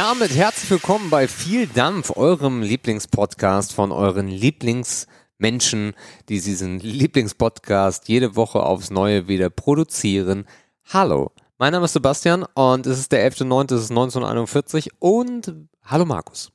damit 0.00 0.34
herzlich 0.34 0.70
willkommen 0.70 1.10
bei 1.10 1.28
Viel 1.28 1.66
Dampf, 1.66 2.16
eurem 2.16 2.62
Lieblingspodcast 2.62 3.74
von 3.74 3.92
euren 3.92 4.28
Lieblingsmenschen, 4.28 5.92
die 6.30 6.40
diesen 6.40 6.80
Lieblingspodcast 6.80 8.08
jede 8.08 8.34
Woche 8.34 8.62
aufs 8.62 8.88
Neue 8.88 9.28
wieder 9.28 9.50
produzieren. 9.50 10.46
Hallo, 10.90 11.32
mein 11.58 11.72
Name 11.72 11.84
ist 11.84 11.92
Sebastian 11.92 12.44
und 12.54 12.86
es 12.86 12.98
ist 12.98 13.12
der 13.12 13.30
11.09., 13.30 13.74
es 13.74 13.82
ist 13.82 13.90
1941 13.90 14.88
und 15.00 15.54
hallo 15.84 16.06
Markus. 16.06 16.50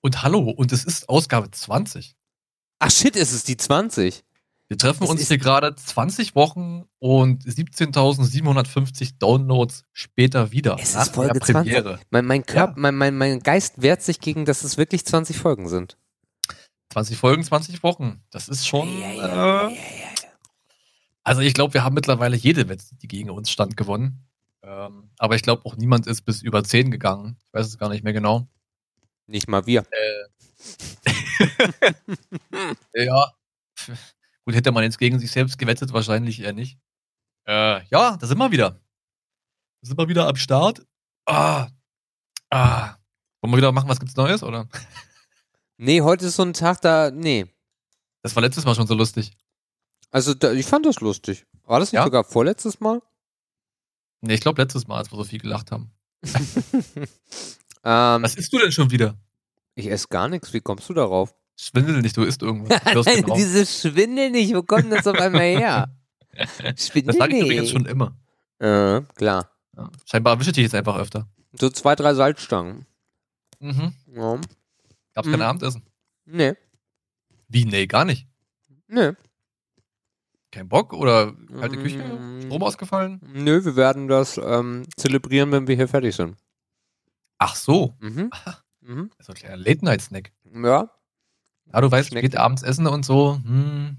Und 0.00 0.24
hallo, 0.24 0.50
und 0.50 0.72
es 0.72 0.82
ist 0.82 1.08
Ausgabe 1.08 1.48
20. 1.52 2.16
Ach 2.80 2.90
shit, 2.90 3.14
es 3.14 3.32
ist 3.32 3.46
die 3.46 3.56
20. 3.56 4.24
Wir 4.70 4.78
treffen 4.78 5.02
Es 5.02 5.10
uns 5.10 5.26
hier 5.26 5.38
gerade 5.38 5.74
20 5.74 6.36
Wochen 6.36 6.84
und 7.00 7.42
17.750 7.42 9.14
Downloads 9.18 9.84
später 9.92 10.52
wieder. 10.52 10.76
Es 10.80 10.94
nach 10.94 11.06
ist 11.06 11.14
Folge 11.16 11.32
der 11.32 11.42
20. 11.42 11.54
Premiere. 11.74 11.98
Mein, 12.10 12.24
mein, 12.24 12.46
Körper, 12.46 12.74
mein, 12.76 12.94
mein, 12.94 13.18
mein 13.18 13.40
Geist 13.40 13.82
wehrt 13.82 14.00
sich 14.00 14.20
gegen, 14.20 14.44
dass 14.44 14.62
es 14.62 14.78
wirklich 14.78 15.04
20 15.04 15.36
Folgen 15.36 15.68
sind. 15.68 15.98
20 16.90 17.16
Folgen, 17.16 17.42
20 17.42 17.82
Wochen. 17.82 18.22
Das 18.30 18.48
ist 18.48 18.64
schon. 18.64 18.86
äh, 19.02 19.76
also 21.24 21.40
ich 21.40 21.54
glaube, 21.54 21.74
wir 21.74 21.82
haben 21.82 21.94
mittlerweile 21.94 22.36
jede 22.36 22.68
Wette, 22.68 22.94
die 23.02 23.08
gegen 23.08 23.30
uns 23.30 23.50
stand, 23.50 23.76
gewonnen. 23.76 24.24
Ähm, 24.62 25.10
aber 25.18 25.34
ich 25.34 25.42
glaube 25.42 25.66
auch 25.66 25.74
niemand 25.74 26.06
ist 26.06 26.22
bis 26.22 26.42
über 26.42 26.62
10 26.62 26.92
gegangen. 26.92 27.38
Ich 27.44 27.52
weiß 27.52 27.66
es 27.66 27.76
gar 27.76 27.88
nicht 27.88 28.04
mehr 28.04 28.12
genau. 28.12 28.46
Nicht 29.26 29.48
mal 29.48 29.66
wir. 29.66 29.84
Ja. 32.94 33.32
Gut, 34.50 34.56
hätte 34.56 34.72
man 34.72 34.82
jetzt 34.82 34.98
gegen 34.98 35.20
sich 35.20 35.30
selbst 35.30 35.58
gewettet, 35.58 35.92
wahrscheinlich 35.92 36.40
eher 36.40 36.52
nicht. 36.52 36.76
Äh, 37.46 37.84
ja, 37.86 38.16
da 38.16 38.26
sind 38.26 38.36
wir 38.36 38.50
wieder. 38.50 38.70
Da 39.80 39.86
sind 39.88 39.96
wir 39.96 40.08
wieder 40.08 40.26
am 40.26 40.34
Start. 40.34 40.84
Ah. 41.24 41.68
Ah. 42.50 42.96
Wollen 43.40 43.52
wir 43.52 43.58
wieder 43.58 43.70
machen, 43.70 43.88
was 43.88 44.00
gibt's 44.00 44.16
Neues, 44.16 44.42
oder? 44.42 44.68
Nee, 45.82 46.02
heute 46.02 46.26
ist 46.26 46.34
so 46.36 46.42
ein 46.42 46.52
Tag 46.52 46.80
da, 46.82 47.10
nee. 47.12 47.46
Das 48.22 48.34
war 48.36 48.42
letztes 48.42 48.64
Mal 48.66 48.74
schon 48.74 48.86
so 48.88 48.94
lustig. 48.94 49.32
Also 50.10 50.34
da, 50.34 50.52
ich 50.52 50.66
fand 50.66 50.84
das 50.84 51.00
lustig. 51.00 51.46
War 51.62 51.78
das 51.78 51.90
nicht 51.92 51.98
Ja? 51.98 52.04
sogar 52.04 52.24
vorletztes 52.24 52.80
Mal? 52.80 53.00
Nee, 54.20 54.34
ich 54.34 54.40
glaube 54.40 54.60
letztes 54.60 54.86
Mal, 54.88 54.98
als 54.98 55.10
wir 55.12 55.16
so 55.16 55.24
viel 55.24 55.38
gelacht 55.38 55.70
haben. 55.70 55.92
Ähm, 57.82 58.22
Was 58.22 58.34
isst 58.34 58.52
du 58.52 58.58
denn 58.58 58.72
schon 58.72 58.90
wieder? 58.90 59.16
ich 59.74 59.86
esse 59.86 60.08
gar 60.08 60.28
nichts. 60.28 60.52
Wie 60.52 60.60
kommst 60.60 60.86
du 60.90 60.92
darauf? 60.92 61.34
Schwindel 61.62 62.00
nicht, 62.02 62.16
du 62.16 62.22
isst 62.22 62.42
irgendwas. 62.42 62.80
Genau. 62.84 63.34
Dieses 63.34 63.80
Schwindel 63.80 64.30
nicht, 64.30 64.54
wo 64.54 64.62
kommt 64.62 64.90
das 64.92 65.06
auf 65.06 65.18
einmal 65.18 65.42
her? 65.42 65.94
Schwindel 66.76 67.12
Das 67.12 67.16
sage 67.16 67.36
ich 67.36 67.42
übrigens 67.42 67.70
schon 67.70 67.86
immer. 67.86 68.16
Äh, 68.58 69.02
klar. 69.14 69.50
Ja. 69.76 69.90
Scheinbar 70.04 70.34
erwische 70.34 70.50
ich 70.50 70.54
dich 70.54 70.64
jetzt 70.64 70.74
einfach 70.74 70.96
öfter. 70.98 71.28
So 71.52 71.68
zwei, 71.70 71.94
drei 71.96 72.14
Salzstangen. 72.14 72.86
Mhm. 73.58 73.92
Ja. 74.14 74.40
Gab's 75.14 75.28
Mhm. 75.28 75.32
kein 75.32 75.42
Abendessen? 75.42 75.82
Nee, 76.24 76.54
Wie? 77.48 77.64
Nee, 77.64 77.86
gar 77.86 78.04
nicht. 78.04 78.26
nee. 78.86 79.12
Kein 80.52 80.68
Bock 80.68 80.92
oder 80.92 81.32
kalte 81.60 81.76
Küche? 81.76 81.98
Mm. 81.98 82.42
Strom 82.42 82.62
ausgefallen? 82.64 83.20
Nö, 83.32 83.64
wir 83.64 83.76
werden 83.76 84.08
das 84.08 84.36
ähm, 84.36 84.84
zelebrieren, 84.96 85.52
wenn 85.52 85.68
wir 85.68 85.76
hier 85.76 85.86
fertig 85.86 86.16
sind. 86.16 86.36
Ach 87.38 87.54
so. 87.54 87.94
Mhm. 88.00 88.30
Mhm. 88.80 89.10
So 89.20 89.32
ein 89.32 89.36
kleiner 89.36 89.56
Late-Night-Snack. 89.56 90.32
Ja. 90.52 90.90
Ja, 91.72 91.80
du 91.80 91.90
weißt, 91.90 92.08
Schmeckt. 92.10 92.22
geht 92.22 92.36
abends 92.36 92.62
essen 92.62 92.86
und 92.86 93.04
so. 93.04 93.34
Hm, 93.44 93.96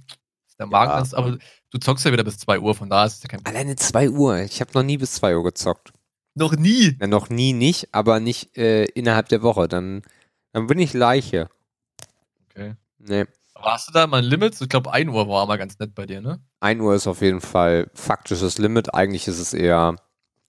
ist 0.48 0.60
der 0.60 0.66
Magen 0.68 0.92
Ja. 0.92 1.00
ist, 1.02 1.14
aber 1.14 1.38
du 1.72 1.78
zockst 1.80 2.06
ja 2.06 2.12
wieder 2.12 2.24
bis 2.24 2.38
2 2.40 2.60
Uhr, 2.60 2.76
von 2.76 2.90
da 2.90 3.06
ist 3.06 3.16
es 3.18 3.24
ja 3.24 3.30
kein 3.30 3.42
Problem. 3.42 3.56
Alleine 3.56 3.76
2 3.76 4.10
Uhr. 4.10 4.40
Ich 4.40 4.60
habe 4.62 4.72
noch 4.74 4.84
nie 4.84 4.98
bis 4.98 5.14
2 5.14 5.36
Uhr 5.36 5.44
gezockt. 5.44 5.94
Noch 6.36 6.56
nie. 6.56 6.98
Ja, 7.00 7.08
noch 7.08 7.30
nie 7.30 7.54
nicht, 7.54 7.94
aber 7.94 8.20
nicht 8.20 8.58
äh, 8.58 8.86
innerhalb 8.86 9.28
der 9.30 9.42
Woche. 9.42 9.68
Dann, 9.68 10.02
dann 10.54 10.68
bin 10.68 10.80
ich 10.80 10.94
Leiche. 10.94 11.50
Okay. 12.50 12.76
Nee. 13.00 13.26
Aber 13.54 13.74
hast 13.74 13.88
du 13.90 13.92
da 13.94 14.08
mal 14.08 14.18
ein 14.20 14.24
Limit? 14.26 14.60
Ich 14.60 14.70
glaube, 14.70 14.92
1 14.92 15.10
Uhr 15.12 15.28
war 15.28 15.46
mal 15.46 15.58
ganz 15.58 15.78
nett 15.80 15.94
bei 15.94 16.06
dir, 16.06 16.22
ne? 16.22 16.40
1 16.62 16.82
Uhr 16.82 16.96
ist 16.96 17.08
auf 17.08 17.22
jeden 17.22 17.42
Fall 17.42 17.90
faktisches 17.94 18.58
Limit. 18.58 18.94
Eigentlich 18.94 19.28
ist 19.28 19.40
es 19.40 19.54
eher 19.54 19.96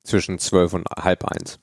zwischen 0.04 0.38
12 0.38 0.72
und 0.74 0.86
halb 0.96 1.24
eins. 1.24 1.58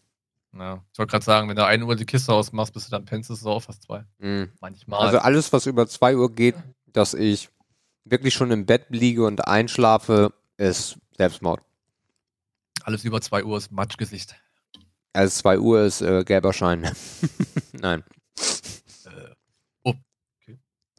Ja. 0.57 0.83
Ich 0.91 0.97
wollte 0.99 1.11
gerade 1.11 1.25
sagen, 1.25 1.47
wenn 1.49 1.55
du 1.55 1.65
1 1.65 1.83
Uhr 1.83 1.95
die 1.95 2.05
Kiste 2.05 2.33
ausmachst, 2.33 2.73
bist 2.73 2.87
du 2.87 2.91
dann 2.91 3.05
pennst 3.05 3.29
du 3.29 3.35
so 3.35 3.51
auf 3.51 3.65
fast 3.65 3.83
2. 3.83 4.03
Mhm. 4.17 4.51
Manchmal. 4.59 4.99
Also 5.05 5.19
alles, 5.19 5.53
was 5.53 5.65
über 5.67 5.87
2 5.87 6.15
Uhr 6.17 6.33
geht, 6.33 6.55
dass 6.87 7.13
ich 7.13 7.49
wirklich 8.03 8.33
schon 8.33 8.49
im 8.51 8.65
Bett 8.65 8.87
liege 8.89 9.25
und 9.25 9.47
einschlafe, 9.47 10.33
ist 10.57 10.97
Selbstmord. 11.17 11.61
Alles 12.83 13.03
über 13.05 13.21
2 13.21 13.43
Uhr 13.43 13.57
ist 13.57 13.71
Matschgesicht. 13.71 14.35
Also 15.13 15.39
2 15.41 15.59
Uhr 15.59 15.81
ist 15.83 16.01
äh, 16.01 16.23
gelber 16.23 16.53
Schein. 16.53 16.89
Nein. 17.73 18.03
Äh, 19.05 19.35
oh, 19.83 19.93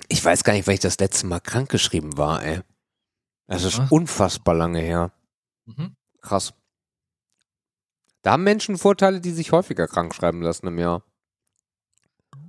Ich 0.09 0.25
weiß 0.25 0.44
gar 0.44 0.53
nicht, 0.53 0.67
weil 0.67 0.75
ich 0.75 0.81
das 0.81 0.99
letzte 0.99 1.27
Mal 1.27 1.41
krankgeschrieben 1.41 2.17
war, 2.17 2.43
ey. 2.44 2.61
Das 3.49 3.65
ist 3.65 3.81
Ah. 3.81 3.87
unfassbar 3.91 4.55
lange 4.55 4.78
her. 4.81 5.12
mhm. 5.67 5.97
Krass. 6.21 6.53
Da 8.22 8.32
haben 8.32 8.44
Menschen 8.44 8.76
Vorteile, 8.76 9.20
die 9.20 9.31
sich 9.31 9.53
häufiger 9.53 9.86
krank 9.88 10.14
schreiben 10.14 10.42
lassen 10.42 10.66
im 10.66 10.78
Jahr. 10.78 11.03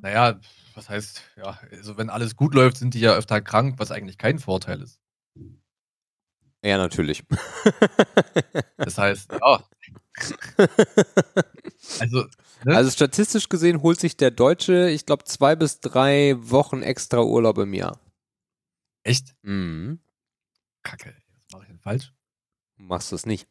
Naja, 0.01 0.39
was 0.73 0.89
heißt, 0.89 1.21
ja, 1.37 1.59
also 1.71 1.97
wenn 1.97 2.09
alles 2.09 2.35
gut 2.35 2.53
läuft, 2.55 2.77
sind 2.77 2.93
die 2.93 2.99
ja 2.99 3.13
öfter 3.13 3.41
krank, 3.41 3.75
was 3.77 3.91
eigentlich 3.91 4.17
kein 4.17 4.39
Vorteil 4.39 4.81
ist. 4.81 4.99
Ja, 6.63 6.77
natürlich. 6.77 7.23
Das 8.77 8.97
heißt, 8.97 9.31
ja. 9.31 9.63
Also, 11.99 12.25
ne? 12.65 12.75
Also 12.75 12.89
statistisch 12.89 13.47
gesehen 13.47 13.81
holt 13.83 13.99
sich 13.99 14.17
der 14.17 14.31
Deutsche, 14.31 14.89
ich 14.89 15.05
glaube, 15.05 15.23
zwei 15.25 15.55
bis 15.55 15.79
drei 15.81 16.35
Wochen 16.37 16.81
extra 16.81 17.21
Urlaub 17.21 17.59
im 17.59 17.73
Jahr. 17.73 17.99
echt 19.03 19.35
Mhm. 19.43 19.99
kacke. 20.83 21.15
Was 21.35 21.51
mache 21.53 21.63
ich 21.63 21.67
denn 21.69 21.79
falsch? 21.79 22.11
Du 22.77 22.83
machst 22.83 23.11
das 23.11 23.25
nicht. 23.27 23.47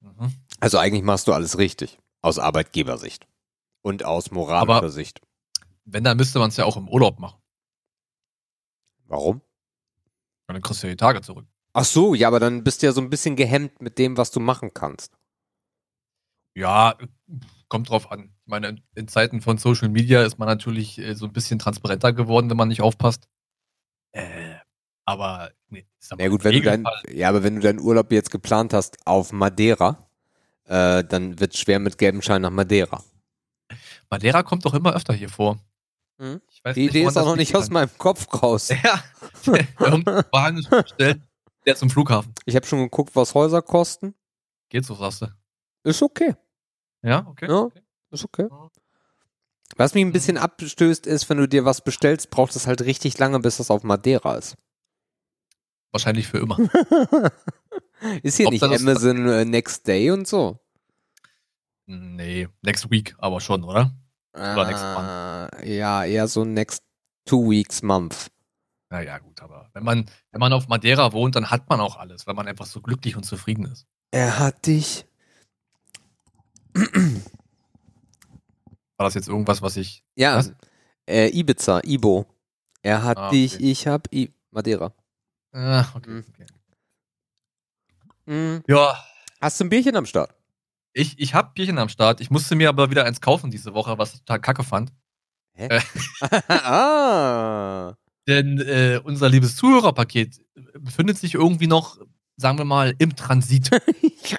Mhm. 0.00 0.32
Also 0.60 0.78
eigentlich 0.78 1.02
machst 1.02 1.28
du 1.28 1.32
alles 1.32 1.58
richtig. 1.58 1.98
Aus 2.22 2.38
Arbeitgebersicht. 2.38 3.26
Und 3.82 4.04
aus 4.04 4.30
moralischer 4.30 4.76
Aber- 4.78 4.90
Sicht. 4.90 5.20
Wenn, 5.84 6.02
dann 6.02 6.16
müsste 6.16 6.40
man 6.40 6.48
es 6.48 6.56
ja 6.56 6.64
auch 6.64 6.76
im 6.76 6.88
Urlaub 6.88 7.20
machen. 7.20 7.40
Warum? 9.06 9.36
Und 10.48 10.54
dann 10.54 10.62
kriegst 10.62 10.82
du 10.82 10.88
ja 10.88 10.92
die 10.92 10.96
Tage 10.96 11.20
zurück. 11.22 11.46
Ach 11.72 11.84
so, 11.84 12.14
ja, 12.14 12.26
aber 12.26 12.40
dann 12.40 12.64
bist 12.64 12.82
du 12.82 12.86
ja 12.86 12.92
so 12.92 13.00
ein 13.00 13.10
bisschen 13.10 13.36
gehemmt 13.36 13.80
mit 13.80 13.98
dem, 13.98 14.16
was 14.16 14.30
du 14.32 14.40
machen 14.40 14.72
kannst. 14.74 15.16
Ja, 16.54 16.96
kommt 17.68 17.88
drauf 17.90 18.10
an. 18.10 18.34
Ich 18.40 18.46
meine, 18.46 18.82
in- 18.94 19.08
Zeiten 19.08 19.40
von 19.42 19.58
Social 19.58 19.88
Media 19.88 20.22
ist 20.24 20.38
man 20.38 20.48
natürlich 20.48 20.98
äh, 20.98 21.14
so 21.14 21.26
ein 21.26 21.32
bisschen 21.32 21.58
transparenter 21.58 22.12
geworden, 22.12 22.48
wenn 22.50 22.56
man 22.56 22.68
nicht 22.68 22.80
aufpasst. 22.82 23.28
Äh, 24.12 24.56
aber 25.06 25.50
nee, 25.70 25.86
ist 25.98 26.12
aber 26.12 26.22
Ja 26.22 26.28
gut, 26.28 26.44
wenn 26.44 26.52
du 26.52 26.60
dein, 26.62 26.84
Regelfall- 26.86 27.14
ja, 27.16 27.28
aber 27.30 27.42
wenn 27.42 27.54
du 27.56 27.62
deinen 27.62 27.80
Urlaub 27.80 28.12
jetzt 28.12 28.30
geplant 28.30 28.74
hast 28.74 28.98
auf 29.06 29.32
Madeira, 29.32 29.96
äh, 30.64 31.02
dann 31.04 31.40
wird 31.40 31.54
es 31.54 31.60
schwer 31.60 31.78
mit 31.78 31.96
gelbem 31.96 32.20
Schein 32.20 32.42
nach 32.42 32.50
Madeira. 32.50 33.02
Madeira 34.10 34.42
kommt 34.42 34.64
doch 34.64 34.74
immer 34.74 34.94
öfter 34.94 35.14
hier 35.14 35.28
vor. 35.30 35.58
Ich 36.48 36.64
weiß 36.64 36.74
Die 36.74 36.80
nicht, 36.82 36.90
Idee 36.94 37.04
ist 37.06 37.16
auch 37.18 37.26
noch 37.26 37.36
nicht 37.36 37.54
aus 37.54 37.64
kann. 37.64 37.72
meinem 37.74 37.98
Kopf 37.98 38.26
raus. 38.42 38.68
Ja, 38.82 39.02
Wagen 40.32 40.66
bestellt, 40.70 41.20
der 41.66 41.76
zum 41.76 41.90
Flughafen. 41.90 42.32
Ich 42.46 42.56
habe 42.56 42.66
schon 42.66 42.78
geguckt, 42.80 43.14
was 43.14 43.34
Häuser 43.34 43.60
kosten. 43.62 44.14
Geht 44.70 44.84
so, 44.84 44.94
sagst 44.94 45.22
du. 45.22 45.26
Ist 45.84 46.02
okay. 46.02 46.34
Ja, 47.02 47.26
okay. 47.28 47.46
Ja. 47.48 47.60
okay. 47.60 47.82
Ist 48.10 48.24
okay. 48.24 48.48
Was 49.76 49.92
mich 49.94 50.04
ein 50.04 50.12
bisschen 50.12 50.38
abstößt, 50.38 51.06
ist, 51.06 51.28
wenn 51.28 51.36
du 51.38 51.46
dir 51.46 51.64
was 51.64 51.82
bestellst, 51.82 52.30
braucht 52.30 52.56
es 52.56 52.66
halt 52.66 52.80
richtig 52.82 53.18
lange, 53.18 53.38
bis 53.40 53.58
das 53.58 53.70
auf 53.70 53.82
Madeira 53.82 54.36
ist. 54.36 54.56
Wahrscheinlich 55.92 56.26
für 56.26 56.38
immer. 56.38 56.58
ist 58.22 58.36
hier 58.36 58.46
Ob 58.46 58.52
nicht 58.52 58.62
Amazon 58.62 59.28
äh, 59.28 59.44
Next 59.44 59.86
Day 59.86 60.10
und 60.10 60.26
so? 60.28 60.58
nee, 61.86 62.48
next 62.62 62.90
week 62.90 63.14
aber 63.18 63.40
schon, 63.40 63.62
oder? 63.62 63.92
Oder 64.32 64.66
next 64.66 64.82
Äh, 65.62 65.76
ja, 65.76 66.04
eher 66.04 66.26
so 66.28 66.44
next 66.44 66.82
two 67.24 67.48
weeks 67.48 67.80
month. 67.82 68.30
Naja, 68.90 69.18
gut, 69.18 69.40
aber 69.40 69.70
wenn 69.72 69.84
man, 69.84 70.06
wenn 70.32 70.40
man 70.40 70.52
auf 70.52 70.68
Madeira 70.68 71.12
wohnt, 71.12 71.36
dann 71.36 71.50
hat 71.50 71.68
man 71.68 71.80
auch 71.80 71.96
alles, 71.96 72.26
weil 72.26 72.34
man 72.34 72.46
einfach 72.48 72.66
so 72.66 72.80
glücklich 72.80 73.16
und 73.16 73.22
zufrieden 73.24 73.66
ist. 73.66 73.86
Er 74.10 74.38
hat 74.38 74.66
dich. 74.66 75.06
War 78.96 79.04
das 79.06 79.14
jetzt 79.14 79.28
irgendwas, 79.28 79.62
was 79.62 79.76
ich. 79.76 80.02
Ja, 80.16 80.42
äh, 81.08 81.28
Ibiza, 81.28 81.80
Ibo. 81.84 82.26
Er 82.82 83.02
hat 83.02 83.18
Ah, 83.18 83.30
dich, 83.30 83.54
okay. 83.56 83.70
ich 83.70 83.86
hab 83.86 84.12
I 84.12 84.32
Madeira. 84.50 84.92
Ah, 85.56 85.86
okay, 85.94 86.10
Mhm. 86.10 86.24
okay. 86.28 86.46
Mhm. 88.26 88.62
Ja, 88.68 88.94
Hast 89.40 89.58
du 89.60 89.64
ein 89.64 89.68
Bierchen 89.70 89.96
am 89.96 90.06
Start? 90.06 90.34
ich, 90.92 91.18
ich 91.18 91.34
hab 91.34 91.54
Bierchen 91.54 91.78
am 91.78 91.88
Start. 91.88 92.20
Ich 92.20 92.30
musste 92.30 92.54
mir 92.56 92.68
aber 92.70 92.90
wieder 92.90 93.04
eins 93.04 93.20
kaufen 93.20 93.50
diese 93.50 93.74
Woche, 93.74 93.98
was 93.98 94.14
ich 94.14 94.20
total 94.20 94.40
kacke 94.40 94.64
fand. 94.64 94.92
ah. 96.48 97.94
Denn 98.28 98.58
äh, 98.60 99.00
unser 99.04 99.28
liebes 99.28 99.56
Zuhörerpaket 99.56 100.40
befindet 100.78 101.18
sich 101.18 101.34
irgendwie 101.34 101.66
noch 101.68 101.98
sagen 102.38 102.58
wir 102.58 102.64
mal, 102.66 102.94
im 102.98 103.16
Transit. 103.16 103.70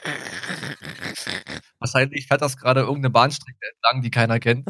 Wahrscheinlich 1.79 2.27
fährt 2.27 2.41
das 2.41 2.57
gerade 2.57 2.81
irgendeine 2.81 3.09
Bahnstrecke 3.09 3.57
entlang, 3.73 4.03
die 4.03 4.11
keiner 4.11 4.39
kennt. 4.39 4.67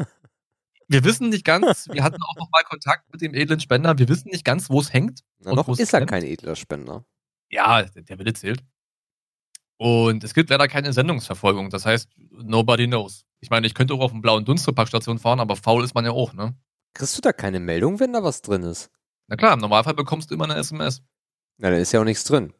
Wir 0.88 1.04
wissen 1.04 1.28
nicht 1.28 1.44
ganz, 1.44 1.86
wir 1.92 2.02
hatten 2.02 2.22
auch 2.22 2.36
noch 2.36 2.50
mal 2.50 2.62
Kontakt 2.64 3.12
mit 3.12 3.20
dem 3.20 3.34
edlen 3.34 3.60
Spender, 3.60 3.98
wir 3.98 4.08
wissen 4.08 4.30
nicht 4.30 4.44
ganz, 4.44 4.70
wo 4.70 4.80
es 4.80 4.92
hängt. 4.92 5.20
Na, 5.40 5.54
noch 5.54 5.68
ist 5.68 5.92
er 5.92 6.06
kein 6.06 6.24
edler 6.24 6.56
Spender. 6.56 7.04
Ja, 7.50 7.82
der 7.82 8.18
Wille 8.18 8.32
zählt. 8.32 8.64
Und 9.76 10.24
es 10.24 10.34
gibt 10.34 10.50
leider 10.50 10.66
keine 10.66 10.92
Sendungsverfolgung, 10.92 11.70
das 11.70 11.86
heißt, 11.86 12.10
nobody 12.30 12.86
knows. 12.86 13.24
Ich 13.40 13.50
meine, 13.50 13.66
ich 13.66 13.74
könnte 13.74 13.94
auch 13.94 14.00
auf 14.00 14.10
dem 14.10 14.22
blauen 14.22 14.44
Dunst 14.44 14.64
zur 14.64 14.74
Parkstation 14.74 15.18
fahren, 15.18 15.38
aber 15.38 15.54
faul 15.54 15.84
ist 15.84 15.94
man 15.94 16.04
ja 16.04 16.10
auch, 16.10 16.32
ne? 16.32 16.56
Kriegst 16.94 17.16
du 17.16 17.20
da 17.20 17.32
keine 17.32 17.60
Meldung, 17.60 18.00
wenn 18.00 18.12
da 18.12 18.24
was 18.24 18.42
drin 18.42 18.62
ist? 18.64 18.90
Na 19.28 19.36
klar, 19.36 19.52
im 19.52 19.60
Normalfall 19.60 19.94
bekommst 19.94 20.30
du 20.30 20.34
immer 20.34 20.44
eine 20.44 20.56
SMS. 20.56 21.02
Na, 21.58 21.70
da 21.70 21.76
ist 21.76 21.92
ja 21.92 22.00
auch 22.00 22.04
nichts 22.04 22.24
drin. 22.24 22.52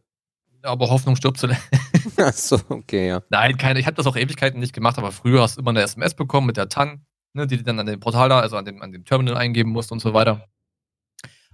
Aber 0.62 0.90
Hoffnung 0.90 1.16
stirbt 1.16 1.38
zuletzt. 1.38 1.62
Achso, 2.16 2.60
okay, 2.68 3.08
ja. 3.08 3.22
Nein, 3.30 3.56
keine. 3.56 3.80
Ich 3.80 3.86
habe 3.86 3.96
das 3.96 4.06
auch 4.06 4.16
Ewigkeiten 4.16 4.60
nicht 4.60 4.72
gemacht, 4.72 4.98
aber 4.98 5.12
früher 5.12 5.42
hast 5.42 5.56
du 5.56 5.60
immer 5.60 5.70
eine 5.70 5.82
SMS 5.82 6.14
bekommen 6.14 6.46
mit 6.46 6.56
der 6.56 6.68
TAN, 6.68 7.04
ne, 7.32 7.46
die 7.46 7.56
du 7.56 7.62
dann 7.62 7.78
an 7.78 7.86
dem 7.86 8.00
Portal 8.00 8.28
da, 8.28 8.40
also 8.40 8.56
an 8.56 8.64
dem, 8.64 8.82
an 8.82 8.92
dem 8.92 9.04
Terminal 9.04 9.36
eingeben 9.36 9.70
musst 9.70 9.92
und 9.92 10.00
so 10.00 10.14
weiter. 10.14 10.48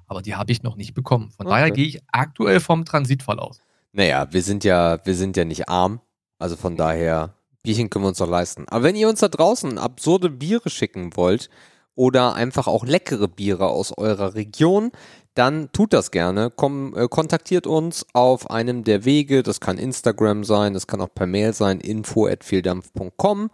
Aber 0.07 0.23
die 0.23 0.35
habe 0.35 0.53
ich 0.53 0.63
noch 0.63 0.77
nicht 0.77 0.95
bekommen. 0.95 1.31
Von 1.31 1.47
okay. 1.47 1.55
daher 1.55 1.71
gehe 1.71 1.87
ich 1.87 2.01
aktuell 2.13 2.61
vom 2.61 2.85
Transitfall 2.85 3.39
aus. 3.39 3.61
Naja, 3.93 4.27
wir 4.33 4.43
sind 4.43 4.65
ja, 4.65 5.05
wir 5.05 5.15
sind 5.15 5.37
ja 5.37 5.45
nicht 5.45 5.69
arm. 5.69 6.01
Also 6.39 6.57
von 6.57 6.77
daher, 6.77 7.35
Bierchen 7.63 7.91
können 7.91 8.05
wir 8.05 8.09
uns 8.09 8.19
doch 8.19 8.29
leisten. 8.29 8.67
Aber 8.69 8.85
wenn 8.85 8.97
ihr 8.97 9.09
uns 9.09 9.21
da 9.21 9.29
draußen 9.29 9.79
absurde 9.79 10.31
Biere 10.31 10.69
schicken 10.69 11.17
wollt 11.17 11.49
oder 11.95 12.35
einfach 12.35 12.67
auch 12.67 12.85
leckere 12.85 13.29
Biere 13.29 13.69
aus 13.69 13.97
eurer 13.97 14.35
Region, 14.35 14.91
dann 15.35 15.73
tut 15.73 15.93
das 15.93 16.11
gerne. 16.11 16.53
Komm, 16.55 16.95
äh, 16.97 17.09
kontaktiert 17.09 17.67
uns 17.67 18.07
auf 18.13 18.51
einem 18.51 18.85
der 18.85 19.05
Wege. 19.05 19.43
Das 19.43 19.61
kann 19.61 19.79
Instagram 19.79 20.45
sein, 20.45 20.75
das 20.75 20.87
kann 20.87 21.01
auch 21.01 21.13
per 21.13 21.27
Mail 21.27 21.53
sein, 21.53 21.81
info.vieldampf.com. 21.81 23.51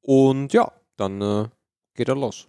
Und 0.00 0.52
ja, 0.52 0.72
dann 0.96 1.20
äh, 1.20 1.44
geht 1.98 2.08
er 2.08 2.14
los. 2.14 2.48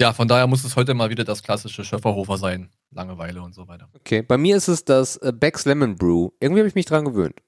Ja, 0.00 0.12
von 0.12 0.28
daher 0.28 0.46
muss 0.46 0.64
es 0.64 0.76
heute 0.76 0.94
mal 0.94 1.10
wieder 1.10 1.24
das 1.24 1.42
klassische 1.42 1.84
Schöfferhofer 1.84 2.38
sein. 2.38 2.70
Langeweile 2.90 3.42
und 3.42 3.54
so 3.54 3.66
weiter. 3.66 3.88
Okay, 3.94 4.22
bei 4.22 4.36
mir 4.36 4.56
ist 4.56 4.68
es 4.68 4.84
das 4.84 5.16
äh, 5.16 5.32
Beck's 5.32 5.64
Lemon 5.64 5.96
Brew. 5.96 6.30
Irgendwie 6.38 6.60
habe 6.60 6.68
ich 6.68 6.74
mich 6.74 6.86
dran 6.86 7.04
gewöhnt. 7.04 7.40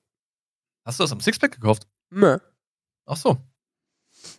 Hast 0.84 0.98
du 0.98 1.04
das 1.04 1.12
am 1.12 1.20
Sixpack 1.20 1.52
gekauft? 1.52 1.86
Nö. 2.10 2.38
Ach 3.06 3.16
so. 3.16 3.38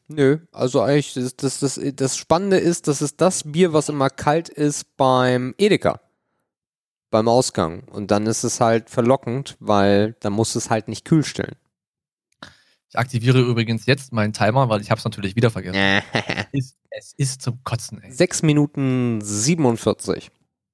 Nö, 0.07 0.39
also 0.51 0.81
eigentlich, 0.81 1.13
das, 1.13 1.35
das, 1.35 1.59
das, 1.59 1.80
das 1.95 2.18
Spannende 2.18 2.57
ist, 2.57 2.88
das 2.88 3.01
ist 3.01 3.19
das 3.19 3.51
Bier, 3.51 3.74
was 3.74 3.89
immer 3.89 4.09
kalt 4.09 4.50
ist 4.50 4.95
beim 4.95 5.53
Edeka. 5.57 6.00
Beim 7.09 7.27
Ausgang. 7.27 7.83
Und 7.89 8.12
dann 8.12 8.25
ist 8.27 8.44
es 8.44 8.59
halt 8.59 8.89
verlockend, 8.89 9.57
weil 9.59 10.15
dann 10.19 10.33
musst 10.33 10.56
du 10.56 10.59
es 10.59 10.69
halt 10.69 10.88
nicht 10.88 11.06
kühl 11.06 11.24
stellen. 11.24 11.57
Ich 12.94 13.00
aktiviere 13.00 13.42
übrigens 13.42 13.88
jetzt 13.88 14.13
meinen 14.13 14.34
Timer, 14.34 14.69
weil 14.69 14.80
ich 14.80 14.92
habe 14.92 15.00
es 15.00 15.04
natürlich 15.04 15.36
wieder 15.36 15.50
vergessen. 15.50 16.04
es, 16.54 16.78
es, 16.92 17.13
ist 17.18 17.42
zum 17.42 17.63
Kotzen, 17.63 18.00
ey. 18.04 18.12
6 18.12 18.44
Minuten 18.44 19.19
47. 19.19 20.30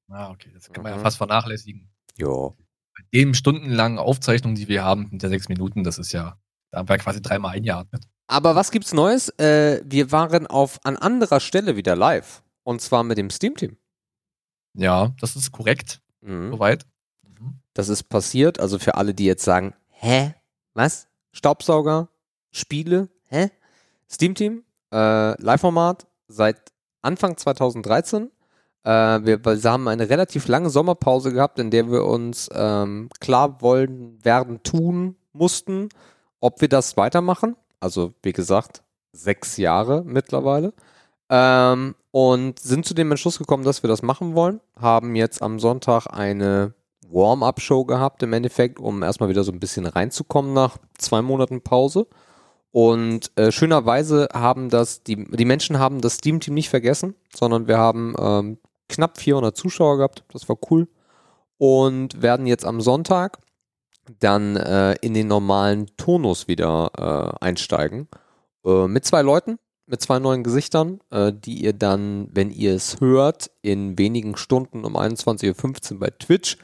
Ah, 0.10 0.30
okay, 0.30 0.51
das 0.54 0.69
kann 0.69 0.83
man 0.83 0.92
mhm. 0.92 0.98
ja 0.98 1.04
fast 1.04 1.16
vernachlässigen. 1.16 1.89
Jo. 2.18 2.57
Bei 2.94 3.04
dem 3.13 3.33
stundenlangen 3.33 4.00
Aufzeichnung, 4.00 4.56
die 4.56 4.68
wir 4.68 4.83
haben, 4.83 5.07
mit 5.12 5.24
der 5.24 5.30
6 5.30 5.48
Minuten, 5.48 5.86
das 5.86 5.98
ist 5.98 6.12
ja, 6.12 6.38
da 6.71 6.80
haben 6.80 6.89
wir 6.89 6.98
quasi 6.98 7.21
dreimal 7.21 7.56
eingeatmet. 7.56 8.04
Aber 8.27 8.54
was 8.54 8.71
gibt's 8.71 8.94
Neues? 8.94 9.30
Äh, 9.39 9.81
wir 9.86 10.12
waren 10.12 10.45
auf 10.45 10.86
an 10.86 10.98
anderer 10.98 11.39
Stelle 11.39 11.77
wieder 11.77 11.95
live. 11.95 12.44
Und 12.63 12.81
zwar 12.81 13.06
mit 13.06 13.18
dem 13.18 13.30
Steam-Team. 13.30 13.77
Ja, 14.74 15.16
das 15.21 15.38
ist 15.38 15.54
korrekt. 15.54 16.01
Mhm. 16.19 16.51
Soweit. 16.51 16.86
Mhm. 17.24 17.62
Das 17.74 17.88
ist 17.88 18.04
passiert. 18.04 18.60
Also 18.60 18.77
für 18.77 18.95
alle, 18.95 19.13
die 19.13 19.24
jetzt 19.24 19.45
sagen, 19.45 19.74
hä? 19.88 20.33
Was? 20.74 21.08
Staubsauger? 21.31 22.09
Spiele? 22.51 23.09
Hä? 23.25 23.49
Steam-Team? 24.09 24.63
Äh, 24.91 25.41
Live-Format 25.41 26.07
seit 26.27 26.57
Anfang 27.01 27.37
2013. 27.37 28.31
Äh, 28.83 28.89
wir, 28.89 29.45
wir, 29.45 29.63
haben 29.63 29.87
eine 29.87 30.09
relativ 30.09 30.47
lange 30.47 30.69
Sommerpause 30.69 31.31
gehabt, 31.31 31.59
in 31.59 31.69
der 31.69 31.91
wir 31.91 32.05
uns 32.05 32.49
ähm, 32.53 33.09
klar 33.19 33.61
wollen 33.61 34.23
werden 34.23 34.63
tun 34.63 35.15
mussten, 35.33 35.89
ob 36.39 36.61
wir 36.61 36.69
das 36.69 36.97
weitermachen 36.97 37.55
also 37.79 38.13
wie 38.21 38.33
gesagt, 38.33 38.83
sechs 39.11 39.57
Jahre 39.57 40.03
mittlerweile. 40.05 40.73
Ähm, 41.29 41.95
und 42.11 42.59
sind 42.59 42.85
zu 42.85 42.93
dem 42.93 43.11
Entschluss 43.11 43.37
gekommen, 43.37 43.63
dass 43.63 43.83
wir 43.83 43.87
das 43.87 44.01
machen 44.01 44.33
wollen. 44.33 44.61
Haben 44.75 45.15
jetzt 45.15 45.41
am 45.41 45.59
Sonntag 45.59 46.07
eine 46.07 46.73
Warm-up-Show 47.11 47.85
gehabt, 47.85 48.23
im 48.23 48.33
Endeffekt, 48.33 48.79
um 48.79 49.03
erstmal 49.03 49.29
wieder 49.29 49.44
so 49.44 49.51
ein 49.51 49.59
bisschen 49.59 49.85
reinzukommen 49.85 50.53
nach 50.53 50.77
zwei 50.97 51.21
Monaten 51.21 51.61
Pause. 51.61 52.07
Und 52.71 53.31
äh, 53.35 53.51
schönerweise 53.51 54.29
haben 54.33 54.69
das, 54.69 55.03
die, 55.03 55.25
die 55.25 55.45
Menschen 55.45 55.79
haben 55.79 56.01
das 56.01 56.15
Steam-Team 56.15 56.53
nicht 56.53 56.69
vergessen, 56.69 57.15
sondern 57.33 57.67
wir 57.67 57.77
haben 57.77 58.15
ähm, 58.19 58.57
knapp 58.88 59.17
400 59.17 59.56
Zuschauer 59.57 59.97
gehabt. 59.97 60.23
Das 60.31 60.47
war 60.50 60.57
cool. 60.69 60.88
Und 61.57 62.21
werden 62.21 62.45
jetzt 62.45 62.65
am 62.65 62.79
Sonntag 62.79 63.39
dann 64.19 64.56
äh, 64.56 64.95
in 65.01 65.13
den 65.13 65.27
normalen 65.27 65.88
Tonus 65.97 66.47
wieder 66.47 66.91
äh, 67.41 67.45
einsteigen. 67.45 68.07
Äh, 68.65 68.88
mit 68.88 69.06
zwei 69.06 69.21
Leuten, 69.21 69.59
mit 69.85 70.01
zwei 70.01 70.19
neuen 70.19 70.44
Gesichtern, 70.44 71.00
äh, 71.11 71.33
die 71.33 71.63
ihr 71.63 71.73
dann, 71.73 72.29
wenn 72.31 72.51
ihr 72.51 72.75
es 72.75 73.01
hört, 73.01 73.51
in 73.61 73.97
wenigen 73.97 74.35
Stunden 74.38 74.85
um 74.85 74.95
21.15 74.95 75.94
Uhr 75.94 76.00
bei 76.00 76.09
Twitch, 76.11 76.57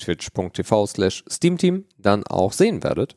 twitch.tv 0.00 0.86
slash 0.86 1.24
steamteam, 1.28 1.84
dann 1.98 2.24
auch 2.26 2.52
sehen 2.52 2.82
werdet. 2.82 3.16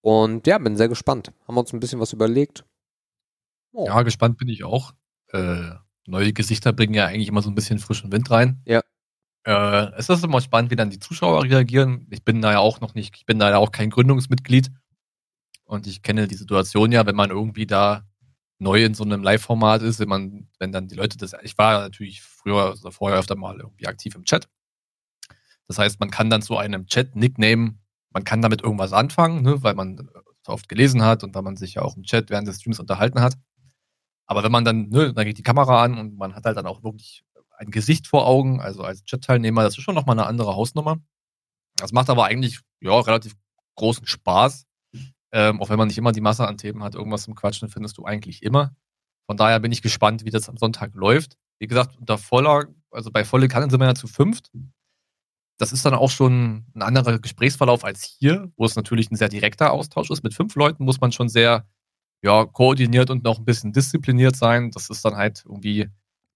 Und 0.00 0.46
ja, 0.46 0.58
bin 0.58 0.76
sehr 0.76 0.88
gespannt. 0.88 1.32
Haben 1.46 1.54
wir 1.54 1.60
uns 1.60 1.72
ein 1.72 1.80
bisschen 1.80 2.00
was 2.00 2.12
überlegt. 2.12 2.64
Oh. 3.72 3.86
Ja, 3.86 4.02
gespannt 4.02 4.38
bin 4.38 4.48
ich 4.48 4.64
auch. 4.64 4.92
Äh, 5.32 5.70
neue 6.06 6.32
Gesichter 6.32 6.72
bringen 6.72 6.94
ja 6.94 7.06
eigentlich 7.06 7.28
immer 7.28 7.42
so 7.42 7.50
ein 7.50 7.54
bisschen 7.54 7.78
frischen 7.78 8.10
Wind 8.10 8.30
rein. 8.30 8.62
Ja. 8.66 8.82
Äh, 9.44 9.92
es 9.96 10.08
ist 10.08 10.24
immer 10.24 10.40
spannend, 10.40 10.70
wie 10.70 10.76
dann 10.76 10.90
die 10.90 10.98
Zuschauer 10.98 11.44
reagieren. 11.44 12.06
Ich 12.10 12.24
bin 12.24 12.40
da 12.40 12.52
ja 12.52 12.58
auch 12.58 12.80
noch 12.80 12.94
nicht, 12.94 13.16
ich 13.16 13.26
bin 13.26 13.38
da 13.38 13.50
ja 13.50 13.58
auch 13.58 13.72
kein 13.72 13.90
Gründungsmitglied. 13.90 14.70
Und 15.64 15.86
ich 15.86 16.02
kenne 16.02 16.26
die 16.26 16.34
Situation 16.34 16.90
ja, 16.90 17.06
wenn 17.06 17.14
man 17.14 17.30
irgendwie 17.30 17.66
da 17.66 18.04
neu 18.58 18.84
in 18.84 18.94
so 18.94 19.04
einem 19.04 19.22
Live-Format 19.22 19.82
ist, 19.82 20.00
wenn 20.00 20.08
man, 20.08 20.48
wenn 20.58 20.72
dann 20.72 20.88
die 20.88 20.96
Leute 20.96 21.16
das, 21.16 21.34
ich 21.42 21.56
war 21.56 21.80
natürlich 21.80 22.22
früher 22.22 22.74
oder 22.80 22.92
vorher 22.92 23.18
öfter 23.18 23.36
mal 23.36 23.58
irgendwie 23.58 23.86
aktiv 23.86 24.14
im 24.14 24.24
Chat. 24.24 24.48
Das 25.70 25.78
heißt, 25.78 26.00
man 26.00 26.10
kann 26.10 26.30
dann 26.30 26.42
zu 26.42 26.56
einem 26.56 26.86
Chat-Nickname, 26.86 27.78
man 28.12 28.24
kann 28.24 28.42
damit 28.42 28.60
irgendwas 28.60 28.92
anfangen, 28.92 29.42
ne, 29.42 29.62
weil 29.62 29.74
man 29.74 30.10
so 30.44 30.52
oft 30.52 30.68
gelesen 30.68 31.04
hat 31.04 31.22
und 31.22 31.32
weil 31.32 31.42
man 31.42 31.56
sich 31.56 31.74
ja 31.74 31.82
auch 31.82 31.96
im 31.96 32.02
Chat 32.02 32.28
während 32.28 32.48
des 32.48 32.56
Streams 32.56 32.80
unterhalten 32.80 33.20
hat. 33.20 33.36
Aber 34.26 34.42
wenn 34.42 34.50
man 34.50 34.64
dann, 34.64 34.88
ne, 34.88 35.14
dann 35.14 35.24
geht 35.24 35.38
die 35.38 35.44
Kamera 35.44 35.84
an 35.84 35.96
und 35.96 36.16
man 36.16 36.34
hat 36.34 36.44
halt 36.44 36.56
dann 36.56 36.66
auch 36.66 36.82
wirklich 36.82 37.22
ein 37.56 37.70
Gesicht 37.70 38.08
vor 38.08 38.26
Augen, 38.26 38.60
also 38.60 38.82
als 38.82 39.04
Chat-Teilnehmer, 39.04 39.62
das 39.62 39.78
ist 39.78 39.84
schon 39.84 39.94
nochmal 39.94 40.18
eine 40.18 40.26
andere 40.26 40.56
Hausnummer. 40.56 40.98
Das 41.76 41.92
macht 41.92 42.10
aber 42.10 42.24
eigentlich, 42.24 42.58
ja, 42.80 42.98
relativ 42.98 43.36
großen 43.76 44.08
Spaß. 44.08 44.66
Ähm, 45.30 45.62
auch 45.62 45.70
wenn 45.70 45.78
man 45.78 45.86
nicht 45.86 45.98
immer 45.98 46.10
die 46.10 46.20
Masse 46.20 46.48
an 46.48 46.58
Themen 46.58 46.82
hat, 46.82 46.96
irgendwas 46.96 47.22
zum 47.22 47.36
Quatschen 47.36 47.68
findest 47.68 47.96
du 47.96 48.06
eigentlich 48.06 48.42
immer. 48.42 48.74
Von 49.28 49.36
daher 49.36 49.60
bin 49.60 49.70
ich 49.70 49.82
gespannt, 49.82 50.24
wie 50.24 50.30
das 50.30 50.48
am 50.48 50.56
Sonntag 50.56 50.96
läuft. 50.96 51.36
Wie 51.60 51.68
gesagt, 51.68 51.96
unter 51.96 52.18
voller, 52.18 52.66
also 52.90 53.12
bei 53.12 53.24
volle 53.24 53.46
Kanne 53.46 53.70
sind 53.70 53.78
wir 53.78 53.86
ja 53.86 53.94
zu 53.94 54.08
fünft. 54.08 54.50
Das 55.60 55.72
ist 55.72 55.84
dann 55.84 55.92
auch 55.92 56.10
schon 56.10 56.64
ein 56.74 56.80
anderer 56.80 57.18
Gesprächsverlauf 57.18 57.84
als 57.84 58.16
hier, 58.18 58.50
wo 58.56 58.64
es 58.64 58.76
natürlich 58.76 59.10
ein 59.10 59.16
sehr 59.16 59.28
direkter 59.28 59.72
Austausch 59.72 60.10
ist. 60.10 60.24
Mit 60.24 60.32
fünf 60.32 60.54
Leuten 60.54 60.84
muss 60.84 61.00
man 61.00 61.12
schon 61.12 61.28
sehr 61.28 61.66
ja, 62.22 62.46
koordiniert 62.46 63.10
und 63.10 63.24
noch 63.24 63.38
ein 63.38 63.44
bisschen 63.44 63.72
diszipliniert 63.72 64.36
sein. 64.36 64.70
Das 64.70 64.88
ist 64.88 65.04
dann 65.04 65.16
halt 65.16 65.44
irgendwie 65.46 65.88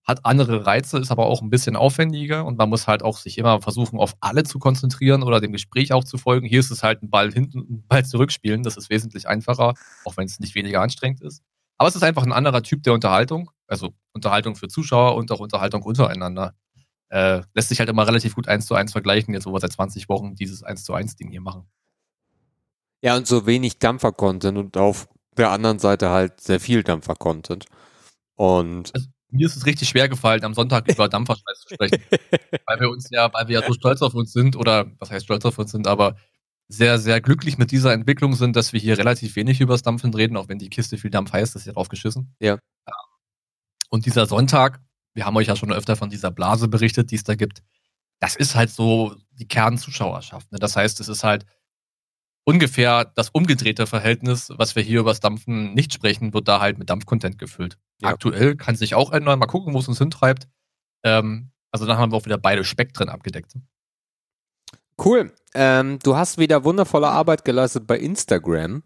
hat 0.04 0.26
andere 0.26 0.66
Reize, 0.66 0.98
ist 0.98 1.10
aber 1.10 1.24
auch 1.24 1.40
ein 1.40 1.48
bisschen 1.48 1.76
aufwendiger 1.76 2.44
und 2.44 2.58
man 2.58 2.68
muss 2.68 2.86
halt 2.86 3.02
auch 3.02 3.16
sich 3.16 3.38
immer 3.38 3.62
versuchen, 3.62 3.98
auf 3.98 4.14
alle 4.20 4.44
zu 4.44 4.58
konzentrieren 4.58 5.22
oder 5.22 5.40
dem 5.40 5.52
Gespräch 5.52 5.94
auch 5.94 6.04
zu 6.04 6.18
folgen. 6.18 6.46
Hier 6.46 6.60
ist 6.60 6.70
es 6.70 6.82
halt 6.82 7.02
ein 7.02 7.08
Ball 7.08 7.32
hinten, 7.32 7.60
ein 7.60 7.86
Ball 7.88 8.04
zurückspielen. 8.04 8.62
Das 8.62 8.76
ist 8.76 8.90
wesentlich 8.90 9.26
einfacher, 9.26 9.72
auch 10.04 10.16
wenn 10.18 10.26
es 10.26 10.38
nicht 10.40 10.54
weniger 10.54 10.82
anstrengend 10.82 11.22
ist. 11.22 11.42
Aber 11.78 11.88
es 11.88 11.96
ist 11.96 12.02
einfach 12.02 12.22
ein 12.22 12.32
anderer 12.32 12.62
Typ 12.62 12.82
der 12.82 12.92
Unterhaltung, 12.92 13.50
also 13.66 13.94
Unterhaltung 14.12 14.56
für 14.56 14.68
Zuschauer 14.68 15.16
und 15.16 15.32
auch 15.32 15.40
Unterhaltung 15.40 15.82
untereinander. 15.82 16.54
Äh, 17.10 17.42
lässt 17.54 17.68
sich 17.68 17.78
halt 17.78 17.88
immer 17.88 18.06
relativ 18.06 18.34
gut 18.34 18.48
eins 18.48 18.66
zu 18.66 18.74
eins 18.74 18.92
vergleichen, 18.92 19.34
jetzt 19.34 19.46
wo 19.46 19.52
wir 19.52 19.60
seit 19.60 19.72
20 19.72 20.08
Wochen 20.08 20.34
dieses 20.34 20.62
eins 20.62 20.84
zu 20.84 20.94
eins 20.94 21.16
Ding 21.16 21.30
hier 21.30 21.40
machen. 21.40 21.68
Ja, 23.02 23.16
und 23.16 23.26
so 23.26 23.46
wenig 23.46 23.78
Dampfer-Content 23.78 24.56
und 24.56 24.76
auf 24.76 25.08
der 25.36 25.50
anderen 25.50 25.78
Seite 25.78 26.10
halt 26.10 26.40
sehr 26.40 26.60
viel 26.60 26.82
Dampfer-Content. 26.82 27.66
Und 28.36 28.94
also, 28.94 29.08
mir 29.30 29.46
ist 29.46 29.56
es 29.56 29.66
richtig 29.66 29.88
schwer 29.88 30.08
gefallen, 30.08 30.44
am 30.44 30.54
Sonntag 30.54 30.88
über 30.88 31.08
Dampferscheiß 31.10 31.60
zu 31.66 31.74
sprechen. 31.74 32.02
weil 32.66 32.80
wir 32.80 32.90
uns 32.90 33.08
ja, 33.10 33.32
weil 33.32 33.48
wir 33.48 33.60
ja 33.60 33.66
so 33.66 33.74
stolz 33.74 34.00
auf 34.02 34.14
uns 34.14 34.32
sind, 34.32 34.56
oder 34.56 34.86
was 34.98 35.10
heißt 35.10 35.24
stolz 35.24 35.44
auf 35.44 35.58
uns 35.58 35.72
sind, 35.72 35.86
aber 35.86 36.16
sehr, 36.68 36.98
sehr 36.98 37.20
glücklich 37.20 37.58
mit 37.58 37.70
dieser 37.70 37.92
Entwicklung 37.92 38.34
sind, 38.34 38.56
dass 38.56 38.72
wir 38.72 38.80
hier 38.80 38.96
relativ 38.96 39.36
wenig 39.36 39.60
über 39.60 39.74
das 39.74 39.82
Dampfen 39.82 40.14
reden, 40.14 40.36
auch 40.36 40.48
wenn 40.48 40.58
die 40.58 40.70
Kiste 40.70 40.96
viel 40.96 41.10
Dampf 41.10 41.32
heißt, 41.32 41.54
das 41.54 41.62
ist 41.62 41.66
ja 41.66 41.72
drauf 41.74 41.88
geschissen. 41.88 42.34
Ja. 42.40 42.58
Und 43.90 44.06
dieser 44.06 44.26
Sonntag, 44.26 44.80
wir 45.14 45.24
haben 45.24 45.36
euch 45.36 45.46
ja 45.46 45.56
schon 45.56 45.72
öfter 45.72 45.96
von 45.96 46.10
dieser 46.10 46.30
Blase 46.30 46.68
berichtet, 46.68 47.10
die 47.10 47.16
es 47.16 47.24
da 47.24 47.34
gibt. 47.34 47.62
Das 48.20 48.36
ist 48.36 48.54
halt 48.54 48.70
so 48.70 49.16
die 49.32 49.48
Kernzuschauerschaft. 49.48 50.50
Ne? 50.52 50.58
Das 50.58 50.76
heißt, 50.76 51.00
es 51.00 51.08
ist 51.08 51.24
halt 51.24 51.46
ungefähr 52.44 53.04
das 53.04 53.30
umgedrehte 53.30 53.86
Verhältnis, 53.86 54.50
was 54.56 54.76
wir 54.76 54.82
hier 54.82 55.00
über 55.00 55.10
das 55.10 55.20
Dampfen 55.20 55.74
nicht 55.74 55.92
sprechen, 55.92 56.34
wird 56.34 56.48
da 56.48 56.60
halt 56.60 56.78
mit 56.78 56.90
Dampfcontent 56.90 57.38
gefüllt. 57.38 57.78
Ja. 58.00 58.10
Aktuell 58.10 58.56
kann 58.56 58.76
sich 58.76 58.94
auch 58.94 59.12
ändern. 59.12 59.38
Mal 59.38 59.46
gucken, 59.46 59.72
wo 59.74 59.78
es 59.78 59.88
uns 59.88 59.98
hintreibt. 59.98 60.48
Ähm, 61.02 61.50
also 61.70 61.86
dann 61.86 61.98
haben 61.98 62.12
wir 62.12 62.16
auch 62.16 62.24
wieder 62.24 62.38
beide 62.38 62.64
Spektren 62.64 63.08
abgedeckt. 63.08 63.54
Cool. 65.02 65.32
Ähm, 65.54 65.98
du 66.02 66.16
hast 66.16 66.38
wieder 66.38 66.64
wundervolle 66.64 67.08
Arbeit 67.08 67.44
geleistet 67.44 67.86
bei 67.86 67.98
Instagram. 67.98 68.82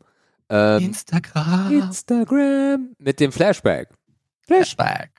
Ähm, 0.49 0.83
Instagram. 0.83 1.73
Instagram 1.73 2.95
mit 2.99 3.21
dem 3.21 3.33
Flashback. 3.33 3.91
Flashback. 4.41 5.11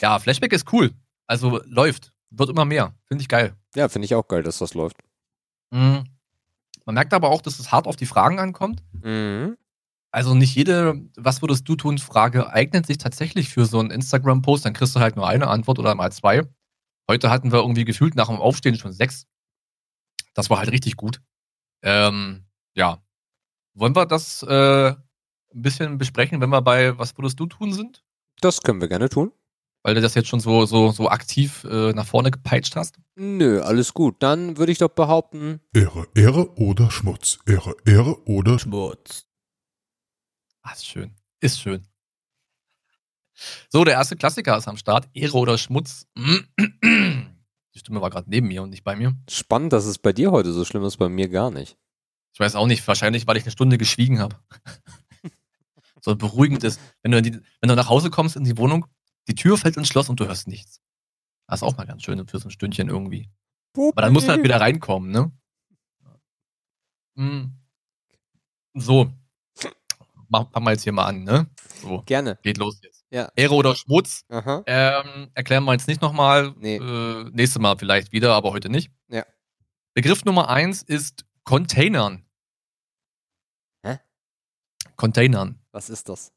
Ja, 0.00 0.18
Flashback 0.18 0.52
ist 0.52 0.72
cool. 0.72 0.92
Also 1.26 1.60
läuft. 1.64 2.12
Wird 2.30 2.50
immer 2.50 2.64
mehr. 2.64 2.94
Finde 3.06 3.22
ich 3.22 3.28
geil. 3.28 3.54
Ja, 3.74 3.88
finde 3.88 4.06
ich 4.06 4.14
auch 4.14 4.26
geil, 4.26 4.42
dass 4.42 4.58
das 4.58 4.74
läuft. 4.74 4.96
Mhm. 5.70 6.04
Man 6.84 6.94
merkt 6.94 7.14
aber 7.14 7.30
auch, 7.30 7.40
dass 7.40 7.58
es 7.58 7.72
hart 7.72 7.86
auf 7.86 7.96
die 7.96 8.06
Fragen 8.06 8.38
ankommt. 8.38 8.82
Mhm. 8.92 9.56
Also 10.10 10.34
nicht 10.34 10.54
jede, 10.54 11.00
was 11.16 11.42
würdest 11.42 11.68
du 11.68 11.74
tun, 11.74 11.98
Frage 11.98 12.52
eignet 12.52 12.86
sich 12.86 12.98
tatsächlich 12.98 13.48
für 13.48 13.66
so 13.66 13.80
einen 13.80 13.90
Instagram-Post. 13.90 14.64
Dann 14.64 14.72
kriegst 14.72 14.94
du 14.94 15.00
halt 15.00 15.16
nur 15.16 15.26
eine 15.26 15.48
Antwort 15.48 15.78
oder 15.78 15.94
mal 15.94 16.12
zwei. 16.12 16.42
Heute 17.08 17.30
hatten 17.30 17.52
wir 17.52 17.58
irgendwie 17.58 17.84
gefühlt 17.84 18.14
nach 18.14 18.28
dem 18.28 18.36
Aufstehen 18.36 18.76
schon 18.76 18.92
sechs. 18.92 19.26
Das 20.34 20.50
war 20.50 20.58
halt 20.58 20.70
richtig 20.70 20.96
gut. 20.96 21.20
Ähm, 21.82 22.44
ja. 22.74 23.02
Wollen 23.74 23.96
wir 23.96 24.06
das 24.06 24.42
äh, 24.44 24.90
ein 24.90 24.96
bisschen 25.52 25.98
besprechen, 25.98 26.40
wenn 26.40 26.50
wir 26.50 26.62
bei 26.62 26.96
Was 26.98 27.16
würdest 27.18 27.40
du 27.40 27.46
tun 27.46 27.72
sind? 27.72 28.04
Das 28.40 28.62
können 28.62 28.80
wir 28.80 28.88
gerne 28.88 29.08
tun. 29.08 29.32
Weil 29.84 29.94
du 29.94 30.00
das 30.00 30.14
jetzt 30.14 30.28
schon 30.28 30.40
so, 30.40 30.64
so, 30.64 30.92
so 30.92 31.10
aktiv 31.10 31.62
äh, 31.64 31.92
nach 31.92 32.06
vorne 32.06 32.30
gepeitscht 32.30 32.74
hast? 32.74 32.96
Nö, 33.16 33.60
alles 33.60 33.92
gut. 33.92 34.16
Dann 34.22 34.56
würde 34.56 34.72
ich 34.72 34.78
doch 34.78 34.88
behaupten. 34.88 35.60
Ehre, 35.74 36.08
Ehre 36.14 36.56
oder 36.56 36.90
Schmutz. 36.90 37.38
Ehre, 37.44 37.76
Ehre 37.84 38.26
oder 38.26 38.58
Schmutz. 38.58 39.26
Ah, 40.62 40.72
ist 40.72 40.86
schön. 40.86 41.14
Ist 41.40 41.60
schön. 41.60 41.86
So, 43.68 43.84
der 43.84 43.92
erste 43.94 44.16
Klassiker 44.16 44.56
ist 44.56 44.68
am 44.68 44.78
Start. 44.78 45.06
Ehre 45.12 45.36
oder 45.36 45.58
Schmutz. 45.58 46.06
Die 46.16 47.78
Stimme 47.78 48.00
war 48.00 48.08
gerade 48.08 48.30
neben 48.30 48.48
mir 48.48 48.62
und 48.62 48.70
nicht 48.70 48.84
bei 48.84 48.96
mir. 48.96 49.14
Spannend, 49.28 49.74
dass 49.74 49.84
es 49.84 49.98
bei 49.98 50.14
dir 50.14 50.30
heute 50.30 50.54
so 50.54 50.64
schlimm 50.64 50.84
ist, 50.84 50.96
bei 50.96 51.10
mir 51.10 51.28
gar 51.28 51.50
nicht. 51.50 51.76
Ich 52.32 52.40
weiß 52.40 52.54
auch 52.54 52.66
nicht, 52.66 52.88
wahrscheinlich, 52.88 53.26
weil 53.26 53.36
ich 53.36 53.42
eine 53.42 53.52
Stunde 53.52 53.76
geschwiegen 53.76 54.18
habe. 54.18 54.36
so 56.00 56.16
beruhigend 56.16 56.64
ist, 56.64 56.80
wenn 57.02 57.12
du, 57.12 57.20
die, 57.20 57.32
wenn 57.60 57.68
du 57.68 57.74
nach 57.74 57.90
Hause 57.90 58.08
kommst 58.08 58.36
in 58.36 58.44
die 58.44 58.56
Wohnung, 58.56 58.86
die 59.28 59.34
Tür 59.34 59.56
fällt 59.58 59.76
ins 59.76 59.88
Schloss 59.88 60.08
und 60.08 60.20
du 60.20 60.26
hörst 60.26 60.48
nichts. 60.48 60.80
Das 61.46 61.60
ist 61.60 61.62
auch 61.62 61.76
mal 61.76 61.86
ganz 61.86 62.02
schön 62.02 62.26
für 62.26 62.38
so 62.38 62.48
ein 62.48 62.50
Stündchen 62.50 62.88
irgendwie. 62.88 63.30
Aber 63.76 64.02
dann 64.02 64.12
musst 64.12 64.28
du 64.28 64.32
halt 64.32 64.42
wieder 64.42 64.60
reinkommen, 64.60 65.10
ne? 65.10 65.32
Hm. 67.16 67.52
So. 68.74 69.12
Fangen 70.30 70.64
wir 70.64 70.72
jetzt 70.72 70.82
hier 70.82 70.92
mal 70.92 71.06
an, 71.06 71.24
ne? 71.24 71.48
So. 71.80 72.02
Gerne. 72.06 72.38
Geht 72.42 72.58
los 72.58 72.80
jetzt. 72.82 73.04
Ja. 73.10 73.30
Ehre 73.36 73.54
oder 73.54 73.76
Schmutz. 73.76 74.24
Ähm, 74.28 75.30
erklären 75.34 75.64
wir 75.64 75.72
jetzt 75.72 75.86
nicht 75.86 76.02
nochmal. 76.02 76.54
Nee. 76.58 76.76
Äh, 76.76 77.30
nächstes 77.30 77.60
Mal 77.60 77.76
vielleicht 77.78 78.10
wieder, 78.10 78.34
aber 78.34 78.50
heute 78.50 78.68
nicht. 78.68 78.90
Ja. 79.08 79.24
Begriff 79.94 80.24
Nummer 80.24 80.48
eins 80.48 80.82
ist 80.82 81.24
Containern. 81.44 82.24
Hä? 83.84 84.00
Containern. 84.96 85.60
Was 85.70 85.90
ist 85.90 86.08
das? 86.08 86.32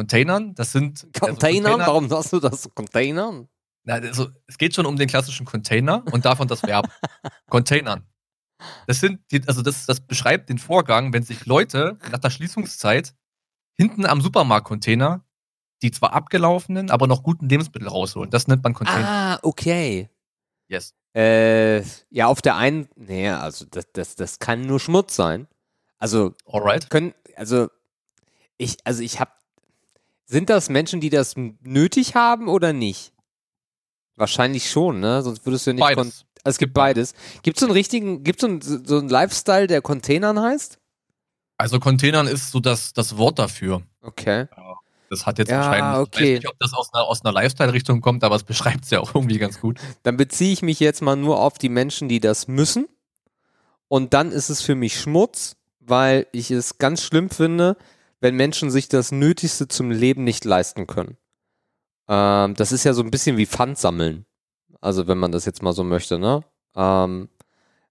Containern, 0.00 0.54
das 0.54 0.72
sind. 0.72 1.06
Containern? 1.18 1.22
Also 1.22 1.36
Container, 1.36 1.86
Warum 1.86 2.10
hast 2.10 2.32
du 2.32 2.40
das? 2.40 2.68
Containern? 2.74 3.48
Na, 3.84 3.94
also, 3.94 4.28
es 4.46 4.58
geht 4.58 4.74
schon 4.74 4.86
um 4.86 4.96
den 4.96 5.08
klassischen 5.08 5.46
Container 5.46 6.04
und 6.12 6.24
davon 6.24 6.48
das 6.48 6.62
Verb. 6.62 6.90
Containern. 7.48 8.06
Das 8.86 9.00
sind, 9.00 9.20
die, 9.30 9.42
also 9.46 9.62
das, 9.62 9.86
das 9.86 10.00
beschreibt 10.00 10.50
den 10.50 10.58
Vorgang, 10.58 11.12
wenn 11.14 11.22
sich 11.22 11.46
Leute 11.46 11.98
nach 12.12 12.18
der 12.18 12.28
Schließungszeit 12.28 13.14
hinten 13.74 14.04
am 14.04 14.20
Supermarktcontainer 14.20 15.24
die 15.82 15.90
zwar 15.90 16.12
abgelaufenen, 16.12 16.90
aber 16.90 17.06
noch 17.06 17.22
guten 17.22 17.48
Lebensmittel 17.48 17.88
rausholen. 17.88 18.30
Das 18.30 18.48
nennt 18.48 18.62
man 18.62 18.74
Container. 18.74 19.08
Ah, 19.08 19.38
okay. 19.42 20.10
Yes. 20.68 20.94
Äh, 21.14 21.82
ja, 22.10 22.26
auf 22.26 22.42
der 22.42 22.56
einen, 22.56 22.88
nee, 22.96 23.28
also 23.28 23.64
das, 23.64 23.86
das, 23.92 24.14
das 24.14 24.38
kann 24.38 24.62
nur 24.62 24.78
Schmutz 24.78 25.16
sein. 25.16 25.48
Also, 25.98 26.34
Alright. 26.46 26.88
können, 26.90 27.14
also, 27.36 27.68
ich, 28.58 28.76
also 28.84 29.02
ich 29.02 29.20
hab, 29.20 29.39
sind 30.30 30.48
das 30.48 30.68
Menschen, 30.68 31.00
die 31.00 31.10
das 31.10 31.34
nötig 31.36 32.14
haben 32.14 32.48
oder 32.48 32.72
nicht? 32.72 33.12
Wahrscheinlich 34.14 34.70
schon, 34.70 35.00
ne? 35.00 35.22
Sonst 35.22 35.44
würdest 35.44 35.66
du 35.66 35.70
ja 35.70 35.74
nicht. 35.74 35.82
Beides. 35.82 36.24
Also 36.44 36.54
es 36.54 36.58
gibt 36.58 36.72
beides. 36.72 37.14
Gibt 37.42 37.56
es 37.56 37.60
so 37.60 37.66
einen 37.66 37.72
richtigen, 37.72 38.22
gibt 38.22 38.42
es 38.42 38.66
so, 38.66 38.78
so 38.84 38.98
einen 38.98 39.08
Lifestyle, 39.08 39.66
der 39.66 39.82
Containern 39.82 40.40
heißt? 40.40 40.78
Also 41.58 41.80
Containern 41.80 42.28
ist 42.28 42.52
so 42.52 42.60
das, 42.60 42.92
das 42.92 43.16
Wort 43.16 43.38
dafür. 43.38 43.82
Okay. 44.02 44.46
Ja. 44.56 44.76
Das 45.10 45.26
hat 45.26 45.38
jetzt 45.38 45.50
ja, 45.50 45.58
wahrscheinlich, 45.58 46.00
okay. 46.00 46.22
ich 46.22 46.30
weiß 46.30 46.38
nicht, 46.38 46.48
ob 46.48 46.58
das 46.60 46.72
aus 46.74 46.94
einer, 46.94 47.04
aus 47.04 47.24
einer 47.24 47.32
Lifestyle-Richtung 47.32 48.00
kommt, 48.00 48.22
aber 48.22 48.36
es 48.36 48.44
beschreibt 48.44 48.84
es 48.84 48.90
ja 48.90 49.00
auch 49.00 49.12
irgendwie 49.12 49.38
ganz 49.38 49.60
gut. 49.60 49.80
Dann 50.04 50.16
beziehe 50.16 50.52
ich 50.52 50.62
mich 50.62 50.78
jetzt 50.78 51.02
mal 51.02 51.16
nur 51.16 51.40
auf 51.40 51.58
die 51.58 51.68
Menschen, 51.68 52.08
die 52.08 52.20
das 52.20 52.46
müssen. 52.46 52.86
Und 53.88 54.14
dann 54.14 54.30
ist 54.30 54.48
es 54.48 54.62
für 54.62 54.76
mich 54.76 55.00
Schmutz, 55.00 55.56
weil 55.80 56.28
ich 56.30 56.52
es 56.52 56.78
ganz 56.78 57.02
schlimm 57.02 57.30
finde, 57.30 57.76
wenn 58.20 58.36
Menschen 58.36 58.70
sich 58.70 58.88
das 58.88 59.12
Nötigste 59.12 59.68
zum 59.68 59.90
Leben 59.90 60.24
nicht 60.24 60.44
leisten 60.44 60.86
können. 60.86 61.16
Ähm, 62.08 62.54
das 62.54 62.72
ist 62.72 62.84
ja 62.84 62.92
so 62.92 63.02
ein 63.02 63.10
bisschen 63.10 63.36
wie 63.36 63.46
Pfand 63.46 63.78
sammeln. 63.78 64.26
Also 64.80 65.06
wenn 65.06 65.18
man 65.18 65.32
das 65.32 65.44
jetzt 65.44 65.62
mal 65.62 65.72
so 65.72 65.84
möchte, 65.84 66.18
ne? 66.18 66.42
Ähm, 66.74 67.28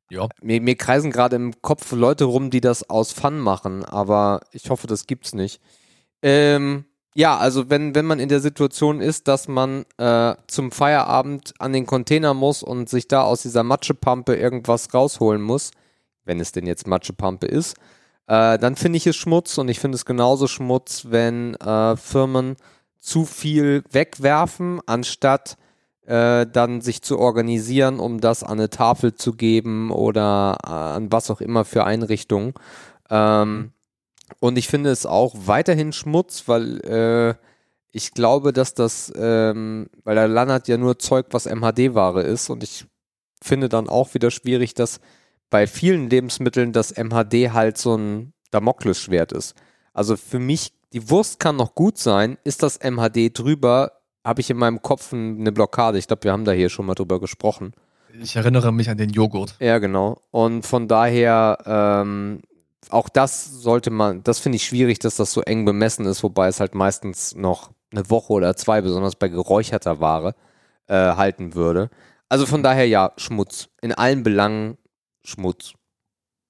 ja. 0.10 0.28
Mir, 0.42 0.62
mir 0.62 0.76
kreisen 0.76 1.12
gerade 1.12 1.36
im 1.36 1.62
Kopf 1.62 1.92
Leute 1.92 2.26
rum, 2.26 2.50
die 2.50 2.62
das 2.62 2.90
aus 2.90 3.12
Fun 3.12 3.40
machen, 3.40 3.86
aber 3.86 4.42
ich 4.52 4.70
hoffe, 4.70 4.88
das 4.88 5.06
gibt's 5.06 5.34
nicht. 5.34 5.62
Ähm, 6.24 6.86
ja, 7.16 7.38
also 7.38 7.70
wenn, 7.70 7.96
wenn 7.96 8.06
man 8.06 8.20
in 8.20 8.30
der 8.30 8.40
Situation 8.40 9.02
ist, 9.02 9.28
dass 9.28 9.48
man 9.48 9.86
äh, 9.98 10.36
zum 10.48 10.72
Feierabend 10.72 11.54
an 11.60 11.74
den 11.74 11.86
Container 11.86 12.34
muss 12.34 12.64
und 12.64 12.90
sich 12.90 13.08
da 13.08 13.22
aus 13.22 13.44
dieser 13.44 13.64
Matschepampe 13.64 14.36
irgendwas 14.36 14.94
rausholen 14.94 15.42
muss, 15.42 15.72
wenn 16.24 16.40
es 16.40 16.52
denn 16.52 16.68
jetzt 16.68 16.88
Matschepampe 16.88 17.48
ist, 17.48 17.76
äh, 18.30 18.60
dann 18.60 18.76
finde 18.76 18.98
ich 18.98 19.08
es 19.08 19.16
Schmutz 19.16 19.58
und 19.58 19.70
ich 19.70 19.80
finde 19.80 19.96
es 19.96 20.06
genauso 20.06 20.48
Schmutz, 20.48 21.08
wenn 21.10 21.56
äh, 21.56 21.98
Firmen 21.98 22.58
zu 23.00 23.26
viel 23.26 23.84
wegwerfen, 23.90 24.82
anstatt 24.86 25.58
äh, 26.06 26.46
dann 26.46 26.82
sich 26.82 27.02
zu 27.02 27.18
organisieren, 27.18 28.00
um 28.00 28.22
das 28.22 28.44
an 28.44 28.60
eine 28.60 28.70
Tafel 28.70 29.16
zu 29.16 29.34
geben 29.34 29.90
oder 29.90 30.58
äh, 30.64 30.70
an 30.70 31.12
was 31.12 31.32
auch 31.32 31.42
immer 31.42 31.66
für 31.66 31.86
Einrichtungen. 31.86 32.54
Ähm, 33.10 33.72
und 34.40 34.60
ich 34.60 34.68
finde 34.68 34.92
es 34.92 35.08
auch 35.08 35.34
weiterhin 35.46 35.92
Schmutz, 35.92 36.44
weil 36.48 36.82
äh, 36.82 37.34
ich 37.92 38.14
glaube, 38.14 38.54
dass 38.54 38.76
das, 38.76 39.12
ähm, 39.16 39.90
weil 40.04 40.14
der 40.14 40.28
landert 40.28 40.68
ja 40.68 40.78
nur 40.78 41.00
Zeug, 41.00 41.28
was 41.32 41.48
MHD-Ware 41.48 42.22
ist. 42.22 42.52
Und 42.52 42.62
ich 42.62 42.86
finde 43.42 43.70
dann 43.70 43.90
auch 43.90 44.14
wieder 44.14 44.30
schwierig, 44.30 44.76
dass 44.76 45.00
bei 45.50 45.68
vielen 45.68 46.10
Lebensmitteln 46.10 46.74
das 46.74 46.96
MHD 46.96 47.54
halt 47.54 47.78
so 47.78 47.96
ein 47.96 48.34
Damoklesschwert 48.52 49.32
ist. 49.32 49.56
Also 49.94 50.16
für 50.16 50.40
mich, 50.40 50.74
die 50.94 51.10
Wurst 51.10 51.40
kann 51.40 51.56
noch 51.56 51.76
gut 51.76 51.98
sein, 51.98 52.38
ist 52.44 52.64
das 52.64 52.80
MHD 52.80 53.38
drüber, 53.38 53.94
habe 54.24 54.42
ich 54.42 54.50
in 54.50 54.58
meinem 54.58 54.82
Kopf 54.82 55.14
eine 55.14 55.52
Blockade. 55.52 55.98
Ich 55.98 56.08
glaube, 56.08 56.24
wir 56.24 56.32
haben 56.32 56.46
da 56.46 56.52
hier 56.52 56.70
schon 56.70 56.86
mal 56.86 56.96
drüber 56.96 57.20
gesprochen. 57.20 57.74
Ich 58.22 58.36
erinnere 58.36 58.74
mich 58.74 58.90
an 58.90 58.98
den 58.98 59.12
Joghurt. 59.12 59.56
Ja, 59.60 59.78
genau. 59.78 60.22
Und 60.32 60.66
von 60.66 60.88
daher 60.88 61.58
ähm, 61.66 62.42
auch 62.90 63.10
das 63.10 63.46
sollte 63.46 63.92
man, 63.92 64.24
das 64.24 64.40
finde 64.40 64.56
ich 64.56 64.64
schwierig, 64.64 65.00
dass 65.00 65.16
das 65.16 65.32
so 65.32 65.42
eng 65.42 65.66
bemessen 65.66 66.06
ist, 66.06 66.24
wobei 66.24 66.48
es 66.48 66.60
halt 66.60 66.76
meistens 66.76 67.36
noch 67.36 67.72
eine 67.92 68.10
Woche 68.10 68.34
oder 68.34 68.56
zwei, 68.56 68.82
besonders 68.82 69.16
bei 69.16 69.28
geräucherter 69.28 70.00
Ware, 70.00 70.36
äh, 70.88 70.94
halten 70.94 71.56
würde. 71.56 71.90
Also 72.30 72.46
von 72.46 72.64
daher 72.64 72.88
ja, 72.88 73.12
Schmutz. 73.18 73.70
In 73.82 73.94
allen 73.94 74.24
Belangen 74.24 74.78
Schmutz. 75.30 75.74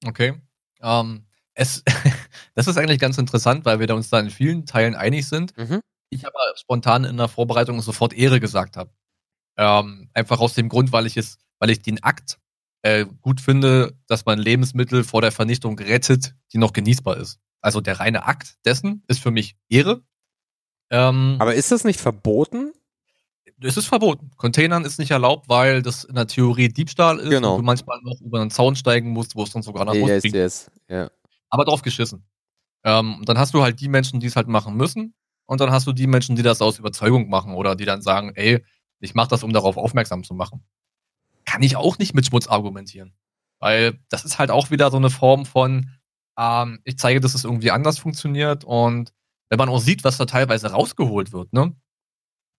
Okay. 0.06 0.42
Ähm, 0.82 1.26
es, 1.54 1.84
das 2.56 2.68
ist 2.68 2.78
eigentlich 2.78 3.00
ganz 3.00 3.18
interessant, 3.18 3.66
weil 3.66 3.80
wir 3.80 3.88
da 3.88 3.94
uns 3.94 4.10
da 4.10 4.20
in 4.20 4.30
vielen 4.30 4.66
Teilen 4.66 4.96
einig 4.96 5.28
sind. 5.28 5.56
Mhm. 5.58 5.82
Ich 6.10 6.26
aber 6.26 6.40
spontan 6.56 7.04
in 7.04 7.18
der 7.18 7.28
Vorbereitung 7.28 7.82
sofort 7.82 8.14
Ehre 8.14 8.40
gesagt 8.40 8.78
habe. 8.78 8.92
Ähm, 9.58 10.10
einfach 10.14 10.40
aus 10.40 10.54
dem 10.54 10.70
Grund, 10.70 10.92
weil 10.92 11.06
ich 11.06 11.18
es, 11.18 11.38
weil 11.60 11.70
ich 11.70 11.82
den 11.82 12.02
Akt 12.02 12.40
äh, 12.82 13.06
gut 13.22 13.42
finde, 13.42 13.98
dass 14.08 14.26
man 14.26 14.40
Lebensmittel 14.40 15.04
vor 15.04 15.22
der 15.22 15.32
Vernichtung 15.32 15.78
rettet, 15.78 16.34
die 16.54 16.58
noch 16.58 16.74
genießbar 16.74 17.18
ist. 17.18 17.40
Also 17.62 17.82
der 17.82 18.00
reine 18.00 18.26
Akt 18.26 18.56
dessen 18.66 19.04
ist 19.08 19.20
für 19.20 19.32
mich 19.32 19.58
Ehre. 19.68 20.02
Ähm, 20.90 21.36
Aber 21.40 21.56
ist 21.56 21.72
das 21.72 21.84
nicht 21.84 22.00
verboten? 22.00 22.72
Es 23.62 23.78
ist 23.78 23.88
verboten. 23.88 24.32
Containern 24.38 24.86
ist 24.86 25.00
nicht 25.00 25.12
erlaubt, 25.12 25.50
weil 25.50 25.82
das 25.82 26.06
in 26.06 26.16
der 26.16 26.28
Theorie 26.28 26.70
Diebstahl 26.70 27.20
ist 27.20 27.30
genau. 27.30 27.56
und 27.56 27.60
du 27.62 27.66
manchmal 27.66 28.00
noch 28.04 28.20
über 28.22 28.40
einen 28.40 28.52
Zaun 28.52 28.76
steigen 28.76 29.10
musst, 29.10 29.36
wo 29.36 29.44
es 29.44 29.52
dann 29.52 29.62
sogar 29.62 29.86
nach 29.86 29.94
yes, 29.94 30.22
bringt. 30.22 30.36
Yes. 30.36 30.72
Ja. 30.88 31.10
Aber 31.50 31.66
drauf 31.66 31.82
geschissen. 31.82 32.26
Ähm, 32.84 33.22
dann 33.26 33.38
hast 33.38 33.54
du 33.54 33.62
halt 33.62 33.82
die 33.82 33.90
Menschen, 33.90 34.20
die 34.20 34.28
es 34.28 34.36
halt 34.36 34.48
machen 34.48 34.76
müssen. 34.76 35.14
Und 35.46 35.60
dann 35.62 35.72
hast 35.72 35.88
du 35.88 35.94
die 35.94 36.08
Menschen, 36.08 36.36
die 36.36 36.44
das 36.44 36.62
aus 36.62 36.80
Überzeugung 36.80 37.30
machen 37.30 37.54
oder 37.54 37.76
die 37.76 37.86
dann 37.86 38.02
sagen, 38.02 38.32
ey, 38.36 38.64
ich 39.00 39.16
mache 39.16 39.30
das, 39.30 39.44
um 39.44 39.52
darauf 39.52 39.78
aufmerksam 39.78 40.24
zu 40.24 40.34
machen 40.34 40.64
kann 41.50 41.64
ich 41.64 41.76
auch 41.76 41.98
nicht 41.98 42.14
mit 42.14 42.28
Schmutz 42.28 42.48
argumentieren. 42.48 43.14
Weil 43.60 44.00
das 44.10 44.24
ist 44.24 44.38
halt 44.38 44.52
auch 44.52 44.70
wieder 44.70 44.92
so 44.92 44.98
eine 44.98 45.10
Form 45.10 45.48
von, 45.48 45.90
ähm, 46.38 46.80
ich 46.84 46.98
zeige, 47.00 47.20
dass 47.20 47.34
es 47.34 47.44
irgendwie 47.44 47.72
anders 47.72 47.98
funktioniert 47.98 48.64
und 48.64 49.14
wenn 49.50 49.58
man 49.58 49.70
auch 49.70 49.80
sieht, 49.80 50.04
was 50.04 50.18
da 50.18 50.26
teilweise 50.26 50.72
rausgeholt 50.72 51.34
wird, 51.34 51.52
ne? 51.54 51.76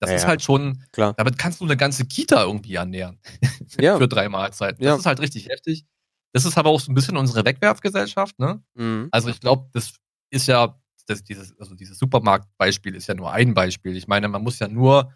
Das 0.01 0.11
Ja, 0.11 0.17
ist 0.17 0.27
halt 0.27 0.43
schon, 0.43 0.83
Klar. 0.93 1.13
damit 1.15 1.39
kannst 1.39 1.61
du 1.61 1.65
eine 1.65 1.77
ganze 1.77 2.07
Kita 2.07 2.43
irgendwie 2.45 2.75
ernähren. 2.75 3.19
Ja. 3.81 3.97
Für 3.99 4.09
drei 4.09 4.29
Mahlzeiten. 4.29 4.79
Das 4.83 4.87
Ja. 4.89 4.97
ist 4.97 5.07
halt 5.07 5.21
richtig 5.21 5.49
heftig. 5.49 5.85
Das 6.33 6.45
ist 6.45 6.59
aber 6.59 6.71
auch 6.71 6.81
so 6.81 6.91
ein 6.91 6.95
bisschen 6.95 7.17
unsere 7.17 7.45
Wegwerfgesellschaft, 7.45 8.39
ne? 8.39 8.63
Mhm. 8.75 9.09
Also 9.13 9.29
ich 9.29 9.41
glaube, 9.41 9.69
das 9.73 9.93
ist 10.31 10.47
ja, 10.49 10.77
das, 11.07 11.23
dieses, 11.25 11.57
also 11.59 11.75
dieses 11.75 11.99
Supermarktbeispiel 11.99 12.95
ist 12.95 13.07
ja 13.09 13.15
nur 13.15 13.33
ein 13.33 13.55
Beispiel. 13.55 13.97
Ich 13.97 14.09
meine, 14.09 14.29
man 14.29 14.43
muss 14.43 14.59
ja 14.59 14.69
nur 14.69 15.13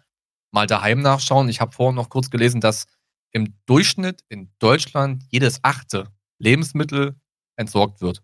mal 0.51 0.67
daheim 0.67 1.01
nachschauen. 1.01 1.49
Ich 1.49 1.59
habe 1.61 1.71
vorhin 1.73 1.95
noch 1.95 2.09
kurz 2.09 2.29
gelesen, 2.29 2.61
dass 2.61 2.85
im 3.33 3.55
Durchschnitt 3.65 4.21
in 4.29 4.53
Deutschland 4.59 5.23
jedes 5.29 5.59
achte 5.63 6.07
Lebensmittel 6.39 7.15
entsorgt 7.57 8.01
wird. 8.01 8.23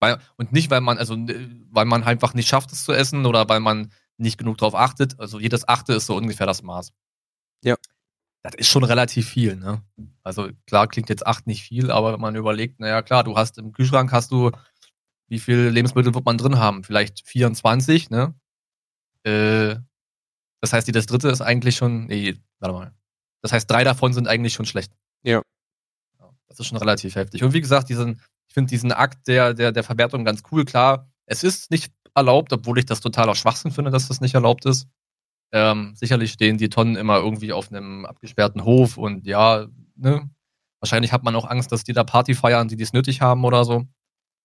Weil, 0.00 0.18
und 0.36 0.52
nicht, 0.52 0.70
weil 0.70 0.80
man, 0.80 0.98
also 0.98 1.16
weil 1.16 1.84
man 1.86 2.04
einfach 2.04 2.34
nicht 2.34 2.48
schafft, 2.48 2.72
es 2.72 2.84
zu 2.84 2.92
essen 2.92 3.26
oder 3.26 3.48
weil 3.48 3.60
man 3.60 3.92
nicht 4.18 4.38
genug 4.38 4.58
drauf 4.58 4.74
achtet. 4.74 5.18
Also 5.18 5.38
jedes 5.40 5.66
achte 5.66 5.94
ist 5.94 6.06
so 6.06 6.16
ungefähr 6.16 6.46
das 6.46 6.62
Maß. 6.62 6.92
Ja. 7.64 7.76
Das 8.42 8.54
ist 8.54 8.68
schon 8.68 8.84
relativ 8.84 9.28
viel, 9.28 9.56
ne? 9.56 9.82
Also 10.22 10.48
klar 10.66 10.86
klingt 10.86 11.08
jetzt 11.08 11.26
acht 11.26 11.46
nicht 11.46 11.62
viel, 11.62 11.90
aber 11.90 12.12
wenn 12.12 12.20
man 12.20 12.36
überlegt, 12.36 12.80
naja 12.80 13.02
klar, 13.02 13.24
du 13.24 13.36
hast 13.36 13.58
im 13.58 13.72
Kühlschrank 13.72 14.12
hast 14.12 14.30
du, 14.30 14.52
wie 15.28 15.38
viel 15.38 15.68
Lebensmittel 15.68 16.14
wird 16.14 16.24
man 16.24 16.38
drin 16.38 16.58
haben? 16.58 16.84
Vielleicht 16.84 17.26
24, 17.26 18.10
ne? 18.10 18.34
Äh, 19.24 19.76
das 20.60 20.72
heißt, 20.72 20.94
das 20.94 21.06
dritte 21.06 21.28
ist 21.28 21.40
eigentlich 21.40 21.76
schon, 21.76 22.06
nee, 22.06 22.36
warte 22.60 22.74
mal. 22.74 22.94
Das 23.42 23.52
heißt, 23.52 23.70
drei 23.70 23.84
davon 23.84 24.12
sind 24.12 24.28
eigentlich 24.28 24.54
schon 24.54 24.66
schlecht. 24.66 24.92
Ja. 25.22 25.42
Ja, 26.18 26.30
Das 26.48 26.58
ist 26.58 26.66
schon 26.66 26.78
relativ 26.78 27.14
heftig. 27.14 27.42
Und 27.42 27.52
wie 27.52 27.60
gesagt, 27.60 27.88
diesen, 27.88 28.20
ich 28.48 28.54
finde 28.54 28.70
diesen 28.70 28.92
Akt 28.92 29.28
der, 29.28 29.54
der, 29.54 29.72
der 29.72 29.84
Verwertung 29.84 30.24
ganz 30.24 30.42
cool. 30.50 30.64
Klar, 30.64 31.08
es 31.26 31.44
ist 31.44 31.70
nicht 31.70 31.92
erlaubt, 32.18 32.52
obwohl 32.52 32.78
ich 32.78 32.86
das 32.86 33.00
total 33.00 33.28
auch 33.30 33.34
Schwachsinn 33.36 33.70
finde, 33.70 33.90
dass 33.90 34.08
das 34.08 34.20
nicht 34.20 34.34
erlaubt 34.34 34.66
ist. 34.66 34.86
Ähm, 35.52 35.94
sicherlich 35.96 36.32
stehen 36.32 36.58
die 36.58 36.68
Tonnen 36.68 36.96
immer 36.96 37.16
irgendwie 37.16 37.52
auf 37.52 37.72
einem 37.72 38.04
abgesperrten 38.04 38.64
Hof 38.64 38.98
und 38.98 39.26
ja, 39.26 39.66
ne? 39.96 40.28
Wahrscheinlich 40.80 41.10
hat 41.12 41.24
man 41.24 41.34
auch 41.34 41.48
Angst, 41.48 41.72
dass 41.72 41.82
die 41.82 41.92
da 41.92 42.04
Party 42.04 42.34
feiern, 42.34 42.68
die 42.68 42.76
dies 42.76 42.92
nötig 42.92 43.20
haben 43.20 43.44
oder 43.44 43.64
so. 43.64 43.84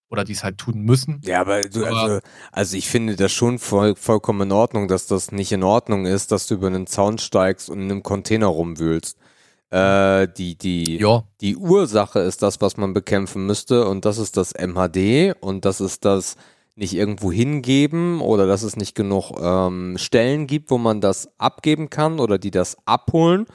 Oder 0.09 0.23
die 0.23 0.33
es 0.33 0.43
halt 0.43 0.57
tun 0.57 0.81
müssen. 0.81 1.21
Ja, 1.25 1.41
aber 1.41 1.61
du, 1.61 1.85
Aber- 1.85 1.99
also, 2.01 2.19
also 2.51 2.77
ich 2.77 2.87
finde 2.87 3.15
das 3.15 3.31
schon 3.31 3.59
voll, 3.59 3.95
vollkommen 3.95 4.41
in 4.41 4.51
Ordnung, 4.51 4.87
dass 4.87 5.05
das 5.07 5.31
nicht 5.31 5.51
in 5.51 5.63
Ordnung 5.63 6.05
ist, 6.05 6.31
dass 6.31 6.47
du 6.47 6.55
über 6.55 6.67
einen 6.67 6.87
Zaun 6.87 7.17
steigst 7.17 7.69
und 7.69 7.79
in 7.81 7.91
einem 7.91 8.03
Container 8.03 8.47
rumwühlst. 8.47 9.17
Äh, 9.71 10.27
die, 10.37 10.55
die, 10.55 10.97
die 11.41 11.57
Ursache 11.57 12.19
ist 12.19 12.43
das, 12.43 12.61
was 12.61 12.77
man 12.77 12.93
bekämpfen 12.93 13.45
müsste 13.47 13.87
und 13.87 14.05
das 14.05 14.19
ist 14.19 14.37
das 14.37 14.53
MHD 14.53 15.35
und 15.39 15.65
das 15.65 15.81
ist 15.81 16.05
das 16.05 16.35
nicht 16.75 16.93
irgendwo 16.93 17.31
hingeben 17.31 18.19
oder 18.21 18.47
dass 18.47 18.63
es 18.63 18.75
nicht 18.75 18.95
genug 18.95 19.31
ähm, 19.39 19.97
Stellen 19.97 20.47
gibt, 20.47 20.71
wo 20.71 20.77
man 20.77 21.01
das 21.01 21.29
abgeben 21.37 21.89
kann 21.89 22.19
oder 22.19 22.37
die 22.37 22.51
das 22.51 22.77
abholen. 22.85 23.45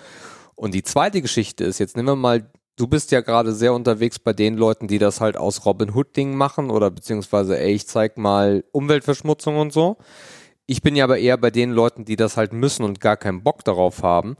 Und 0.54 0.74
die 0.74 0.82
zweite 0.82 1.22
Geschichte 1.22 1.64
ist, 1.64 1.78
jetzt 1.78 1.96
nehmen 1.96 2.08
wir 2.08 2.16
mal, 2.16 2.50
du 2.76 2.86
bist 2.86 3.10
ja 3.10 3.20
gerade 3.20 3.52
sehr 3.52 3.74
unterwegs 3.74 4.18
bei 4.18 4.32
den 4.32 4.56
Leuten, 4.56 4.86
die 4.86 4.98
das 4.98 5.20
halt 5.20 5.36
aus 5.36 5.66
Robin 5.66 5.94
Hood 5.94 6.16
Ding 6.16 6.36
machen 6.36 6.70
oder 6.70 6.90
beziehungsweise, 6.90 7.58
ey, 7.58 7.72
ich 7.72 7.86
zeig 7.88 8.16
mal 8.16 8.64
Umweltverschmutzung 8.72 9.56
und 9.56 9.72
so. 9.72 9.98
Ich 10.66 10.82
bin 10.82 10.96
ja 10.96 11.04
aber 11.04 11.18
eher 11.18 11.38
bei 11.38 11.50
den 11.50 11.70
Leuten, 11.70 12.04
die 12.04 12.16
das 12.16 12.36
halt 12.36 12.52
müssen 12.52 12.84
und 12.84 13.00
gar 13.00 13.16
keinen 13.16 13.42
Bock 13.42 13.64
darauf 13.64 14.02
haben. 14.02 14.36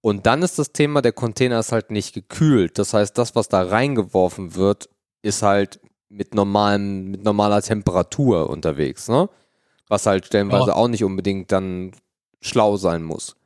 Und 0.00 0.26
dann 0.26 0.42
ist 0.42 0.58
das 0.58 0.72
Thema, 0.72 1.02
der 1.02 1.12
Container 1.12 1.58
ist 1.58 1.72
halt 1.72 1.90
nicht 1.90 2.14
gekühlt. 2.14 2.78
Das 2.78 2.94
heißt, 2.94 3.16
das, 3.18 3.34
was 3.34 3.48
da 3.48 3.62
reingeworfen 3.62 4.54
wird, 4.54 4.88
ist 5.22 5.42
halt 5.42 5.80
mit 6.08 6.34
normalem, 6.34 7.10
mit 7.10 7.22
normaler 7.24 7.62
Temperatur 7.62 8.48
unterwegs, 8.50 9.08
ne? 9.08 9.28
Was 9.88 10.06
halt 10.06 10.26
stellenweise 10.26 10.68
Ja. 10.68 10.74
auch 10.74 10.88
nicht 10.88 11.04
unbedingt 11.04 11.52
dann 11.52 11.92
schlau 12.40 12.76
sein 12.76 13.02
muss. 13.02 13.36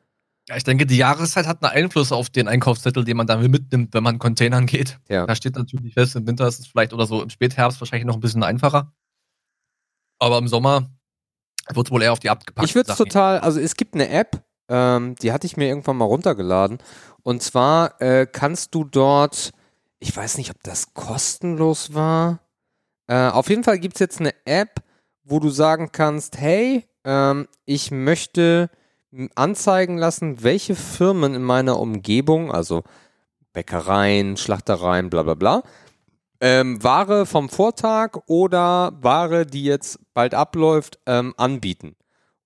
Ja, 0.49 0.57
ich 0.57 0.65
denke, 0.65 0.85
die 0.87 0.97
Jahreszeit 0.97 1.47
hat 1.47 1.63
einen 1.63 1.73
Einfluss 1.73 2.11
auf 2.13 2.29
den 2.29 2.49
Einkaufszettel, 2.49 3.05
den 3.05 3.17
man 3.17 3.27
dann 3.27 3.49
mitnimmt, 3.51 3.95
wenn 3.95 4.03
man 4.03 4.19
Containern 4.19 4.67
geht. 4.67 4.99
Ja. 5.09 5.27
Da 5.27 5.35
steht 5.37 5.55
natürlich 5.55 5.95
fest, 5.95 6.17
im 6.17 6.27
Winter 6.27 6.49
ist 6.49 6.59
es 6.59 6.67
vielleicht 6.67 6.93
oder 6.93 7.07
so 7.07 7.23
im 7.23 7.31
Spätherbst 7.31 7.81
wahrscheinlich 7.81 8.07
noch 8.07 8.15
ein 8.17 8.21
bisschen 8.21 8.43
einfacher. 8.43 8.93
Aber 10.19 10.39
im 10.39 10.49
Sommer 10.49 10.91
wird 11.73 11.87
es 11.87 11.91
wohl 11.93 12.03
eher 12.03 12.13
auf 12.13 12.19
die 12.19 12.31
abgepackten 12.31 12.69
Ich 12.69 12.75
würde 12.75 12.91
es 12.91 12.99
total, 12.99 13.39
also 13.39 13.61
es 13.61 13.77
gibt 13.77 13.95
eine 13.95 14.09
App, 14.09 14.43
ähm, 14.69 15.15
die 15.23 15.33
hatte 15.33 15.47
ich 15.47 15.57
mir 15.57 15.69
irgendwann 15.69 15.97
mal 15.97 16.05
runtergeladen. 16.07 16.79
Und 17.23 17.43
zwar 17.43 18.01
äh, 18.01 18.27
kannst 18.27 18.75
du 18.75 18.85
dort, 18.85 19.53
ich 19.99 20.17
weiß 20.17 20.39
nicht, 20.39 20.51
ob 20.51 20.63
das 20.63 20.95
kostenlos 20.95 21.95
war. 21.95 22.41
Äh, 23.11 23.29
auf 23.31 23.49
jeden 23.49 23.65
Fall 23.65 23.81
gibt 23.81 23.97
es 23.97 23.99
jetzt 23.99 24.21
eine 24.21 24.33
App, 24.45 24.85
wo 25.25 25.41
du 25.41 25.51
sagen 25.51 25.91
kannst, 25.91 26.39
hey, 26.39 26.85
ähm, 27.05 27.49
ich 27.65 27.91
möchte 27.91 28.71
anzeigen 29.35 29.99
lassen, 29.99 30.45
welche 30.45 30.77
Firmen 30.77 31.35
in 31.35 31.43
meiner 31.43 31.81
Umgebung, 31.81 32.53
also 32.53 32.85
Bäckereien, 33.53 34.37
Schlachtereien, 34.37 35.11
bla 35.11 35.25
bla 35.25 35.35
bla, 35.35 35.63
ähm, 36.41 36.81
Ware 36.85 37.27
vom 37.27 37.49
Vortag 37.49 38.17
oder 38.27 38.93
Ware, 39.01 39.45
die 39.45 39.65
jetzt 39.65 39.99
bald 40.15 40.33
abläuft, 40.33 41.01
ähm, 41.07 41.35
anbieten. 41.37 41.97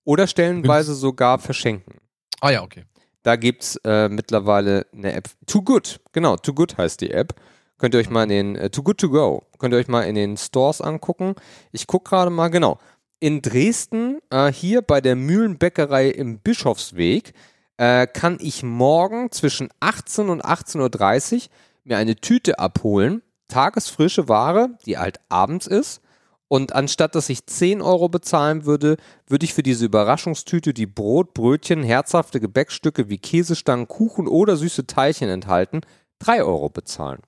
Oder 0.03 0.25
stellenweise 0.25 0.95
sogar 0.95 1.37
verschenken. 1.37 1.99
Ah 2.41 2.49
ja, 2.49 2.63
okay. 2.63 2.85
Da 3.21 3.35
gibt's 3.35 3.79
äh, 3.83 4.09
mittlerweile 4.09 4.87
eine 4.91 5.13
App. 5.13 5.29
Too 5.45 5.61
Good, 5.61 5.99
genau, 6.11 6.37
Too 6.37 6.55
Good 6.55 6.79
heißt 6.79 7.01
die 7.01 7.11
App. 7.11 7.35
Könnt 7.77 7.93
ihr 7.93 7.99
euch 7.99 8.09
mal 8.09 8.23
in 8.23 8.29
den, 8.29 8.55
äh, 8.55 8.69
Too 8.69 8.83
Good 8.83 8.99
To 8.99 9.09
Go, 9.09 9.43
könnt 9.59 9.73
ihr 9.73 9.77
euch 9.77 9.87
mal 9.87 10.03
in 10.03 10.15
den 10.15 10.37
Stores 10.37 10.81
angucken. 10.81 11.35
Ich 11.71 11.87
gucke 11.87 12.09
gerade 12.09 12.31
mal, 12.31 12.47
genau. 12.49 12.79
In 13.19 13.41
Dresden, 13.41 14.19
äh, 14.29 14.51
hier 14.51 14.81
bei 14.81 15.01
der 15.01 15.15
Mühlenbäckerei 15.15 16.09
im 16.09 16.39
Bischofsweg, 16.39 17.33
äh, 17.77 18.07
kann 18.07 18.37
ich 18.39 18.63
morgen 18.63 19.31
zwischen 19.31 19.69
18 19.79 20.29
und 20.29 20.45
18.30 20.45 21.35
Uhr 21.35 21.49
mir 21.83 21.97
eine 21.97 22.15
Tüte 22.15 22.59
abholen. 22.59 23.21
Tagesfrische 23.47 24.29
Ware, 24.29 24.77
die 24.85 24.97
halt 24.97 25.19
abends 25.29 25.67
ist. 25.67 26.01
Und 26.47 26.73
anstatt 26.73 27.15
dass 27.15 27.29
ich 27.29 27.45
10 27.45 27.81
Euro 27.81 28.07
bezahlen 28.07 28.65
würde, 28.65 28.97
würde 29.27 29.45
ich 29.45 29.53
für 29.53 29.63
diese 29.63 29.85
Überraschungstüte, 29.85 30.73
die 30.73 30.85
Brot, 30.85 31.33
Brötchen, 31.33 31.83
herzhafte 31.83 32.39
Gebäckstücke 32.39 33.09
wie 33.09 33.17
Käsestangen, 33.17 33.87
Kuchen 33.87 34.27
oder 34.27 34.55
süße 34.55 34.85
Teilchen 34.87 35.29
enthalten, 35.29 35.81
3 36.19 36.43
Euro 36.43 36.69
bezahlen. 36.69 37.21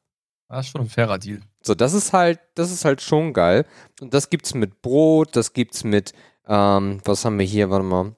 Das 0.50 0.66
ist 0.66 0.72
schon 0.72 0.82
ein 0.82 0.90
fairer 0.90 1.18
Deal. 1.18 1.42
So, 1.62 1.76
das 1.76 1.94
ist 1.94 2.14
halt, 2.14 2.40
das 2.56 2.72
ist 2.72 2.86
halt 2.86 3.02
schon 3.02 3.34
geil. 3.34 3.66
Und 4.00 4.14
das 4.14 4.30
gibt's 4.30 4.54
mit 4.54 4.82
Brot, 4.82 5.36
das 5.36 5.54
gibt's 5.54 5.84
mit, 5.84 6.14
ähm, 6.48 7.02
was 7.04 7.26
haben 7.26 7.38
wir 7.38 7.46
hier, 7.46 7.70
warte 7.70 7.86
mal. 7.86 8.16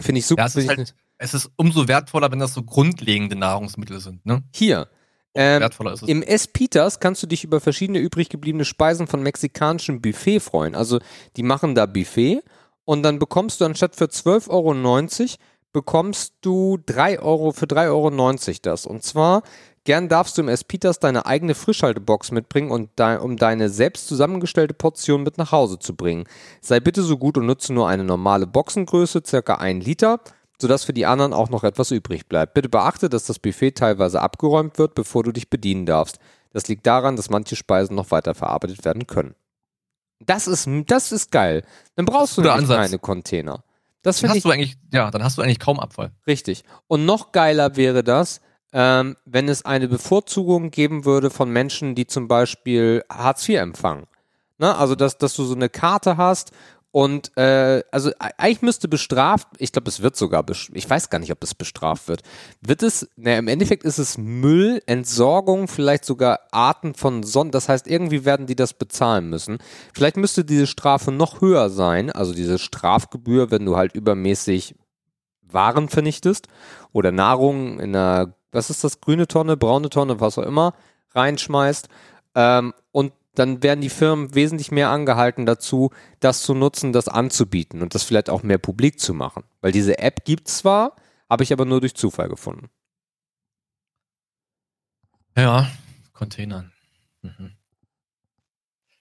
Finde 0.00 0.18
ich 0.18 0.26
super. 0.26 0.42
Ja, 0.42 0.46
es 0.46 0.56
ist 0.56 0.68
halt, 0.68 0.94
es 1.18 1.34
ist 1.34 1.50
umso 1.56 1.88
wertvoller, 1.88 2.30
wenn 2.30 2.38
das 2.38 2.54
so 2.54 2.62
grundlegende 2.62 3.36
Nahrungsmittel 3.36 4.00
sind, 4.00 4.24
ne? 4.26 4.42
hier. 4.54 4.88
Ähm, 5.34 5.60
wertvoller 5.60 5.94
ist 5.94 6.02
es. 6.02 6.08
Im 6.08 6.22
S. 6.22 6.46
Peters 6.46 7.00
kannst 7.00 7.22
du 7.22 7.26
dich 7.26 7.44
über 7.44 7.60
verschiedene 7.60 7.98
übrig 7.98 8.28
gebliebene 8.28 8.64
Speisen 8.64 9.06
von 9.06 9.22
mexikanischem 9.22 10.00
Buffet 10.00 10.40
freuen. 10.40 10.74
Also 10.74 11.00
die 11.36 11.42
machen 11.42 11.74
da 11.74 11.86
Buffet 11.86 12.42
und 12.84 13.02
dann 13.02 13.18
bekommst 13.18 13.60
du 13.60 13.64
anstatt 13.64 13.96
für 13.96 14.04
12,90 14.04 14.50
Euro 14.50 14.74
bekommst 15.72 16.34
du 16.40 16.78
3 16.86 17.18
Euro 17.18 17.50
für 17.50 17.66
3,90 17.66 17.88
Euro 17.88 18.58
das. 18.62 18.86
Und 18.86 19.02
zwar 19.02 19.42
gern 19.84 20.08
darfst 20.08 20.36
du 20.36 20.42
im 20.42 20.48
S. 20.48 20.64
Peters 20.64 20.98
deine 20.98 21.26
eigene 21.26 21.54
Frischhaltebox 21.54 22.30
mitbringen 22.32 22.70
und 22.70 22.90
dei- 22.96 23.18
um 23.18 23.36
deine 23.36 23.68
selbst 23.68 24.08
zusammengestellte 24.08 24.74
Portion 24.74 25.22
mit 25.22 25.38
nach 25.38 25.52
Hause 25.52 25.78
zu 25.78 25.94
bringen. 25.94 26.24
Sei 26.60 26.80
bitte 26.80 27.02
so 27.02 27.16
gut 27.18 27.36
und 27.38 27.46
nutze 27.46 27.72
nur 27.72 27.88
eine 27.88 28.04
normale 28.04 28.46
Boxengröße, 28.46 29.22
circa 29.26 29.56
1 29.56 29.84
Liter 29.84 30.20
sodass 30.60 30.84
für 30.84 30.92
die 30.92 31.04
anderen 31.04 31.32
auch 31.32 31.50
noch 31.50 31.64
etwas 31.64 31.90
übrig 31.90 32.28
bleibt. 32.28 32.54
Bitte 32.54 32.68
beachte, 32.68 33.08
dass 33.08 33.26
das 33.26 33.40
Buffet 33.40 33.72
teilweise 33.72 34.22
abgeräumt 34.22 34.78
wird, 34.78 34.94
bevor 34.94 35.24
du 35.24 35.32
dich 35.32 35.50
bedienen 35.50 35.84
darfst. 35.84 36.20
Das 36.52 36.68
liegt 36.68 36.86
daran, 36.86 37.16
dass 37.16 37.28
manche 37.28 37.56
Speisen 37.56 37.96
noch 37.96 38.12
weiter 38.12 38.34
verarbeitet 38.36 38.84
werden 38.84 39.08
können. 39.08 39.34
Das 40.20 40.46
ist, 40.46 40.68
das 40.86 41.10
ist 41.10 41.32
geil. 41.32 41.64
Dann 41.96 42.06
brauchst 42.06 42.38
du 42.38 42.48
Ansatz. 42.48 42.76
keine 42.78 42.98
Container. 43.00 43.64
Das 44.02 44.20
Dann 44.20 44.30
finde 44.30 44.38
ich 44.38 44.44
hast 44.44 44.48
du 44.48 44.50
eigentlich, 44.54 44.76
ja, 44.92 45.10
dann 45.10 45.24
hast 45.24 45.36
du 45.38 45.42
eigentlich 45.42 45.58
kaum 45.58 45.80
Abfall. 45.80 46.12
richtig. 46.26 46.62
Und 46.86 47.04
noch 47.04 47.32
geiler 47.32 47.74
wäre 47.76 48.04
das, 48.04 48.40
ähm, 48.74 49.16
wenn 49.24 49.48
es 49.48 49.64
eine 49.64 49.88
Bevorzugung 49.88 50.70
geben 50.70 51.04
würde 51.04 51.30
von 51.30 51.50
Menschen, 51.50 51.94
die 51.94 52.06
zum 52.06 52.28
Beispiel 52.28 53.04
Hartz 53.08 53.48
IV 53.48 53.60
empfangen. 53.60 54.06
Ne? 54.58 54.76
Also, 54.76 54.96
dass, 54.96 55.16
dass 55.16 55.34
du 55.34 55.44
so 55.44 55.54
eine 55.54 55.68
Karte 55.68 56.16
hast 56.16 56.50
und 56.90 57.36
äh, 57.36 57.82
also 57.92 58.10
e- 58.10 58.14
eigentlich 58.36 58.62
müsste 58.62 58.88
bestraft, 58.88 59.48
ich 59.58 59.72
glaube, 59.72 59.88
es 59.88 60.02
wird 60.02 60.16
sogar, 60.16 60.44
ich 60.72 60.90
weiß 60.90 61.08
gar 61.08 61.20
nicht, 61.20 61.32
ob 61.32 61.42
es 61.42 61.54
bestraft 61.54 62.08
wird. 62.08 62.22
Wird 62.60 62.82
es, 62.82 63.08
ne, 63.16 63.36
im 63.38 63.48
Endeffekt 63.48 63.84
ist 63.84 63.98
es 63.98 64.18
Müll, 64.18 64.82
Entsorgung, 64.86 65.66
vielleicht 65.68 66.04
sogar 66.04 66.40
Arten 66.50 66.94
von 66.94 67.22
Sonnen, 67.22 67.52
das 67.52 67.68
heißt, 67.68 67.86
irgendwie 67.86 68.24
werden 68.24 68.46
die 68.46 68.56
das 68.56 68.74
bezahlen 68.74 69.28
müssen. 69.28 69.58
Vielleicht 69.92 70.16
müsste 70.16 70.44
diese 70.44 70.66
Strafe 70.66 71.12
noch 71.12 71.40
höher 71.40 71.68
sein, 71.70 72.10
also 72.10 72.32
diese 72.32 72.58
Strafgebühr, 72.58 73.50
wenn 73.50 73.66
du 73.66 73.76
halt 73.76 73.94
übermäßig 73.94 74.76
Waren 75.42 75.88
vernichtest 75.88 76.48
oder 76.92 77.12
Nahrung 77.12 77.78
in 77.78 77.94
einer 77.94 78.34
was 78.54 78.70
ist 78.70 78.84
das, 78.84 79.00
grüne 79.00 79.26
Tonne, 79.26 79.56
braune 79.56 79.90
Tonne, 79.90 80.20
was 80.20 80.38
auch 80.38 80.44
immer, 80.44 80.74
reinschmeißt. 81.14 81.88
Ähm, 82.34 82.74
und 82.92 83.12
dann 83.34 83.62
werden 83.62 83.80
die 83.80 83.90
Firmen 83.90 84.34
wesentlich 84.34 84.70
mehr 84.70 84.90
angehalten 84.90 85.44
dazu, 85.46 85.90
das 86.20 86.42
zu 86.42 86.54
nutzen, 86.54 86.92
das 86.92 87.08
anzubieten 87.08 87.82
und 87.82 87.94
das 87.94 88.04
vielleicht 88.04 88.30
auch 88.30 88.42
mehr 88.42 88.58
publik 88.58 89.00
zu 89.00 89.12
machen. 89.12 89.44
Weil 89.60 89.72
diese 89.72 89.98
App 89.98 90.24
gibt 90.24 90.48
es 90.48 90.58
zwar, 90.58 90.96
habe 91.28 91.42
ich 91.42 91.52
aber 91.52 91.64
nur 91.64 91.80
durch 91.80 91.94
Zufall 91.94 92.28
gefunden. 92.28 92.70
Ja, 95.36 95.68
Containern. 96.12 96.72
Mhm. 97.22 97.56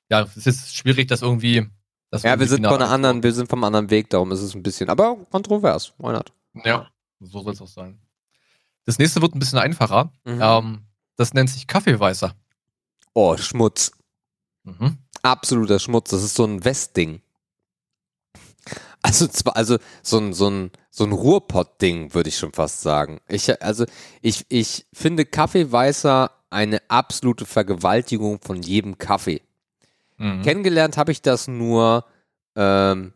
Ja, 0.10 0.24
es 0.36 0.48
ist 0.48 0.76
schwierig, 0.76 1.08
das 1.08 1.22
irgendwie. 1.22 1.68
Das 2.10 2.24
Ja, 2.24 2.30
wir 2.30 2.32
irgendwie 2.34 2.48
sind 2.50 2.58
final 2.58 2.72
von 2.72 2.82
einer 2.82 2.92
anderen, 2.92 3.24
wir 3.24 3.34
sind 3.34 3.50
vom 3.50 3.64
anderen 3.64 3.90
Weg, 3.90 4.10
darum 4.10 4.32
ist 4.32 4.42
es 4.42 4.56
ein 4.56 4.64
bisschen, 4.64 4.90
aber 4.90 5.16
kontrovers. 5.32 5.94
Why 5.98 6.12
not? 6.12 6.32
Ja, 6.66 6.90
so 7.20 7.42
soll 7.42 7.54
es 7.54 7.62
auch 7.62 7.68
sein. 7.68 8.00
Das 8.86 9.00
nächste 9.00 9.22
wird 9.22 9.36
ein 9.36 9.40
bisschen 9.40 9.60
einfacher. 9.60 10.12
Mhm. 10.26 10.40
Ähm, 10.42 10.82
das 11.16 11.34
nennt 11.34 11.50
sich 11.50 11.68
Kaffeeweißer. 11.68 12.36
Oh, 13.14 13.38
Schmutz. 13.38 13.92
Mhm. 14.64 14.98
Absoluter 15.22 15.80
Schmutz. 15.80 16.10
Das 16.10 16.24
ist 16.24 16.36
so 16.36 16.46
ein 16.46 16.64
Westding. 16.66 17.22
Also 19.02 19.28
zwar, 19.28 19.58
also 19.58 19.78
so 20.02 20.18
ein, 20.18 20.34
so 20.34 20.50
ein, 20.50 20.72
so 20.90 21.04
ein 21.04 21.12
Ruhrpott-Ding, 21.12 22.14
würde 22.14 22.30
ich 22.30 22.38
schon 22.38 22.54
fast 22.54 22.82
sagen. 22.82 23.20
Ich, 23.28 23.62
also 23.62 23.86
ich, 24.22 24.46
ich 24.48 24.86
finde 24.94 25.26
Kaffeeweißer 25.26 26.32
eine 26.50 26.82
absolute 26.90 27.46
Vergewaltigung 27.46 28.40
von 28.40 28.62
jedem 28.62 28.98
Kaffee. 28.98 29.42
Mhm. 30.18 30.42
Kennengelernt 30.44 30.96
habe 30.96 31.12
ich 31.12 31.22
das 31.22 31.48
nur 31.48 32.06
ähm, 32.56 33.14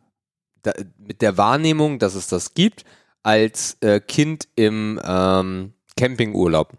da, 0.63 0.73
mit 0.97 1.21
der 1.21 1.37
Wahrnehmung, 1.37 1.99
dass 1.99 2.15
es 2.15 2.27
das 2.27 2.53
gibt, 2.53 2.83
als 3.27 3.75
äh, 3.81 3.99
Kind 3.99 4.47
im 4.55 5.01
ähm, 5.03 5.73
Campingurlaub. 5.97 6.71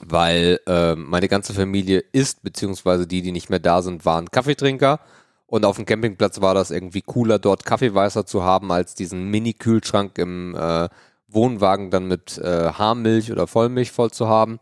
Weil 0.00 0.60
ähm, 0.66 1.06
meine 1.08 1.28
ganze 1.28 1.54
Familie 1.54 2.04
ist, 2.12 2.42
beziehungsweise 2.42 3.06
die, 3.06 3.22
die 3.22 3.32
nicht 3.32 3.48
mehr 3.48 3.58
da 3.58 3.80
sind, 3.80 4.04
waren 4.04 4.30
Kaffeetrinker. 4.30 5.00
Und 5.46 5.64
auf 5.64 5.76
dem 5.76 5.86
Campingplatz 5.86 6.42
war 6.42 6.52
das 6.52 6.70
irgendwie 6.70 7.00
cooler, 7.00 7.38
dort 7.38 7.64
Kaffeeweißer 7.64 8.26
zu 8.26 8.44
haben, 8.44 8.70
als 8.70 8.96
diesen 8.96 9.30
Mini-Kühlschrank 9.30 10.18
im 10.18 10.54
äh, 10.54 10.90
Wohnwagen 11.26 11.90
dann 11.90 12.06
mit 12.06 12.36
äh, 12.36 12.70
Haarmilch 12.70 13.32
oder 13.32 13.46
Vollmilch 13.46 13.90
voll 13.90 14.10
zu 14.10 14.28
haben. 14.28 14.60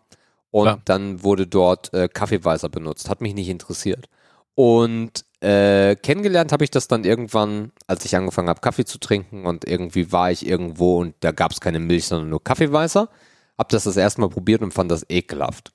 Und 0.53 0.63
Klar. 0.67 0.81
dann 0.85 1.25
wurde 1.25 1.49
dort 1.49 1.93
äh, 1.93 2.09
Kaffeeweißer 2.09 2.69
benutzt. 2.69 3.11
Hat 3.11 3.21
mich 3.21 3.35
nicht 3.35 3.49
interessiert. 3.49 4.09
Und 4.55 5.25
äh, 5.47 5.95
kennengelernt 5.95 6.51
habe 6.51 6.65
ich 6.65 6.73
das 6.73 6.89
dann 6.89 7.05
irgendwann, 7.05 7.71
als 7.87 8.05
ich 8.05 8.17
angefangen 8.17 8.49
habe, 8.49 8.61
Kaffee 8.61 8.85
zu 8.85 8.99
trinken 8.99 9.47
und 9.47 9.65
irgendwie 9.65 10.11
war 10.11 10.33
ich 10.33 10.45
irgendwo 10.45 10.99
und 10.99 11.15
da 11.21 11.31
gab 11.31 11.53
es 11.53 11.61
keine 11.61 11.79
Milch, 11.79 12.07
sondern 12.07 12.31
nur 12.31 12.43
Kaffeeweißer. 12.43 13.09
Hab 13.57 13.69
das 13.69 13.85
das 13.85 13.97
erste 13.97 14.21
Mal 14.21 14.29
probiert 14.29 14.63
und 14.63 14.75
fand 14.75 14.91
das 14.91 15.07
ekelhaft. 15.09 15.73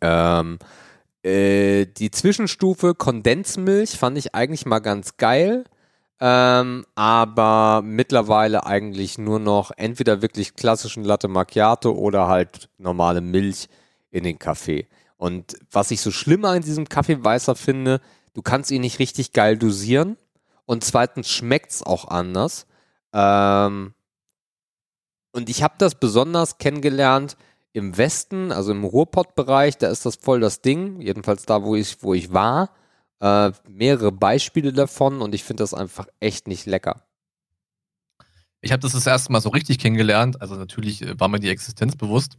Ähm, 0.00 0.58
äh, 1.22 1.84
die 1.84 2.10
Zwischenstufe 2.10 2.94
Kondensmilch 2.94 3.90
fand 3.90 4.16
ich 4.16 4.34
eigentlich 4.34 4.64
mal 4.64 4.78
ganz 4.78 5.18
geil. 5.18 5.64
Ähm, 6.20 6.86
aber 6.94 7.82
mittlerweile 7.84 8.64
eigentlich 8.64 9.18
nur 9.18 9.38
noch 9.38 9.70
entweder 9.76 10.22
wirklich 10.22 10.54
klassischen 10.54 11.04
Latte 11.04 11.28
Macchiato 11.28 11.92
oder 11.92 12.26
halt 12.26 12.70
normale 12.78 13.20
Milch 13.20 13.68
in 14.10 14.24
den 14.24 14.38
Kaffee. 14.38 14.88
Und 15.18 15.56
was 15.70 15.90
ich 15.90 16.00
so 16.00 16.10
schlimm 16.10 16.46
an 16.46 16.62
diesem 16.62 16.88
Kaffeeweißer 16.88 17.54
finde, 17.54 18.00
du 18.38 18.42
kannst 18.42 18.70
ihn 18.70 18.82
nicht 18.82 19.00
richtig 19.00 19.32
geil 19.32 19.58
dosieren 19.58 20.16
und 20.64 20.84
zweitens 20.84 21.28
schmeckt's 21.28 21.82
auch 21.82 22.06
anders. 22.06 22.68
Ähm, 23.12 23.94
und 25.32 25.50
ich 25.50 25.64
habe 25.64 25.74
das 25.78 25.96
besonders 25.96 26.58
kennengelernt 26.58 27.36
im 27.72 27.96
Westen, 27.96 28.52
also 28.52 28.70
im 28.70 28.84
Ruhrpott-Bereich, 28.84 29.76
da 29.78 29.88
ist 29.88 30.06
das 30.06 30.14
voll 30.14 30.38
das 30.38 30.60
Ding, 30.60 31.00
jedenfalls 31.00 31.46
da, 31.46 31.64
wo 31.64 31.74
ich, 31.74 32.00
wo 32.04 32.14
ich 32.14 32.32
war. 32.32 32.70
Äh, 33.18 33.50
mehrere 33.66 34.12
Beispiele 34.12 34.72
davon 34.72 35.20
und 35.20 35.34
ich 35.34 35.42
finde 35.42 35.64
das 35.64 35.74
einfach 35.74 36.06
echt 36.20 36.46
nicht 36.46 36.64
lecker. 36.64 37.08
Ich 38.60 38.70
habe 38.70 38.82
das 38.82 38.92
das 38.92 39.08
erste 39.08 39.32
Mal 39.32 39.40
so 39.40 39.48
richtig 39.48 39.80
kennengelernt. 39.80 40.40
Also 40.40 40.54
natürlich 40.54 41.02
äh, 41.02 41.18
war 41.18 41.26
mir 41.26 41.40
die 41.40 41.50
Existenz 41.50 41.96
bewusst. 41.96 42.38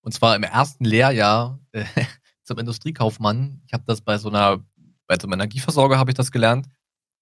Und 0.00 0.12
zwar 0.12 0.36
im 0.36 0.44
ersten 0.44 0.84
Lehrjahr 0.84 1.58
äh, 1.72 1.84
zum 2.44 2.56
Industriekaufmann. 2.58 3.62
Ich 3.66 3.72
habe 3.72 3.82
das 3.88 4.00
bei 4.00 4.16
so 4.16 4.28
einer, 4.28 4.64
bei 5.10 5.16
so 5.20 5.26
einem 5.26 5.32
Energieversorger 5.32 5.98
habe 5.98 6.12
ich 6.12 6.16
das 6.16 6.30
gelernt. 6.30 6.68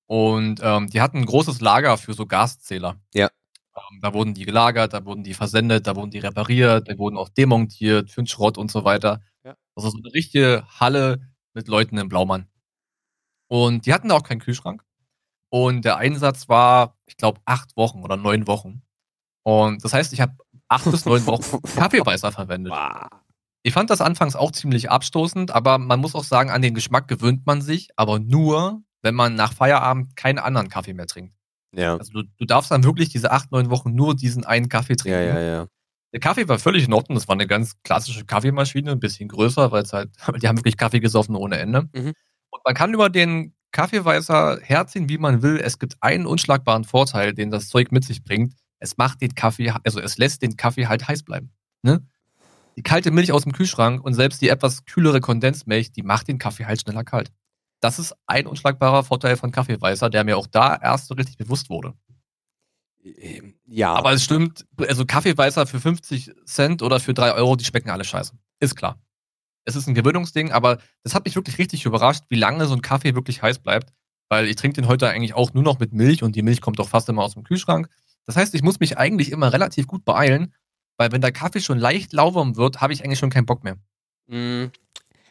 Und 0.07 0.61
ähm, 0.63 0.89
die 0.91 1.01
hatten 1.01 1.19
ein 1.19 1.25
großes 1.25 1.63
Lager 1.63 1.97
für 1.97 2.13
so 2.13 2.27
Gaszähler. 2.27 3.01
Ja. 3.15 3.31
Ähm, 3.75 4.01
da 4.03 4.13
wurden 4.13 4.35
die 4.35 4.45
gelagert, 4.45 4.93
da 4.93 5.07
wurden 5.07 5.25
die 5.25 5.33
versendet, 5.33 5.87
da 5.87 5.97
wurden 5.97 6.11
die 6.11 6.19
repariert, 6.19 6.87
da 6.87 6.99
wurden 6.99 7.17
auch 7.17 7.31
demontiert 7.31 8.11
für 8.11 8.21
den 8.21 8.27
Schrott 8.27 8.59
und 8.59 8.71
so 8.71 8.85
weiter. 8.85 9.23
Ja. 9.43 9.57
Also 9.75 9.89
so 9.89 9.97
eine 9.97 10.13
richtige 10.13 10.65
Halle 10.79 11.27
mit 11.55 11.67
Leuten 11.67 11.97
im 11.97 12.11
Blaumann. 12.11 12.47
Und 13.49 13.87
die 13.87 13.95
hatten 13.95 14.11
da 14.11 14.17
auch 14.17 14.23
keinen 14.23 14.41
Kühlschrank. 14.41 14.85
Und 15.49 15.87
der 15.87 15.97
Einsatz 15.97 16.47
war, 16.47 16.95
ich 17.07 17.17
glaube, 17.17 17.41
acht 17.47 17.75
Wochen 17.75 18.03
oder 18.03 18.19
neun 18.19 18.47
Wochen. 18.47 18.83
Und 19.45 19.83
das 19.83 19.95
heißt, 19.95 20.13
ich 20.13 20.21
habe 20.21 20.37
acht 20.69 20.91
bis 20.91 21.07
neun 21.07 21.25
Wochen 21.25 21.63
Kaffeeweißer 21.75 22.33
verwendet. 22.33 22.71
Ich 23.69 23.75
fand 23.75 23.91
das 23.91 24.01
anfangs 24.01 24.35
auch 24.35 24.51
ziemlich 24.51 24.91
abstoßend, 24.91 25.51
aber 25.51 25.77
man 25.77 26.01
muss 26.01 26.15
auch 26.15 26.25
sagen, 26.25 26.49
an 26.49 26.63
den 26.63 26.73
Geschmack 26.73 27.07
gewöhnt 27.07 27.45
man 27.45 27.61
sich, 27.61 27.91
aber 27.97 28.19
nur, 28.19 28.81
wenn 29.03 29.15
man 29.15 29.35
nach 29.35 29.53
Feierabend 29.53 30.17
keinen 30.17 30.39
anderen 30.39 30.71
Kaffee 30.71 30.95
mehr 30.95 31.07
trinkt. 31.07 31.35
Ja. 31.77 31.95
Also 31.99 32.11
du, 32.13 32.23
du 32.39 32.47
darfst 32.47 32.71
dann 32.71 32.83
wirklich 32.83 33.11
diese 33.11 33.31
acht, 33.31 33.53
neun 33.53 33.69
Wochen 33.69 33.95
nur 33.95 34.17
diesen 34.17 34.47
einen 34.47 34.71
Kaffee 34.71 34.97
trinken. 34.97 35.19
Ja, 35.19 35.39
ja, 35.39 35.41
ja. 35.41 35.67
Der 36.15 36.21
Kaffee 36.21 36.49
war 36.49 36.59
völlig 36.59 36.87
in 36.87 36.95
Ordnung. 36.95 37.17
Das 37.17 37.29
war 37.29 37.35
eine 37.35 37.47
ganz 37.47 37.75
klassische 37.83 38.25
Kaffeemaschine, 38.25 38.91
ein 38.91 39.01
bisschen 39.01 39.29
größer, 39.29 39.71
weil 39.71 39.83
es 39.83 39.93
halt, 39.93 40.13
die 40.43 40.49
haben 40.49 40.57
wirklich 40.57 40.79
Kaffee 40.79 41.01
gesoffen 41.01 41.37
ohne 41.37 41.59
Ende. 41.59 41.91
Mhm. 41.93 42.15
Und 42.49 42.65
man 42.65 42.73
kann 42.73 42.95
über 42.95 43.11
den 43.11 43.55
Kaffeeweißer 43.73 44.61
herziehen, 44.63 45.11
wie 45.11 45.19
man 45.19 45.43
will. 45.43 45.61
Es 45.63 45.79
gibt 45.79 45.99
einen 46.01 46.25
unschlagbaren 46.25 46.85
Vorteil, 46.85 47.35
den 47.35 47.51
das 47.51 47.69
Zeug 47.69 47.93
mit 47.93 48.05
sich 48.05 48.25
bringt. 48.25 48.55
Es 48.79 48.97
macht 48.97 49.21
den 49.21 49.35
Kaffee, 49.35 49.75
also 49.85 50.01
es 50.01 50.17
lässt 50.17 50.41
den 50.41 50.57
Kaffee 50.57 50.87
halt 50.87 51.07
heiß 51.07 51.23
bleiben. 51.23 51.53
Ne? 51.83 52.03
Die 52.79 52.85
kalte 52.85 53.11
Milch 53.11 53.33
aus 53.33 53.43
dem 53.43 53.51
Kühlschrank 53.51 54.05
und 54.05 54.15
selbst 54.15 54.41
die 54.41 54.49
etwas 54.49 54.85
kühlere 54.85 55.21
Kondensmilch, 55.21 55.91
die 55.91 56.05
macht 56.05 56.29
den 56.29 56.39
Kaffee 56.39 56.65
halt 56.65 56.81
schneller 56.81 57.03
kalt. 57.03 57.33
Das 57.81 57.99
ist 57.99 58.15
ein 58.29 58.47
unschlagbarer 58.47 59.03
Vorteil 59.03 59.37
von 59.37 59.51
Kaffeeweißer, 59.51 60.09
der 60.11 60.23
mir 60.23 60.39
auch 60.39 60.47
da 60.47 60.77
erst 60.77 61.09
so 61.09 61.15
richtig 61.15 61.37
bewusst 61.39 61.71
wurde. 61.71 61.95
Ja. 63.67 63.95
Aber 63.95 64.13
es 64.13 64.23
stimmt, 64.23 64.65
also 64.77 65.05
Kaffeeweißer 65.05 65.67
für 65.67 65.81
50 65.81 66.31
Cent 66.45 66.83
oder 66.83 67.01
für 67.01 67.15
3 67.15 67.33
Euro, 67.33 67.57
die 67.57 67.65
schmecken 67.65 67.91
alle 67.91 68.05
scheiße. 68.05 68.39
Ist 68.61 68.77
klar. 68.77 68.97
Es 69.65 69.75
ist 69.75 69.89
ein 69.89 69.95
Gewöhnungsding, 69.97 70.53
aber 70.53 70.79
das 71.03 71.17
hat 71.17 71.25
mich 71.25 71.35
wirklich 71.35 71.59
richtig 71.59 71.85
überrascht, 71.85 72.27
wie 72.29 72.37
lange 72.37 72.69
so 72.69 72.75
ein 72.75 72.83
Kaffee 72.83 73.17
wirklich 73.17 73.43
heiß 73.43 73.59
bleibt. 73.59 73.93
Weil 74.29 74.47
ich 74.47 74.55
trinke 74.55 74.81
den 74.81 74.87
heute 74.87 75.09
eigentlich 75.09 75.35
auch 75.35 75.53
nur 75.53 75.65
noch 75.65 75.81
mit 75.81 75.93
Milch 75.93 76.23
und 76.23 76.37
die 76.37 76.43
Milch 76.43 76.61
kommt 76.61 76.79
auch 76.79 76.89
fast 76.89 77.09
immer 77.09 77.25
aus 77.25 77.35
dem 77.35 77.43
Kühlschrank. 77.43 77.89
Das 78.25 78.37
heißt, 78.37 78.55
ich 78.55 78.63
muss 78.63 78.79
mich 78.79 78.99
eigentlich 78.99 79.33
immer 79.33 79.53
relativ 79.53 79.89
gut 79.89 80.05
beeilen, 80.05 80.55
weil 80.99 81.13
wenn 81.13 81.23
der 81.23 81.33
Kaffee 81.33 81.61
schon 81.61 81.79
leicht 81.79 82.13
lauwarm 82.13 82.57
wird, 82.57 82.83
habe 82.83 82.93
ich 82.93 83.03
eigentlich 83.03 83.19
schon 83.19 83.31
keinen 83.31 83.47
Bock 83.47 83.65
mehr. 83.65 83.77
Mm, 84.27 84.71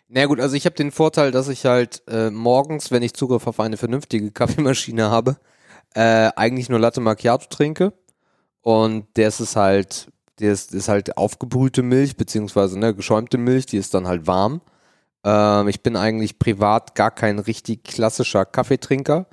Na 0.07 0.25
gut, 0.25 0.39
also 0.39 0.55
ich 0.55 0.65
habe 0.65 0.75
den 0.75 0.91
Vorteil, 0.91 1.29
dass 1.31 1.49
ich 1.49 1.65
halt 1.65 2.01
äh, 2.07 2.31
morgens, 2.31 2.89
wenn 2.89 3.03
ich 3.03 3.13
Zugriff 3.13 3.45
auf 3.45 3.59
eine 3.59 3.77
vernünftige 3.77 4.31
Kaffeemaschine 4.33 5.11
habe, 5.11 5.37
äh, 5.93 6.31
eigentlich 6.35 6.69
nur 6.69 6.79
Latte 6.79 7.01
Macchiato 7.01 7.47
trinke. 7.49 7.93
Und 8.61 9.05
der 9.17 9.27
ist 9.27 9.55
halt, 9.55 10.11
der 10.39 10.53
ist, 10.53 10.73
ist 10.73 10.89
halt 10.89 11.17
aufgebrühte 11.17 11.83
Milch, 11.83 12.17
beziehungsweise 12.17 12.79
ne, 12.79 12.95
geschäumte 12.95 13.37
Milch, 13.37 13.65
die 13.65 13.77
ist 13.77 13.93
dann 13.93 14.07
halt 14.07 14.27
warm. 14.27 14.61
Ähm, 15.23 15.67
ich 15.67 15.83
bin 15.83 15.95
eigentlich 15.95 16.39
privat 16.39 16.95
gar 16.95 17.11
kein 17.11 17.39
richtig 17.39 17.83
klassischer 17.83 18.45
Kaffeetrinker. 18.45 19.27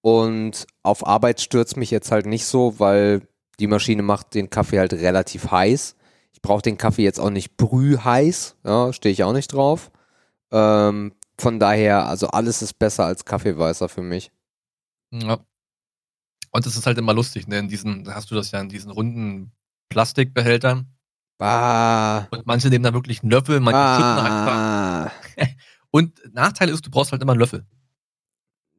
Und 0.00 0.66
auf 0.82 1.06
Arbeit 1.06 1.40
stürzt 1.40 1.76
mich 1.76 1.90
jetzt 1.90 2.10
halt 2.10 2.26
nicht 2.26 2.46
so, 2.46 2.78
weil 2.78 3.27
die 3.60 3.66
Maschine 3.66 4.02
macht 4.02 4.34
den 4.34 4.50
Kaffee 4.50 4.78
halt 4.78 4.92
relativ 4.92 5.50
heiß. 5.50 5.96
Ich 6.32 6.42
brauche 6.42 6.62
den 6.62 6.78
Kaffee 6.78 7.02
jetzt 7.02 7.18
auch 7.20 7.30
nicht 7.30 7.56
brühheiß, 7.56 8.56
ja, 8.64 8.92
stehe 8.92 9.12
ich 9.12 9.24
auch 9.24 9.32
nicht 9.32 9.52
drauf. 9.52 9.90
Ähm, 10.52 11.14
von 11.38 11.58
daher, 11.58 12.06
also 12.06 12.28
alles 12.28 12.62
ist 12.62 12.78
besser 12.78 13.04
als 13.06 13.24
Kaffeeweißer 13.24 13.88
für 13.88 14.02
mich. 14.02 14.30
Ja. 15.12 15.38
Und 16.50 16.66
das 16.66 16.76
ist 16.76 16.86
halt 16.86 16.98
immer 16.98 17.14
lustig, 17.14 17.46
ne? 17.46 17.58
In 17.58 17.68
diesen, 17.68 18.12
hast 18.14 18.30
du 18.30 18.34
das 18.34 18.50
ja 18.50 18.60
in 18.60 18.68
diesen 18.68 18.90
runden 18.90 19.52
Plastikbehältern. 19.88 20.86
Bah, 21.38 22.26
Und 22.30 22.46
manche 22.46 22.68
nehmen 22.68 22.82
da 22.84 22.92
wirklich 22.92 23.22
einen 23.22 23.30
Löffel, 23.30 23.60
manche 23.60 23.78
schütten 23.78 24.26
einfach. 24.26 24.52
ah, 24.52 25.12
Und 25.90 26.20
Nachteil 26.34 26.68
ist, 26.68 26.84
du 26.84 26.90
brauchst 26.90 27.12
halt 27.12 27.22
immer 27.22 27.32
einen 27.32 27.40
Löffel. 27.40 27.66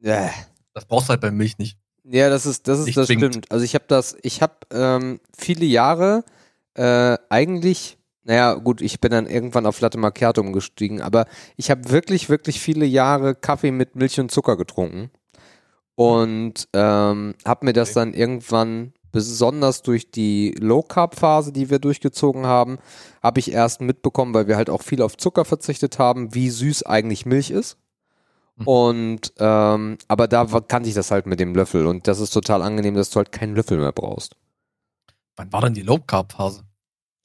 äh. 0.02 0.28
Das 0.72 0.84
brauchst 0.86 1.08
du 1.08 1.10
halt 1.10 1.20
bei 1.20 1.30
Milch 1.30 1.58
nicht. 1.58 1.78
Ja, 2.04 2.30
das 2.30 2.46
ist, 2.46 2.66
das 2.68 2.80
ist, 2.80 2.96
das 2.96 3.06
stimmt. 3.06 3.50
Also 3.50 3.64
ich 3.64 3.74
habe 3.74 3.84
das, 3.88 4.16
ich 4.22 4.42
habe 4.42 4.54
ähm, 4.72 5.20
viele 5.36 5.66
Jahre 5.66 6.24
äh, 6.74 7.16
eigentlich, 7.28 7.98
naja, 8.24 8.54
gut, 8.54 8.80
ich 8.80 9.00
bin 9.00 9.10
dann 9.10 9.26
irgendwann 9.26 9.66
auf 9.66 9.80
Latte 9.80 9.98
Macchiato 9.98 10.40
umgestiegen, 10.40 11.00
aber 11.02 11.26
ich 11.56 11.70
habe 11.70 11.90
wirklich, 11.90 12.28
wirklich 12.28 12.60
viele 12.60 12.86
Jahre 12.86 13.34
Kaffee 13.34 13.70
mit 13.70 13.96
Milch 13.96 14.18
und 14.18 14.30
Zucker 14.30 14.56
getrunken 14.56 15.10
und 15.94 16.68
ähm, 16.72 17.34
habe 17.44 17.66
mir 17.66 17.72
das 17.72 17.90
Okay. 17.90 18.00
dann 18.00 18.14
irgendwann 18.14 18.92
besonders 19.12 19.82
durch 19.82 20.10
die 20.10 20.54
Low-Carb-Phase, 20.58 21.52
die 21.52 21.68
wir 21.68 21.78
durchgezogen 21.80 22.46
haben, 22.46 22.78
habe 23.22 23.40
ich 23.40 23.52
erst 23.52 23.80
mitbekommen, 23.80 24.32
weil 24.32 24.46
wir 24.46 24.56
halt 24.56 24.70
auch 24.70 24.82
viel 24.82 25.02
auf 25.02 25.16
Zucker 25.16 25.44
verzichtet 25.44 25.98
haben, 25.98 26.34
wie 26.34 26.48
süß 26.48 26.84
eigentlich 26.84 27.26
Milch 27.26 27.50
ist. 27.50 27.76
Mhm. 28.60 28.66
Und 28.68 29.32
ähm, 29.38 29.98
aber 30.08 30.28
da 30.28 30.44
kannte 30.44 30.88
ich 30.88 30.94
das 30.94 31.10
halt 31.10 31.26
mit 31.26 31.40
dem 31.40 31.54
Löffel 31.54 31.86
und 31.86 32.06
das 32.06 32.20
ist 32.20 32.30
total 32.30 32.62
angenehm, 32.62 32.94
dass 32.94 33.10
du 33.10 33.16
halt 33.16 33.32
keinen 33.32 33.54
Löffel 33.54 33.78
mehr 33.78 33.92
brauchst. 33.92 34.36
Wann 35.36 35.52
war 35.52 35.62
denn 35.62 35.74
die 35.74 35.82
Low 35.82 35.98
Carb 35.98 36.32
Phase? 36.32 36.62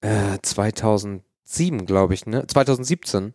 Äh, 0.01 0.37
2007, 0.41 1.85
glaube 1.85 2.13
ich, 2.13 2.25
ne? 2.25 2.45
2017. 2.47 3.33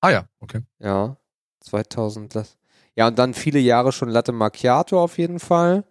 Ah 0.00 0.10
ja, 0.10 0.24
okay. 0.40 0.60
Ja, 0.78 1.16
2000. 1.60 2.34
das- 2.34 2.56
Ja, 2.96 3.08
und 3.08 3.18
dann 3.18 3.34
viele 3.34 3.58
Jahre 3.58 3.90
schon 3.92 4.08
Latte 4.08 4.32
Macchiato 4.32 5.02
auf 5.02 5.18
jeden 5.18 5.40
Fall. 5.40 5.84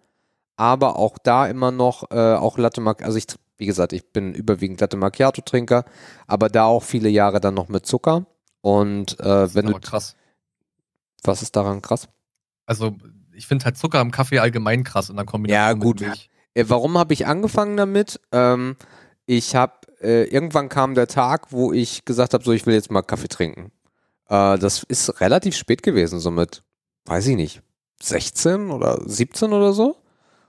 Aber 0.56 0.96
auch 0.96 1.18
da 1.18 1.46
immer 1.48 1.72
noch, 1.72 2.10
äh, 2.12 2.34
auch 2.34 2.58
Latte 2.58 2.80
Macchiato, 2.80 3.06
also 3.06 3.18
ich, 3.18 3.26
wie 3.58 3.66
gesagt, 3.66 3.92
ich 3.92 4.12
bin 4.12 4.32
überwiegend 4.34 4.80
Latte 4.80 4.96
Macchiato-Trinker, 4.96 5.84
aber 6.28 6.48
da 6.48 6.64
auch 6.66 6.82
viele 6.84 7.08
Jahre 7.08 7.40
dann 7.40 7.54
noch 7.54 7.68
mit 7.68 7.86
Zucker. 7.86 8.24
Und 8.60 9.18
äh, 9.20 9.52
wenn 9.54 9.66
du, 9.66 9.78
krass. 9.80 10.14
Was 11.24 11.42
ist 11.42 11.56
daran 11.56 11.82
krass? 11.82 12.08
Also, 12.66 12.96
ich 13.32 13.46
finde 13.46 13.64
halt 13.64 13.76
Zucker 13.76 14.00
im 14.00 14.10
Kaffee 14.10 14.38
allgemein 14.38 14.84
krass 14.84 15.10
in 15.10 15.16
der 15.16 15.24
Kombination 15.24 15.68
Ja, 15.68 15.74
mit 15.74 15.82
gut. 15.82 16.00
Milch. 16.00 16.30
Äh, 16.54 16.64
warum 16.68 16.96
habe 16.98 17.12
ich 17.12 17.26
angefangen 17.26 17.76
damit? 17.76 18.20
Ähm, 18.32 18.76
ich 19.26 19.54
habe, 19.54 19.72
äh, 20.00 20.24
irgendwann 20.24 20.68
kam 20.68 20.94
der 20.94 21.08
Tag, 21.08 21.52
wo 21.52 21.72
ich 21.72 22.04
gesagt 22.04 22.34
habe, 22.34 22.44
so, 22.44 22.52
ich 22.52 22.66
will 22.66 22.74
jetzt 22.74 22.90
mal 22.90 23.02
Kaffee 23.02 23.28
trinken. 23.28 23.72
Äh, 24.28 24.58
das 24.58 24.82
ist 24.84 25.20
relativ 25.20 25.56
spät 25.56 25.82
gewesen, 25.82 26.20
so 26.20 26.30
mit, 26.30 26.62
weiß 27.06 27.26
ich 27.28 27.36
nicht, 27.36 27.62
16 28.02 28.70
oder 28.70 29.00
17 29.04 29.52
oder 29.52 29.72
so. 29.72 29.96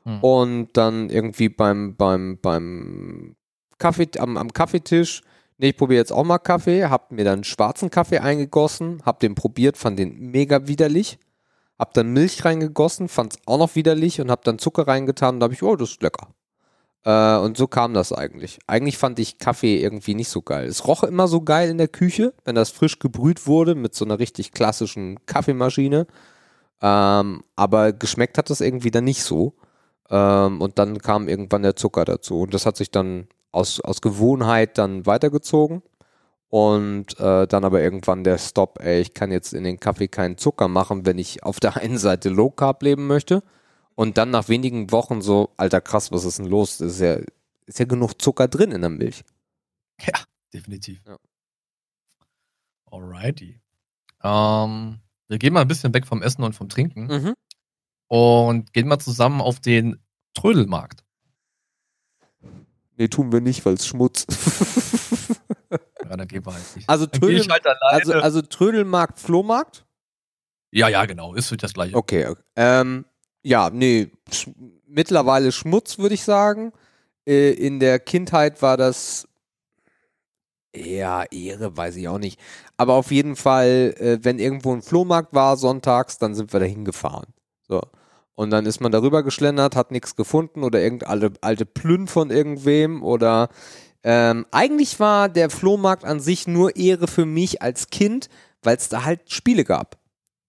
Hm. 0.04 0.20
Und 0.24 0.70
dann 0.74 1.10
irgendwie 1.10 1.50
beim, 1.50 1.96
beim, 1.96 2.38
beim 2.42 3.36
Kaffee, 3.78 4.10
am, 4.20 4.38
am 4.38 4.54
Kaffeetisch, 4.54 5.22
nee, 5.58 5.70
ich 5.70 5.78
probiere 5.78 6.00
jetzt 6.00 6.12
auch 6.12 6.24
mal 6.24 6.40
Kaffee, 6.40 6.86
hab 6.86 7.12
mir 7.12 7.26
dann 7.26 7.44
schwarzen 7.44 7.90
Kaffee 7.90 8.20
eingegossen, 8.20 9.02
hab 9.06 9.20
den 9.20 9.36
probiert, 9.36 9.78
fand 9.78 10.00
den 10.00 10.32
mega 10.32 10.68
widerlich, 10.68 11.20
hab 11.78 11.94
dann 11.94 12.14
Milch 12.14 12.46
reingegossen, 12.46 13.08
fand's 13.10 13.38
auch 13.46 13.58
noch 13.58 13.76
widerlich 13.76 14.22
und 14.22 14.32
hab 14.32 14.44
dann 14.44 14.60
Zucker 14.60 14.88
reingetan 14.88 15.36
und 15.36 15.40
da 15.40 15.46
hab 15.46 15.54
ich, 15.54 15.64
oh, 15.64 15.76
das 15.76 15.92
ist 15.92 16.02
lecker. 16.02 16.30
Äh, 17.06 17.38
und 17.38 17.56
so 17.56 17.68
kam 17.68 17.94
das 17.94 18.12
eigentlich. 18.12 18.60
Eigentlich 18.68 18.98
fand 18.98 19.20
ich 19.20 19.38
Kaffee 19.38 19.82
irgendwie 19.82 20.16
nicht 20.16 20.30
so 20.30 20.42
geil. 20.42 20.68
Es 20.68 20.88
roch 20.88 21.04
immer 21.04 21.28
so 21.28 21.42
geil 21.42 21.70
in 21.70 21.78
der 21.78 21.88
Küche, 21.88 22.34
wenn 22.44 22.56
das 22.56 22.72
frisch 22.72 23.00
gebrüht 23.00 23.48
wurde 23.48 23.76
mit 23.76 23.94
so 23.96 24.06
einer 24.06 24.20
richtig 24.20 24.52
klassischen 24.52 25.24
Kaffeemaschine. 25.26 26.08
Ähm, 26.82 27.44
aber 27.56 27.94
geschmeckt 27.94 28.38
hat 28.38 28.50
das 28.50 28.62
irgendwie 28.62 28.92
dann 28.92 29.04
nicht 29.04 29.24
so. 29.24 29.54
Ähm, 30.10 30.62
und 30.62 30.80
dann 30.80 30.98
kam 31.00 31.28
irgendwann 31.28 31.64
der 31.64 31.76
Zucker 31.76 32.06
dazu. 32.06 32.42
Und 32.42 32.54
das 32.54 32.66
hat 32.66 32.76
sich 32.76 32.92
dann 32.92 33.28
aus, 33.56 33.80
aus 33.82 34.02
Gewohnheit 34.02 34.78
dann 34.78 35.06
weitergezogen. 35.06 35.82
Und 36.50 37.20
äh, 37.20 37.48
dann 37.48 37.66
aber 37.66 37.82
irgendwann 37.82 38.24
der 38.24 38.38
Stop, 38.38 38.80
ey, 38.82 39.02
ich 39.02 39.14
kann 39.14 39.32
jetzt 39.32 39.54
in 39.54 39.64
den 39.64 39.80
Kaffee 39.80 40.08
keinen 40.08 40.38
Zucker 40.38 40.68
machen, 40.68 41.06
wenn 41.06 41.18
ich 41.18 41.44
auf 41.44 41.60
der 41.60 41.76
einen 41.82 41.98
Seite 41.98 42.30
Low 42.30 42.50
Carb 42.52 42.84
leben 42.84 43.08
möchte. 43.08 43.44
Und 43.96 44.18
dann 44.18 44.30
nach 44.30 44.50
wenigen 44.50 44.92
Wochen 44.92 45.22
so, 45.22 45.50
alter 45.58 45.82
krass, 45.82 46.12
was 46.12 46.26
ist 46.26 46.38
denn 46.40 46.46
los? 46.48 46.78
Das 46.78 46.94
ist 46.94 47.00
ja, 47.02 47.18
ist 47.66 47.80
ja 47.80 47.86
genug 47.86 48.22
Zucker 48.22 48.48
drin 48.48 48.72
in 48.72 48.82
der 48.82 48.90
Milch. 48.90 49.24
Definitiv. 50.54 51.02
Ja. 51.08 51.18
Alrighty. 52.92 53.60
Ähm, 54.24 55.00
wir 55.28 55.38
gehen 55.38 55.54
mal 55.54 55.62
ein 55.62 55.68
bisschen 55.68 55.94
weg 55.94 56.06
vom 56.06 56.22
Essen 56.22 56.44
und 56.44 56.54
vom 56.54 56.70
Trinken 56.70 57.08
Mhm. 57.08 57.34
und 58.08 58.74
gehen 58.74 58.88
mal 58.88 59.00
zusammen 59.00 59.42
auf 59.42 59.60
den 59.60 60.00
Trödelmarkt. 60.34 61.04
Nee, 62.98 63.08
tun 63.08 63.32
wir 63.32 63.42
nicht, 63.42 63.66
weil 63.66 63.74
es 63.74 63.88
Schmutz. 63.88 64.26
Ja, 66.10 66.16
dann 66.16 66.28
gehen 66.28 66.46
wir 66.46 66.54
halt 66.54 66.76
nicht. 66.76 66.88
also, 66.88 67.08
Trödel, 67.08 67.44
halt 67.50 67.66
also, 67.82 68.14
also 68.14 68.42
Trödelmarkt, 68.42 69.20
Flohmarkt? 69.20 69.86
ja, 70.72 70.88
ja, 70.88 71.06
genau. 71.06 71.34
Ist 71.34 71.52
das 71.64 71.74
gleiche. 71.74 71.96
Okay. 71.96 72.28
okay. 72.28 72.42
Ähm, 72.56 73.06
ja, 73.42 73.70
nee, 73.70 74.12
sch 74.32 74.50
mittlerweile 74.88 75.52
Schmutz, 75.52 75.98
würde 75.98 76.16
ich 76.16 76.24
sagen. 76.24 76.74
Äh, 77.28 77.52
in 77.52 77.80
der 77.80 78.00
Kindheit 78.00 78.62
war 78.62 78.78
das 78.78 79.28
ja 80.76 81.24
Ehre, 81.24 81.76
weiß 81.76 81.96
ich 81.96 82.08
auch 82.08 82.20
nicht. 82.20 82.40
Aber 82.78 82.94
auf 82.94 83.12
jeden 83.12 83.36
Fall, 83.36 83.96
äh, 83.98 84.20
wenn 84.22 84.40
irgendwo 84.40 84.74
ein 84.74 84.82
Flohmarkt 84.82 85.34
war 85.34 85.58
sonntags, 85.58 86.18
dann 86.18 86.36
sind 86.36 86.54
wir 86.54 86.60
da 86.60 86.66
hingefahren. 86.66 87.34
So. 87.68 87.82
Und 88.36 88.50
dann 88.50 88.66
ist 88.66 88.82
man 88.82 88.92
darüber 88.92 89.24
geschlendert, 89.24 89.76
hat 89.76 89.92
nichts 89.92 90.16
gefunden 90.16 90.64
oder 90.64 90.82
irgendeine 90.82 91.32
alte 91.42 91.66
Plünn 91.66 92.08
von 92.08 92.30
irgendwem 92.30 93.02
oder 93.02 93.50
ähm, 94.04 94.46
eigentlich 94.52 95.00
war 95.00 95.30
der 95.30 95.50
Flohmarkt 95.50 96.06
an 96.06 96.20
sich 96.20 96.48
nur 96.48 96.76
Ehre 96.76 97.08
für 97.08 97.26
mich 97.26 97.62
als 97.62 97.90
Kind, 97.90 98.30
weil 98.62 98.78
es 98.78 98.90
da 98.90 99.04
halt 99.04 99.32
Spiele 99.32 99.64
gab. 99.64 99.98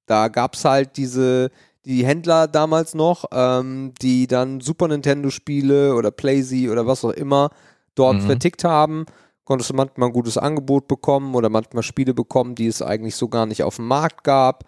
Da 0.06 0.28
gab 0.28 0.54
es 0.54 0.64
halt 0.64 0.96
diese, 0.96 1.50
die 1.84 2.04
Händler 2.04 2.48
damals 2.48 2.94
noch, 2.94 3.24
ähm, 3.32 3.94
die 4.02 4.26
dann 4.26 4.60
Super 4.60 4.88
Nintendo-Spiele 4.88 5.94
oder 5.94 6.10
Playsee 6.10 6.68
oder 6.68 6.86
was 6.86 7.04
auch 7.04 7.10
immer 7.12 7.50
dort 7.94 8.16
Mhm. 8.16 8.26
vertickt 8.26 8.64
haben. 8.64 9.06
Konntest 9.44 9.70
du 9.70 9.74
manchmal 9.74 10.08
ein 10.10 10.12
gutes 10.12 10.36
Angebot 10.36 10.86
bekommen 10.88 11.34
oder 11.34 11.48
manchmal 11.48 11.82
Spiele 11.84 12.14
bekommen, 12.14 12.56
die 12.56 12.66
es 12.66 12.82
eigentlich 12.82 13.14
so 13.16 13.28
gar 13.28 13.46
nicht 13.46 13.62
auf 13.62 13.76
dem 13.76 13.86
Markt 13.86 14.22
gab. 14.24 14.64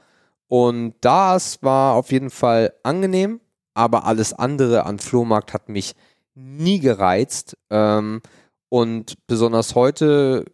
Und 0.49 0.95
das 1.03 1.63
war 1.63 1.95
auf 1.95 2.11
jeden 2.11 2.31
Fall 2.31 2.73
angenehm, 2.83 3.41
aber 3.75 4.05
alles 4.05 4.33
andere 4.33 4.87
an 4.87 4.99
Flohmarkt 4.99 5.53
hat 5.53 5.69
mich 5.69 5.95
nie 6.35 6.81
gereizt. 6.81 7.57
Ähm, 7.71 8.23
und 8.71 9.27
besonders 9.27 9.75
heute 9.75 10.47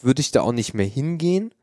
würde 0.00 0.20
ich 0.20 0.30
da 0.30 0.40
auch 0.40 0.52
nicht 0.52 0.74
mehr 0.74 0.86
hingehen, 0.86 1.54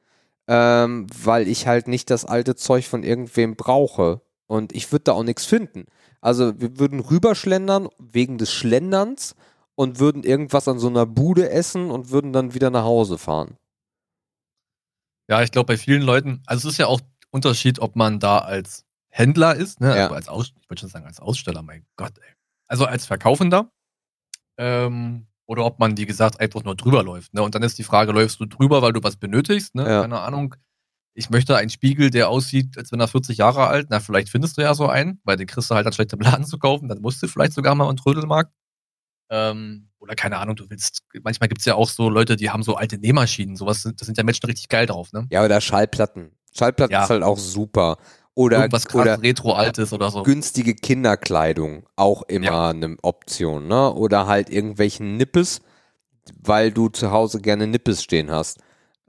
ähm, 0.47 1.07
weil 1.23 1.47
ich 1.47 1.67
halt 1.67 1.87
nicht 1.87 2.09
das 2.09 2.25
alte 2.25 2.55
Zeug 2.55 2.87
von 2.87 3.03
irgendwem 3.03 3.55
brauche. 3.55 4.21
Und 4.47 4.73
ich 4.73 4.91
würde 4.91 5.05
da 5.05 5.11
auch 5.13 5.23
nichts 5.23 5.45
finden. 5.45 5.85
Also 6.21 6.59
wir 6.59 6.77
würden 6.79 6.99
rüberschlendern 6.99 7.89
wegen 7.97 8.37
des 8.37 8.51
Schlenderns 8.51 9.35
und 9.75 9.99
würden 9.99 10.23
irgendwas 10.23 10.67
an 10.67 10.79
so 10.79 10.87
einer 10.87 11.05
Bude 11.05 11.49
essen 11.49 11.89
und 11.89 12.11
würden 12.11 12.33
dann 12.33 12.53
wieder 12.53 12.69
nach 12.69 12.83
Hause 12.83 13.17
fahren. 13.17 13.57
Ja, 15.29 15.41
ich 15.41 15.51
glaube, 15.51 15.67
bei 15.67 15.77
vielen 15.77 16.01
Leuten, 16.01 16.43
also 16.45 16.67
es 16.67 16.73
ist 16.73 16.77
ja 16.77 16.87
auch 16.87 16.99
Unterschied, 17.33 17.79
ob 17.79 17.95
man 17.95 18.19
da 18.19 18.39
als 18.39 18.85
Händler 19.09 19.55
ist, 19.55 19.81
ne? 19.81 19.95
Ja. 19.95 20.03
Also 20.03 20.15
als 20.15 20.27
Aus, 20.29 20.53
ich 20.61 20.69
würde 20.69 20.79
schon 20.81 20.89
sagen, 20.89 21.05
als 21.05 21.19
Aussteller, 21.19 21.61
mein 21.61 21.85
Gott, 21.97 22.13
ey. 22.19 22.33
Also 22.67 22.85
als 22.85 23.05
Verkaufender. 23.05 23.69
Ähm, 24.57 25.27
oder 25.45 25.65
ob 25.65 25.79
man, 25.79 25.97
wie 25.97 26.05
gesagt, 26.05 26.39
einfach 26.39 26.63
nur 26.63 26.75
drüber 26.75 27.03
läuft. 27.03 27.33
Ne? 27.33 27.41
Und 27.43 27.53
dann 27.55 27.63
ist 27.63 27.77
die 27.77 27.83
Frage, 27.83 28.11
läufst 28.11 28.39
du 28.39 28.45
drüber, 28.45 28.81
weil 28.81 28.93
du 28.93 29.03
was 29.03 29.17
benötigst? 29.17 29.75
Ne? 29.75 29.83
Ja. 29.87 30.01
Keine 30.01 30.19
Ahnung. 30.21 30.55
Ich 31.15 31.29
möchte 31.29 31.55
einen 31.57 31.69
Spiegel, 31.69 32.09
der 32.09 32.29
aussieht, 32.29 32.77
als 32.77 32.91
wenn 32.91 32.99
er 32.99 33.07
40 33.07 33.37
Jahre 33.37 33.67
alt. 33.67 33.87
Na, 33.89 33.99
vielleicht 33.99 34.29
findest 34.29 34.57
du 34.57 34.61
ja 34.61 34.73
so 34.73 34.87
einen, 34.87 35.19
weil 35.23 35.37
den 35.37 35.45
kriegst 35.47 35.69
du 35.69 35.75
halt 35.75 35.85
anstatt 35.85 36.11
im 36.13 36.19
Laden 36.21 36.45
zu 36.45 36.57
kaufen. 36.57 36.87
Dann 36.87 37.01
musst 37.01 37.21
du 37.21 37.27
vielleicht 37.27 37.53
sogar 37.53 37.75
mal 37.75 37.87
einen 37.87 37.97
Trödelmarkt. 37.97 38.51
Ähm, 39.29 39.89
oder 39.99 40.15
keine 40.15 40.37
Ahnung, 40.37 40.55
du 40.55 40.69
willst, 40.69 41.03
manchmal 41.23 41.49
gibt 41.49 41.59
es 41.61 41.65
ja 41.65 41.75
auch 41.75 41.89
so 41.89 42.09
Leute, 42.09 42.35
die 42.35 42.49
haben 42.49 42.63
so 42.63 42.75
alte 42.75 42.97
Nähmaschinen. 42.97 43.55
Sowas, 43.55 43.81
sind- 43.83 44.01
da 44.01 44.05
sind 44.05 44.17
ja 44.17 44.23
Menschen 44.23 44.45
richtig 44.45 44.69
geil 44.69 44.85
drauf, 44.85 45.11
ne? 45.13 45.27
Ja, 45.31 45.43
oder 45.43 45.61
Schallplatten. 45.61 46.31
Schallplatten 46.57 46.93
Ja. 46.93 47.03
ist 47.03 47.09
halt 47.09 47.23
auch 47.23 47.37
super. 47.37 47.97
Oder, 48.35 48.57
Irgendwas 48.61 48.87
krass 48.87 49.01
oder 49.01 49.21
Retro-Altes 49.21 49.93
oder 49.93 50.09
so. 50.09 50.23
günstige 50.23 50.73
Kinderkleidung, 50.73 51.85
auch 51.95 52.23
immer 52.23 52.45
Ja. 52.45 52.69
eine 52.69 52.95
Option, 53.03 53.67
ne? 53.67 53.93
Oder 53.93 54.25
halt 54.25 54.49
irgendwelchen 54.49 55.17
Nippes, 55.17 55.61
weil 56.41 56.71
du 56.71 56.89
zu 56.89 57.11
Hause 57.11 57.41
gerne 57.41 57.67
Nippes 57.67 58.01
stehen 58.03 58.31
hast. 58.31 58.59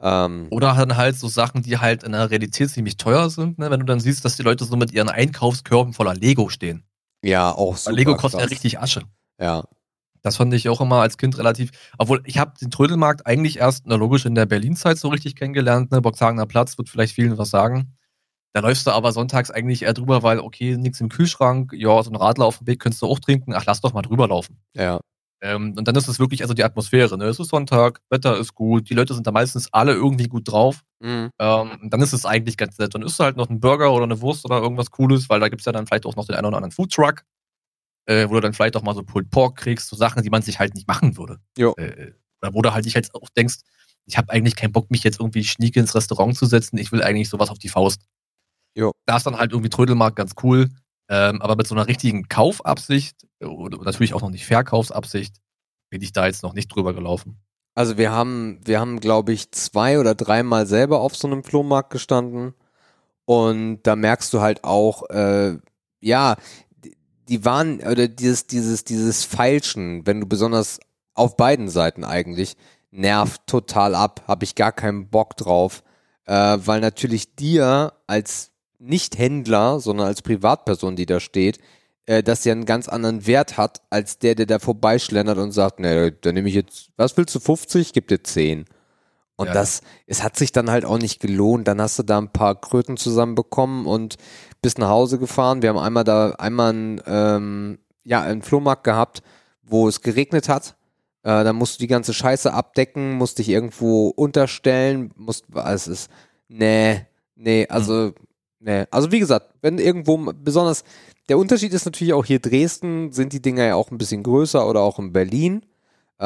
Ähm, 0.00 0.48
Oder 0.50 0.74
dann 0.74 0.96
halt 0.96 1.16
so 1.16 1.28
Sachen, 1.28 1.62
die 1.62 1.78
halt 1.78 2.02
in 2.02 2.12
der 2.12 2.30
Realität 2.30 2.68
ziemlich 2.68 2.96
teuer 2.98 3.30
sind, 3.30 3.58
ne? 3.58 3.70
wenn 3.70 3.80
du 3.80 3.86
dann 3.86 4.00
siehst, 4.00 4.24
dass 4.24 4.36
die 4.36 4.42
Leute 4.42 4.64
so 4.66 4.76
mit 4.76 4.92
ihren 4.92 5.08
Einkaufskörben 5.08 5.94
voller 5.94 6.14
Lego 6.14 6.48
stehen. 6.50 6.84
ja, 7.22 7.50
auch 7.52 7.76
super. 7.76 7.92
Weil 7.92 7.96
Lego 7.96 8.16
kostet 8.16 8.40
ja 8.40 8.46
krass. 8.46 8.50
richtig 8.52 8.78
Asche. 8.80 9.02
Ja. 9.40 9.64
Das 10.24 10.36
fand 10.36 10.54
ich 10.54 10.70
auch 10.70 10.80
immer 10.80 11.02
als 11.02 11.18
Kind 11.18 11.36
relativ. 11.36 11.70
Obwohl, 11.98 12.22
ich 12.24 12.38
habe 12.38 12.54
den 12.58 12.70
Trödelmarkt 12.70 13.26
eigentlich 13.26 13.58
erst, 13.58 13.86
na 13.86 13.96
logisch, 13.96 14.24
in 14.24 14.34
der 14.34 14.46
Berlin-Zeit 14.46 14.96
so 14.96 15.08
richtig 15.08 15.36
kennengelernt. 15.36 15.92
Ne? 15.92 16.00
Boxhagener 16.00 16.46
Platz 16.46 16.78
wird 16.78 16.88
vielleicht 16.88 17.14
vielen 17.14 17.36
was 17.36 17.50
sagen. 17.50 17.94
Da 18.54 18.60
läufst 18.60 18.86
du 18.86 18.92
aber 18.92 19.12
sonntags 19.12 19.50
eigentlich 19.50 19.82
eher 19.82 19.92
drüber, 19.92 20.22
weil, 20.22 20.38
okay, 20.38 20.78
nichts 20.78 21.00
im 21.00 21.10
Kühlschrank, 21.10 21.72
ja, 21.74 22.02
so 22.02 22.10
ein 22.10 22.16
Radler 22.16 22.46
auf 22.46 22.58
dem 22.58 22.66
Weg 22.66 22.80
könntest 22.80 23.02
du 23.02 23.06
auch 23.06 23.18
trinken. 23.18 23.52
Ach, 23.52 23.66
lass 23.66 23.82
doch 23.82 23.92
mal 23.92 24.02
drüber 24.02 24.26
laufen. 24.26 24.60
Ja. 24.74 25.00
Ähm, 25.42 25.74
und 25.76 25.86
dann 25.86 25.94
ist 25.94 26.08
es 26.08 26.18
wirklich 26.18 26.40
also 26.40 26.54
die 26.54 26.64
Atmosphäre. 26.64 27.18
Ne? 27.18 27.26
Es 27.26 27.38
ist 27.38 27.50
Sonntag, 27.50 28.00
Wetter 28.08 28.38
ist 28.38 28.54
gut, 28.54 28.88
die 28.88 28.94
Leute 28.94 29.12
sind 29.12 29.26
da 29.26 29.30
meistens 29.30 29.68
alle 29.72 29.92
irgendwie 29.92 30.28
gut 30.28 30.50
drauf. 30.50 30.80
Mhm. 31.00 31.28
Ähm, 31.38 31.90
dann 31.90 32.00
ist 32.00 32.14
es 32.14 32.24
eigentlich 32.24 32.56
ganz 32.56 32.78
nett. 32.78 32.94
Dann 32.94 33.02
isst 33.02 33.18
du 33.20 33.24
halt 33.24 33.36
noch 33.36 33.50
einen 33.50 33.60
Burger 33.60 33.92
oder 33.92 34.04
eine 34.04 34.22
Wurst 34.22 34.46
oder 34.46 34.62
irgendwas 34.62 34.90
Cooles, 34.90 35.28
weil 35.28 35.40
da 35.40 35.50
gibt's 35.50 35.66
ja 35.66 35.72
dann 35.72 35.86
vielleicht 35.86 36.06
auch 36.06 36.16
noch 36.16 36.24
den 36.24 36.36
einen 36.36 36.46
oder 36.46 36.56
anderen 36.56 36.72
Foodtruck, 36.72 37.24
äh, 38.06 38.28
wo 38.28 38.34
du 38.34 38.40
dann 38.40 38.52
vielleicht 38.52 38.76
auch 38.76 38.82
mal 38.82 38.94
so 38.94 39.02
Pulled 39.02 39.30
Pork 39.30 39.56
kriegst, 39.56 39.88
so 39.88 39.96
Sachen, 39.96 40.22
die 40.22 40.30
man 40.30 40.42
sich 40.42 40.58
halt 40.58 40.74
nicht 40.74 40.88
machen 40.88 41.16
würde. 41.16 41.38
Jo. 41.56 41.74
Äh, 41.76 42.12
oder 42.42 42.54
wo 42.54 42.62
du 42.62 42.72
halt 42.72 42.84
dich 42.84 42.94
halt 42.94 43.14
auch 43.14 43.28
denkst, 43.30 43.56
ich 44.06 44.18
habe 44.18 44.30
eigentlich 44.30 44.56
keinen 44.56 44.72
Bock, 44.72 44.90
mich 44.90 45.02
jetzt 45.02 45.20
irgendwie 45.20 45.44
schnieke 45.44 45.80
ins 45.80 45.94
Restaurant 45.94 46.36
zu 46.36 46.46
setzen, 46.46 46.76
ich 46.78 46.92
will 46.92 47.02
eigentlich 47.02 47.28
sowas 47.28 47.50
auf 47.50 47.58
die 47.58 47.68
Faust. 47.68 48.02
Jo. 48.74 48.92
Da 49.06 49.16
ist 49.16 49.26
dann 49.26 49.38
halt 49.38 49.52
irgendwie 49.52 49.70
Trödelmarkt 49.70 50.16
ganz 50.16 50.34
cool. 50.42 50.68
Ähm, 51.08 51.42
aber 51.42 51.56
mit 51.56 51.66
so 51.66 51.74
einer 51.74 51.86
richtigen 51.86 52.28
Kaufabsicht 52.28 53.26
oder 53.40 53.78
natürlich 53.82 54.14
auch 54.14 54.22
noch 54.22 54.30
nicht 54.30 54.46
Verkaufsabsicht, 54.46 55.36
bin 55.90 56.02
ich 56.02 56.12
da 56.12 56.26
jetzt 56.26 56.42
noch 56.42 56.54
nicht 56.54 56.68
drüber 56.68 56.94
gelaufen. 56.94 57.38
Also 57.74 57.98
wir 57.98 58.12
haben, 58.12 58.60
wir 58.64 58.80
haben, 58.80 59.00
glaube 59.00 59.32
ich, 59.32 59.50
zwei 59.52 59.98
oder 59.98 60.14
dreimal 60.14 60.66
selber 60.66 61.00
auf 61.00 61.16
so 61.16 61.26
einem 61.26 61.44
Flohmarkt 61.44 61.90
gestanden. 61.90 62.54
Und 63.26 63.82
da 63.82 63.96
merkst 63.96 64.32
du 64.32 64.40
halt 64.40 64.64
auch, 64.64 65.08
äh, 65.10 65.58
ja, 66.00 66.36
die 67.28 67.44
waren, 67.44 67.80
oder 67.80 68.08
dieses, 68.08 68.46
dieses, 68.46 68.84
dieses 68.84 69.24
Feilschen, 69.24 70.06
wenn 70.06 70.20
du 70.20 70.26
besonders 70.26 70.80
auf 71.14 71.36
beiden 71.36 71.68
Seiten 71.68 72.04
eigentlich, 72.04 72.56
nervt 72.90 73.46
total 73.46 73.94
ab, 73.94 74.22
habe 74.28 74.44
ich 74.44 74.54
gar 74.54 74.72
keinen 74.72 75.08
Bock 75.08 75.36
drauf, 75.36 75.82
äh, 76.26 76.32
weil 76.32 76.80
natürlich 76.80 77.34
dir 77.34 77.92
als 78.06 78.50
nicht 78.78 79.18
Händler, 79.18 79.80
sondern 79.80 80.06
als 80.06 80.22
Privatperson, 80.22 80.96
die 80.96 81.06
da 81.06 81.20
steht, 81.20 81.58
äh, 82.06 82.22
das 82.22 82.44
ja 82.44 82.52
einen 82.52 82.66
ganz 82.66 82.88
anderen 82.88 83.26
Wert 83.26 83.56
hat, 83.56 83.80
als 83.90 84.18
der, 84.18 84.34
der 84.34 84.46
da 84.46 84.58
vorbeischlendert 84.58 85.38
und 85.38 85.52
sagt, 85.52 85.80
ne, 85.80 86.12
dann 86.12 86.34
nehme 86.34 86.48
ich 86.48 86.54
jetzt, 86.54 86.90
was 86.96 87.16
willst 87.16 87.34
du, 87.34 87.40
50? 87.40 87.92
Gib 87.92 88.08
dir 88.08 88.22
10. 88.22 88.66
Und 89.36 89.48
Ja, 89.48 89.52
das, 89.52 89.80
es 90.06 90.22
hat 90.22 90.36
sich 90.36 90.52
dann 90.52 90.70
halt 90.70 90.84
auch 90.84 90.98
nicht 90.98 91.20
gelohnt. 91.20 91.66
Dann 91.66 91.80
hast 91.80 91.98
du 91.98 92.02
da 92.02 92.18
ein 92.18 92.32
paar 92.32 92.60
Kröten 92.60 92.96
zusammenbekommen 92.96 93.86
und 93.86 94.16
bist 94.62 94.78
nach 94.78 94.88
Hause 94.88 95.18
gefahren. 95.18 95.62
Wir 95.62 95.70
haben 95.70 95.78
einmal 95.78 96.04
da, 96.04 96.30
einmal 96.32 96.70
einen, 96.70 97.00
ähm, 97.06 97.78
ja, 98.04 98.22
einen 98.22 98.42
Flohmarkt 98.42 98.84
gehabt, 98.84 99.22
wo 99.62 99.88
es 99.88 100.02
geregnet 100.02 100.48
hat. 100.48 100.76
Äh, 101.22 101.42
da 101.42 101.52
musst 101.52 101.76
du 101.76 101.78
die 101.80 101.88
ganze 101.88 102.14
Scheiße 102.14 102.52
abdecken, 102.52 103.14
musst 103.14 103.38
dich 103.38 103.48
irgendwo 103.48 104.08
unterstellen, 104.08 105.10
musst, 105.16 105.46
es 105.54 105.88
ist, 105.88 106.10
nee, 106.48 107.06
nee, 107.34 107.66
also, 107.68 108.12
nee. 108.60 108.84
Also 108.90 109.10
wie 109.10 109.20
gesagt, 109.20 109.54
wenn 109.62 109.78
irgendwo, 109.78 110.18
besonders, 110.34 110.84
der 111.28 111.38
Unterschied 111.38 111.72
ist 111.72 111.86
natürlich 111.86 112.12
auch 112.12 112.26
hier 112.26 112.40
Dresden, 112.40 113.10
sind 113.10 113.32
die 113.32 113.40
Dinger 113.40 113.64
ja 113.64 113.74
auch 113.74 113.90
ein 113.90 113.98
bisschen 113.98 114.22
größer 114.22 114.68
oder 114.68 114.80
auch 114.80 114.98
in 114.98 115.12
Berlin. 115.12 115.64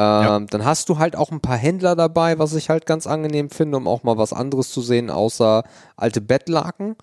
Ähm, 0.01 0.47
Dann 0.47 0.63
hast 0.65 0.87
du 0.89 0.97
halt 0.97 1.15
auch 1.15 1.31
ein 1.31 1.41
paar 1.41 1.57
Händler 1.57 1.95
dabei, 1.95 2.39
was 2.39 2.53
ich 2.53 2.69
halt 2.69 2.85
ganz 2.85 3.05
angenehm 3.07 3.49
finde, 3.49 3.77
um 3.77 3.87
auch 3.87 4.03
mal 4.03 4.17
was 4.17 4.31
anderes 4.33 4.71
zu 4.71 4.81
sehen, 4.81 5.09
außer 5.09 5.63
alte 5.97 6.21
Bettlaken. 6.21 6.95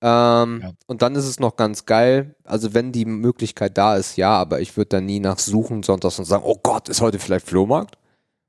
Ähm, 0.00 0.60
Ja. 0.62 0.70
Und 0.86 1.02
dann 1.02 1.16
ist 1.16 1.24
es 1.26 1.40
noch 1.40 1.56
ganz 1.56 1.84
geil. 1.84 2.36
Also 2.44 2.74
wenn 2.74 2.92
die 2.92 3.04
Möglichkeit 3.04 3.76
da 3.76 3.96
ist, 3.96 4.16
ja, 4.16 4.30
aber 4.36 4.60
ich 4.60 4.76
würde 4.76 4.88
da 4.90 5.00
nie 5.00 5.18
nach 5.20 5.38
suchen 5.40 5.82
sonntags 5.82 6.18
und 6.20 6.24
sagen, 6.26 6.44
oh 6.46 6.58
Gott, 6.62 6.88
ist 6.88 7.00
heute 7.00 7.18
vielleicht 7.18 7.46
Flohmarkt? 7.48 7.96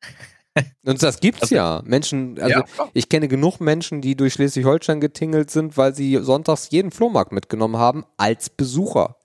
und 0.85 1.01
das 1.01 1.19
gibt's 1.19 1.41
Also- 1.43 1.55
ja. 1.55 1.81
Menschen, 1.85 2.37
also 2.39 2.59
ja, 2.59 2.65
ich 2.93 3.09
kenne 3.09 3.27
genug 3.27 3.59
Menschen, 3.59 4.01
die 4.01 4.15
durch 4.15 4.33
Schleswig-Holstein 4.33 5.01
getingelt 5.01 5.49
sind, 5.49 5.77
weil 5.77 5.95
sie 5.95 6.17
sonntags 6.21 6.69
jeden 6.69 6.91
Flohmarkt 6.91 7.31
mitgenommen 7.31 7.77
haben 7.77 8.05
als 8.17 8.49
Besucher. 8.51 9.15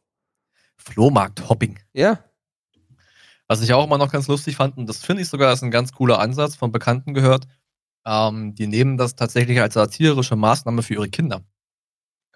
Flohmarkt-Hopping. 0.78 1.78
Ja. 1.92 2.18
Was 3.48 3.60
ich 3.62 3.72
auch 3.74 3.84
immer 3.84 3.98
noch 3.98 4.10
ganz 4.10 4.26
lustig 4.28 4.56
fand, 4.56 4.76
und 4.76 4.88
das 4.88 5.04
finde 5.04 5.22
ich 5.22 5.28
sogar 5.28 5.52
ist 5.52 5.62
ein 5.62 5.70
ganz 5.70 5.92
cooler 5.92 6.18
Ansatz 6.18 6.56
von 6.56 6.72
Bekannten 6.72 7.12
gehört, 7.14 7.46
ähm, 8.06 8.54
die 8.54 8.66
nehmen 8.66 8.96
das 8.96 9.16
tatsächlich 9.16 9.60
als 9.60 9.74
satirische 9.74 10.36
Maßnahme 10.36 10.82
für 10.82 10.94
ihre 10.94 11.08
Kinder. 11.08 11.42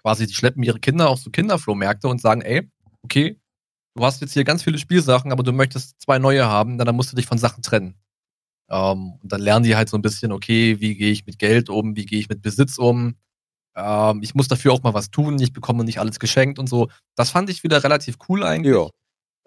Quasi, 0.01 0.27
die 0.27 0.33
schleppen 0.33 0.63
ihre 0.63 0.79
Kinder 0.79 1.09
auf 1.09 1.19
so 1.19 1.29
Kinderflohmärkte 1.31 2.07
und 2.07 2.21
sagen, 2.21 2.41
ey, 2.41 2.69
okay, 3.03 3.39
du 3.95 4.05
hast 4.05 4.21
jetzt 4.21 4.33
hier 4.33 4.43
ganz 4.45 4.63
viele 4.63 4.77
Spielsachen, 4.79 5.31
aber 5.31 5.43
du 5.43 5.53
möchtest 5.53 6.01
zwei 6.01 6.19
neue 6.19 6.45
haben, 6.47 6.77
dann 6.77 6.95
musst 6.95 7.11
du 7.11 7.15
dich 7.17 7.27
von 7.27 7.37
Sachen 7.37 7.63
trennen. 7.63 7.95
Ähm, 8.69 9.13
und 9.21 9.31
dann 9.31 9.41
lernen 9.41 9.65
die 9.65 9.75
halt 9.75 9.89
so 9.89 9.97
ein 9.97 10.01
bisschen, 10.03 10.31
okay, 10.31 10.79
wie 10.81 10.95
gehe 10.95 11.11
ich 11.11 11.25
mit 11.25 11.39
Geld 11.39 11.69
um, 11.69 11.95
wie 11.95 12.05
gehe 12.05 12.19
ich 12.19 12.29
mit 12.29 12.41
Besitz 12.41 12.77
um. 12.77 13.15
Ähm, 13.75 14.21
ich 14.23 14.35
muss 14.35 14.47
dafür 14.49 14.73
auch 14.73 14.83
mal 14.83 14.93
was 14.93 15.11
tun, 15.11 15.39
ich 15.41 15.53
bekomme 15.53 15.83
nicht 15.85 15.99
alles 15.99 16.19
geschenkt 16.19 16.59
und 16.59 16.67
so. 16.69 16.89
Das 17.15 17.31
fand 17.31 17.49
ich 17.49 17.63
wieder 17.63 17.83
relativ 17.83 18.17
cool 18.29 18.43
eigentlich. 18.43 18.75
Ja. 18.75 18.89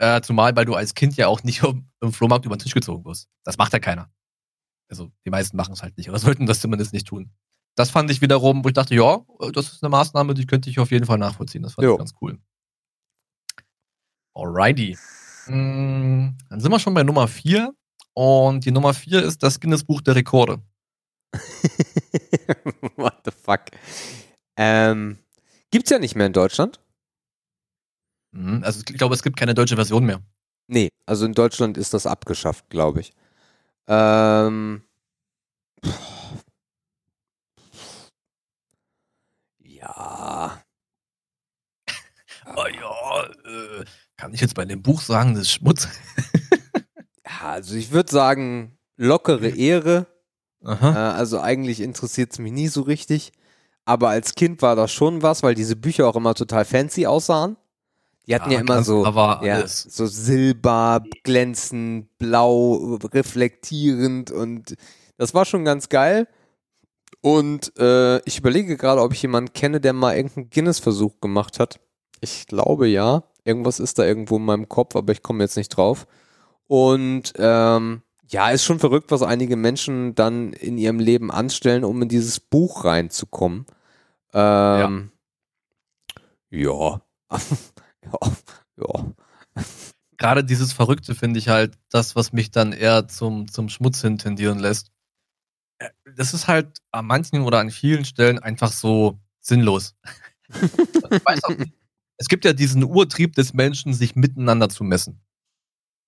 Äh, 0.02 0.20
zumal, 0.20 0.56
weil 0.56 0.64
du 0.64 0.74
als 0.74 0.94
Kind 0.94 1.16
ja 1.16 1.28
auch 1.28 1.44
nicht 1.44 1.62
im 1.62 2.12
Flohmarkt 2.12 2.44
über 2.44 2.56
den 2.56 2.60
Tisch 2.60 2.74
gezogen 2.74 3.04
wirst. 3.04 3.28
Das 3.44 3.56
macht 3.56 3.72
ja 3.72 3.78
keiner. 3.78 4.10
Also 4.90 5.12
die 5.24 5.30
meisten 5.30 5.56
machen 5.56 5.74
es 5.74 5.82
halt 5.82 5.96
nicht, 5.96 6.08
oder 6.10 6.18
sollten 6.18 6.46
das 6.46 6.60
zumindest 6.60 6.92
nicht 6.92 7.06
tun. 7.06 7.30
Das 7.76 7.90
fand 7.90 8.10
ich 8.10 8.20
wiederum, 8.20 8.64
wo 8.64 8.68
ich 8.68 8.74
dachte, 8.74 8.96
ja, 8.96 9.20
das 9.52 9.72
ist 9.72 9.82
eine 9.82 9.90
Maßnahme, 9.90 10.34
die 10.34 10.44
könnte 10.46 10.68
ich 10.68 10.80
auf 10.80 10.90
jeden 10.90 11.06
Fall 11.06 11.18
nachvollziehen. 11.18 11.62
Das 11.62 11.74
fand 11.74 11.84
Jo. 11.84 11.92
ich 11.92 11.98
ganz 11.98 12.14
cool. 12.20 12.38
Alrighty. 14.34 14.98
Mm, 15.46 16.36
Dann 16.50 16.60
sind 16.60 16.70
wir 16.70 16.80
schon 16.80 16.94
bei 16.94 17.02
Nummer 17.04 17.28
4. 17.28 17.72
Und 18.14 18.64
die 18.66 18.72
Nummer 18.72 18.92
4 18.92 19.22
ist 19.22 19.42
das 19.42 19.60
Guinness 19.60 19.84
Buch 19.84 20.02
der 20.02 20.16
Rekorde. 20.16 20.60
What 22.96 23.22
the 23.24 23.30
fuck? 23.30 23.62
Ähm, 24.58 25.18
gibt's 25.70 25.90
ja 25.90 25.98
nicht 25.98 26.14
mehr 26.16 26.26
in 26.26 26.32
Deutschland. 26.34 26.80
Mhm. 28.32 28.62
Also 28.64 28.80
ich 28.80 28.84
glaube, 28.98 29.14
es 29.14 29.22
gibt 29.22 29.36
keine 29.36 29.54
deutsche 29.54 29.76
Version 29.76 30.04
mehr. 30.04 30.20
Nee, 30.68 30.88
also 31.06 31.26
in 31.26 31.34
Deutschland 31.34 31.76
ist 31.76 31.94
das 31.94 32.06
abgeschafft, 32.06 32.68
glaube 32.70 33.00
ich. 33.00 33.12
Ähm, 33.88 34.82
ja, 39.58 40.62
Oh 42.46 42.64
ja, 42.66 43.24
äh, 43.24 43.84
kann 44.16 44.34
ich 44.34 44.40
jetzt 44.40 44.54
bei 44.54 44.64
dem 44.64 44.82
Buch 44.82 45.00
sagen, 45.00 45.34
das 45.34 45.42
ist 45.44 45.52
Schmutz. 45.52 45.88
ja, 47.26 47.50
also 47.50 47.74
ich 47.74 47.90
würde 47.92 48.10
sagen, 48.10 48.78
lockere 48.96 49.48
Ehre. 49.48 50.06
Äh, 50.64 50.68
also 50.96 51.40
eigentlich 51.40 51.80
interessiert 51.80 52.32
es 52.32 52.38
mich 52.38 52.52
nie 52.52 52.68
so 52.68 52.82
richtig. 52.82 53.32
Aber 53.84 54.10
als 54.10 54.34
Kind 54.34 54.62
war 54.62 54.76
das 54.76 54.92
schon 54.92 55.22
was, 55.22 55.42
weil 55.42 55.54
diese 55.54 55.74
Bücher 55.76 56.06
auch 56.06 56.16
immer 56.16 56.34
total 56.34 56.64
fancy 56.64 57.06
aussahen. 57.06 57.56
Die 58.26 58.34
hatten 58.34 58.50
ja, 58.50 58.60
immer 58.60 58.76
ganz 58.76 58.86
so, 58.86 59.04
Aber 59.04 59.40
ja, 59.44 59.66
so 59.66 60.06
Silber, 60.06 61.02
glänzend, 61.24 62.16
blau, 62.18 62.98
reflektierend 63.12 64.30
und 64.30 64.76
das 65.16 65.34
war 65.34 65.44
schon 65.44 65.64
ganz 65.64 65.88
geil. 65.88 66.28
Und 67.20 67.76
äh, 67.78 68.18
ich 68.24 68.38
überlege 68.38 68.76
gerade, 68.76 69.00
ob 69.00 69.12
ich 69.12 69.22
jemanden 69.22 69.52
kenne, 69.52 69.80
der 69.80 69.92
mal 69.92 70.16
irgendeinen 70.16 70.50
Guinness-Versuch 70.50 71.20
gemacht 71.20 71.60
hat. 71.60 71.80
Ich 72.20 72.46
glaube 72.46 72.88
ja. 72.88 73.24
Irgendwas 73.44 73.80
ist 73.80 73.98
da 73.98 74.04
irgendwo 74.04 74.36
in 74.36 74.44
meinem 74.44 74.68
Kopf, 74.68 74.94
aber 74.94 75.12
ich 75.12 75.22
komme 75.22 75.42
jetzt 75.42 75.56
nicht 75.56 75.70
drauf. 75.70 76.06
Und 76.68 77.32
ähm, 77.38 78.02
ja, 78.28 78.50
ist 78.50 78.64
schon 78.64 78.78
verrückt, 78.78 79.10
was 79.10 79.22
einige 79.22 79.56
Menschen 79.56 80.14
dann 80.14 80.52
in 80.52 80.78
ihrem 80.78 81.00
Leben 81.00 81.30
anstellen, 81.30 81.84
um 81.84 82.02
in 82.02 82.08
dieses 82.08 82.40
Buch 82.40 82.84
reinzukommen. 82.84 83.66
Ähm, 84.32 85.10
ja. 86.50 86.60
ja. 86.60 87.00
Ja. 88.76 89.12
Gerade 90.16 90.44
dieses 90.44 90.72
Verrückte 90.72 91.14
finde 91.14 91.38
ich 91.38 91.48
halt 91.48 91.78
das, 91.90 92.16
was 92.16 92.32
mich 92.32 92.50
dann 92.50 92.72
eher 92.72 93.08
zum, 93.08 93.48
zum 93.48 93.68
Schmutz 93.68 94.00
hin 94.00 94.18
tendieren 94.18 94.58
lässt. 94.58 94.90
Äh, 95.78 95.90
Das 96.16 96.34
ist 96.34 96.48
halt 96.48 96.78
an 96.90 97.06
manchen 97.06 97.42
oder 97.42 97.58
an 97.58 97.70
vielen 97.70 98.04
Stellen 98.04 98.38
einfach 98.38 98.72
so 98.72 99.20
sinnlos. 99.40 99.94
Auch 101.24 101.56
es 102.18 102.28
gibt 102.28 102.44
ja 102.44 102.52
diesen 102.52 102.84
Urtrieb 102.84 103.34
des 103.34 103.52
Menschen, 103.52 103.92
sich 103.94 104.14
miteinander 104.14 104.68
zu 104.68 104.84
messen. 104.84 105.20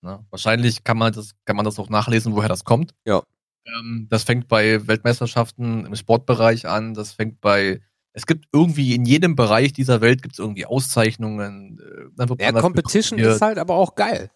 Na, 0.01 0.25
wahrscheinlich 0.29 0.83
kann 0.83 0.97
man, 0.97 1.11
das, 1.11 1.31
kann 1.45 1.55
man 1.57 1.65
das 1.65 1.77
auch 1.77 1.89
nachlesen, 1.89 2.33
woher 2.33 2.47
das 2.47 2.63
kommt. 2.63 2.93
Ja. 3.05 3.23
Ähm, 3.65 4.07
das 4.09 4.23
fängt 4.23 4.47
bei 4.47 4.87
Weltmeisterschaften 4.87 5.85
im 5.85 5.95
Sportbereich 5.95 6.67
an. 6.67 6.93
Das 6.93 7.11
fängt 7.11 7.41
bei 7.41 7.81
es 8.15 8.25
gibt 8.25 8.45
irgendwie 8.53 8.95
in 8.95 9.05
jedem 9.05 9.35
Bereich 9.35 9.73
dieser 9.73 9.99
Welt 9.99 10.21
gibt 10.23 10.35
es 10.35 10.39
irgendwie 10.39 10.65
Auszeichnungen. 10.65 11.79
äh, 11.79 12.09
dann 12.15 12.29
wird 12.29 12.41
Ja, 12.41 12.53
Competition 12.53 13.19
ist 13.19 13.41
halt 13.41 13.57
aber 13.57 13.75
auch 13.75 13.95
geil. 13.95 14.31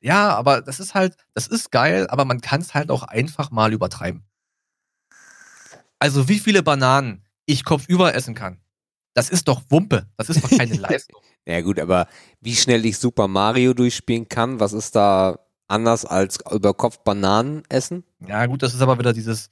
Ja, 0.00 0.36
aber 0.36 0.60
das 0.60 0.78
ist 0.78 0.94
halt, 0.94 1.16
das 1.32 1.46
ist 1.46 1.72
geil, 1.72 2.06
aber 2.08 2.26
man 2.26 2.42
kann 2.42 2.60
es 2.60 2.74
halt 2.74 2.90
auch 2.90 3.02
einfach 3.02 3.50
mal 3.50 3.72
übertreiben. 3.72 4.24
Also 5.98 6.28
wie 6.28 6.38
viele 6.38 6.62
Bananen 6.62 7.24
ich 7.46 7.64
kopfüber 7.64 8.14
essen 8.14 8.34
kann, 8.34 8.60
das 9.14 9.30
ist 9.30 9.48
doch 9.48 9.62
Wumpe. 9.70 10.06
Das 10.18 10.28
ist 10.28 10.44
doch 10.44 10.50
keine 10.50 10.74
Leistung. 10.76 11.22
Ja 11.46 11.62
gut, 11.62 11.80
aber 11.80 12.08
wie 12.42 12.54
schnell 12.54 12.84
ich 12.84 12.98
Super 12.98 13.26
Mario 13.26 13.72
durchspielen 13.72 14.28
kann, 14.28 14.60
was 14.60 14.74
ist 14.74 14.94
da 14.96 15.38
anders 15.66 16.04
als 16.04 16.40
über 16.50 16.74
Kopf 16.74 16.98
Bananen 16.98 17.62
essen? 17.70 18.04
Ja 18.26 18.44
gut, 18.44 18.62
das 18.62 18.74
ist 18.74 18.82
aber 18.82 18.98
wieder 18.98 19.14
dieses, 19.14 19.48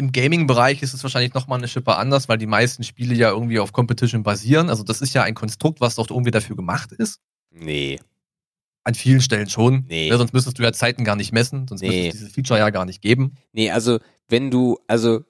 im 0.00 0.12
Gaming-Bereich 0.12 0.82
ist 0.82 0.94
es 0.94 1.02
wahrscheinlich 1.02 1.34
nochmal 1.34 1.58
eine 1.58 1.68
Schippe 1.68 1.94
anders, 1.96 2.26
weil 2.26 2.38
die 2.38 2.46
meisten 2.46 2.84
Spiele 2.84 3.14
ja 3.14 3.30
irgendwie 3.30 3.60
auf 3.60 3.74
Competition 3.74 4.22
basieren. 4.22 4.70
Also 4.70 4.82
das 4.82 5.02
ist 5.02 5.12
ja 5.12 5.22
ein 5.24 5.34
Konstrukt, 5.34 5.82
was 5.82 5.96
doch 5.96 6.08
irgendwie 6.08 6.30
dafür 6.30 6.56
gemacht 6.56 6.92
ist. 6.92 7.20
Nee. 7.50 8.00
An 8.82 8.94
vielen 8.94 9.20
Stellen 9.20 9.50
schon. 9.50 9.84
Nee. 9.88 10.08
Ne, 10.08 10.16
sonst 10.16 10.32
müsstest 10.32 10.58
du 10.58 10.62
ja 10.62 10.72
Zeiten 10.72 11.04
gar 11.04 11.16
nicht 11.16 11.32
messen, 11.32 11.68
sonst 11.68 11.82
Nee. 11.82 11.88
müsste 11.88 12.08
es 12.08 12.12
dieses 12.14 12.32
Feature 12.32 12.58
ja 12.58 12.70
gar 12.70 12.86
nicht 12.86 13.02
geben. 13.02 13.34
Nee, 13.52 13.70
also 13.70 13.98
wenn 14.26 14.50
du, 14.50 14.78
also 14.86 15.20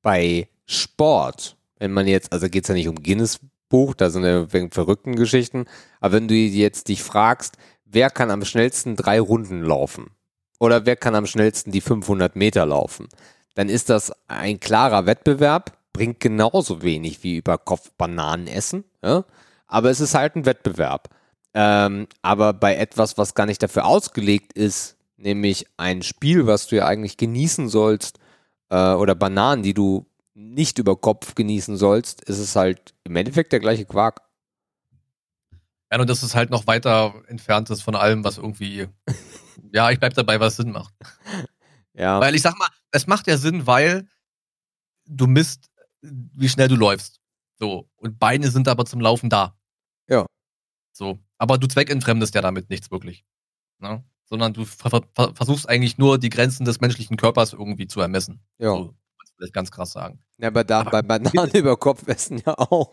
bei 0.00 0.48
Sport, 0.64 1.58
wenn 1.78 1.92
man 1.92 2.06
jetzt, 2.06 2.32
also 2.32 2.48
geht's 2.48 2.68
ja 2.68 2.74
nicht 2.74 2.88
um 2.88 3.02
Guinness-Buch, 3.02 3.94
da 3.94 4.08
sind 4.08 4.24
ja 4.24 4.50
wegen 4.54 4.70
verrückten 4.70 5.16
Geschichten, 5.16 5.66
aber 6.00 6.14
wenn 6.14 6.28
du 6.28 6.34
jetzt 6.34 6.88
dich 6.88 7.02
fragst, 7.02 7.58
wer 7.84 8.08
kann 8.08 8.30
am 8.30 8.42
schnellsten 8.46 8.96
drei 8.96 9.20
Runden 9.20 9.62
laufen 9.62 10.12
oder 10.58 10.86
wer 10.86 10.96
kann 10.96 11.14
am 11.14 11.26
schnellsten 11.26 11.72
die 11.72 11.82
500 11.82 12.36
Meter 12.36 12.64
laufen, 12.64 13.08
dann 13.54 13.68
ist 13.68 13.90
das 13.90 14.12
ein 14.28 14.60
klarer 14.60 15.06
Wettbewerb, 15.06 15.76
bringt 15.92 16.20
genauso 16.20 16.82
wenig 16.82 17.22
wie 17.22 17.36
über 17.36 17.58
Kopf 17.58 17.90
Bananen 17.96 18.46
essen, 18.46 18.84
ja? 19.02 19.24
aber 19.66 19.90
es 19.90 20.00
ist 20.00 20.14
halt 20.14 20.36
ein 20.36 20.46
Wettbewerb. 20.46 21.08
Ähm, 21.54 22.08
aber 22.20 22.52
bei 22.52 22.76
etwas, 22.76 23.16
was 23.16 23.34
gar 23.34 23.46
nicht 23.46 23.62
dafür 23.62 23.86
ausgelegt 23.86 24.52
ist, 24.54 24.96
nämlich 25.16 25.66
ein 25.76 26.02
Spiel, 26.02 26.46
was 26.46 26.66
du 26.66 26.76
ja 26.76 26.86
eigentlich 26.86 27.16
genießen 27.16 27.68
sollst, 27.68 28.18
äh, 28.70 28.92
oder 28.94 29.14
Bananen, 29.14 29.62
die 29.62 29.74
du 29.74 30.06
nicht 30.34 30.78
über 30.78 30.96
Kopf 30.96 31.36
genießen 31.36 31.76
sollst, 31.76 32.22
ist 32.24 32.38
es 32.38 32.56
halt 32.56 32.94
im 33.04 33.14
Endeffekt 33.14 33.52
der 33.52 33.60
gleiche 33.60 33.84
Quark. 33.84 34.20
Ja, 35.92 36.00
und 36.00 36.10
das 36.10 36.24
ist 36.24 36.34
halt 36.34 36.50
noch 36.50 36.66
weiter 36.66 37.14
entfernt 37.28 37.70
ist 37.70 37.82
von 37.82 37.94
allem, 37.94 38.24
was 38.24 38.38
irgendwie, 38.38 38.88
ja, 39.72 39.90
ich 39.90 40.00
bleib 40.00 40.14
dabei, 40.14 40.40
was 40.40 40.56
Sinn 40.56 40.72
macht. 40.72 40.92
Ja. 41.92 42.20
Weil 42.20 42.34
ich 42.34 42.42
sag 42.42 42.58
mal, 42.58 42.68
es 42.94 43.06
macht 43.06 43.26
ja 43.26 43.36
Sinn, 43.36 43.66
weil 43.66 44.06
du 45.06 45.26
misst, 45.26 45.70
wie 46.00 46.48
schnell 46.48 46.68
du 46.68 46.76
läufst. 46.76 47.20
So. 47.58 47.88
Und 47.96 48.18
Beine 48.18 48.50
sind 48.50 48.68
aber 48.68 48.84
zum 48.86 49.00
Laufen 49.00 49.28
da. 49.30 49.56
Ja. 50.08 50.26
So. 50.92 51.18
Aber 51.38 51.58
du 51.58 51.66
zweckentfremdest 51.66 52.34
ja 52.34 52.40
damit 52.42 52.70
nichts 52.70 52.90
wirklich. 52.90 53.24
Ne? 53.78 54.04
Sondern 54.24 54.52
du 54.54 54.64
ver 54.64 54.90
ver 55.14 55.34
versuchst 55.34 55.68
eigentlich 55.68 55.98
nur 55.98 56.18
die 56.18 56.30
Grenzen 56.30 56.64
des 56.64 56.80
menschlichen 56.80 57.16
Körpers 57.16 57.52
irgendwie 57.52 57.86
zu 57.86 58.00
ermessen. 58.00 58.40
ja. 58.58 58.70
So, 58.70 58.94
vielleicht 59.36 59.52
ganz 59.52 59.70
krass 59.72 59.90
sagen. 59.92 60.22
ja, 60.38 60.48
aber 60.48 60.62
da 60.64 60.80
Aber- 60.80 60.90
bei 60.92 61.02
Bananen 61.02 61.50
über 61.54 61.76
Kopf 61.76 62.06
essen 62.06 62.38
ja 62.46 62.56
auch. 62.56 62.92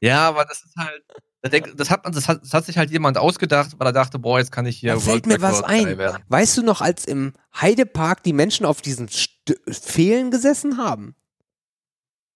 Ja, 0.00 0.28
aber 0.28 0.44
das 0.44 0.64
ist 0.64 0.74
halt. 0.76 1.04
Das, 1.48 1.60
denk- 1.62 1.76
das, 1.76 1.90
hat 1.90 2.04
man, 2.04 2.12
das, 2.12 2.28
hat, 2.28 2.42
das 2.42 2.54
hat 2.54 2.64
sich 2.64 2.78
halt 2.78 2.90
jemand 2.90 3.18
ausgedacht, 3.18 3.72
weil 3.78 3.88
er 3.88 3.92
dachte, 3.92 4.18
boah, 4.18 4.38
jetzt 4.38 4.52
kann 4.52 4.66
ich 4.66 4.78
hier 4.78 4.94
Da 4.94 5.00
fällt 5.00 5.26
mir 5.26 5.40
was 5.40 5.62
ein. 5.62 5.98
werden. 5.98 6.22
Weißt 6.28 6.56
du 6.56 6.62
noch, 6.62 6.80
als 6.80 7.04
im 7.04 7.32
Heidepark 7.58 8.22
die 8.22 8.32
Menschen 8.32 8.66
auf 8.66 8.80
diesen 8.82 9.08
St 9.08 9.30
Pfählen 9.70 10.30
gesessen 10.30 10.76
haben? 10.76 11.14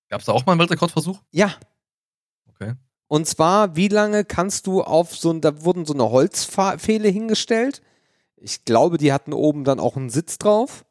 Gab 0.09 0.21
es 0.21 0.27
da 0.27 0.33
auch 0.33 0.47
mal 0.47 0.53
einen 0.53 0.61
Weltrekordversuch? 0.61 1.21
Ja. 1.31 1.55
Okay. 2.49 2.75
Und 3.09 3.27
zwar, 3.27 3.77
wie 3.77 3.89
lange 3.89 4.25
kannst 4.25 4.67
du 4.67 4.83
auf 4.83 5.15
so 5.15 5.31
ein, 5.31 5.43
da 5.43 5.63
wurden 5.63 5.85
so 5.85 5.93
eine 5.93 6.09
Holzpfähle 6.11 7.09
hingestellt. 7.09 7.83
Ich 8.37 8.65
glaube, 8.65 8.97
die 8.97 9.13
hatten 9.13 9.35
oben 9.35 9.65
dann 9.65 9.79
auch 9.79 9.97
einen 9.97 10.09
Sitz 10.09 10.39
drauf. 10.39 10.85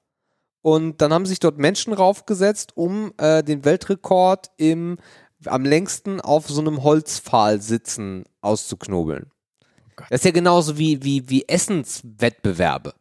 Und 0.62 1.02
dann 1.02 1.12
haben 1.12 1.26
sich 1.26 1.40
dort 1.40 1.58
Menschen 1.58 1.92
raufgesetzt, 1.94 2.78
um 2.78 3.14
äh, 3.18 3.42
den 3.44 3.66
Weltrekord 3.66 4.52
im 4.58 5.00
am 5.46 5.66
längsten 5.66 6.22
auf 6.22 6.48
so 6.48 6.62
einem 6.62 6.84
Holzpfahl 6.84 7.62
sitzen 7.62 8.26
auszuknobeln. 8.42 9.32
Gott. 9.96 10.08
das 10.10 10.22
ist 10.22 10.26
ja 10.26 10.32
genauso 10.32 10.78
wie, 10.78 11.04
wie, 11.04 11.30
wie 11.30 11.48
Essenswettbewerbe. 11.48 12.94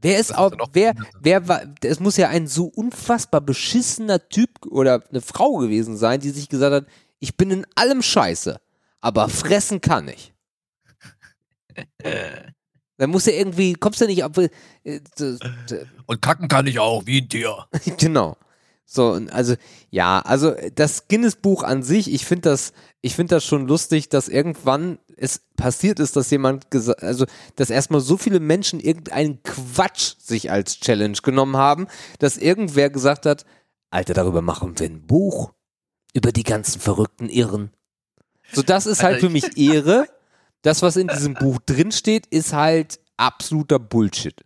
Wer 0.00 0.18
ist 0.20 0.34
auch, 0.34 0.52
ja 0.52 0.66
wer, 0.72 0.94
wer 1.20 1.48
war, 1.48 1.62
es 1.82 1.98
muss 1.98 2.16
ja 2.16 2.28
ein 2.28 2.46
so 2.46 2.66
unfassbar 2.66 3.40
beschissener 3.40 4.28
Typ 4.28 4.50
oder 4.66 5.02
eine 5.10 5.20
Frau 5.20 5.56
gewesen 5.56 5.96
sein, 5.96 6.20
die 6.20 6.30
sich 6.30 6.48
gesagt 6.48 6.72
hat, 6.72 6.86
ich 7.18 7.36
bin 7.36 7.50
in 7.50 7.66
allem 7.74 8.00
scheiße, 8.00 8.60
aber 9.00 9.28
fressen 9.28 9.80
kann 9.80 10.08
ich. 10.08 10.32
Dann 12.96 13.10
muss 13.10 13.26
ja 13.26 13.32
irgendwie, 13.32 13.74
kommst 13.74 14.00
du 14.00 14.06
nicht 14.06 14.24
ab. 14.24 14.36
äh, 14.38 15.00
Und 16.06 16.22
kacken 16.22 16.48
kann 16.48 16.66
ich 16.66 16.78
auch, 16.78 17.06
wie 17.06 17.20
ein 17.20 17.28
Tier. 17.28 17.66
genau. 17.98 18.36
So, 18.90 19.12
und 19.12 19.30
also, 19.30 19.54
ja, 19.90 20.20
also 20.20 20.54
das 20.74 21.08
Guinness-Buch 21.08 21.62
an 21.62 21.82
sich, 21.82 22.10
ich 22.10 22.24
finde 22.24 22.48
das, 22.48 22.72
ich 23.02 23.14
finde 23.14 23.34
das 23.34 23.44
schon 23.44 23.68
lustig, 23.68 24.08
dass 24.08 24.28
irgendwann 24.28 24.98
es 25.14 25.42
passiert 25.56 26.00
ist, 26.00 26.16
dass 26.16 26.30
jemand 26.30 26.70
gesagt, 26.70 27.02
also, 27.02 27.26
dass 27.56 27.68
erstmal 27.68 28.00
so 28.00 28.16
viele 28.16 28.40
Menschen 28.40 28.80
irgendeinen 28.80 29.42
Quatsch 29.42 30.14
sich 30.18 30.50
als 30.50 30.80
Challenge 30.80 31.18
genommen 31.22 31.58
haben, 31.58 31.86
dass 32.18 32.38
irgendwer 32.38 32.88
gesagt 32.88 33.26
hat, 33.26 33.44
Alter, 33.90 34.14
darüber 34.14 34.40
machen 34.40 34.78
wir 34.78 34.86
ein 34.86 35.06
Buch. 35.06 35.52
Über 36.14 36.32
die 36.32 36.42
ganzen 36.42 36.80
verrückten 36.80 37.28
Irren. 37.28 37.70
So, 38.54 38.62
das 38.62 38.86
ist 38.86 39.02
halt 39.02 39.20
für 39.20 39.28
mich 39.28 39.58
Ehre. 39.58 40.06
Das, 40.62 40.80
was 40.80 40.96
in 40.96 41.08
diesem 41.08 41.34
Buch 41.34 41.58
drinsteht, 41.66 42.26
ist 42.26 42.54
halt 42.54 43.00
absoluter 43.18 43.78
Bullshit. 43.78 44.42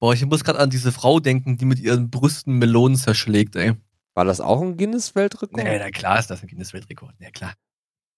Boah, 0.00 0.12
ich 0.12 0.24
muss 0.26 0.44
gerade 0.44 0.58
an 0.58 0.70
diese 0.70 0.92
Frau 0.92 1.20
denken, 1.20 1.56
die 1.56 1.64
mit 1.64 1.78
ihren 1.80 2.10
Brüsten 2.10 2.58
Melonen 2.58 2.96
zerschlägt, 2.96 3.56
ey. 3.56 3.74
War 4.14 4.24
das 4.24 4.40
auch 4.40 4.60
ein 4.60 4.76
Guinness-Weltrekord? 4.76 5.56
Nee, 5.64 5.78
na 5.78 5.90
klar 5.90 6.18
ist 6.18 6.30
das 6.30 6.42
ein 6.42 6.48
Guinness-Weltrekord. 6.48 7.14
Ja, 7.20 7.30
klar. 7.30 7.54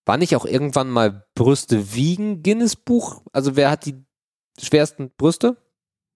War 0.04 0.16
nicht 0.18 0.36
auch 0.36 0.44
irgendwann 0.44 0.90
mal 0.90 1.24
Brüste 1.34 1.94
wiegen 1.94 2.42
Guinness-Buch? 2.42 3.22
Also 3.32 3.56
wer 3.56 3.70
hat 3.70 3.86
die 3.86 3.94
schwersten 4.60 5.10
Brüste? 5.16 5.56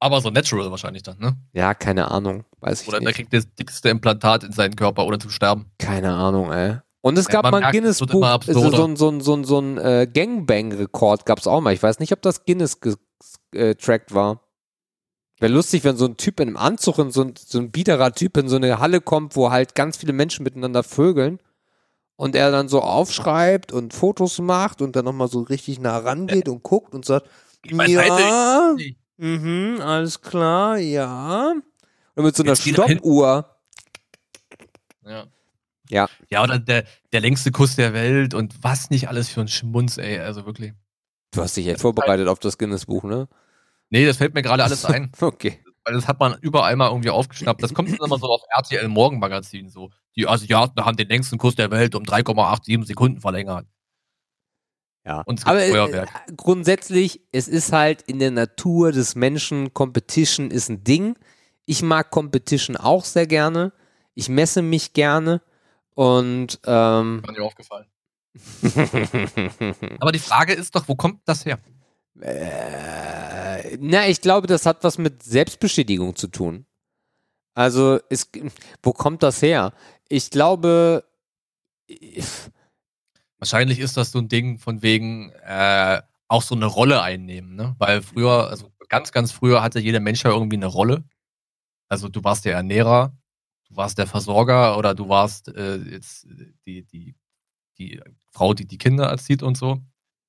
Aber 0.01 0.21
so 0.21 0.31
natural 0.31 0.71
wahrscheinlich 0.71 1.03
dann, 1.03 1.19
ne? 1.19 1.37
Ja, 1.53 1.75
keine 1.75 2.11
Ahnung. 2.11 2.45
Weiß 2.61 2.83
ich 2.83 2.89
Oder 2.89 2.99
der 3.01 3.09
nicht. 3.09 3.17
kriegt 3.17 3.33
das 3.35 3.53
dickste 3.55 3.89
Implantat 3.91 4.45
in 4.45 4.53
seinen 4.53 4.77
Körper, 4.77 5.05
ohne 5.07 5.19
zu 5.19 5.29
sterben. 5.31 5.71
Keine 5.79 6.13
Ahnung, 6.15 6.51
ey. 6.53 6.79
Und 7.03 7.19
es 7.19 7.27
Ja, 7.29 7.41
gab 7.41 7.51
mal 7.51 7.63
ein 7.63 7.73
Guinness-Buch, 7.73 8.15
immer 8.15 8.41
so, 8.47 8.85
ein- 8.85 8.97
so, 8.97 9.09
ein- 9.11 9.21
so, 9.21 9.35
ein- 9.35 9.45
so 9.45 9.59
ein 9.61 9.79
äh, 9.79 10.07
Gangbang-Rekord 10.13 11.27
gab 11.27 11.39
es 11.39 11.47
auch 11.47 11.61
mal. 11.61 11.73
Ich 11.75 11.83
weiß 11.83 11.99
nicht, 11.99 12.13
ob 12.13 12.23
das 12.23 12.45
Guinness 12.45 12.79
getrackt 13.51 14.15
war. 14.15 14.41
Wäre 15.41 15.53
lustig, 15.53 15.85
wenn 15.85 15.97
so 15.97 16.05
ein 16.05 16.19
Typ 16.19 16.39
in 16.39 16.49
einem 16.49 16.57
Anzug, 16.59 16.99
in 16.99 17.11
so 17.11 17.23
ein, 17.23 17.35
so 17.37 17.59
ein 17.59 17.71
biederer 17.71 18.13
Typ 18.13 18.37
in 18.37 18.49
so 18.49 18.57
eine 18.57 18.79
Halle 18.79 19.01
kommt, 19.01 19.37
wo 19.37 19.51
halt 19.51 19.75
ganz 19.75 19.97
viele 19.97 20.13
Menschen 20.13 20.45
miteinander 20.45 20.83
vögeln 20.83 21.39
und 22.17 22.37
er 22.37 22.51
dann 22.51 22.69
so 22.69 22.83
aufschreibt 22.83 23.73
und 23.73 23.95
Fotos 23.95 24.39
macht 24.39 24.83
und 24.83 24.95
dann 24.95 25.07
nochmal 25.07 25.29
so 25.29 25.41
richtig 25.41 25.81
nah 25.81 25.97
rangeht 25.97 26.49
und 26.51 26.63
guckt 26.63 26.95
und 26.95 27.07
sagt, 27.07 27.27
halt 27.73 27.89
ja, 27.89 28.77
mhm, 29.17 29.81
alles 29.81 30.21
klar, 30.21 30.77
ja. 30.77 31.55
Und 32.15 32.25
mit 32.25 32.37
so 32.37 32.43
einer. 32.43 32.57
Stoppuhr. 32.57 33.57
Ja. 35.07 35.25
Ja. 35.89 36.09
Ja, 36.29 36.43
oder 36.45 36.59
der, 36.59 36.85
der 37.13 37.21
längste 37.21 37.51
Kuss 37.51 37.77
der 37.77 37.95
Welt 37.95 38.35
und 38.35 38.63
was 38.63 38.91
nicht 38.91 39.09
alles 39.09 39.31
für 39.31 39.41
ein 39.41 39.49
Schmunz, 39.49 39.97
ey. 39.97 40.19
Also 40.19 40.45
wirklich. 40.45 40.73
Du 41.33 41.41
hast 41.41 41.57
dich 41.57 41.67
echt 41.67 41.81
vorbereitet 41.81 42.29
auf 42.29 42.39
das 42.39 42.59
Guinness-Buch, 42.59 43.05
ne? 43.05 43.29
Nee, 43.91 44.07
das 44.07 44.17
fällt 44.17 44.35
mir 44.35 44.43
gerade 44.43 44.65
alles 44.65 44.85
ein. 44.85 45.13
Okay. 45.21 45.61
Weil 45.85 45.95
das 45.95 46.07
hat 46.07 46.21
man 46.21 46.37
überall 46.41 46.77
mal 46.77 46.89
irgendwie 46.89 47.11
aufgeschnappt. 47.11 47.63
Das 47.63 47.75
kommt 47.75 47.89
dann 47.91 48.07
immer 48.07 48.19
so 48.19 48.27
auf 48.27 48.43
RTL 48.55 48.87
Morgenmagazin 48.89 49.69
so. 49.69 49.91
Die 50.17 50.29
Asiaten 50.29 50.85
haben 50.85 50.97
den 50.97 51.09
längsten 51.09 51.39
Kuss 51.39 51.55
der 51.55 51.71
Welt 51.71 51.95
um 51.95 52.05
3,87 52.05 52.85
Sekunden 52.87 53.21
verlängert. 53.21 53.67
Ja. 55.05 55.23
Und 55.23 55.39
es 55.39 55.45
gibt 55.45 55.51
Aber 55.51 55.65
äh, 55.65 55.71
Feuerwerk. 55.71 56.37
grundsätzlich, 56.37 57.23
es 57.33 57.49
ist 57.49 57.73
halt 57.73 58.03
in 58.03 58.19
der 58.19 58.31
Natur 58.31 58.93
des 58.93 59.15
Menschen, 59.15 59.73
Competition 59.73 60.51
ist 60.51 60.69
ein 60.69 60.85
Ding. 60.85 61.19
Ich 61.65 61.83
mag 61.83 62.11
Competition 62.11 62.77
auch 62.77 63.05
sehr 63.05 63.27
gerne. 63.27 63.73
Ich 64.15 64.29
messe 64.29 64.61
mich 64.63 64.93
gerne. 64.93 65.41
Und 65.95 66.61
ähm, 66.67 67.23
War 67.25 67.33
mir 67.33 67.43
aufgefallen. 67.43 67.87
Aber 70.01 70.13
die 70.13 70.19
Frage 70.19 70.53
ist 70.53 70.75
doch, 70.75 70.87
wo 70.87 70.95
kommt 70.95 71.21
das 71.25 71.45
her? 71.47 71.59
Äh, 72.23 73.77
na, 73.81 74.09
ich 74.09 74.21
glaube, 74.21 74.47
das 74.47 74.67
hat 74.67 74.85
was 74.85 74.99
mit 74.99 75.23
Selbstbestätigung 75.23 76.17
zu 76.17 76.29
tun. 76.29 76.67
Also, 77.55 78.01
es, 78.09 78.31
wo 78.83 78.93
kommt 78.93 79.23
das 79.23 79.43
her? 79.43 79.73
Ich 80.09 80.31
glaube, 80.31 81.05
Wahrscheinlich 83.39 83.79
ist 83.79 83.97
das 83.97 84.13
so 84.13 84.19
ein 84.19 84.29
Ding 84.29 84.59
von 84.59 84.83
wegen 84.83 85.31
äh, 85.45 86.03
auch 86.29 86.43
so 86.43 86.55
eine 86.55 86.67
Rolle 86.67 87.03
einnehmen, 87.03 87.57
ne? 87.57 87.75
Weil 87.79 88.03
früher, 88.03 88.49
also 88.49 88.71
ganz, 88.89 89.13
ganz 89.13 89.33
früher 89.33 89.63
hatte 89.63 89.81
jeder 89.81 90.01
Mensch 90.01 90.23
ja 90.25 90.31
irgendwie 90.31 90.57
eine 90.57 90.67
Rolle. 90.67 91.05
Also 91.89 92.09
du 92.09 92.23
warst 92.23 92.45
der 92.45 92.55
Ernährer, 92.55 93.17
du 93.69 93.77
warst 93.77 93.99
der 93.99 94.07
Versorger 94.07 94.77
oder 94.79 94.95
du 94.95 95.09
warst 95.09 95.49
äh, 95.49 95.77
jetzt 95.77 96.27
die, 96.67 96.85
die, 96.85 97.17
die 97.79 98.01
Frau, 98.31 98.55
die 98.55 98.67
die 98.67 98.79
Kinder 98.79 99.07
erzieht 99.07 99.43
und 99.43 99.57
so. 99.57 99.81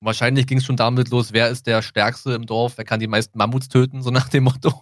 Und 0.02 0.06
wahrscheinlich 0.06 0.48
ging 0.48 0.58
es 0.58 0.64
schon 0.64 0.74
damit 0.76 1.10
los, 1.10 1.32
wer 1.32 1.48
ist 1.48 1.68
der 1.68 1.80
Stärkste 1.80 2.32
im 2.32 2.44
Dorf, 2.44 2.72
wer 2.76 2.84
kann 2.84 2.98
die 2.98 3.06
meisten 3.06 3.38
Mammuts 3.38 3.68
töten, 3.68 4.02
so 4.02 4.10
nach 4.10 4.28
dem 4.28 4.42
Motto. 4.42 4.72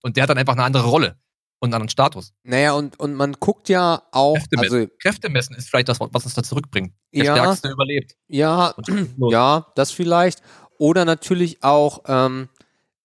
Und 0.00 0.16
der 0.16 0.22
hat 0.22 0.30
dann 0.30 0.38
einfach 0.38 0.54
eine 0.54 0.62
andere 0.64 0.86
Rolle 0.86 1.18
und 1.58 1.66
einen 1.66 1.74
anderen 1.74 1.90
Status. 1.90 2.32
naja, 2.42 2.72
und, 2.72 2.98
und 2.98 3.12
man 3.12 3.34
guckt 3.34 3.68
ja 3.68 4.00
auch, 4.10 4.32
Kräfte 4.36 4.56
messen. 4.56 4.74
also, 4.76 4.88
Kräfte 5.02 5.28
messen 5.28 5.56
ist 5.56 5.68
vielleicht 5.68 5.90
das, 5.90 6.00
was 6.00 6.24
uns 6.24 6.32
da 6.32 6.42
zurückbringt. 6.42 6.94
Der 7.14 7.24
Ja. 7.26 7.36
Stärkste 7.36 7.68
überlebt. 7.68 8.16
ja. 8.28 8.74
Ja, 9.18 9.66
das 9.74 9.90
vielleicht. 9.90 10.40
Oder 10.78 11.04
natürlich 11.04 11.62
auch, 11.62 12.04
ähm, 12.06 12.48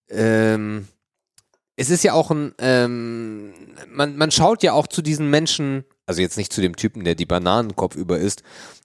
ähm, 0.10 0.88
es 1.76 1.89
ist 1.89 2.04
ja 2.04 2.14
auch 2.14 2.32
ein, 2.32 2.54
ähm, 2.60 3.54
man, 3.89 4.16
man 4.16 4.32
schaut 4.32 4.64
ja 4.64 4.72
auch 4.72 4.88
zu 4.88 5.01
diesen 5.01 5.30
Menschen, 5.30 5.84
also 6.06 6.22
jetzt 6.22 6.38
nicht 6.38 6.54
zu 6.54 6.62
dem 6.62 6.78
Typen, 6.78 7.04
der 7.04 7.16
die 7.16 7.26
Bananenkopf 7.26 7.95
über 7.97 8.20
isst, 8.20 8.43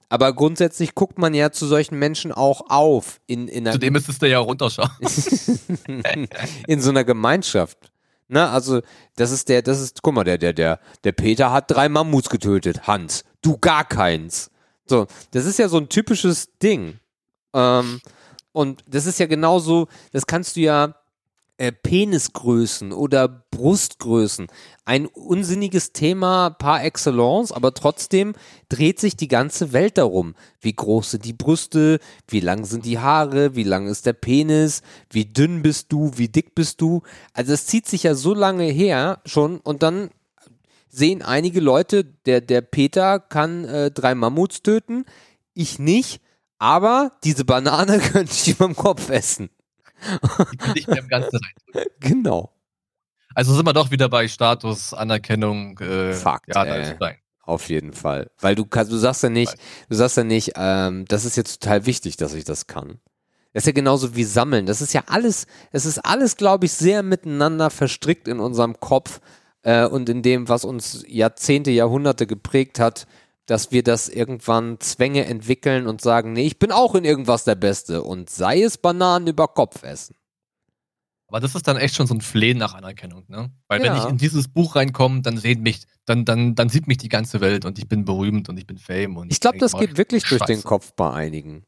aber 0.08 0.32
grundsätzlich 0.32 0.94
guckt 0.94 1.18
man 1.18 1.34
ja 1.34 1.50
zu 1.50 1.66
solchen 1.66 1.98
Menschen 1.98 2.32
auch 2.32 2.70
auf 2.70 3.20
in, 3.26 3.48
in, 3.48 3.70
Zudem 3.70 3.92
müsstest 3.92 4.22
du 4.22 4.28
ja 4.28 4.38
runterschauen. 4.38 4.90
in 6.66 6.80
so 6.80 6.90
einer 6.90 7.04
Gemeinschaft. 7.04 7.78
Na, 8.28 8.52
also, 8.52 8.82
das 9.16 9.30
ist 9.30 9.48
der, 9.48 9.62
das 9.62 9.80
ist, 9.80 10.02
guck 10.02 10.14
mal, 10.14 10.24
der, 10.24 10.38
der, 10.38 10.52
der, 10.52 10.80
der 11.04 11.12
Peter 11.12 11.50
hat 11.50 11.70
drei 11.70 11.88
Mammuts 11.88 12.28
getötet. 12.28 12.86
Hans, 12.86 13.24
du 13.42 13.56
gar 13.58 13.84
keins. 13.84 14.50
So, 14.86 15.06
das 15.30 15.46
ist 15.46 15.58
ja 15.58 15.68
so 15.68 15.78
ein 15.78 15.88
typisches 15.88 16.50
Ding. 16.62 16.98
Ähm, 17.54 18.00
und 18.52 18.84
das 18.86 19.06
ist 19.06 19.18
ja 19.18 19.26
genauso, 19.26 19.88
das 20.12 20.26
kannst 20.26 20.56
du 20.56 20.60
ja, 20.60 20.94
äh, 21.58 21.72
Penisgrößen 21.72 22.92
oder 22.92 23.28
Brustgrößen. 23.50 24.46
Ein 24.84 25.06
unsinniges 25.06 25.92
Thema 25.92 26.50
par 26.50 26.84
excellence, 26.84 27.52
aber 27.52 27.74
trotzdem 27.74 28.34
dreht 28.68 29.00
sich 29.00 29.16
die 29.16 29.28
ganze 29.28 29.72
Welt 29.72 29.98
darum. 29.98 30.34
Wie 30.60 30.72
groß 30.72 31.10
sind 31.10 31.24
die 31.24 31.32
Brüste, 31.32 31.98
wie 32.28 32.40
lang 32.40 32.64
sind 32.64 32.84
die 32.84 32.98
Haare, 32.98 33.56
wie 33.56 33.64
lang 33.64 33.88
ist 33.88 34.06
der 34.06 34.12
Penis, 34.12 34.82
wie 35.10 35.26
dünn 35.26 35.62
bist 35.62 35.92
du, 35.92 36.12
wie 36.14 36.28
dick 36.28 36.54
bist 36.54 36.80
du. 36.80 37.02
Also 37.32 37.52
es 37.52 37.66
zieht 37.66 37.86
sich 37.86 38.04
ja 38.04 38.14
so 38.14 38.34
lange 38.34 38.64
her 38.64 39.20
schon 39.26 39.58
und 39.58 39.82
dann 39.82 40.10
sehen 40.88 41.22
einige 41.22 41.60
Leute, 41.60 42.04
der, 42.04 42.40
der 42.40 42.60
Peter 42.60 43.18
kann 43.18 43.64
äh, 43.64 43.90
drei 43.90 44.14
Mammuts 44.14 44.62
töten, 44.62 45.04
ich 45.54 45.78
nicht, 45.78 46.20
aber 46.58 47.12
diese 47.24 47.44
Banane 47.44 47.98
könnte 48.12 48.32
ich 48.32 48.56
dem 48.56 48.76
Kopf 48.76 49.10
essen. 49.10 49.50
Die 50.52 50.56
kann 50.56 50.74
ich 50.76 50.86
mir 50.86 50.98
im 50.98 51.08
Ganzen 51.08 51.38
reindrücken. 51.38 51.92
Genau. 52.00 52.52
Also 53.34 53.54
sind 53.54 53.66
wir 53.66 53.72
doch 53.72 53.90
wieder 53.90 54.08
bei 54.08 54.26
Status, 54.26 54.94
Anerkennung. 54.94 55.78
Äh, 55.78 56.12
Fakt, 56.12 56.54
Ja, 56.54 56.64
äh. 56.64 56.96
Auf 57.42 57.68
jeden 57.70 57.92
Fall. 57.92 58.30
Weil 58.40 58.54
du 58.54 58.66
kannst, 58.66 58.92
du 58.92 58.96
sagst 58.96 59.22
ja 59.22 59.30
nicht, 59.30 59.54
du 59.88 59.94
sagst 59.96 60.16
ja 60.16 60.24
nicht, 60.24 60.52
ähm, 60.56 61.06
das 61.08 61.24
ist 61.24 61.36
jetzt 61.36 61.62
total 61.62 61.86
wichtig, 61.86 62.16
dass 62.16 62.34
ich 62.34 62.44
das 62.44 62.66
kann. 62.66 62.98
Das 63.52 63.62
ist 63.62 63.66
ja 63.68 63.72
genauso 63.72 64.14
wie 64.14 64.24
Sammeln. 64.24 64.66
Das 64.66 64.82
ist 64.82 64.92
ja 64.92 65.04
alles, 65.06 65.46
es 65.72 65.86
ist 65.86 65.98
alles, 66.04 66.36
glaube 66.36 66.66
ich, 66.66 66.72
sehr 66.72 67.02
miteinander 67.02 67.70
verstrickt 67.70 68.28
in 68.28 68.40
unserem 68.40 68.80
Kopf 68.80 69.20
äh, 69.62 69.86
und 69.86 70.08
in 70.08 70.22
dem, 70.22 70.48
was 70.48 70.64
uns 70.64 71.04
Jahrzehnte, 71.08 71.70
Jahrhunderte 71.70 72.26
geprägt 72.26 72.78
hat, 72.78 73.06
dass 73.48 73.72
wir 73.72 73.82
das 73.82 74.08
irgendwann 74.10 74.78
Zwänge 74.78 75.24
entwickeln 75.24 75.86
und 75.86 76.02
sagen, 76.02 76.34
nee, 76.34 76.46
ich 76.46 76.58
bin 76.58 76.70
auch 76.70 76.94
in 76.94 77.04
irgendwas 77.04 77.44
der 77.44 77.54
Beste 77.54 78.02
und 78.02 78.28
sei 78.28 78.62
es 78.62 78.76
Bananen 78.76 79.26
über 79.26 79.48
Kopf 79.48 79.82
essen. 79.82 80.14
Aber 81.28 81.40
das 81.40 81.54
ist 81.54 81.66
dann 81.66 81.78
echt 81.78 81.94
schon 81.94 82.06
so 82.06 82.14
ein 82.14 82.20
Flehen 82.20 82.58
nach 82.58 82.74
Anerkennung, 82.74 83.24
ne? 83.28 83.50
Weil 83.66 83.80
wenn 83.82 83.94
Ja. 83.94 84.04
ich 84.04 84.08
in 84.10 84.18
dieses 84.18 84.48
Buch 84.48 84.76
reinkomme, 84.76 85.22
dann 85.22 85.38
sieht 85.38 85.60
mich, 85.60 85.80
dann, 86.04 86.24
dann, 86.26 86.54
dann 86.54 86.68
sieht 86.68 86.86
mich 86.88 86.98
die 86.98 87.08
ganze 87.08 87.40
Welt 87.40 87.64
und 87.64 87.78
ich 87.78 87.88
bin 87.88 88.04
berühmt 88.04 88.48
und 88.50 88.58
ich 88.58 88.66
bin 88.66 88.76
Fame 88.78 89.16
und 89.16 89.32
Ich 89.32 89.40
glaube, 89.40 89.58
das 89.58 89.72
geht 89.76 89.96
wirklich 89.96 90.24
durch 90.24 90.42
den 90.42 90.56
Scheiße. 90.56 90.68
Kopf 90.68 90.92
bei 90.94 91.10
einigen. 91.10 91.64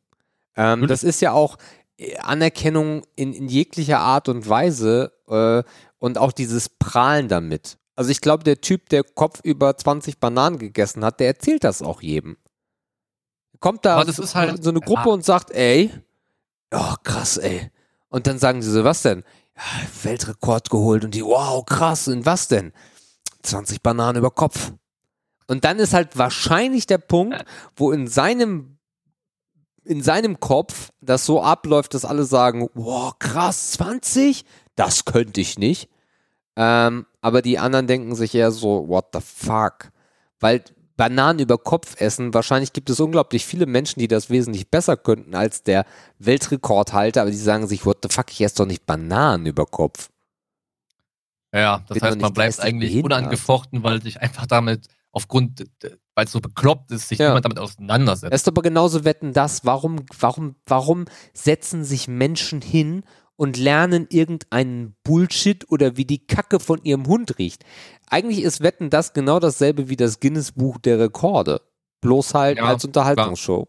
Ähm, 0.56 0.86
das 0.86 1.02
ist 1.02 1.20
ja 1.22 1.32
auch 1.32 1.56
äh, 1.98 2.16
Anerkennung 2.18 3.04
in, 3.16 3.32
in 3.32 3.48
jeglicher 3.48 4.00
Art 4.00 4.28
und 4.28 4.46
Weise 4.48 5.12
äh, 5.28 5.62
und 5.98 6.18
auch 6.18 6.32
dieses 6.32 6.68
Prahlen 6.68 7.28
damit. 7.28 7.78
Also 8.00 8.12
ich 8.12 8.22
glaube, 8.22 8.44
der 8.44 8.62
Typ, 8.62 8.88
der 8.88 9.04
Kopf 9.04 9.40
über 9.42 9.76
20 9.76 10.20
Bananen 10.20 10.58
gegessen 10.58 11.04
hat, 11.04 11.20
der 11.20 11.26
erzählt 11.26 11.64
das 11.64 11.82
auch 11.82 12.00
jedem. 12.00 12.38
Kommt 13.58 13.84
da 13.84 14.00
ist 14.00 14.34
halt- 14.34 14.56
in 14.56 14.62
so 14.62 14.70
eine 14.70 14.80
Gruppe 14.80 15.08
ja. 15.08 15.12
und 15.12 15.22
sagt, 15.22 15.50
ey, 15.50 15.92
oh 16.72 16.94
krass, 17.04 17.36
ey. 17.36 17.70
Und 18.08 18.26
dann 18.26 18.38
sagen 18.38 18.62
sie 18.62 18.70
so, 18.70 18.84
was 18.84 19.02
denn? 19.02 19.22
Ja, 19.54 19.62
Weltrekord 20.04 20.70
geholt 20.70 21.04
und 21.04 21.14
die, 21.14 21.22
wow, 21.22 21.62
krass, 21.66 22.08
in 22.08 22.24
was 22.24 22.48
denn? 22.48 22.72
20 23.42 23.82
Bananen 23.82 24.16
über 24.16 24.30
Kopf. 24.30 24.72
Und 25.46 25.66
dann 25.66 25.78
ist 25.78 25.92
halt 25.92 26.16
wahrscheinlich 26.16 26.86
der 26.86 26.96
Punkt, 26.96 27.44
wo 27.76 27.92
in 27.92 28.08
seinem 28.08 28.78
in 29.84 30.02
seinem 30.02 30.40
Kopf 30.40 30.88
das 31.02 31.26
so 31.26 31.42
abläuft, 31.42 31.92
dass 31.92 32.06
alle 32.06 32.24
sagen, 32.24 32.66
wow, 32.72 33.12
krass, 33.18 33.72
20? 33.72 34.46
Das 34.74 35.04
könnte 35.04 35.42
ich 35.42 35.58
nicht. 35.58 35.90
Ähm, 36.56 37.06
aber 37.20 37.42
die 37.42 37.58
anderen 37.58 37.86
denken 37.86 38.14
sich 38.14 38.34
eher 38.34 38.50
so, 38.50 38.88
what 38.88 39.06
the 39.12 39.20
fuck? 39.20 39.90
Weil 40.40 40.62
Bananen 40.96 41.38
über 41.40 41.56
Kopf 41.56 41.98
essen, 42.00 42.34
wahrscheinlich 42.34 42.72
gibt 42.74 42.90
es 42.90 43.00
unglaublich 43.00 43.46
viele 43.46 43.64
Menschen, 43.66 44.00
die 44.00 44.08
das 44.08 44.28
wesentlich 44.28 44.70
besser 44.70 44.96
könnten 44.98 45.34
als 45.34 45.62
der 45.62 45.86
Weltrekordhalter, 46.18 47.22
aber 47.22 47.30
die 47.30 47.36
sagen 47.38 47.66
sich, 47.66 47.86
what 47.86 47.98
the 48.02 48.08
fuck, 48.14 48.30
ich 48.30 48.40
esse 48.42 48.56
doch 48.56 48.66
nicht 48.66 48.84
Bananen 48.84 49.46
über 49.46 49.64
Kopf. 49.64 50.10
Ja, 51.54 51.82
das 51.88 51.98
Bin 51.98 52.02
heißt, 52.02 52.20
man 52.20 52.32
bleibt 52.32 52.60
eigentlich 52.60 52.90
behindert. 52.92 53.18
unangefochten, 53.18 53.82
weil 53.82 54.02
sich 54.02 54.20
einfach 54.20 54.46
damit 54.46 54.86
aufgrund, 55.10 55.64
weil 56.14 56.24
es 56.26 56.32
so 56.32 56.40
bekloppt 56.40 56.92
ist, 56.92 57.08
sich 57.08 57.18
Ja. 57.18 57.28
niemand 57.28 57.44
damit 57.46 57.58
auseinandersetzt. 57.58 58.32
Es 58.32 58.42
ist 58.42 58.48
aber 58.48 58.62
genauso 58.62 59.04
wetten 59.04 59.32
das, 59.32 59.64
warum, 59.64 60.04
warum, 60.18 60.54
warum 60.66 61.06
setzen 61.32 61.82
sich 61.82 62.06
Menschen 62.06 62.60
hin 62.60 63.02
und 63.40 63.56
lernen 63.56 64.06
irgendeinen 64.10 64.94
Bullshit 65.02 65.64
oder 65.70 65.96
wie 65.96 66.04
die 66.04 66.26
Kacke 66.26 66.60
von 66.60 66.78
ihrem 66.84 67.06
Hund 67.06 67.38
riecht. 67.38 67.64
Eigentlich 68.10 68.42
ist 68.42 68.60
Wetten 68.60 68.90
das 68.90 69.14
genau 69.14 69.40
dasselbe 69.40 69.88
wie 69.88 69.96
das 69.96 70.20
Guinness-Buch 70.20 70.76
der 70.76 70.98
Rekorde. 70.98 71.62
Bloß 72.02 72.34
halt 72.34 72.58
Ja, 72.58 72.64
als 72.64 72.84
Unterhaltungsshow. 72.84 73.66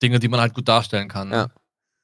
Dinge, 0.00 0.20
die 0.20 0.28
man 0.28 0.38
halt 0.38 0.54
gut 0.54 0.68
darstellen 0.68 1.08
kann. 1.08 1.30
ne? 1.30 1.34
Ja. 1.34 1.48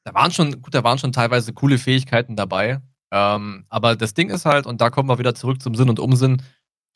Da 0.02 0.12
waren 0.12 0.32
schon, 0.32 0.60
gut, 0.60 0.74
da 0.74 0.82
waren 0.82 0.98
schon 0.98 1.12
teilweise 1.12 1.52
coole 1.52 1.78
Fähigkeiten 1.78 2.34
dabei. 2.34 2.82
Ähm, 3.12 3.64
aber 3.68 3.94
das 3.94 4.14
Ding 4.14 4.28
ist 4.30 4.44
halt, 4.44 4.66
und 4.66 4.80
da 4.80 4.90
kommen 4.90 5.08
wir 5.08 5.20
wieder 5.20 5.36
zurück 5.36 5.62
zum 5.62 5.76
Sinn 5.76 5.88
und 5.88 6.00
Umsinn. 6.00 6.42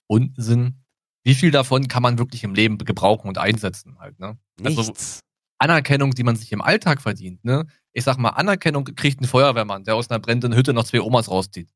Unsinn. 0.09 0.83
Wie 1.23 1.37
viel 1.37 1.53
davon 1.53 1.87
kann 1.87 2.03
man 2.03 2.19
wirklich 2.19 2.43
im 2.43 2.55
Leben 2.57 2.77
gebrauchen 2.79 3.29
und 3.29 3.39
einsetzen 3.39 4.01
halt, 4.01 4.19
ne? 4.19 4.37
Also 4.65 4.83
Nichts. 4.83 5.21
Anerkennung, 5.59 6.11
die 6.11 6.25
man 6.25 6.35
sich 6.35 6.51
im 6.51 6.61
Alltag 6.61 7.01
verdient, 7.01 7.45
ne? 7.45 7.67
Ich 7.99 8.05
sag 8.05 8.17
mal, 8.17 8.29
Anerkennung 8.31 8.85
kriegt 8.85 9.21
ein 9.21 9.27
Feuerwehrmann, 9.27 9.83
der 9.83 9.97
aus 9.97 10.09
einer 10.09 10.21
brennenden 10.21 10.55
Hütte 10.55 10.73
noch 10.73 10.85
zwei 10.85 11.01
Omas 11.01 11.29
rauszieht. 11.29 11.69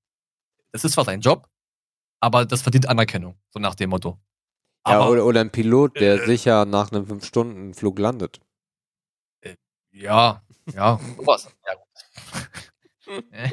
Das 0.71 0.85
ist 0.85 0.93
zwar 0.93 1.05
sein 1.05 1.21
Job, 1.21 1.49
aber 2.21 2.47
das 2.47 2.63
verdient 2.63 2.89
Anerkennung, 2.89 3.35
so 3.51 3.59
nach 3.59 3.75
dem 3.75 3.91
Motto. 3.91 4.21
ja, 4.87 5.01
Aber 5.01 5.11
oder, 5.11 5.27
oder 5.27 5.41
ein 5.41 5.51
Pilot, 5.51 5.99
der 5.99 6.23
äh, 6.23 6.27
sicher 6.27 6.65
nach 6.65 6.93
einem 6.93 7.07
5-Stunden-Flug 7.07 7.99
landet. 7.99 8.41
Ja, 9.91 10.45
ja, 10.73 11.01
sowas. 11.17 11.49
Ja, 11.67 11.75
gut. 11.75 13.25
Äh. 13.33 13.51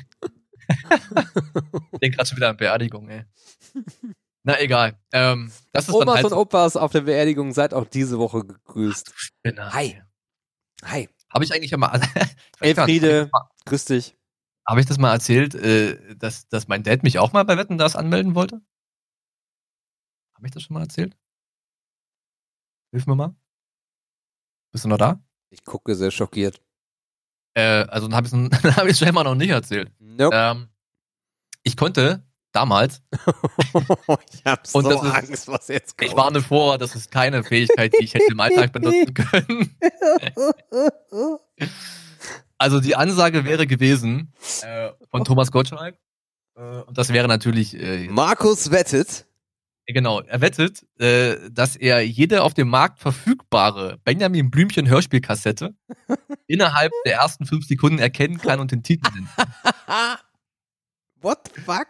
ich 1.93 1.99
denke 1.99 2.17
gerade 2.17 2.29
schon 2.29 2.37
wieder 2.37 2.49
an 2.49 2.57
Beerdigung, 2.57 3.09
ey. 3.09 3.25
Na 4.43 4.59
egal. 4.59 4.95
Ähm, 5.11 5.51
das 5.71 5.87
ist 5.87 5.93
Omas 5.95 6.17
halt 6.17 6.25
und 6.25 6.33
Opas 6.33 6.77
auf 6.77 6.91
der 6.91 7.01
Beerdigung, 7.01 7.51
seid 7.51 7.73
auch 7.73 7.87
diese 7.87 8.19
Woche 8.19 8.45
gegrüßt. 8.45 9.11
Spinner. 9.15 9.73
Hi. 9.73 10.03
Hi. 10.83 11.09
Habe 11.31 11.43
ich 11.43 11.53
eigentlich 11.53 11.71
immer. 11.73 11.99
Elfriede, 12.59 13.29
grüß 13.65 13.85
dich. 13.85 14.15
Habe 14.67 14.81
ich 14.81 14.85
das 14.85 14.97
mal 14.99 15.11
erzählt, 15.11 15.55
äh, 15.55 16.15
dass, 16.15 16.47
dass 16.47 16.67
mein 16.67 16.83
Dad 16.83 17.03
mich 17.03 17.17
auch 17.17 17.33
mal 17.33 17.43
bei 17.43 17.57
Wetten 17.57 17.77
das 17.77 17.95
anmelden 17.95 18.35
wollte? 18.35 18.61
Habe 20.35 20.45
ich 20.45 20.51
das 20.51 20.63
schon 20.63 20.75
mal 20.75 20.83
erzählt? 20.83 21.17
Hilf 22.91 23.07
mir 23.07 23.15
mal. 23.15 23.35
Bist 24.71 24.85
du 24.85 24.89
noch 24.89 24.97
da? 24.97 25.23
Ich 25.49 25.63
gucke 25.63 25.95
sehr 25.95 26.11
schockiert. 26.11 26.61
Äh, 27.55 27.85
also 27.87 28.07
dann 28.07 28.15
habe 28.15 28.27
ich 28.27 28.33
es 28.33 28.63
hab 28.77 28.85
ich's 28.87 28.99
scheinbar 28.99 29.23
noch 29.23 29.35
nicht 29.35 29.49
erzählt. 29.49 29.91
Nope. 29.99 30.35
Ähm, 30.35 30.69
ich 31.63 31.75
konnte 31.75 32.23
damals, 32.51 33.01
ich 34.33 34.43
hab 34.45 34.65
so 34.65 34.79
ist- 34.81 34.97
Angst, 35.03 35.47
was 35.47 35.67
jetzt 35.67 35.97
kommt. 35.97 36.09
ich 36.11 36.17
warne 36.17 36.41
vor, 36.41 36.77
das 36.77 36.95
ist 36.95 37.11
keine 37.11 37.43
Fähigkeit, 37.43 37.93
die 37.99 38.03
ich 38.05 38.13
hätte 38.13 38.31
im 38.31 38.39
Alltag 38.39 38.71
benutzen 38.73 39.13
können. 39.13 39.75
Also 42.61 42.81
die 42.81 42.95
Ansage 42.95 43.45
wäre 43.45 43.65
gewesen 43.65 44.33
äh, 44.63 44.89
von 45.09 45.23
Thomas 45.23 45.49
Gottschalk. 45.49 45.97
Äh, 46.57 46.61
und 46.81 46.97
das 46.97 47.13
wäre 47.13 47.27
natürlich, 47.29 47.73
äh, 47.79 48.07
Markus 48.09 48.69
wettet. 48.69 49.25
genau, 49.87 50.19
er 50.19 50.41
wettet, 50.41 50.85
äh, 50.99 51.37
dass 51.51 51.77
er 51.77 52.01
jede 52.05 52.43
auf 52.43 52.53
dem 52.53 52.67
Markt 52.67 52.99
verfügbare 52.99 53.97
Benjamin 54.03 54.51
Blümchen 54.51 54.89
Hörspielkassette 54.89 55.73
innerhalb 56.47 56.91
der 57.05 57.13
ersten 57.15 57.45
fünf 57.45 57.65
Sekunden 57.65 57.99
erkennen 57.99 58.39
kann 58.39 58.59
und 58.59 58.71
den 58.73 58.83
Titel 58.83 59.09
nennt. 59.15 59.29
What 61.21 61.49
the 61.55 61.61
fuck? 61.61 61.87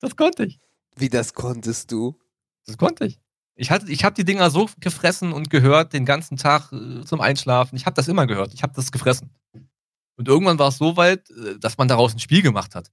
Das 0.00 0.16
konnte 0.16 0.44
ich. 0.44 0.58
Wie 0.96 1.08
das 1.08 1.34
konntest 1.34 1.92
du? 1.92 2.18
Das 2.66 2.76
konnte 2.78 3.06
ich. 3.06 3.20
Ich, 3.54 3.70
hatte, 3.70 3.90
ich 3.90 4.04
habe 4.04 4.14
die 4.14 4.24
Dinger 4.24 4.50
so 4.50 4.68
gefressen 4.80 5.32
und 5.32 5.50
gehört 5.50 5.92
den 5.92 6.04
ganzen 6.04 6.36
Tag 6.36 6.72
äh, 6.72 7.04
zum 7.04 7.20
Einschlafen. 7.20 7.76
Ich 7.76 7.86
habe 7.86 7.94
das 7.94 8.08
immer 8.08 8.26
gehört. 8.26 8.52
Ich 8.54 8.62
habe 8.62 8.74
das 8.74 8.92
gefressen. 8.92 9.30
Und 10.16 10.28
irgendwann 10.28 10.58
war 10.58 10.68
es 10.68 10.78
so 10.78 10.96
weit, 10.96 11.30
äh, 11.30 11.58
dass 11.58 11.78
man 11.78 11.88
daraus 11.88 12.12
ein 12.14 12.18
Spiel 12.18 12.42
gemacht 12.42 12.74
hat. 12.74 12.90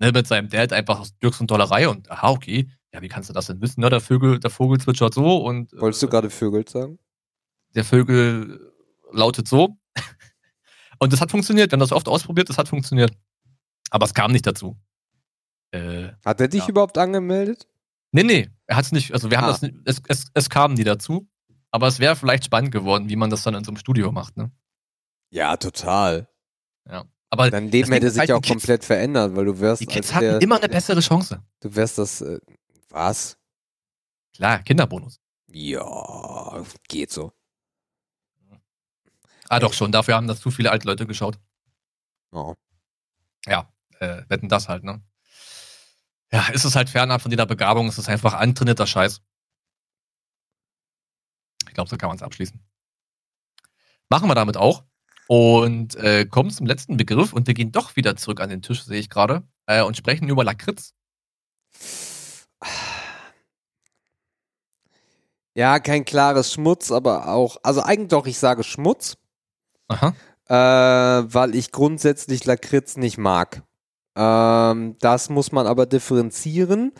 Ne, 0.00 0.10
mit 0.10 0.26
seinem 0.26 0.48
Dad 0.48 0.72
einfach 0.72 0.98
aus 0.98 1.12
Glücks 1.20 1.40
und 1.40 1.50
Dollerei 1.50 1.88
und 1.88 2.10
aha, 2.10 2.30
okay. 2.30 2.68
Ja, 2.92 3.00
wie 3.02 3.08
kannst 3.08 3.28
du 3.28 3.32
das 3.32 3.46
denn 3.46 3.60
wissen? 3.60 3.80
Ne, 3.80 3.90
der, 3.90 4.00
Vögel, 4.00 4.40
der 4.40 4.50
Vogel 4.50 4.80
zwitschert 4.80 5.14
so 5.14 5.36
und 5.44 5.72
äh, 5.72 5.80
Wolltest 5.80 6.02
du 6.02 6.08
gerade 6.08 6.30
Vögel 6.30 6.66
sagen? 6.68 6.98
der 7.74 7.84
Vögel 7.84 8.72
lautet 9.12 9.48
so. 9.48 9.76
Und 10.98 11.12
das 11.12 11.20
hat 11.20 11.30
funktioniert. 11.30 11.70
Wir 11.70 11.76
haben 11.76 11.80
das 11.80 11.92
oft 11.92 12.08
ausprobiert, 12.08 12.48
das 12.48 12.58
hat 12.58 12.68
funktioniert. 12.68 13.12
Aber 13.90 14.04
es 14.06 14.14
kam 14.14 14.30
nicht 14.30 14.46
dazu. 14.46 14.76
Äh, 15.72 16.12
Hat 16.24 16.40
er 16.40 16.48
dich 16.48 16.62
Ja. 16.62 16.68
überhaupt 16.68 16.96
angemeldet? 16.98 17.66
Nee, 18.12 18.22
nee, 18.24 18.50
er 18.66 18.76
hat 18.76 18.84
es 18.84 18.92
nicht, 18.92 19.12
also 19.12 19.30
wir 19.30 19.38
haben 19.38 19.46
Ah. 19.46 19.48
das 19.52 19.62
nicht, 19.62 19.74
es, 19.86 20.00
es, 20.08 20.26
es 20.34 20.50
kam 20.50 20.74
nie 20.74 20.84
dazu. 20.84 21.28
Aber 21.70 21.86
es 21.86 21.98
wäre 21.98 22.14
vielleicht 22.16 22.44
spannend 22.44 22.70
geworden, 22.70 23.08
wie 23.08 23.16
man 23.16 23.30
das 23.30 23.42
dann 23.44 23.54
in 23.54 23.64
so 23.64 23.70
einem 23.70 23.78
Studio 23.78 24.12
macht, 24.12 24.36
ne? 24.36 24.50
Ja, 25.30 25.56
total. 25.56 26.28
Ja. 26.86 27.06
Aber 27.30 27.50
Dein 27.50 27.70
Leben 27.70 27.90
hätte 27.90 28.10
sich 28.10 28.18
halt 28.20 28.28
ja 28.28 28.34
die 28.34 28.38
auch 28.38 28.42
Kids- 28.42 28.52
komplett 28.60 28.84
verändert, 28.84 29.34
weil 29.34 29.46
du 29.46 29.58
wärst 29.58 29.80
die 29.80 29.86
Kids 29.86 30.12
hatten 30.12 30.26
der, 30.26 30.42
immer 30.42 30.58
eine 30.58 30.68
bessere 30.68 31.00
Chance. 31.00 31.42
du 31.60 31.74
wärst 31.74 31.96
das 31.96 32.20
äh, 32.20 32.38
was? 32.90 33.38
Klar, 34.36 34.58
Kinderbonus. 34.62 35.18
Ja, 35.50 36.62
geht 36.88 37.10
so. 37.10 37.32
Ah, 39.48 39.58
doch 39.60 39.72
schon, 39.72 39.92
dafür 39.92 40.14
haben 40.16 40.26
das 40.26 40.40
zu 40.40 40.50
viele 40.50 40.70
alte 40.70 40.86
Leute 40.86 41.06
geschaut. 41.06 41.38
Oh. 42.32 42.54
Ja. 43.46 43.72
äh, 44.00 44.22
wetten 44.28 44.48
das 44.50 44.68
halt, 44.68 44.84
ne? 44.84 45.02
Ja, 46.32 46.48
ist 46.48 46.64
es 46.64 46.74
halt 46.74 46.88
fernab 46.88 47.20
von 47.20 47.30
jeder 47.30 47.46
Begabung, 47.46 47.88
es 47.88 47.98
ist 47.98 48.08
einfach 48.08 48.34
antrainierter 48.34 48.86
Scheiß. 48.86 49.20
Ich 51.68 51.74
glaube, 51.74 51.90
so 51.90 51.96
kann 51.96 52.08
man 52.08 52.16
es 52.16 52.22
abschließen. 52.22 52.60
Machen 54.08 54.28
wir 54.28 54.34
damit 54.34 54.56
auch. 54.56 54.84
Und 55.28 55.94
äh, 55.96 56.26
kommen 56.26 56.50
zum 56.50 56.66
letzten 56.66 56.96
Begriff 56.96 57.32
und 57.32 57.46
wir 57.46 57.54
gehen 57.54 57.72
doch 57.72 57.96
wieder 57.96 58.16
zurück 58.16 58.40
an 58.40 58.50
den 58.50 58.60
Tisch, 58.60 58.82
sehe 58.82 58.98
ich 58.98 59.08
gerade, 59.08 59.42
äh, 59.66 59.82
und 59.82 59.96
sprechen 59.96 60.28
über 60.28 60.44
Lakritz. 60.44 60.94
Ja, 65.54 65.80
kein 65.80 66.04
klares 66.04 66.52
Schmutz, 66.52 66.90
aber 66.90 67.28
auch, 67.28 67.58
also 67.62 67.82
eigentlich 67.82 68.08
doch, 68.08 68.26
ich 68.26 68.38
sage 68.38 68.64
Schmutz, 68.64 69.16
Aha. 69.88 70.14
äh, 70.48 71.32
weil 71.32 71.54
ich 71.54 71.72
grundsätzlich 71.72 72.44
Lakritz 72.44 72.96
nicht 72.96 73.18
mag. 73.18 73.62
Ähm, 74.14 74.96
das 75.00 75.30
muss 75.30 75.52
man 75.52 75.66
aber 75.66 75.86
differenzieren, 75.86 76.92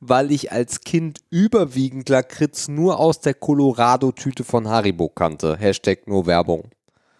weil 0.00 0.30
ich 0.30 0.52
als 0.52 0.80
Kind 0.80 1.20
überwiegend 1.30 2.08
Lakritz 2.08 2.68
nur 2.68 2.98
aus 3.00 3.20
der 3.20 3.34
Colorado-Tüte 3.34 4.44
von 4.44 4.68
Haribo 4.68 5.08
kannte. 5.08 5.56
Hashtag 5.56 6.06
nur 6.06 6.26
Werbung. 6.26 6.70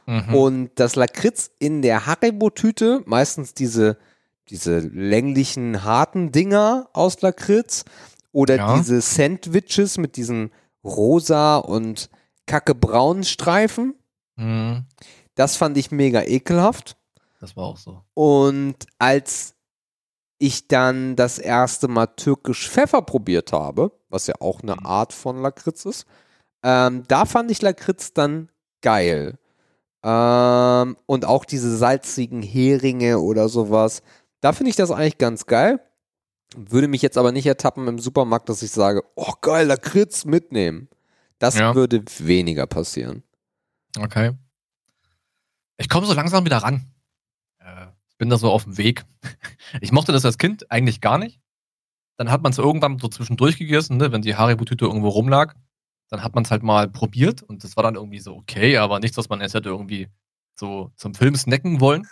Mhm. 0.07 0.34
Und 0.34 0.70
das 0.76 0.96
Lakritz 0.96 1.51
in 1.59 1.82
der 1.82 2.07
Haribo-Tüte, 2.07 3.03
meistens 3.07 3.55
diese, 3.55 3.96
diese 4.49 4.78
länglichen, 4.80 5.82
harten 5.84 6.30
Dinger 6.32 6.88
aus 6.92 7.20
Lakritz 7.20 7.84
oder 8.32 8.57
Ja. 8.57 8.76
diese 8.76 9.01
Sandwiches 9.01 9.99
mit 9.99 10.16
diesen 10.16 10.51
rosa 10.84 11.57
und 11.57 12.11
kackebraunen 12.46 13.24
Streifen, 13.24 13.94
Mhm. 14.36 14.84
das 15.34 15.57
fand 15.57 15.76
ich 15.76 15.90
mega 15.90 16.22
ekelhaft. 16.22 16.96
Das 17.41 17.57
war 17.57 17.64
auch 17.64 17.76
so. 17.76 18.03
Und 18.14 18.86
als 18.99 19.55
ich 20.39 20.68
dann 20.68 21.16
das 21.16 21.39
erste 21.39 21.89
Mal 21.89 22.07
türkisch 22.07 22.68
Pfeffer 22.68 23.03
probiert 23.03 23.53
habe, 23.53 23.93
was 24.09 24.26
ja 24.26 24.34
auch 24.41 24.61
eine 24.62 24.74
Mhm. 24.76 24.86
Art 24.86 25.12
von 25.12 25.41
Lakritz 25.43 25.84
ist, 25.84 26.07
ähm, 26.62 27.05
da 27.09 27.24
fand 27.24 27.51
ich 27.51 27.62
Lakritz 27.62 28.12
dann 28.12 28.51
geil. 28.82 29.39
Ähm, 30.05 30.97
und 31.07 31.24
auch 31.24 31.45
diese 31.45 31.76
salzigen 31.76 32.43
Heringe 32.43 33.18
oder 33.18 33.49
sowas, 33.49 34.03
da 34.41 34.53
finde 34.53 34.70
ich 34.70 34.76
das 34.76 34.91
eigentlich 34.91 35.18
ganz 35.18 35.47
geil. 35.47 35.80
Würde 36.57 36.89
mich 36.89 37.03
jetzt 37.03 37.18
aber 37.18 37.32
nicht 37.32 37.47
ertappen 37.47 37.86
im 37.89 37.99
Supermarkt, 37.99 38.49
dass 38.49 38.62
ich 38.62 38.70
sage, 38.70 39.03
oh 39.16 39.32
geil, 39.41 39.66
Lakritz 39.66 40.24
mitnehmen. 40.24 40.89
Das 41.41 41.57
Ja. 41.59 41.74
würde 41.74 42.03
weniger 42.18 42.66
passieren. 42.66 43.22
Okay. 43.99 44.32
Ich 45.76 45.89
komme 45.89 46.07
so 46.07 46.14
langsam 46.14 46.45
wieder 46.45 46.59
ran. 46.59 46.86
Äh, 47.68 47.86
Ich 48.10 48.16
bin 48.18 48.30
da 48.30 48.38
so 48.38 48.50
auf 48.50 48.64
dem 48.64 48.78
Weg. 48.78 49.04
Ich 49.80 49.92
mochte 49.92 50.12
das 50.12 50.24
als 50.24 50.38
Kind 50.38 50.70
eigentlich 50.70 51.00
gar 51.00 51.18
nicht. 51.18 51.40
Dann 52.16 52.30
hat 52.30 52.42
man 52.42 52.52
es 52.52 52.58
irgendwann 52.58 52.98
so 52.98 53.08
zwischendurch 53.08 53.58
gegessen, 53.58 53.98
ne? 53.98 54.10
wenn 54.12 54.22
die 54.22 54.34
Haribo-Tüte 54.34 54.86
irgendwo 54.86 55.10
rumlag. 55.10 55.54
Dann 56.08 56.22
hat 56.22 56.34
man 56.34 56.44
es 56.44 56.50
halt 56.50 56.62
mal 56.62 56.88
probiert 56.88 57.42
und 57.42 57.64
das 57.64 57.76
war 57.76 57.82
dann 57.82 57.96
irgendwie 57.96 58.18
so 58.18 58.34
okay, 58.34 58.78
aber 58.78 58.98
nichts, 58.98 59.18
was 59.18 59.28
man 59.28 59.42
jetzt 59.42 59.54
hätte 59.54 59.68
irgendwie 59.68 60.08
so 60.58 60.90
zum 60.96 61.14
Film 61.14 61.36
snacken 61.36 61.80
wollen. 61.80 62.08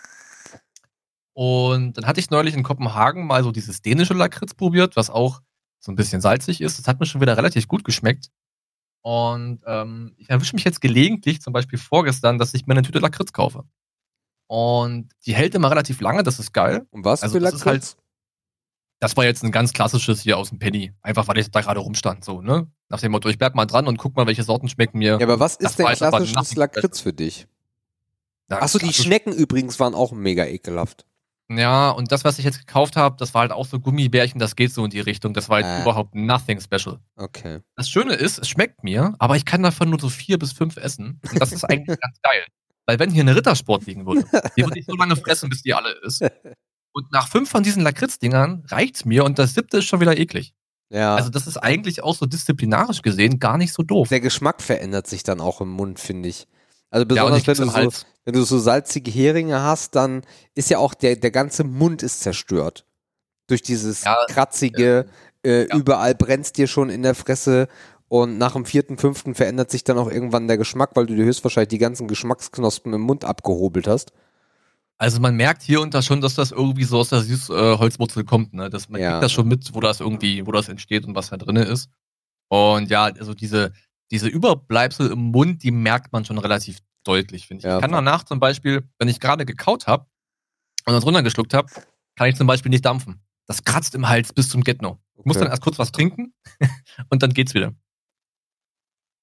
Und 1.33 1.97
dann 1.97 2.05
hatte 2.05 2.19
ich 2.19 2.29
neulich 2.29 2.53
in 2.53 2.63
Kopenhagen 2.63 3.25
mal 3.25 3.43
so 3.43 3.51
dieses 3.51 3.81
dänische 3.81 4.13
Lakritz 4.13 4.53
probiert, 4.53 4.95
was 4.95 5.09
auch 5.09 5.41
so 5.79 5.91
ein 5.91 5.95
bisschen 5.95 6.21
salzig 6.21 6.61
ist. 6.61 6.79
Das 6.79 6.87
hat 6.87 6.99
mir 6.99 7.05
schon 7.05 7.21
wieder 7.21 7.37
relativ 7.37 7.67
gut 7.67 7.83
geschmeckt. 7.83 8.29
Und 9.01 9.61
ähm, 9.65 10.13
ich 10.17 10.29
erwische 10.29 10.55
mich 10.55 10.63
jetzt 10.65 10.81
gelegentlich, 10.81 11.41
zum 11.41 11.53
Beispiel 11.53 11.79
vorgestern, 11.79 12.37
dass 12.37 12.53
ich 12.53 12.67
mir 12.67 12.73
eine 12.73 12.81
Tüte 12.83 12.99
Lakritz 12.99 13.33
kaufe. 13.33 13.63
Und 14.47 15.09
die 15.25 15.35
hält 15.35 15.55
immer 15.55 15.69
relativ 15.69 15.99
lange, 16.01 16.23
das 16.23 16.39
ist 16.39 16.53
geil. 16.53 16.85
Und 16.91 17.03
was 17.05 17.21
Also 17.23 17.35
für 17.35 17.39
das 17.41 17.53
ist 17.55 17.65
Lakritz? 17.65 17.97
Das 18.99 19.15
war 19.15 19.25
jetzt 19.25 19.43
ein 19.43 19.51
ganz 19.51 19.73
klassisches 19.73 20.21
hier 20.21 20.37
aus 20.37 20.49
dem 20.49 20.57
Penny. 20.57 20.91
Einfach 21.01 21.27
weil 21.27 21.37
ich 21.37 21.51
da 21.51 21.61
gerade 21.61 21.79
rumstand, 21.81 22.23
so, 22.25 22.41
ne? 22.41 22.67
Nach 22.89 22.99
dem 22.99 23.11
Motto, 23.11 23.29
ich 23.29 23.37
bleib 23.37 23.53
mal 23.53 23.65
dran 23.65 23.87
und 23.87 23.97
guck 23.97 24.15
mal, 24.15 24.25
welche 24.25 24.43
Sorten 24.43 24.69
schmecken 24.69 24.97
mir. 24.97 25.17
ja, 25.19 25.25
aber 25.27 25.39
was 25.39 25.57
das 25.57 25.71
ist 25.71 25.79
denn 25.79 25.85
klassisches 25.87 26.55
Lakritz 26.55 27.01
für 27.01 27.13
dich? 27.13 27.47
Achso, 28.49 28.79
die. 28.79 28.93
Schnecken 28.93 29.33
übrigens 29.33 29.79
waren 29.79 29.93
auch 29.93 30.13
mega 30.13 30.45
ekelhaft. 30.45 31.05
Ja, 31.49 31.91
und 31.91 32.11
das, 32.11 32.23
was 32.23 32.39
ich 32.39 32.45
jetzt 32.45 32.59
gekauft 32.59 32.95
habe, 32.95 33.15
das 33.17 33.33
war 33.33 33.41
halt 33.41 33.51
auch 33.51 33.65
so 33.65 33.79
Gummibärchen, 33.79 34.39
das 34.39 34.55
geht 34.55 34.73
so 34.73 34.83
in 34.83 34.89
die 34.89 34.99
Richtung. 34.99 35.33
Das 35.33 35.47
war 35.47 35.59
jetzt 35.59 35.69
Äh. 35.69 35.81
überhaupt 35.81 36.15
nothing 36.15 36.59
special. 36.59 36.99
Okay. 37.15 37.59
Das 37.75 37.89
Schöne 37.89 38.13
ist, 38.15 38.39
es 38.39 38.49
schmeckt 38.49 38.83
mir, 38.83 39.13
aber 39.19 39.35
ich 39.35 39.45
kann 39.45 39.63
davon 39.63 39.89
nur 39.89 39.99
so 39.99 40.09
vier 40.09 40.39
bis 40.39 40.51
fünf 40.53 40.75
essen. 40.77 41.19
Und 41.29 41.41
das 41.41 41.51
ist 41.53 41.63
eigentlich 41.65 41.99
ganz 42.01 42.19
geil. 42.21 42.43
Weil 42.87 42.99
wenn 42.99 43.11
hier 43.11 43.21
eine 43.21 43.35
Rittersport 43.35 43.85
liegen 43.85 44.07
würde, 44.07 44.23
die 44.57 44.63
würde 44.63 44.79
ich 44.79 44.85
so 44.85 44.95
lange 44.95 45.15
fressen, 45.15 45.49
bis 45.49 45.61
die 45.61 45.73
alle 45.73 45.91
ist. 46.03 46.23
Und 46.93 47.11
nach 47.11 47.27
fünf 47.27 47.49
von 47.49 47.61
diesen 47.61 47.83
Lakritz-Dingern 47.83 48.63
reicht's 48.69 49.05
mir 49.05 49.23
und 49.23 49.37
das 49.37 49.53
siebte 49.53 49.77
ist 49.77 49.85
schon 49.85 49.99
wieder 49.99 50.17
eklig. 50.17 50.55
Ja. 50.89 51.15
Also 51.15 51.29
das 51.29 51.47
ist 51.47 51.57
eigentlich 51.57 52.01
auch 52.01 52.15
so 52.15 52.25
disziplinarisch 52.25 53.01
gesehen 53.01 53.39
gar 53.39 53.57
nicht 53.57 53.73
so 53.73 53.83
doof. 53.83 54.07
der 54.07 54.21
Geschmack 54.21 54.61
verändert 54.61 55.05
sich 55.05 55.23
dann 55.23 55.41
auch 55.41 55.59
im 55.59 55.69
Mund, 55.69 55.99
finde 55.99 56.29
ich. 56.29 56.47
Also 56.89 57.03
Ja, 57.03 57.25
besonders 57.25 57.41
ich 57.41 57.47
wenn, 57.47 57.57
du 57.57 57.91
so, 57.91 58.05
wenn 58.23 58.33
du 58.33 58.43
so 58.43 58.57
salzige 58.57 59.11
Heringe 59.11 59.61
hast, 59.61 59.95
dann 59.95 60.21
ist 60.55 60.69
ja 60.69 60.77
auch 60.77 60.93
der, 60.93 61.17
der 61.17 61.31
ganze 61.31 61.65
Mund 61.65 62.03
ist 62.03 62.21
zerstört. 62.21 62.85
Durch 63.47 63.61
dieses 63.61 64.05
Ja, 64.05 64.17
kratzige, 64.29 65.07
äh, 65.45 65.67
ja. 65.67 65.75
überall 65.75 66.15
brennt's 66.15 66.53
dir 66.53 66.67
schon 66.67 66.89
in 66.89 67.03
der 67.03 67.15
Fresse 67.15 67.67
und 68.09 68.37
nach 68.37 68.53
dem 68.53 68.65
vierten, 68.65 68.97
fünften 68.97 69.35
verändert 69.35 69.69
sich 69.71 69.83
dann 69.83 69.97
auch 69.97 70.09
irgendwann 70.09 70.47
der 70.47 70.57
Geschmack, 70.57 70.91
weil 70.95 71.05
du 71.05 71.15
dir 71.15 71.25
höchstwahrscheinlich 71.25 71.69
die 71.69 71.77
ganzen 71.77 72.07
Geschmacksknospen 72.07 72.93
im 72.93 73.01
Mund 73.01 73.25
abgehobelt 73.25 73.87
hast. 73.87 74.13
Also 74.97 75.19
man 75.19 75.35
merkt 75.35 75.61
hier 75.61 75.81
und 75.81 75.93
da 75.93 76.01
schon, 76.01 76.21
dass 76.21 76.33
das 76.35 76.51
irgendwie 76.51 76.83
so 76.85 76.97
aus 76.99 77.09
der 77.09 77.21
Süßholzwurzel 77.21 78.23
kommt, 78.23 78.53
ne? 78.53 78.69
Dass 78.69 78.89
man 78.89 78.99
Ja. 78.99 79.11
kriegt 79.11 79.23
das 79.23 79.31
schon 79.31 79.47
mit, 79.47 79.73
wo 79.75 79.79
das 79.79 79.99
irgendwie, 79.99 80.45
wo 80.47 80.51
das 80.51 80.69
entsteht 80.69 81.05
und 81.05 81.13
was 81.15 81.29
da 81.29 81.37
drinne 81.37 81.63
ist. 81.63 81.89
Und 82.49 82.89
ja, 82.89 83.03
also 83.03 83.33
diese, 83.33 83.73
diese 84.09 84.27
Überbleibsel 84.27 85.11
im 85.11 85.19
Mund, 85.31 85.61
die 85.63 85.71
merkt 85.71 86.13
man 86.13 86.25
schon 86.25 86.37
relativ 86.39 86.79
deutlich, 87.03 87.45
finde 87.47 87.59
ich. 87.59 87.65
Ja, 87.65 87.77
ich 87.77 87.81
kann 87.81 87.91
danach 87.91 88.23
zum 88.23 88.39
Beispiel, 88.39 88.89
wenn 88.97 89.07
ich 89.07 89.19
gerade 89.19 89.45
gekaut 89.45 89.85
habe 89.85 90.07
und 90.85 90.93
das 90.93 91.05
runtergeschluckt 91.05 91.53
habe, 91.53 91.71
kann 92.15 92.29
ich 92.29 92.35
zum 92.35 92.47
Beispiel 92.47 92.69
nicht 92.71 92.85
dampfen. 92.85 93.21
Das 93.45 93.63
kratzt 93.63 93.93
im 93.95 94.07
Hals 94.09 94.33
bis 94.33 94.49
zum 94.49 94.63
Get-No. 94.63 94.97
Ich 95.19 95.25
muss 95.25 95.35
Okay. 95.35 95.45
dann 95.45 95.51
erst 95.51 95.61
kurz 95.61 95.77
was 95.77 95.91
trinken 95.91 96.33
und 97.09 97.21
dann 97.21 97.33
geht's 97.33 97.53
wieder. 97.53 97.73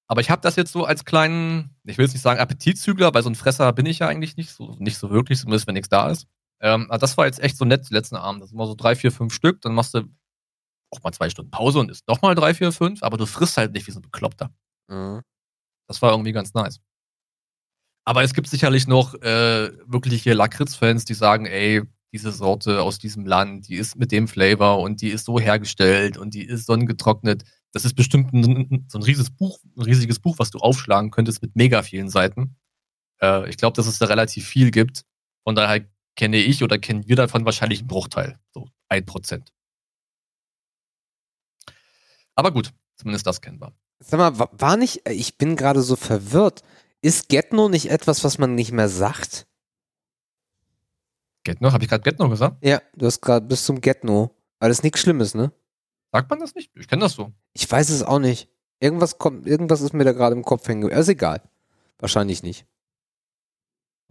Aber 0.07 0.21
ich 0.21 0.29
habe 0.29 0.41
das 0.41 0.55
jetzt 0.55 0.71
so 0.71 0.85
als 0.85 1.05
kleinen, 1.05 1.75
ich 1.83 1.97
will 1.97 2.05
jetzt 2.05 2.13
nicht 2.13 2.21
sagen 2.21 2.39
Appetitzügler, 2.39 3.13
weil 3.13 3.23
so 3.23 3.29
ein 3.29 3.35
Fresser 3.35 3.71
bin 3.73 3.85
ich 3.85 3.99
ja 3.99 4.07
eigentlich 4.07 4.37
nicht 4.37 4.51
so, 4.51 4.75
nicht 4.79 4.97
so 4.97 5.09
wirklich, 5.09 5.39
zumindest 5.39 5.67
wenn 5.67 5.73
nichts 5.73 5.89
da 5.89 6.09
ist. 6.09 6.27
Ähm, 6.61 6.85
aber 6.89 6.99
das 6.99 7.17
war 7.17 7.25
jetzt 7.25 7.39
echt 7.39 7.57
so 7.57 7.65
nett, 7.65 7.89
die 7.89 7.93
letzten 7.93 8.15
Abend. 8.15 8.41
Das 8.41 8.49
sind 8.49 8.57
immer 8.57 8.67
so 8.67 8.75
drei, 8.75 8.95
vier, 8.95 9.11
fünf 9.11 9.33
Stück, 9.33 9.61
dann 9.61 9.73
machst 9.73 9.93
du 9.93 10.03
auch 10.91 11.03
mal 11.03 11.11
zwei 11.11 11.29
Stunden 11.29 11.51
Pause 11.51 11.79
und 11.79 11.89
isst 11.89 12.07
nochmal 12.07 12.35
drei, 12.35 12.53
vier, 12.53 12.71
fünf, 12.71 13.03
aber 13.03 13.17
du 13.17 13.25
frisst 13.25 13.57
halt 13.57 13.73
nicht 13.73 13.87
wie 13.87 13.91
so 13.91 13.99
ein 13.99 14.03
Bekloppter. 14.03 14.51
Mhm. 14.87 15.21
Das 15.87 16.01
war 16.01 16.11
irgendwie 16.11 16.31
ganz 16.31 16.53
nice. 16.53 16.79
Aber 18.07 18.23
es 18.23 18.33
gibt 18.33 18.47
sicherlich 18.47 18.87
noch 18.87 19.15
äh, 19.15 19.71
wirkliche 19.87 20.33
Lakritz-Fans, 20.33 21.05
die 21.05 21.15
sagen, 21.15 21.47
ey, 21.47 21.81
diese 22.13 22.31
Sorte 22.31 22.81
aus 22.81 22.99
diesem 22.99 23.25
Land, 23.25 23.67
die 23.67 23.75
ist 23.75 23.95
mit 23.97 24.11
dem 24.11 24.27
Flavor 24.27 24.79
und 24.79 25.01
die 25.01 25.09
ist 25.09 25.25
so 25.25 25.39
hergestellt 25.39 26.17
und 26.17 26.33
die 26.33 26.45
ist 26.45 26.65
sonnengetrocknet. 26.67 27.43
Das 27.75 27.83
ist 27.83 27.95
bestimmt 27.95 28.31
ein, 28.33 28.85
so 28.87 28.97
ein 28.97 29.03
riesiges 29.03 29.29
Buch, 29.31 29.59
ein 29.75 29.81
riesiges 29.81 30.19
Buch, 30.19 30.39
was 30.39 30.49
du 30.49 30.59
aufschlagen 30.59 31.11
könntest 31.11 31.41
mit 31.41 31.57
mega 31.57 31.83
vielen 31.83 32.07
Seiten. 32.09 32.55
Äh, 33.21 33.49
ich 33.49 33.57
glaube, 33.57 33.75
dass 33.75 33.85
es 33.85 33.99
da 33.99 34.05
relativ 34.05 34.47
viel 34.47 34.71
gibt. 34.71 35.03
Von 35.43 35.55
daher 35.55 35.85
kenne 36.15 36.37
ich 36.37 36.63
oder 36.63 36.77
kennen 36.79 37.05
wir 37.05 37.17
davon 37.17 37.43
wahrscheinlich 37.43 37.79
einen 37.79 37.89
Bruchteil. 37.89 38.39
So 38.53 38.69
ein 38.87 39.05
Prozent. 39.05 39.51
Aber 42.35 42.51
gut, 42.53 42.73
zumindest 42.95 43.27
das 43.27 43.41
kennen 43.41 43.59
wir. 43.59 43.73
Sag 43.99 44.19
mal, 44.19 44.39
wa- 44.39 44.49
war 44.53 44.77
nicht, 44.77 45.05
äh, 45.05 45.11
ich 45.11 45.37
bin 45.37 45.57
gerade 45.57 45.81
so 45.81 45.97
verwirrt. 45.97 46.61
Ist 47.01 47.27
Getno 47.27 47.67
nicht 47.67 47.89
etwas, 47.91 48.23
was 48.23 48.37
man 48.37 48.55
nicht 48.55 48.71
mehr 48.71 48.87
sagt? 48.87 49.47
Getno, 51.43 51.73
habe 51.73 51.83
ich 51.83 51.89
gerade 51.89 52.03
Getno 52.03 52.29
gesagt? 52.29 52.63
Ja, 52.65 52.81
du 52.95 53.05
hast 53.05 53.19
gerade 53.21 53.45
bis 53.45 53.65
zum 53.65 53.81
Getno. 53.81 54.33
Aber 54.59 54.69
das 54.69 54.79
ist 54.79 54.83
nichts 54.83 55.01
Schlimmes, 55.01 55.35
ne? 55.35 55.51
Sagt 56.13 56.29
man 56.29 56.39
das 56.39 56.55
nicht? 56.55 56.71
Ich 56.75 56.87
kenne 56.87 57.01
das 57.01 57.11
so. 57.13 57.33
Ich 57.55 57.69
weiß 57.71 57.89
es 57.89 58.03
auch 58.03 58.19
nicht. 58.19 58.49
Irgendwas 58.79 59.17
kommt, 59.17 59.47
irgendwas 59.47 59.81
ist 59.81 59.93
mir 59.93 60.03
da 60.03 60.11
gerade 60.11 60.35
im 60.35 60.43
Kopf 60.43 60.67
hängen. 60.67 60.89
Ist 60.89 61.07
egal. 61.07 61.41
Wahrscheinlich 61.97 62.43
nicht. 62.43 62.67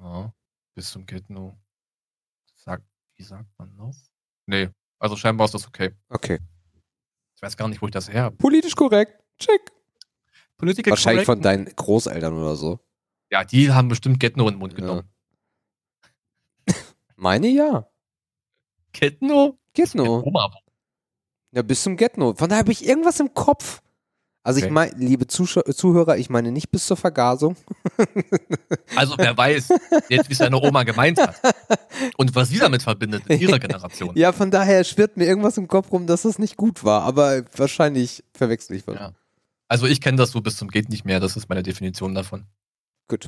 Ja, 0.00 0.32
bis 0.74 0.90
zum 0.90 1.04
Getno. 1.06 1.54
Sag, 2.54 2.82
wie 3.16 3.22
sagt 3.22 3.46
man 3.58 3.74
noch? 3.76 3.94
Nee, 4.46 4.70
also 4.98 5.16
scheinbar 5.16 5.44
ist 5.44 5.54
das 5.54 5.66
okay. 5.66 5.92
Okay. 6.08 6.38
Ich 7.36 7.42
weiß 7.42 7.56
gar 7.56 7.68
nicht, 7.68 7.82
wo 7.82 7.86
ich 7.86 7.92
das 7.92 8.10
her 8.10 8.24
habe. 8.24 8.36
Politisch 8.36 8.74
korrekt. 8.74 9.22
Check. 9.38 9.70
Politiker 10.56 10.90
Wahrscheinlich 10.90 11.26
von 11.26 11.40
correct? 11.42 11.68
deinen 11.68 11.76
Großeltern 11.76 12.32
oder 12.32 12.56
so. 12.56 12.80
Ja, 13.30 13.44
die 13.44 13.70
haben 13.70 13.88
bestimmt 13.88 14.18
Getno 14.20 14.48
in 14.48 14.54
den 14.54 14.58
Mund 14.60 14.72
Ja. 14.72 14.78
genommen. 14.78 15.10
Meine 17.16 17.48
ja. 17.48 17.86
Getno? 18.92 19.58
Getno. 19.74 20.22
Oma. 20.24 20.50
Ja, 21.54 21.62
bis 21.62 21.82
zum 21.82 21.96
Getno. 21.96 22.34
Von 22.34 22.48
daher 22.48 22.60
habe 22.60 22.72
ich 22.72 22.86
irgendwas 22.86 23.20
im 23.20 23.32
Kopf. 23.32 23.80
Also 24.42 24.58
ich 24.58 24.64
Okay. 24.64 24.72
meine, 24.74 24.94
liebe 24.96 25.26
Zuschau 25.26 25.62
Zuhörer, 25.62 26.18
ich 26.18 26.28
meine 26.28 26.52
nicht 26.52 26.70
bis 26.70 26.86
zur 26.86 26.96
Vergasung. 26.96 27.56
Also 28.96 29.14
wer 29.18 29.36
weiß 29.36 29.68
jetzt, 30.08 30.28
wie 30.30 30.34
seine 30.34 30.60
Oma 30.60 30.82
gemeint 30.84 31.18
hat. 31.20 31.40
Und 32.16 32.34
was 32.34 32.48
sie 32.50 32.58
damit 32.58 32.82
verbindet 32.82 33.24
in 33.28 33.40
ihrer 33.40 33.58
Generation. 33.58 34.12
Ja, 34.14 34.32
von 34.32 34.50
daher 34.50 34.84
schwirrt 34.84 35.16
mir 35.16 35.24
irgendwas 35.24 35.56
im 35.56 35.66
Kopf 35.66 35.90
rum, 35.92 36.06
dass 36.06 36.22
das 36.22 36.38
nicht 36.38 36.56
gut 36.56 36.84
war. 36.84 37.02
Aber 37.02 37.44
wahrscheinlich 37.56 38.22
verwechsel 38.34 38.76
ich 38.76 38.86
was. 38.86 38.96
Ja. 38.96 39.12
Also 39.68 39.86
ich 39.86 40.00
kenne 40.00 40.18
das 40.18 40.30
so 40.32 40.40
bis 40.42 40.56
zum 40.56 40.68
geht 40.68 40.90
nicht 40.90 41.04
mehr, 41.04 41.20
das 41.20 41.36
ist 41.36 41.48
meine 41.48 41.62
Definition 41.62 42.14
davon. 42.14 42.44
Gut. 43.08 43.26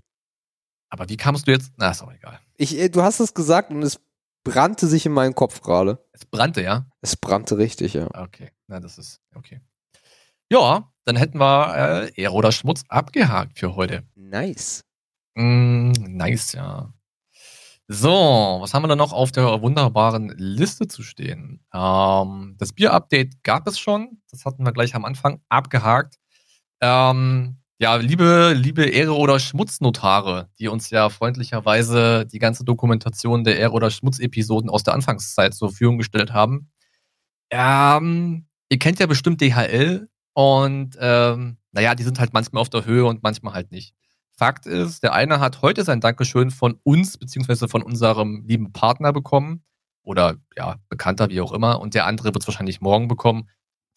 Aber 0.90 1.08
wie 1.08 1.16
kamst 1.16 1.48
du 1.48 1.52
jetzt? 1.52 1.72
Na, 1.76 1.90
ist 1.90 2.02
auch 2.02 2.12
egal. 2.12 2.38
Ich, 2.56 2.78
äh, 2.78 2.88
du 2.88 3.02
hast 3.02 3.20
es 3.20 3.34
gesagt 3.34 3.70
und 3.70 3.82
es 3.82 3.98
brannte 4.46 4.86
sich 4.86 5.04
in 5.06 5.12
meinen 5.12 5.34
Kopf 5.34 5.60
gerade. 5.60 5.98
Es 6.12 6.24
brannte, 6.24 6.62
ja? 6.62 6.86
Es 7.00 7.16
brannte 7.16 7.58
richtig, 7.58 7.94
ja. 7.94 8.06
Okay, 8.14 8.52
na, 8.68 8.78
das 8.78 8.96
ist 8.96 9.20
okay. 9.34 9.60
Ja, 10.50 10.92
dann 11.04 11.16
hätten 11.16 11.38
wir 11.38 11.74
äh, 12.14 12.20
Ehre 12.20 12.32
oder 12.32 12.52
Schmutz 12.52 12.84
abgehakt 12.88 13.58
für 13.58 13.74
heute. 13.74 14.04
Nice. 14.14 14.84
Mm, 15.34 15.90
nice, 15.90 16.52
ja. 16.52 16.92
So, 17.88 18.58
was 18.60 18.72
haben 18.72 18.82
wir 18.84 18.88
da 18.88 18.96
noch 18.96 19.12
auf 19.12 19.32
der 19.32 19.62
wunderbaren 19.62 20.28
Liste 20.36 20.86
zu 20.86 21.02
stehen? 21.02 21.64
Ähm, 21.74 22.54
das 22.58 22.72
Bier-Update 22.72 23.42
gab 23.42 23.66
es 23.66 23.78
schon. 23.78 24.22
Das 24.30 24.44
hatten 24.44 24.64
wir 24.64 24.72
gleich 24.72 24.94
am 24.94 25.04
Anfang 25.04 25.40
abgehakt. 25.48 26.16
Ähm, 26.80 27.58
ja, 27.78 27.96
liebe, 27.96 28.54
liebe 28.56 28.84
Ehre- 28.84 29.16
oder 29.16 29.38
Schmutznotare, 29.38 30.48
die 30.58 30.68
uns 30.68 30.90
ja 30.90 31.10
freundlicherweise 31.10 32.26
die 32.26 32.38
ganze 32.38 32.64
Dokumentation 32.64 33.44
der 33.44 33.58
Ehre- 33.58 33.72
oder 33.72 33.90
Schmutz-Episoden 33.90 34.70
aus 34.70 34.82
der 34.82 34.94
Anfangszeit 34.94 35.54
zur 35.54 35.68
Verfügung 35.68 35.98
gestellt 35.98 36.32
haben. 36.32 36.70
Ähm, 37.50 38.46
ihr 38.70 38.78
kennt 38.78 38.98
ja 38.98 39.06
bestimmt 39.06 39.40
DHL 39.40 40.08
und 40.32 40.96
ähm, 40.98 41.58
naja, 41.72 41.94
die 41.94 42.02
sind 42.02 42.18
halt 42.18 42.32
manchmal 42.32 42.62
auf 42.62 42.70
der 42.70 42.86
Höhe 42.86 43.04
und 43.04 43.22
manchmal 43.22 43.52
halt 43.52 43.70
nicht. 43.70 43.94
Fakt 44.38 44.66
ist, 44.66 45.02
der 45.02 45.12
eine 45.12 45.40
hat 45.40 45.62
heute 45.62 45.84
sein 45.84 46.00
Dankeschön 46.00 46.50
von 46.50 46.78
uns 46.82 47.18
beziehungsweise 47.18 47.68
von 47.68 47.82
unserem 47.82 48.44
lieben 48.46 48.72
Partner 48.72 49.12
bekommen 49.12 49.64
oder 50.02 50.36
ja, 50.56 50.76
Bekannter, 50.88 51.28
wie 51.28 51.40
auch 51.40 51.52
immer, 51.52 51.80
und 51.80 51.94
der 51.94 52.06
andere 52.06 52.28
wird 52.28 52.42
es 52.42 52.48
wahrscheinlich 52.48 52.80
morgen 52.80 53.08
bekommen. 53.08 53.48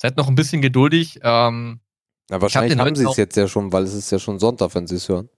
Seid 0.02 0.18
noch 0.18 0.28
ein 0.28 0.36
bisschen 0.36 0.62
geduldig. 0.62 1.20
Ähm, 1.24 1.82
Na, 2.30 2.42
wahrscheinlich 2.42 2.74
den 2.74 2.82
haben 2.82 2.96
sie 2.96 3.06
es 3.06 3.18
jetzt 3.18 3.36
ja 3.38 3.48
schon, 3.48 3.72
weil 3.74 3.84
es 3.84 3.94
ist 3.94 4.12
ja 4.12 4.20
schon 4.20 4.40
Sonntag, 4.40 4.76
wenn 4.76 4.88
sie 4.88 4.96
es 4.96 5.10
hören. 5.10 5.30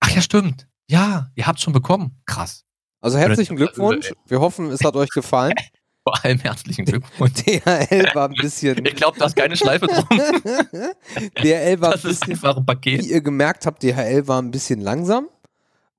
ach 0.00 0.10
ja, 0.10 0.20
stimmt. 0.20 0.68
Ja, 0.90 1.30
ihr 1.34 1.46
habt 1.46 1.60
schon 1.60 1.72
bekommen. 1.72 2.20
Krass. 2.26 2.64
Also 3.00 3.18
herzlichen 3.18 3.56
Glückwunsch. 3.56 4.12
Wir 4.26 4.40
hoffen, 4.40 4.70
es 4.70 4.82
hat 4.84 4.96
euch 4.96 5.10
gefallen. 5.10 5.54
Vor 6.04 6.24
allem 6.24 6.38
herzlichen 6.38 6.84
Glückwunsch. 6.86 7.32
DHL 7.44 8.10
war 8.14 8.28
ein 8.28 8.34
bisschen. 8.34 8.84
Ich 8.86 8.96
glaube, 8.96 9.18
da 9.18 9.26
ist 9.26 9.36
keine 9.36 9.56
Schleife 9.56 9.86
drum. 9.86 10.06
DHL 11.42 11.80
war 11.80 11.88
ein 11.92 11.92
Das 11.92 12.04
ist 12.04 12.20
bisschen. 12.20 12.32
einfach 12.32 12.56
ein 12.56 12.62
Wie 12.62 12.66
Paket. 12.66 13.06
ihr 13.06 13.20
gemerkt 13.20 13.66
habt, 13.66 13.82
DHL 13.82 14.26
war 14.26 14.40
ein 14.40 14.50
bisschen 14.50 14.80
langsam. 14.80 15.28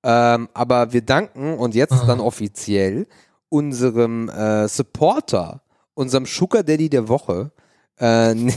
Ähm, 0.04 0.50
aber 0.54 0.94
wir 0.94 1.02
danken 1.02 1.58
und 1.58 1.76
jetzt 1.76 1.94
Ah. 1.94 2.06
dann 2.08 2.20
offiziell 2.20 3.08
unserem 3.50 4.30
äh, 4.30 4.68
Supporter, 4.68 5.62
unserem 5.94 6.26
Sugar 6.26 6.64
Daddy 6.64 6.90
der 6.90 7.08
Woche. 7.08 7.52
Äh, 8.00 8.32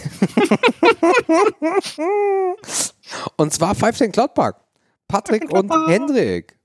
und 3.36 3.52
zwar 3.52 3.74
Five 3.74 3.98
Ten 3.98 4.12
Cloud 4.12 4.34
Park. 4.34 4.62
Patrick 5.08 5.52
und 5.52 5.70
Hendrik. 5.88 6.58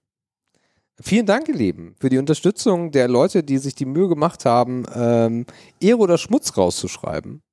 Vielen 1.00 1.26
Dank, 1.26 1.48
ihr 1.48 1.56
Lieben, 1.56 1.96
für 2.00 2.10
die 2.10 2.18
Unterstützung 2.18 2.92
der 2.92 3.08
Leute, 3.08 3.44
die 3.44 3.60
sich 3.60 3.76
die 3.76 3.86
Mühe 3.86 4.08
gemacht 4.08 4.46
haben, 4.46 4.84
ähm, 4.96 5.46
Ehre 5.80 6.00
oder 6.00 6.18
Schmutz 6.18 6.58
rauszuschreiben. 6.58 7.44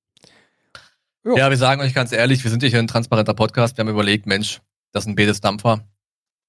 Ja, 1.25 1.51
wir 1.51 1.57
sagen 1.57 1.81
euch 1.81 1.95
ganz 1.95 2.13
ehrlich, 2.13 2.45
wir 2.45 2.51
sind 2.51 2.63
hier 2.63 2.79
ein 2.79 2.87
transparenter 2.87 3.35
Podcast. 3.35 3.77
Wir 3.77 3.83
haben 3.83 3.91
überlegt, 3.91 4.27
Mensch, 4.27 4.61
das 4.93 5.05
ist 5.05 5.09
ein 5.09 5.15
Bedes 5.15 5.41
Dampfer. 5.41 5.87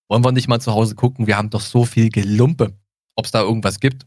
Wollen 0.10 0.24
wir 0.24 0.32
nicht 0.32 0.48
mal 0.48 0.60
zu 0.60 0.74
Hause 0.74 0.96
gucken? 0.96 1.28
Wir 1.28 1.38
haben 1.38 1.50
doch 1.50 1.62
so 1.62 1.86
viel 1.86 2.10
Gelumpe, 2.10 2.78
ob 3.16 3.26
es 3.26 3.32
da 3.32 3.42
irgendwas 3.42 3.80
gibt. 3.80 4.06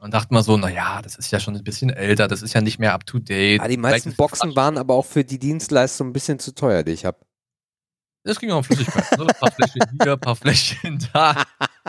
Und 0.00 0.14
dachten 0.14 0.32
wir 0.34 0.42
so, 0.44 0.56
naja, 0.56 1.02
das 1.02 1.16
ist 1.16 1.30
ja 1.32 1.40
schon 1.40 1.56
ein 1.56 1.64
bisschen 1.64 1.90
älter, 1.90 2.28
das 2.28 2.42
ist 2.42 2.54
ja 2.54 2.60
nicht 2.60 2.78
mehr 2.78 2.92
up 2.94 3.04
to 3.04 3.18
date. 3.18 3.60
Ja, 3.60 3.66
die 3.68 3.74
Vielleicht 3.74 3.82
meisten 3.82 4.08
ist- 4.10 4.16
Boxen 4.16 4.54
waren 4.54 4.78
aber 4.78 4.94
auch 4.94 5.04
für 5.04 5.24
die 5.24 5.38
Dienstleistung 5.40 6.08
ein 6.08 6.12
bisschen 6.12 6.38
zu 6.38 6.54
teuer, 6.54 6.84
die 6.84 6.92
ich 6.92 7.04
habe. 7.04 7.18
Es 8.22 8.38
ging 8.38 8.50
auch 8.50 8.58
um 8.58 8.64
Flüssigkeit. 8.64 9.10
Ne? 9.18 9.26
Ein 9.26 9.34
paar 9.40 9.50
Fläschchen 9.50 9.82
hier, 10.02 10.12
ein 10.12 10.20
paar 10.20 10.36
Fläschchen 10.36 11.08
da. 11.12 11.42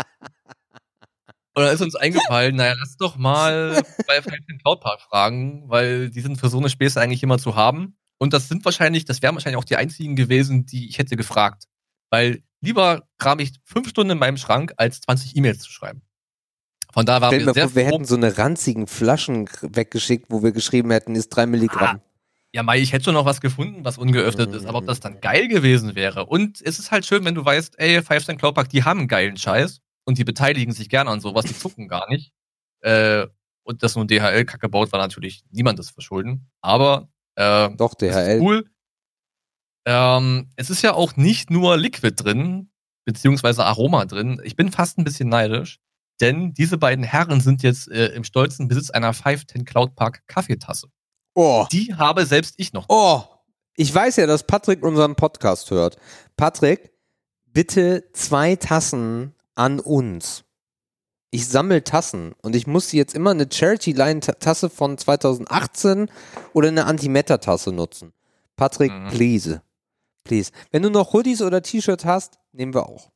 Und 1.56 1.64
dann 1.66 1.74
ist 1.74 1.82
uns 1.82 1.96
eingefallen, 1.96 2.56
naja, 2.56 2.74
lass 2.80 2.96
doch 2.98 3.18
mal 3.18 3.84
bei 4.08 4.20
den 4.22 4.60
Cloud 4.60 4.80
Park 4.82 5.02
fragen, 5.02 5.68
weil 5.68 6.10
die 6.10 6.22
sind 6.22 6.38
für 6.38 6.48
so 6.48 6.58
eine 6.58 6.70
Späße 6.70 7.02
eigentlich 7.02 7.22
immer 7.24 7.38
zu 7.38 7.56
haben. 7.56 7.98
Und 8.18 8.34
das 8.34 8.48
sind 8.48 8.64
wahrscheinlich, 8.66 9.06
das 9.06 9.22
wären 9.22 9.36
wahrscheinlich 9.36 9.58
auch 9.58 9.66
die 9.66 9.76
einzigen 9.76 10.16
gewesen, 10.16 10.66
die 10.66 10.88
ich 10.88 10.98
hätte 11.00 11.18
gefragt. 11.18 11.66
Weil 12.10 12.44
lieber 12.62 13.04
kram 13.18 13.40
ich 13.40 13.54
fünf 13.66 13.90
Stunden 13.90 14.12
in 14.12 14.18
meinem 14.20 14.38
Schrank, 14.38 14.74
als 14.78 15.02
20 15.02 15.36
E-Mails 15.36 15.60
zu 15.60 15.72
schreiben. 15.72 16.02
Von 16.92 17.06
da 17.06 17.22
waren 17.22 17.34
Stell 17.34 17.46
mal 17.46 17.54
vor, 17.54 17.76
wir 17.76 17.86
hätten 17.86 18.06
so 18.06 18.16
eine 18.16 18.38
ranzigen 18.38 18.88
Flaschen 18.88 19.48
weggeschickt, 19.62 20.26
wo 20.30 20.42
wir 20.42 20.52
geschrieben 20.52 20.92
hätten, 20.92 21.16
ist 21.16 21.30
drei 21.30 21.46
Milligramm. 21.46 22.02
Ja, 22.52 22.64
Mai, 22.64 22.80
ich 22.80 22.94
hätte 22.94 23.06
schon 23.06 23.14
noch 23.14 23.26
was 23.26 23.42
gefunden, 23.42 23.86
was 23.86 24.00
ungeöffnet 24.00 24.52
ist, 24.56 24.66
aber 24.66 24.80
ob 24.80 24.88
das 24.88 25.00
dann 25.00 25.22
geil 25.22 25.48
gewesen 25.48 25.94
wäre. 25.94 26.26
Und 26.26 26.62
es 26.62 26.80
ist 26.80 26.90
halt 26.90 27.06
schön, 27.06 27.24
wenn 27.24 27.36
du 27.36 27.46
weißt, 27.46 27.78
ey, 27.78 28.02
Five 28.02 28.26
Cent 28.26 28.40
Cloud 28.40 28.56
Park, 28.56 28.70
die 28.70 28.84
haben 28.84 29.02
einen 29.02 29.08
geilen 29.08 29.38
Scheiß 29.38 29.82
und 30.06 30.18
die 30.18 30.24
beteiligen 30.24 30.74
sich 30.74 30.90
gerne 30.90 31.12
an 31.12 31.20
sowas, 31.20 31.46
die 31.46 31.56
zucken 31.56 31.88
gar 31.88 32.10
nicht. 32.10 32.32
Äh, 32.82 33.28
und 33.64 33.84
dass 33.84 33.96
nun 33.96 34.08
DHL 34.08 34.46
Kacke 34.46 34.68
baut, 34.68 34.92
war 34.92 35.00
natürlich 35.00 35.44
niemandes 35.52 35.92
Verschulden. 35.92 36.50
Aber 36.62 37.10
äh, 37.36 37.70
Doch, 37.76 37.94
DHL. 37.94 38.40
cool. 38.42 38.66
Ähm, 39.86 40.50
es 40.56 40.72
ist 40.72 40.82
ja 40.82 40.94
auch 40.94 41.16
nicht 41.18 41.52
nur 41.52 41.78
Liquid 41.78 42.16
drin, 42.16 42.72
beziehungsweise 43.06 43.64
Aroma 43.64 44.06
drin. 44.06 44.42
Ich 44.44 44.56
bin 44.56 44.72
fast 44.72 44.98
ein 44.98 45.04
bisschen 45.04 45.30
neidisch, 45.30 45.80
denn 46.22 46.54
diese 46.54 46.78
beiden 46.78 47.04
Herren 47.04 47.42
sind 47.42 47.64
jetzt 47.64 47.88
äh, 47.90 48.08
im 48.08 48.24
stolzen 48.24 48.68
Besitz 48.68 48.90
einer 48.90 49.14
510 49.14 49.66
Cloud 49.66 49.96
Park 49.96 50.24
Kaffeetasse. 50.28 50.88
Oh, 51.36 51.66
Die 51.72 51.94
habe 51.96 52.26
selbst 52.26 52.56
ich 52.58 52.74
noch. 52.74 52.86
oh. 52.90 53.24
Ich 53.76 53.96
weiß 53.96 54.18
ja, 54.18 54.28
dass 54.28 54.44
Patrick 54.46 54.84
unseren 54.84 55.16
Podcast 55.16 55.72
hört. 55.72 55.96
Patrick, 56.36 56.92
bitte 57.46 58.04
zwei 58.12 58.58
Tassen 58.58 59.34
an 59.56 59.80
uns. 59.80 60.44
Ich 61.32 61.48
sammle 61.48 61.84
Tassen 61.86 62.34
und 62.42 62.58
ich 62.58 62.68
muss 62.68 62.92
jetzt 62.92 63.16
immer 63.16 63.32
eine 63.32 63.48
Charity-Line-Tasse 63.50 64.70
von 64.70 64.98
2018 64.98 66.10
oder 66.54 66.68
eine 66.68 66.86
Antimatter-Tasse 66.88 67.72
nutzen. 67.72 68.12
Patrick, 68.58 68.92
Mhm. 68.92 69.08
please. 69.12 69.62
Please. 70.26 70.52
Wenn 70.72 70.82
du 70.84 70.90
noch 70.90 71.14
Hoodies 71.14 71.42
oder 71.42 71.62
T-Shirt 71.62 72.04
hast, 72.04 72.40
nehmen 72.52 72.74
wir 72.74 72.86
auch. 72.90 73.12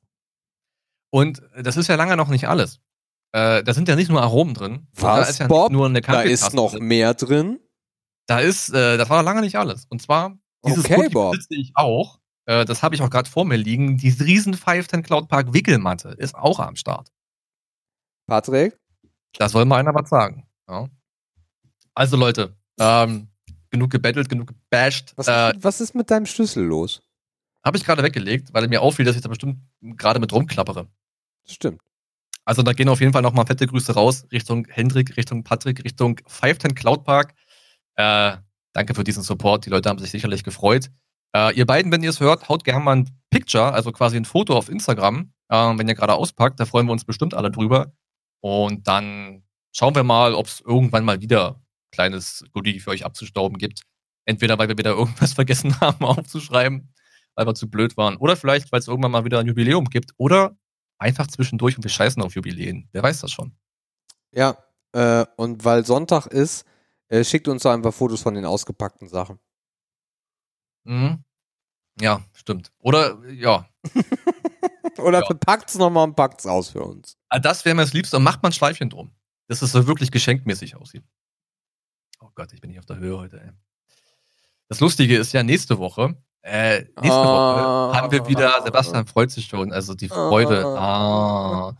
Und 1.10 1.41
das 1.62 1.76
ist 1.76 1.88
ja 1.89 1.95
lange 1.95 2.16
noch 2.16 2.30
nicht 2.30 2.47
alles. 2.47 2.80
Äh, 3.34 3.63
da 3.63 3.73
sind 3.73 3.88
ja 3.89 3.95
nicht 3.95 4.09
nur 4.09 4.21
Aromen 4.21 4.53
drin. 4.53 4.88
Da 4.95 5.17
Was, 5.19 5.29
ist 5.31 5.39
ja 5.39 5.47
Bob? 5.47 5.71
nur 5.71 5.88
eine 5.88 6.01
Da 6.01 6.21
ist 6.21 6.53
noch 6.53 6.71
drin. 6.73 6.84
mehr 6.86 7.13
drin. 7.15 7.59
Da 8.27 8.39
ist, 8.39 8.69
äh, 8.69 8.97
das 8.97 9.09
war 9.09 9.23
lange 9.23 9.41
nicht 9.41 9.57
alles. 9.57 9.86
Und 9.89 10.01
zwar, 10.01 10.38
dieses 10.65 10.86
Okay, 10.86 10.95
Hoodie 10.97 11.09
Bob. 11.09 11.31
besitze 11.34 11.55
ich 11.55 11.71
auch. 11.75 12.19
Äh, 12.45 12.63
das 12.65 12.84
habe 12.84 12.93
ich 12.95 13.01
auch 13.01 13.09
gerade 13.09 13.29
vor 13.29 13.43
mir 13.45 13.55
liegen. 13.57 13.97
Die 13.97 14.09
riesen 14.09 14.53
510 14.53 15.03
Cloud 15.03 15.27
Park 15.27 15.53
Wickelmatte 15.53 16.09
ist 16.17 16.36
auch 16.36 16.59
am 16.59 16.75
Start. 16.75 17.09
Patrick? 18.27 18.77
Da 19.38 19.49
soll 19.49 19.65
mal 19.65 19.79
einer 19.79 19.93
was 19.95 20.09
sagen. 20.09 20.45
Ja. 20.69 20.88
Also 21.95 22.17
Leute, 22.17 22.55
ähm, 22.79 23.27
genug 23.69 23.89
gebettelt, 23.91 24.29
genug 24.29 24.47
gebasht. 24.47 25.13
Was, 25.15 25.27
Äh, 25.27 25.53
was 25.57 25.81
ist 25.81 25.95
mit 25.95 26.09
deinem 26.11 26.25
Schlüssel 26.25 26.63
los? 26.63 27.01
habe 27.65 27.77
ich 27.77 27.86
gerade 27.86 28.03
weggelegt, 28.03 28.53
weil 28.53 28.67
mir 28.67 28.81
auffiel, 28.81 29.05
dass 29.05 29.15
ich 29.15 29.21
da 29.21 29.29
bestimmt 29.29 29.57
gerade 29.81 30.19
mit 30.19 30.34
rumklappere. 30.34 30.88
Stimmt. 31.45 31.81
Also 32.45 32.61
da 32.61 32.73
gehen 32.73 32.89
auf 32.89 32.99
jeden 32.99 33.13
Fall 33.13 33.21
nochmal 33.21 33.45
fette 33.45 33.67
Grüße 33.67 33.93
raus 33.93 34.25
Richtung 34.31 34.67
Hendrik, 34.69 35.15
Richtung 35.17 35.43
Patrick, 35.43 35.83
Richtung 35.83 36.19
510 36.27 36.75
Cloud 36.75 37.03
Park. 37.05 37.33
Äh, 37.95 38.37
danke 38.73 38.93
für 38.93 39.03
diesen 39.03 39.23
Support. 39.23 39.65
Die 39.65 39.69
Leute 39.69 39.89
haben 39.89 39.99
sich 39.99 40.11
sicherlich 40.11 40.43
gefreut. 40.43 40.89
Äh, 41.35 41.55
ihr 41.55 41.65
beiden, 41.65 41.91
wenn 41.91 42.03
ihr 42.03 42.09
es 42.09 42.19
hört, 42.19 42.49
haut 42.49 42.63
gerne 42.63 42.83
mal 42.83 42.97
ein 42.97 43.09
Picture, 43.29 43.73
also 43.73 43.91
quasi 43.91 44.17
ein 44.17 44.25
Foto 44.25 44.55
auf 44.55 44.69
Instagram, 44.69 45.33
äh, 45.49 45.55
wenn 45.55 45.87
ihr 45.87 45.95
gerade 45.95 46.13
auspackt. 46.13 46.59
Da 46.59 46.65
freuen 46.65 46.87
wir 46.87 46.91
uns 46.91 47.05
bestimmt 47.05 47.33
alle 47.33 47.49
drüber. 47.49 47.93
Und 48.41 48.87
dann 48.87 49.43
schauen 49.71 49.95
wir 49.95 50.03
mal, 50.03 50.33
ob 50.33 50.47
es 50.47 50.61
irgendwann 50.61 51.05
mal 51.05 51.21
wieder 51.21 51.55
ein 51.55 51.91
kleines 51.91 52.45
Goodie 52.51 52.79
für 52.79 52.91
euch 52.91 53.05
abzustauben 53.05 53.57
gibt. 53.57 53.81
Entweder 54.25 54.57
weil 54.57 54.67
wir 54.67 54.77
wieder 54.77 54.91
irgendwas 54.91 55.33
vergessen 55.33 55.79
haben 55.79 56.05
aufzuschreiben, 56.05 56.93
weil 57.35 57.47
wir 57.47 57.55
zu 57.55 57.69
blöd 57.69 57.95
waren. 57.97 58.17
Oder 58.17 58.35
vielleicht, 58.35 58.71
weil 58.71 58.79
es 58.79 58.87
irgendwann 58.87 59.11
mal 59.11 59.25
wieder 59.25 59.39
ein 59.39 59.47
Jubiläum 59.47 59.85
gibt. 59.85 60.11
Oder 60.17 60.57
einfach 61.04 61.28
zwischendurch 61.28 61.78
und 61.78 61.84
wir 61.84 61.91
scheißen 61.91 62.22
auf 62.24 62.36
Jubiläen. 62.36 62.89
Wer 62.91 63.04
weiß 63.04 63.22
das 63.22 63.32
schon. 63.32 63.56
Ja, 64.32 64.58
äh, 64.93 65.26
und 65.38 65.64
weil 65.66 65.86
Sonntag 65.86 66.28
ist, 66.28 66.66
äh, 67.10 67.24
schickt 67.24 67.47
uns 67.47 67.64
doch 67.64 67.72
einfach 67.72 67.93
Fotos 67.93 68.22
von 68.22 68.34
den 68.34 68.45
ausgepackten 68.45 69.08
Sachen. 69.08 69.39
Mhm. 70.86 71.24
Ja, 72.01 72.24
stimmt. 72.34 72.72
Oder, 72.80 73.20
ja. 73.30 73.68
Oder 74.97 75.20
Ja. 75.20 75.26
verpackt's 75.26 75.76
nochmal 75.76 76.06
und 76.06 76.16
packt's 76.16 76.45
aus 76.45 76.70
für 76.70 76.84
uns. 76.84 77.18
Ah, 77.30 77.39
Das 77.39 77.66
wäre 77.66 77.76
mir 77.76 77.82
das 77.84 77.93
Liebste 77.93 78.18
und 78.18 78.24
macht 78.24 78.41
mal 78.43 78.49
ein 78.49 78.54
Schleifchen 78.54 78.89
drum. 78.89 79.12
Dass 79.47 79.62
es 79.62 79.72
so 79.72 79.86
wirklich 79.88 80.12
geschenkmäßig 80.12 80.76
aussieht. 80.76 81.04
Oh 82.20 82.30
Gott, 82.36 82.54
ich 82.54 82.62
bin 82.62 82.70
nicht 82.70 82.80
auf 82.80 82.86
der 82.86 82.97
Höhe 82.97 83.18
heute, 83.18 83.41
ey. 83.41 83.51
Das 84.70 84.80
Lustige 84.80 85.18
ist 85.18 85.34
ja 85.34 85.43
nächste 85.43 85.78
Woche. 85.78 86.16
Äh, 86.43 86.79
nächste 87.01 87.11
Ah. 87.11 87.87
Woche 87.89 87.97
haben 88.01 88.11
wir 88.11 88.27
wieder, 88.27 88.61
Sebastian 88.63 89.07
freut 89.07 89.31
sich 89.31 89.45
schon, 89.45 89.71
also 89.71 89.93
die 89.93 90.09
Freude. 90.09 90.65
Ah. 90.65 91.73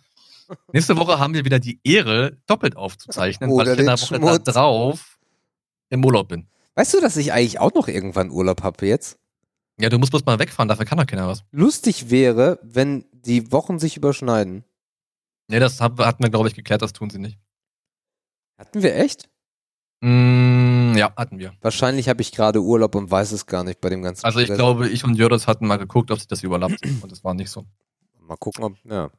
Nächste 0.72 0.96
Woche 0.98 1.20
haben 1.20 1.34
wir 1.34 1.44
wieder 1.46 1.60
die 1.60 1.80
Ehre, 1.84 2.38
doppelt 2.48 2.78
aufzuzeichnen, 2.78 3.50
weil 3.50 3.62
Oder 3.62 3.74
ich 3.74 3.80
in 3.80 3.86
der 3.86 3.96
Woche 4.00 4.06
Schmutz. 4.16 4.44
da 4.46 4.52
drauf 4.54 5.20
im 5.90 6.04
Urlaub 6.06 6.30
bin. 6.30 6.48
Weißt 6.76 6.94
du, 6.94 7.02
dass 7.02 7.18
ich 7.18 7.34
eigentlich 7.34 7.60
auch 7.60 7.74
noch 7.74 7.88
irgendwann 7.88 8.32
Urlaub 8.32 8.64
habe 8.64 8.86
jetzt? 8.88 9.20
Ja, 9.80 9.90
du 9.90 9.98
musst 10.00 10.12
bloß 10.12 10.26
mal 10.26 10.40
wegfahren, 10.40 10.70
dafür 10.70 10.86
kann 10.86 10.98
doch 10.98 11.08
keiner 11.08 11.28
was. 11.28 11.44
Lustig 11.52 12.10
wäre, 12.10 12.60
wenn 12.62 13.06
die 13.12 13.52
Wochen 13.52 13.80
sich 13.80 13.98
überschneiden. 13.98 14.64
Nee, 15.48 15.60
das 15.60 15.82
hatten 15.82 15.98
wir, 16.24 16.30
glaube 16.30 16.48
ich, 16.48 16.56
geklärt, 16.56 16.82
das 16.82 16.94
tun 16.94 17.10
sie 17.10 17.20
nicht. 17.20 17.38
Hatten 18.58 18.82
wir 18.82 18.96
echt? 18.96 19.30
Mm, 20.02 20.63
ja, 20.96 21.14
hatten 21.16 21.40
wir. 21.40 21.54
Wahrscheinlich 21.62 22.10
habe 22.10 22.22
ich 22.22 22.32
gerade 22.32 22.62
Urlaub 22.62 22.96
und 22.96 23.10
weiß 23.12 23.32
es 23.32 23.46
gar 23.46 23.64
nicht 23.64 23.82
bei 23.82 23.90
dem 23.90 24.02
ganzen 24.02 24.26
Also 24.26 24.40
ich 24.40 24.46
Stress. 24.46 24.58
glaube, 24.58 24.90
ich 24.90 25.04
und 25.04 25.16
Jördis 25.16 25.48
hatten 25.48 25.68
mal 25.68 25.78
geguckt, 25.78 26.12
ob 26.12 26.20
sich 26.20 26.28
das 26.28 26.44
überlappt 26.44 26.80
und 27.04 27.12
das 27.12 27.24
war 27.24 27.34
nicht 27.34 27.50
so. 27.50 27.66
Mal 28.20 28.38
gucken, 28.38 28.64
ob. 28.64 28.74
Ja. 28.86 29.10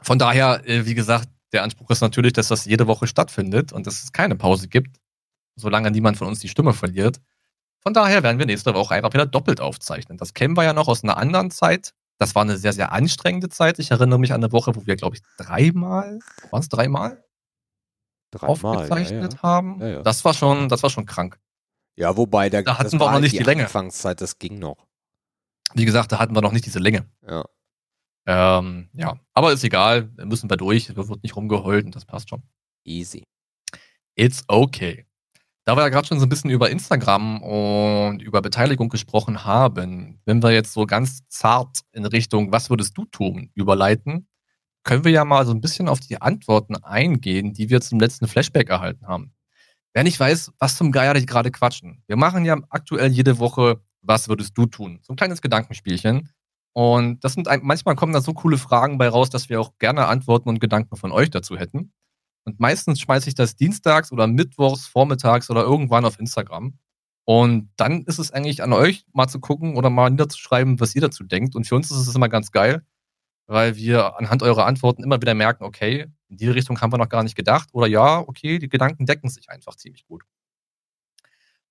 Von 0.00 0.18
daher, 0.18 0.62
äh, 0.68 0.86
wie 0.86 0.94
gesagt, 0.94 1.28
der 1.52 1.62
Anspruch 1.62 1.90
ist 1.90 2.00
natürlich, 2.00 2.32
dass 2.32 2.48
das 2.48 2.64
jede 2.64 2.86
Woche 2.86 3.06
stattfindet 3.06 3.72
und 3.72 3.86
dass 3.86 4.02
es 4.02 4.12
keine 4.12 4.36
Pause 4.36 4.68
gibt, 4.68 4.96
solange 5.56 5.90
niemand 5.90 6.16
von 6.16 6.28
uns 6.28 6.40
die 6.40 6.48
Stimme 6.48 6.72
verliert. 6.72 7.20
Von 7.80 7.94
daher 7.94 8.22
werden 8.22 8.38
wir 8.38 8.46
nächste 8.46 8.74
Woche 8.74 8.94
einfach 8.94 9.12
wieder 9.12 9.26
doppelt 9.26 9.60
aufzeichnen. 9.60 10.16
Das 10.16 10.34
kennen 10.34 10.56
wir 10.56 10.64
ja 10.64 10.72
noch 10.72 10.88
aus 10.88 11.02
einer 11.02 11.16
anderen 11.16 11.50
Zeit. 11.50 11.92
Das 12.18 12.34
war 12.34 12.42
eine 12.42 12.56
sehr, 12.56 12.72
sehr 12.72 12.92
anstrengende 12.92 13.48
Zeit. 13.48 13.78
Ich 13.80 13.90
erinnere 13.90 14.18
mich 14.20 14.32
an 14.32 14.42
eine 14.42 14.52
Woche, 14.52 14.76
wo 14.76 14.86
wir, 14.86 14.94
glaube 14.96 15.16
ich, 15.16 15.22
dreimal, 15.36 16.20
waren 16.50 16.60
es 16.60 16.68
dreimal, 16.68 17.22
Dreimal. 18.32 18.50
aufgezeichnet 18.50 19.32
Ja, 19.34 19.38
ja. 19.38 19.42
haben. 19.42 19.80
Ja, 19.80 19.88
ja. 19.88 20.02
Das 20.02 20.24
war 20.24 20.34
schon, 20.34 20.68
das 20.68 20.82
war 20.82 20.90
schon 20.90 21.06
krank. 21.06 21.38
ja, 21.96 22.16
wobei, 22.16 22.50
da, 22.50 22.62
Da 22.62 22.72
hatten 22.78 22.84
das 22.84 22.92
wir 22.94 23.00
auch 23.02 23.06
war 23.06 23.12
noch 23.12 23.20
nicht 23.20 23.34
die 23.34 23.38
die 23.38 23.44
Länge. 23.44 23.64
Anfangszeit, 23.64 24.20
das 24.20 24.38
ging 24.38 24.58
noch. 24.58 24.76
Wie 25.74 25.84
gesagt, 25.84 26.10
da 26.12 26.18
hatten 26.18 26.34
wir 26.34 26.42
noch 26.42 26.52
nicht 26.52 26.66
diese 26.66 26.78
Länge. 26.80 27.06
Ja. 27.26 27.44
Ähm, 28.26 28.88
ja, 28.94 29.18
aber 29.34 29.52
ist 29.52 29.64
egal, 29.64 30.10
müssen 30.24 30.48
wir 30.48 30.56
durch, 30.56 30.86
da 30.86 31.08
wird 31.08 31.22
nicht 31.22 31.34
rumgeheult 31.36 31.84
und 31.86 31.96
das 31.96 32.04
passt 32.04 32.28
schon. 32.30 32.42
Easy. 32.84 33.24
It's 34.14 34.44
okay. 34.48 35.06
Da 35.64 35.76
wir 35.76 35.82
ja 35.82 35.88
gerade 35.90 36.06
schon 36.06 36.18
so 36.18 36.26
ein 36.26 36.28
bisschen 36.28 36.50
über 36.50 36.70
Instagram 36.70 37.40
und 37.42 38.20
über 38.20 38.42
Beteiligung 38.42 38.88
gesprochen 38.88 39.44
haben, 39.44 40.20
wenn 40.24 40.42
wir 40.42 40.50
jetzt 40.50 40.72
so 40.72 40.86
ganz 40.86 41.26
zart 41.28 41.80
in 41.92 42.04
Richtung 42.04 42.52
Was 42.52 42.68
würdest 42.70 42.96
du 42.98 43.04
tun 43.06 43.50
überleiten, 43.54 44.28
können 44.84 45.04
wir 45.04 45.12
ja 45.12 45.24
mal 45.24 45.46
so 45.46 45.52
ein 45.52 45.60
bisschen 45.60 45.88
auf 45.88 46.00
die 46.00 46.20
Antworten 46.20 46.76
eingehen, 46.76 47.52
die 47.52 47.70
wir 47.70 47.80
zum 47.80 48.00
letzten 48.00 48.26
Flashback 48.26 48.68
erhalten 48.68 49.06
haben. 49.06 49.32
Wer 49.94 50.04
nicht 50.04 50.18
weiß, 50.18 50.52
was 50.58 50.76
zum 50.76 50.90
Geier 50.90 51.14
die 51.14 51.26
gerade 51.26 51.50
quatschen. 51.50 52.02
Wir 52.06 52.16
machen 52.16 52.44
ja 52.44 52.56
aktuell 52.70 53.10
jede 53.10 53.38
Woche 53.38 53.80
Was 54.04 54.28
würdest 54.28 54.58
du 54.58 54.66
tun? 54.66 54.98
So 55.02 55.12
ein 55.12 55.16
kleines 55.16 55.42
Gedankenspielchen. 55.42 56.30
Und 56.72 57.22
das 57.22 57.34
sind 57.34 57.48
manchmal 57.62 57.94
kommen 57.94 58.12
da 58.12 58.20
so 58.20 58.32
coole 58.32 58.58
Fragen 58.58 58.98
bei 58.98 59.08
raus, 59.08 59.30
dass 59.30 59.48
wir 59.48 59.60
auch 59.60 59.78
gerne 59.78 60.06
Antworten 60.06 60.48
und 60.48 60.60
Gedanken 60.60 60.96
von 60.96 61.12
euch 61.12 61.30
dazu 61.30 61.56
hätten. 61.56 61.92
Und 62.44 62.58
meistens 62.58 63.00
schmeiße 63.00 63.28
ich 63.28 63.34
das 63.34 63.54
dienstags 63.54 64.10
oder 64.10 64.26
mittwochs, 64.26 64.86
vormittags 64.86 65.50
oder 65.50 65.62
irgendwann 65.62 66.04
auf 66.04 66.18
Instagram. 66.18 66.78
Und 67.24 67.70
dann 67.76 68.02
ist 68.02 68.18
es 68.18 68.32
eigentlich 68.32 68.62
an 68.62 68.72
euch, 68.72 69.04
mal 69.12 69.28
zu 69.28 69.38
gucken 69.38 69.76
oder 69.76 69.90
mal 69.90 70.10
niederzuschreiben, 70.10 70.80
was 70.80 70.94
ihr 70.96 71.02
dazu 71.02 71.22
denkt. 71.22 71.54
Und 71.54 71.66
für 71.66 71.76
uns 71.76 71.90
ist 71.90 72.08
es 72.08 72.14
immer 72.14 72.28
ganz 72.28 72.50
geil, 72.50 72.84
weil 73.52 73.76
wir 73.76 74.18
anhand 74.18 74.42
eurer 74.42 74.66
Antworten 74.66 75.04
immer 75.04 75.20
wieder 75.20 75.34
merken, 75.34 75.64
okay, 75.64 76.06
in 76.28 76.36
die 76.38 76.48
Richtung 76.48 76.80
haben 76.80 76.92
wir 76.92 76.98
noch 76.98 77.08
gar 77.08 77.22
nicht 77.22 77.36
gedacht. 77.36 77.68
Oder 77.72 77.86
ja, 77.86 78.18
okay, 78.20 78.58
die 78.58 78.68
Gedanken 78.68 79.06
decken 79.06 79.28
sich 79.28 79.50
einfach 79.50 79.76
ziemlich 79.76 80.06
gut. 80.06 80.22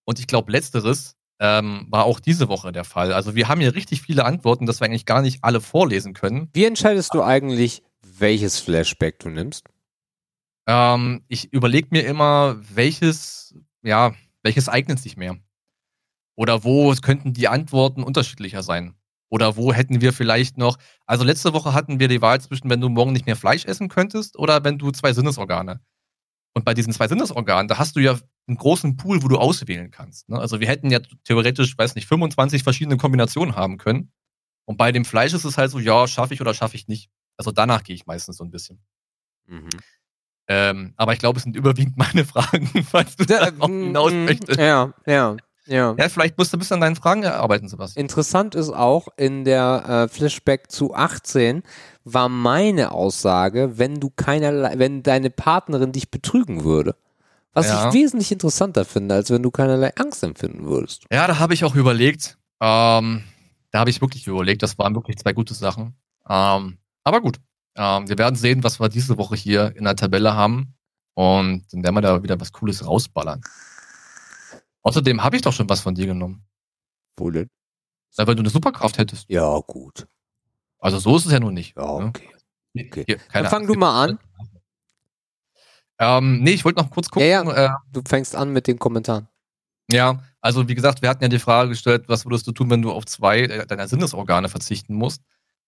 Und 0.06 0.20
ich 0.20 0.28
glaube, 0.28 0.52
letzteres 0.52 1.16
ähm, 1.40 1.88
war 1.90 2.06
auch 2.06 2.20
diese 2.20 2.48
Woche 2.48 2.72
der 2.72 2.84
Fall. 2.84 3.12
Also 3.14 3.36
wir 3.36 3.48
haben 3.48 3.62
hier 3.62 3.74
richtig 3.74 4.02
viele 4.04 4.26
Antworten, 4.26 4.66
dass 4.66 4.80
wir 4.80 4.86
eigentlich 4.86 5.08
gar 5.08 5.22
nicht 5.22 5.44
alle 5.44 5.60
vorlesen 5.60 6.14
können. 6.14 6.50
Wie 6.54 6.66
entscheidest 6.66 7.14
du 7.14 7.24
eigentlich, 7.24 7.82
welches 8.02 8.60
Flashback 8.60 9.20
du 9.20 9.30
nimmst? 9.30 9.68
Ähm, 10.68 11.24
ich 11.28 11.52
überlege 11.52 11.88
mir 11.92 12.06
immer, 12.06 12.58
welches, 12.60 13.56
ja, 13.82 14.14
welches 14.44 14.70
eignet 14.70 15.00
sich 15.00 15.18
mehr? 15.18 15.38
Oder 16.36 16.64
wo 16.64 16.94
könnten 17.02 17.34
die 17.34 17.48
Antworten 17.48 18.04
unterschiedlicher 18.04 18.62
sein? 18.62 18.94
Oder 19.32 19.56
wo 19.56 19.72
hätten 19.72 20.02
wir 20.02 20.12
vielleicht 20.12 20.58
noch, 20.58 20.78
also 21.06 21.24
letzte 21.24 21.54
Woche 21.54 21.74
hatten 21.74 22.00
wir 22.00 22.10
die 22.10 22.22
Wahl 22.22 22.42
zwischen, 22.42 22.70
wenn 22.70 22.82
du 22.82 22.90
morgen 22.90 23.14
nicht 23.14 23.26
mehr 23.26 23.38
Fleisch 23.38 23.66
essen 23.66 23.88
könntest 23.88 24.38
oder 24.38 24.64
wenn 24.66 24.78
du 24.78 24.92
zwei 24.92 25.14
Sinnesorgane. 25.14 25.80
Und 26.54 26.66
bei 26.66 26.74
diesen 26.74 26.92
zwei 26.92 27.08
Sinnesorganen, 27.08 27.70
da 27.70 27.78
hast 27.78 27.96
du 27.96 28.02
ja 28.02 28.20
einen 28.48 28.58
großen 28.58 28.98
Pool, 28.98 29.24
wo 29.24 29.30
du 29.30 29.38
auswählen 29.38 29.90
kannst. 29.90 30.28
Ne? 30.28 30.38
Also 30.38 30.60
wir 30.60 30.68
hätten 30.68 30.92
ja 30.92 31.00
theoretisch, 31.24 31.78
weiß 31.78 31.96
nicht, 31.96 32.08
25 32.08 32.64
verschiedene 32.64 32.98
Kombinationen 32.98 33.56
haben 33.56 33.78
können. 33.78 34.12
Und 34.66 34.76
bei 34.76 34.92
dem 34.92 35.06
Fleisch 35.06 35.34
ist 35.34 35.46
es 35.46 35.58
halt 35.58 35.72
so, 35.72 35.80
ja, 35.80 36.08
schaffe 36.08 36.34
ich 36.34 36.42
oder 36.42 36.54
schaffe 36.54 36.76
ich 36.76 36.90
nicht. 36.90 37.10
Also 37.38 37.52
danach 37.52 37.84
gehe 37.84 37.96
ich 37.96 38.06
meistens 38.06 38.36
so 38.36 38.44
ein 38.44 38.52
bisschen. 38.52 38.84
Mhm. 39.48 39.70
Ähm, 40.50 40.94
aber 40.98 41.14
ich 41.14 41.20
glaube, 41.20 41.38
es 41.38 41.44
sind 41.44 41.56
überwiegend 41.56 41.96
meine 42.14 42.26
Fragen, 42.26 42.68
falls 42.84 43.16
du 43.16 43.26
darauf 43.26 43.70
hinaus 43.70 44.12
mm, 44.12 44.26
möchtest. 44.26 44.60
Ja, 44.60 44.94
ja, 45.06 45.38
ja. 45.68 45.96
Ja, 45.98 46.10
vielleicht 46.10 46.38
musst 46.38 46.52
du 46.54 46.58
ein 46.58 46.60
bisschen 46.60 46.76
an 46.76 46.82
deinen 46.82 46.96
Fragen 46.96 47.24
erarbeiten, 47.24 47.68
Sebastian. 47.68 48.02
Interessant 48.02 48.56
ist 48.56 48.70
auch, 48.70 49.08
in 49.18 49.44
der 49.46 49.84
äh, 49.88 50.08
Flashback 50.08 50.72
zu 50.72 50.94
18 50.94 51.64
war 52.04 52.30
meine 52.30 52.92
Aussage, 52.92 53.78
wenn 53.78 54.00
du 54.00 54.10
keinerlei, 54.10 54.74
wenn 54.78 55.04
deine 55.04 55.30
Partnerin 55.30 55.92
dich 55.92 56.10
betrügen 56.12 56.64
würde. 56.64 56.96
Was 57.54 57.68
Ja. 57.68 57.88
ich 57.90 57.94
wesentlich 57.94 58.32
interessanter 58.32 58.86
finde, 58.86 59.16
als 59.16 59.30
wenn 59.30 59.44
du 59.44 59.52
keinerlei 59.52 59.94
Angst 59.98 60.24
empfinden 60.24 60.66
würdest. 60.66 61.04
Ja, 61.12 61.28
da 61.28 61.38
habe 61.40 61.54
ich 61.54 61.64
auch 61.66 61.76
überlegt. 61.76 62.38
Ähm, 62.62 63.24
da 63.72 63.80
habe 63.80 63.90
ich 63.90 64.02
wirklich 64.02 64.26
überlegt. 64.28 64.64
Das 64.64 64.78
waren 64.78 64.96
wirklich 64.96 65.18
zwei 65.18 65.34
gute 65.34 65.54
Sachen. 65.54 65.96
Ähm, 66.30 66.78
aber 67.04 67.22
gut. 67.22 67.38
Ähm, 67.76 68.08
wir 68.10 68.18
werden 68.18 68.36
sehen, 68.36 68.64
was 68.64 68.80
wir 68.80 68.90
diese 68.90 69.18
Woche 69.18 69.36
hier 69.36 69.76
in 69.76 69.84
der 69.84 69.96
Tabelle 69.96 70.34
haben. 70.34 70.76
Und 71.14 71.66
dann 71.72 71.84
werden 71.84 71.96
wir 71.96 72.02
da 72.02 72.24
wieder 72.24 72.40
was 72.40 72.52
Cooles 72.54 72.86
rausballern. 72.88 73.42
Außerdem 74.84 75.24
habe 75.24 75.36
ich 75.36 75.42
doch 75.42 75.54
schon 75.54 75.70
was 75.70 75.82
von 75.82 75.96
dir 75.96 76.08
genommen. 76.08 76.44
Wo 77.18 77.30
denn? 77.30 77.50
Na, 78.18 78.28
wenn 78.28 78.36
du 78.36 78.42
eine 78.42 78.50
Superkraft 78.50 78.98
hättest. 78.98 79.30
Ja, 79.30 79.60
gut. 79.60 80.08
Also 80.80 81.00
so 81.00 81.16
ist 81.18 81.26
es 81.28 81.32
ja 81.32 81.40
nun 81.40 81.54
nicht. 81.54 81.76
Ja, 81.78 82.00
ne? 82.00 82.06
okay. 82.08 82.30
okay. 82.76 83.04
Hier, 83.06 83.18
keine 83.18 83.44
Dann 83.44 83.52
fang 83.52 83.62
Angst. 83.64 83.76
du 83.76 83.80
mal 83.80 84.04
an. 84.04 84.20
Ähm, 86.00 86.40
nee, 86.42 86.52
ich 86.52 86.66
wollte 86.66 86.82
noch 86.82 86.90
kurz 86.90 87.10
gucken. 87.10 87.28
Ja, 87.30 87.42
Äh, 87.44 87.70
Du 87.92 88.02
fängst 88.08 88.36
an 88.36 88.52
mit 88.52 88.68
den 88.68 88.80
Kommentaren. 88.80 89.28
Ja, 89.92 90.24
also 90.40 90.68
wie 90.68 90.76
gesagt, 90.76 91.02
wir 91.02 91.10
hatten 91.10 91.24
ja 91.24 91.30
die 91.30 91.38
Frage 91.40 91.70
gestellt, 91.70 92.06
was 92.08 92.26
würdest 92.26 92.48
du 92.48 92.52
tun, 92.54 92.70
wenn 92.70 92.82
du 92.82 92.92
auf 92.92 93.06
zwei 93.06 93.42
äh, 93.42 93.68
deiner 93.68 93.88
Sinnesorgane 93.88 94.50
verzichten 94.50 94.96
musst? 94.96 95.22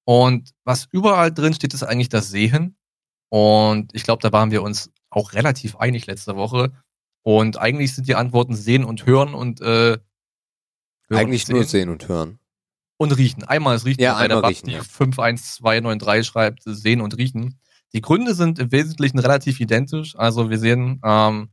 Und 0.05 0.51
was 0.64 0.88
überall 0.91 1.32
drin 1.32 1.53
steht, 1.53 1.74
ist 1.74 1.84
eigentlich 1.84 2.09
das 2.09 2.30
Sehen. 2.30 2.78
Und 3.30 3.93
ich 3.93 4.03
glaube, 4.03 4.22
da 4.22 4.32
waren 4.32 4.51
wir 4.51 4.64
uns 4.64 4.89
auch 5.09 5.34
relativ 5.34 5.76
einig 5.76 6.07
letzte 6.07 6.36
Woche. 6.36 6.72
Und 7.24 7.57
eigentlich 7.57 7.95
sind 7.95 8.07
die 8.07 8.15
Antworten 8.15 8.55
Sehen 8.55 8.84
und 8.84 9.05
Hören 9.05 9.34
und 9.34 9.61
äh, 9.61 9.65
hören 9.65 9.99
Eigentlich 11.09 11.47
und 11.47 11.55
nur 11.55 11.63
sehen 11.63 11.89
und 11.89 12.07
hören. 12.07 12.39
und 12.97 13.11
Riechen. 13.17 13.43
Einmal 13.43 13.76
ist 13.76 13.86
Riechen, 13.86 14.03
Ja, 14.03 14.17
bei 14.17 14.28
der 14.28 14.43
riechen, 14.43 14.69
ja. 14.69 14.82
51293 14.84 16.28
schreibt 16.28 16.61
Sehen 16.65 17.01
und 17.01 17.17
Riechen. 17.17 17.59
Die 17.93 18.01
Gründe 18.01 18.34
sind 18.34 18.59
im 18.59 18.71
Wesentlichen 18.71 19.19
relativ 19.19 19.59
identisch. 19.59 20.15
Also 20.17 20.49
wir 20.49 20.57
sehen, 20.59 20.99
ähm, 21.03 21.49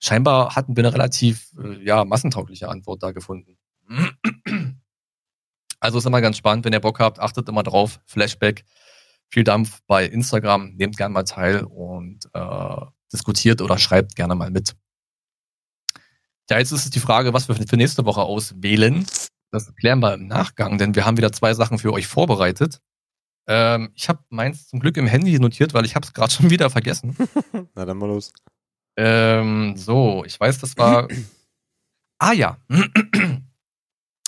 scheinbar 0.00 0.56
hatten 0.56 0.76
wir 0.76 0.84
eine 0.84 0.94
relativ 0.94 1.52
äh, 1.62 1.84
ja, 1.84 2.04
massentaugliche 2.04 2.68
Antwort 2.68 3.02
da 3.02 3.12
gefunden. 3.12 3.56
Also 5.80 5.98
ist 5.98 6.06
immer 6.06 6.20
ganz 6.20 6.36
spannend, 6.36 6.64
wenn 6.64 6.72
ihr 6.72 6.80
Bock 6.80 6.98
habt, 6.98 7.20
achtet 7.20 7.48
immer 7.48 7.62
drauf. 7.62 8.00
Flashback, 8.04 8.64
viel 9.30 9.44
Dampf 9.44 9.80
bei 9.86 10.06
Instagram, 10.06 10.74
nehmt 10.74 10.96
gerne 10.96 11.12
mal 11.12 11.22
teil 11.22 11.62
und 11.62 12.28
äh, 12.32 12.80
diskutiert 13.12 13.62
oder 13.62 13.78
schreibt 13.78 14.16
gerne 14.16 14.34
mal 14.34 14.50
mit. 14.50 14.74
Ja, 16.50 16.58
jetzt 16.58 16.72
ist 16.72 16.84
es 16.84 16.90
die 16.90 17.00
Frage, 17.00 17.34
was 17.34 17.48
wir 17.48 17.54
für 17.54 17.76
nächste 17.76 18.04
Woche 18.06 18.22
auswählen. 18.22 19.06
Das 19.50 19.74
klären 19.76 20.00
wir 20.00 20.14
im 20.14 20.26
Nachgang, 20.26 20.78
denn 20.78 20.94
wir 20.94 21.04
haben 21.04 21.16
wieder 21.16 21.32
zwei 21.32 21.54
Sachen 21.54 21.78
für 21.78 21.92
euch 21.92 22.06
vorbereitet. 22.06 22.80
Ähm, 23.46 23.90
ich 23.94 24.08
habe 24.08 24.20
meins 24.28 24.68
zum 24.68 24.80
Glück 24.80 24.96
im 24.96 25.06
Handy 25.06 25.38
notiert, 25.38 25.74
weil 25.74 25.84
ich 25.84 25.94
habe 25.94 26.06
es 26.06 26.12
gerade 26.12 26.32
schon 26.32 26.50
wieder 26.50 26.70
vergessen. 26.70 27.16
Na 27.74 27.84
dann 27.84 27.98
mal 27.98 28.06
los. 28.06 28.32
Ähm, 28.96 29.76
so, 29.76 30.24
ich 30.24 30.38
weiß, 30.38 30.58
das 30.58 30.76
war. 30.76 31.08
ah 32.18 32.32
ja. 32.32 32.58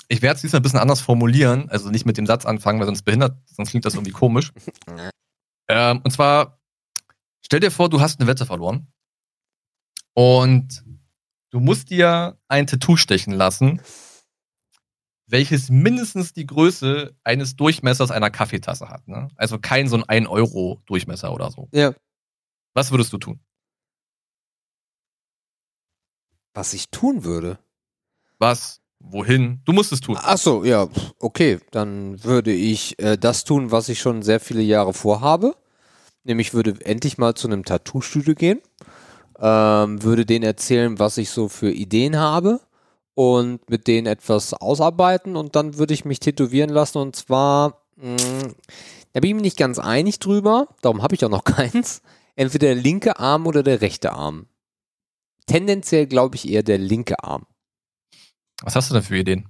Ich 0.07 0.21
werde 0.21 0.35
es 0.35 0.41
diesmal 0.41 0.59
ein 0.59 0.63
bisschen 0.63 0.79
anders 0.79 1.01
formulieren, 1.01 1.69
also 1.69 1.89
nicht 1.89 2.05
mit 2.05 2.17
dem 2.17 2.25
Satz 2.25 2.45
anfangen, 2.45 2.79
weil 2.79 2.85
sonst 2.85 3.03
behindert, 3.03 3.37
sonst 3.45 3.69
klingt 3.69 3.85
das 3.85 3.93
irgendwie 3.93 4.11
komisch. 4.11 4.51
ähm, 5.69 6.01
und 6.03 6.11
zwar, 6.11 6.59
stell 7.41 7.59
dir 7.59 7.71
vor, 7.71 7.89
du 7.89 8.01
hast 8.01 8.19
eine 8.19 8.27
Wette 8.27 8.45
verloren 8.45 8.91
und 10.13 10.83
du 11.51 11.59
musst 11.59 11.89
dir 11.89 12.37
ein 12.47 12.65
Tattoo 12.65 12.97
stechen 12.97 13.33
lassen, 13.33 13.81
welches 15.27 15.69
mindestens 15.69 16.33
die 16.33 16.45
Größe 16.45 17.15
eines 17.23 17.55
Durchmessers 17.55 18.11
einer 18.11 18.31
Kaffeetasse 18.31 18.89
hat. 18.89 19.07
Ne? 19.07 19.29
Also 19.35 19.59
kein 19.59 19.87
so 19.87 19.95
ein 19.95 20.25
1-Euro-Durchmesser 20.25 21.31
oder 21.31 21.51
so. 21.51 21.69
Ja. 21.71 21.93
Was 22.73 22.91
würdest 22.91 23.13
du 23.13 23.17
tun? 23.17 23.39
Was 26.53 26.73
ich 26.73 26.89
tun 26.89 27.23
würde. 27.23 27.59
Was? 28.39 28.81
Wohin? 28.99 29.61
Du 29.65 29.71
musst 29.73 29.91
es 29.91 30.01
tun. 30.01 30.17
Ach 30.19 30.37
so, 30.37 30.63
ja, 30.63 30.87
okay. 31.19 31.59
Dann 31.71 32.23
würde 32.23 32.51
ich 32.51 32.99
äh, 32.99 33.17
das 33.17 33.45
tun, 33.45 33.71
was 33.71 33.89
ich 33.89 33.99
schon 33.99 34.21
sehr 34.21 34.39
viele 34.39 34.61
Jahre 34.61 34.93
vorhabe. 34.93 35.55
Nämlich 36.23 36.53
würde 36.53 36.77
endlich 36.85 37.17
mal 37.17 37.33
zu 37.33 37.47
einem 37.47 37.65
Tattoo-Studio 37.65 38.35
gehen. 38.35 38.61
Ähm, 39.41 40.03
würde 40.03 40.25
denen 40.25 40.45
erzählen, 40.45 40.99
was 40.99 41.17
ich 41.17 41.31
so 41.31 41.49
für 41.49 41.71
Ideen 41.71 42.17
habe 42.17 42.61
und 43.15 43.67
mit 43.69 43.87
denen 43.87 44.07
etwas 44.07 44.53
ausarbeiten 44.53 45.35
und 45.35 45.55
dann 45.55 45.77
würde 45.77 45.93
ich 45.93 46.05
mich 46.05 46.19
tätowieren 46.19 46.69
lassen 46.69 46.99
und 46.99 47.15
zwar, 47.15 47.81
mh, 47.95 48.17
da 49.13 49.19
bin 49.19 49.29
ich 49.31 49.35
mir 49.35 49.41
nicht 49.41 49.57
ganz 49.57 49.79
einig 49.79 50.19
drüber, 50.19 50.67
darum 50.81 51.01
habe 51.01 51.15
ich 51.15 51.25
auch 51.25 51.29
noch 51.29 51.43
keins. 51.43 52.01
Entweder 52.35 52.67
der 52.67 52.75
linke 52.75 53.19
Arm 53.19 53.45
oder 53.45 53.61
der 53.61 53.81
rechte 53.81 54.13
Arm. 54.13 54.47
Tendenziell 55.47 56.07
glaube 56.07 56.37
ich 56.37 56.47
eher 56.47 56.63
der 56.63 56.77
linke 56.77 57.21
Arm. 57.23 57.45
Was 58.61 58.75
hast 58.75 58.89
du 58.89 58.93
denn 58.93 59.03
für 59.03 59.17
Ideen? 59.17 59.49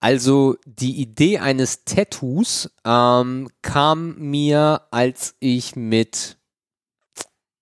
Also 0.00 0.56
die 0.64 1.00
Idee 1.00 1.38
eines 1.38 1.84
Tattoos 1.84 2.70
ähm, 2.84 3.48
kam 3.62 4.16
mir, 4.18 4.82
als 4.90 5.36
ich 5.40 5.74
mit 5.74 6.37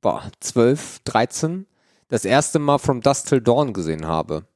boah, 0.07 0.23
12, 0.39 1.01
13 1.03 1.67
das 2.07 2.25
erste 2.25 2.61
Mal 2.61 2.79
From 2.79 3.01
Dusk 3.01 3.27
Till 3.27 3.41
Dawn 3.41 3.73
gesehen 3.73 4.07
habe. 4.07 4.47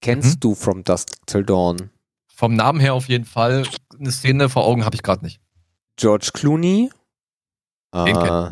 Kennst 0.00 0.36
Mhm. 0.36 0.40
du 0.40 0.54
From 0.56 0.82
Dusk 0.82 1.24
Till 1.26 1.44
Dawn? 1.44 1.90
Vom 2.26 2.56
Namen 2.56 2.80
her 2.80 2.94
auf 2.94 3.08
jeden 3.08 3.26
Fall. 3.26 3.62
Eine 3.96 4.10
Szene 4.10 4.48
vor 4.48 4.64
Augen 4.64 4.84
habe 4.84 4.96
ich 4.96 5.04
gerade 5.04 5.24
nicht. 5.24 5.40
George 5.94 6.30
Clooney 6.34 6.90
äh, 7.92 8.50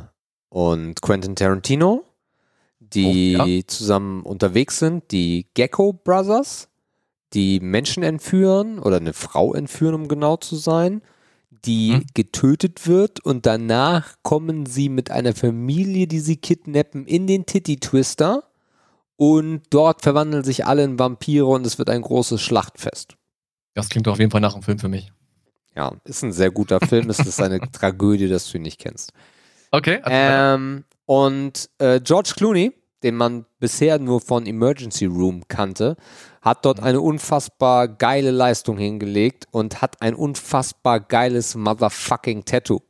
und 0.51 1.03
Quentin 1.03 1.35
Tarantino, 1.35 2.05
die 2.78 3.37
Oh, 3.41 3.66
zusammen 3.66 4.22
unterwegs 4.22 4.78
sind, 4.78 5.11
die 5.11 5.49
Gecko 5.55 5.93
Brothers, 5.93 6.68
die 7.33 7.59
Menschen 7.59 8.05
entführen 8.05 8.78
oder 8.78 8.99
eine 8.99 9.14
Frau 9.14 9.53
entführen, 9.53 9.97
um 9.97 10.07
genau 10.07 10.37
zu 10.37 10.55
sein, 10.55 11.03
die 11.64 11.94
Hm. 11.94 12.04
getötet 12.14 12.86
wird 12.86 13.20
und 13.20 13.46
danach 13.46 14.16
kommen 14.22 14.66
sie 14.66 14.88
mit 14.88 15.10
einer 15.10 15.34
Familie, 15.34 16.06
die 16.06 16.20
sie 16.20 16.36
kidnappen, 16.36 17.06
in 17.06 17.26
den 17.26 17.46
Titty 17.46 17.78
Twister 17.78 18.44
und 19.16 19.62
dort 19.70 20.02
verwandeln 20.02 20.44
sich 20.44 20.66
alle 20.66 20.84
in 20.84 20.98
Vampire 20.98 21.46
und 21.46 21.66
es 21.66 21.78
wird 21.78 21.90
ein 21.90 22.02
großes 22.02 22.40
Schlachtfest. 22.40 23.16
Das 23.74 23.88
klingt 23.88 24.08
auf 24.08 24.18
jeden 24.18 24.30
Fall 24.30 24.40
nach 24.40 24.54
einem 24.54 24.62
Film 24.62 24.78
für 24.78 24.88
mich. 24.88 25.12
Ja, 25.74 25.92
ist 26.04 26.22
ein 26.22 26.32
sehr 26.32 26.50
guter 26.50 26.80
Film, 26.80 27.08
es 27.08 27.20
ist 27.20 27.40
eine 27.40 27.60
Tragödie, 27.72 28.28
dass 28.28 28.50
du 28.50 28.58
ihn 28.58 28.62
nicht 28.62 28.78
kennst. 28.78 29.12
Okay. 29.70 30.00
weiter. 30.02 30.54
Ähm, 30.54 30.84
und 31.06 31.70
äh, 31.78 32.00
George 32.00 32.32
Clooney, 32.36 32.72
den 33.02 33.16
man 33.16 33.46
bisher 33.58 33.98
nur 33.98 34.20
von 34.20 34.46
Emergency 34.46 35.06
Room 35.06 35.42
kannte, 35.48 35.96
hat 36.43 36.64
dort 36.64 36.80
eine 36.80 37.01
unfassbar 37.01 37.88
geile 37.88 38.32
Leistung 38.32 38.76
hingelegt 38.76 39.47
und 39.53 39.80
hat 39.80 40.03
ein 40.03 40.14
unfassbar 40.14 41.01
geiles 41.01 41.55
Motherfucking 41.55 42.45
Tattoo. 42.45 42.80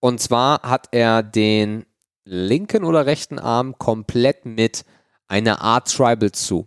Und 0.00 0.20
zwar 0.20 0.62
hat 0.62 0.88
er 0.92 1.22
den 1.22 1.84
linken 2.24 2.84
oder 2.84 3.06
rechten 3.06 3.38
Arm 3.38 3.78
komplett 3.78 4.46
mit 4.46 4.84
einer 5.28 5.60
Art 5.60 5.92
Tribal 5.92 6.32
zu. 6.32 6.66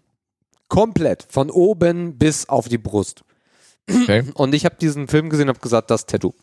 Komplett. 0.68 1.26
Von 1.30 1.50
oben 1.50 2.18
bis 2.18 2.48
auf 2.48 2.70
die 2.70 2.78
Brust. 2.78 3.24
Okay. 3.90 4.24
Und 4.36 4.54
ich 4.54 4.66
habe 4.66 4.76
diesen 4.76 5.08
Film 5.08 5.30
gesehen 5.30 5.50
und 5.50 5.56
habe 5.56 5.64
gesagt, 5.64 5.90
das 5.90 6.06
Tattoo. 6.06 6.34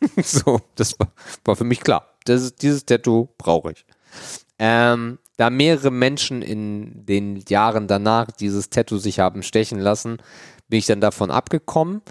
so, 0.22 0.60
das 0.74 0.98
war, 0.98 1.12
war 1.44 1.56
für 1.56 1.64
mich 1.64 1.80
klar. 1.80 2.06
Das 2.24 2.54
dieses 2.56 2.84
Tattoo 2.84 3.28
brauche 3.38 3.72
ich. 3.72 3.86
Ähm, 4.58 5.18
da 5.36 5.50
mehrere 5.50 5.90
Menschen 5.90 6.42
in 6.42 7.06
den 7.06 7.42
Jahren 7.48 7.86
danach 7.86 8.30
dieses 8.30 8.70
Tattoo 8.70 8.98
sich 8.98 9.18
haben 9.18 9.42
stechen 9.42 9.78
lassen, 9.80 10.18
bin 10.68 10.78
ich 10.78 10.86
dann 10.86 11.00
davon 11.00 11.30
abgekommen. 11.30 12.02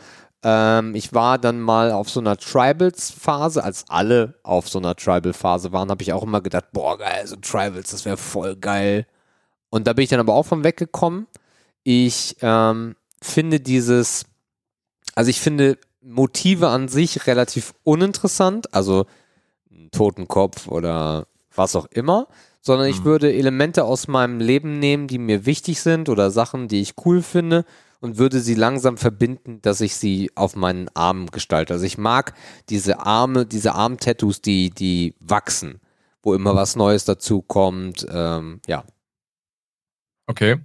Ähm, 0.44 0.96
ich 0.96 1.14
war 1.14 1.38
dann 1.38 1.60
mal 1.60 1.92
auf 1.92 2.10
so 2.10 2.20
einer 2.20 2.38
Tribals-Phase, 2.38 3.64
als 3.64 3.86
alle 3.90 4.36
auf 4.44 4.70
so 4.70 4.80
einer 4.80 4.96
Tribal-Phase 4.96 5.72
waren, 5.72 5.90
habe 5.90 6.02
ich 6.02 6.14
auch 6.14 6.24
immer 6.24 6.42
gedacht, 6.42 6.66
boah, 6.74 6.98
geil, 6.98 7.28
so 7.28 7.36
Tribals, 7.36 7.92
das 7.92 8.06
wäre 8.06 8.18
voll 8.18 8.56
geil. 8.56 9.06
Und 9.70 9.88
da 9.88 9.94
bin 9.94 10.04
ich 10.04 10.10
dann 10.10 10.20
aber 10.20 10.34
auch 10.34 10.46
von 10.46 10.64
weggekommen. 10.64 11.28
Ich 11.84 12.38
ähm, 12.42 12.96
finde 13.22 13.60
dieses, 13.60 14.26
also 15.16 15.30
ich 15.30 15.40
finde 15.40 15.78
Motive 16.02 16.70
an 16.70 16.88
sich 16.88 17.28
relativ 17.28 17.74
uninteressant, 17.84 18.74
also 18.74 19.06
einen 19.72 19.92
Totenkopf 19.92 20.68
oder 20.68 21.28
was 21.56 21.76
auch 21.76 21.86
immer, 21.86 22.28
sondern 22.62 22.88
ich 22.88 23.00
Mhm. 23.02 23.06
würde 23.06 23.34
Elemente 23.34 23.84
aus 23.84 24.08
meinem 24.08 24.40
Leben 24.40 24.80
nehmen, 24.80 25.08
die 25.08 25.18
mir 25.18 25.46
wichtig 25.46 25.82
sind 25.82 26.10
oder 26.10 26.32
Sachen, 26.32 26.68
die 26.68 26.82
ich 26.82 26.94
cool 27.06 27.22
finde 27.22 27.66
und 28.00 28.18
würde 28.18 28.40
sie 28.40 28.56
langsam 28.56 28.98
verbinden, 28.98 29.62
dass 29.62 29.82
ich 29.82 29.96
sie 29.96 30.32
auf 30.36 30.56
meinen 30.56 30.90
Armen 30.96 31.28
gestalte. 31.28 31.74
Also 31.74 31.86
ich 31.86 31.98
mag 31.98 32.34
diese 32.70 33.00
Arme, 33.00 33.46
diese 33.46 33.74
Arm-Tattoos, 33.76 34.42
die, 34.42 34.70
die 34.72 35.16
wachsen, 35.20 35.82
wo 36.24 36.34
immer 36.34 36.56
was 36.56 36.76
Neues 36.76 37.06
dazu 37.06 37.42
kommt. 37.42 38.06
Ähm, 38.10 38.62
ja, 38.68 38.84
Okay. 40.28 40.58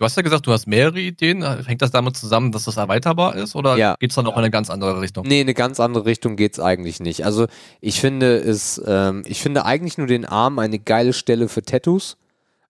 Du 0.00 0.06
hast 0.06 0.16
ja 0.16 0.22
gesagt, 0.22 0.46
du 0.46 0.52
hast 0.52 0.66
mehrere 0.66 0.98
Ideen. 0.98 1.44
Hängt 1.66 1.82
das 1.82 1.90
damit 1.90 2.16
zusammen, 2.16 2.52
dass 2.52 2.64
das 2.64 2.78
erweiterbar 2.78 3.34
ist? 3.36 3.54
Oder 3.54 3.76
Ja. 3.76 3.96
geht's 4.00 4.14
dann 4.14 4.24
noch 4.24 4.32
in 4.32 4.38
eine 4.38 4.50
ganz 4.50 4.70
andere 4.70 4.98
Richtung? 4.98 5.26
Nee, 5.28 5.40
eine 5.42 5.52
ganz 5.52 5.78
andere 5.78 6.06
Richtung 6.06 6.36
geht's 6.36 6.58
eigentlich 6.58 7.00
nicht. 7.00 7.26
Also 7.26 7.48
ich 7.82 8.00
finde 8.00 8.38
es, 8.38 8.80
ähm, 8.86 9.22
ich 9.26 9.42
finde 9.42 9.66
eigentlich 9.66 9.98
nur 9.98 10.06
den 10.06 10.24
Arm 10.24 10.58
eine 10.58 10.78
geile 10.78 11.12
Stelle 11.12 11.48
für 11.50 11.60
Tattoos. 11.60 12.16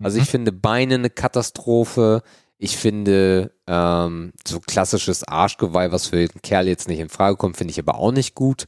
Also 0.03 0.17
Mhm. 0.17 0.23
ich 0.25 0.29
finde 0.29 0.51
Beine 0.51 0.97
eine 0.97 1.09
Katastrophe. 1.09 2.23
Ich 2.59 2.77
finde 2.77 3.53
ähm, 3.69 4.33
so 4.45 4.59
klassisches 4.59 5.23
Arschgeweih, 5.23 5.93
was 5.93 6.09
für 6.09 6.17
den 6.27 6.43
Kerl 6.43 6.67
jetzt 6.67 6.89
nicht 6.89 6.99
in 6.99 7.11
Frage 7.11 7.37
kommt, 7.37 7.57
finde 7.57 7.71
ich 7.71 7.79
aber 7.79 7.95
auch 7.95 8.11
nicht 8.11 8.35
gut. 8.35 8.67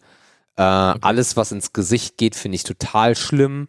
Äh, 0.57 0.63
Alles, 0.63 1.37
was 1.37 1.51
ins 1.51 1.73
Gesicht 1.73 2.17
geht, 2.17 2.37
finde 2.37 2.55
ich 2.55 2.63
total 2.63 3.17
schlimm. 3.17 3.67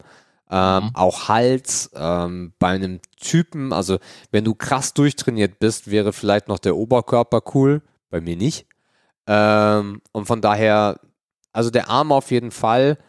Ähm, 0.54 0.84
Mhm. 0.84 0.92
Auch 0.94 1.28
Hals 1.30 1.90
ähm, 1.96 2.54
bei 2.60 2.70
einem 2.70 3.00
Typen, 3.20 3.74
also 3.74 3.98
wenn 4.32 4.44
du 4.46 4.54
krass 4.54 4.94
durchtrainiert 4.94 5.58
bist, 5.60 5.90
wäre 5.90 6.14
vielleicht 6.14 6.48
noch 6.48 6.60
der 6.60 6.76
Oberkörper 6.76 7.42
cool. 7.56 7.82
Bei 8.12 8.22
mir 8.22 8.38
nicht. 8.38 8.68
Ähm, 9.26 10.02
und 10.12 10.26
von 10.28 10.42
daher, 10.42 11.00
also 11.54 11.72
der 11.72 11.90
Arm 11.90 12.12
auf 12.12 12.30
jeden 12.30 12.52
Fall. 12.52 13.00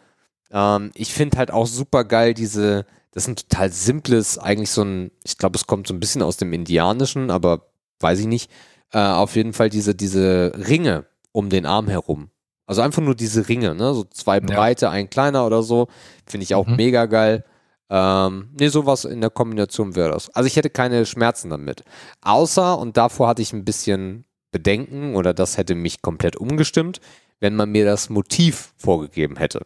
Ähm, 0.51 0.89
ich 0.95 1.13
finde 1.13 1.37
halt 1.37 1.51
auch 1.51 1.67
super 1.67 2.03
geil 2.03 2.33
diese, 2.33 2.87
das 3.11 3.23
ist 3.23 3.29
ein 3.29 3.35
total 3.35 3.71
simples, 3.71 4.39
eigentlich 4.39 4.71
so 4.71 4.83
ein, 4.83 5.11
ich 5.23 5.37
glaube, 5.37 5.57
es 5.57 5.67
kommt 5.67 5.87
so 5.87 5.93
ein 5.93 5.99
bisschen 5.99 6.23
aus 6.23 6.37
dem 6.37 6.53
Indianischen, 6.53 7.29
aber 7.29 7.67
weiß 7.99 8.19
ich 8.19 8.27
nicht. 8.27 8.49
Äh, 8.91 8.99
auf 8.99 9.35
jeden 9.35 9.53
Fall 9.53 9.69
diese, 9.69 9.93
diese 9.93 10.53
Ringe 10.55 11.05
um 11.31 11.49
den 11.49 11.67
Arm 11.67 11.87
herum. 11.89 12.29
Also 12.67 12.81
einfach 12.81 13.01
nur 13.01 13.15
diese 13.15 13.47
Ringe, 13.47 13.75
ne? 13.75 13.93
So 13.93 14.03
zwei 14.05 14.39
breite, 14.39 14.89
ein 14.89 15.09
kleiner 15.09 15.45
oder 15.45 15.61
so. 15.63 15.87
Finde 16.25 16.43
ich 16.43 16.55
auch 16.55 16.65
Mhm. 16.67 16.75
mega 16.77 17.05
geil. 17.05 17.43
Ähm, 17.89 18.49
nee, 18.59 18.67
sowas 18.69 19.05
in 19.05 19.21
der 19.21 19.29
Kombination 19.29 19.95
wäre 19.95 20.11
das. 20.11 20.29
Also 20.31 20.47
ich 20.47 20.55
hätte 20.55 20.71
keine 20.71 21.05
Schmerzen 21.05 21.51
damit. 21.51 21.83
Außer, 22.21 22.79
und 22.79 22.97
davor 22.97 23.27
hatte 23.27 23.43
ich 23.43 23.53
ein 23.53 23.63
bisschen 23.65 24.25
Bedenken 24.51 25.15
oder 25.15 25.33
das 25.35 25.57
hätte 25.57 25.75
mich 25.75 26.01
komplett 26.01 26.35
umgestimmt, 26.35 26.99
wenn 27.39 27.55
man 27.55 27.69
mir 27.69 27.85
das 27.85 28.09
Motiv 28.09 28.73
vorgegeben 28.77 29.35
hätte. 29.37 29.61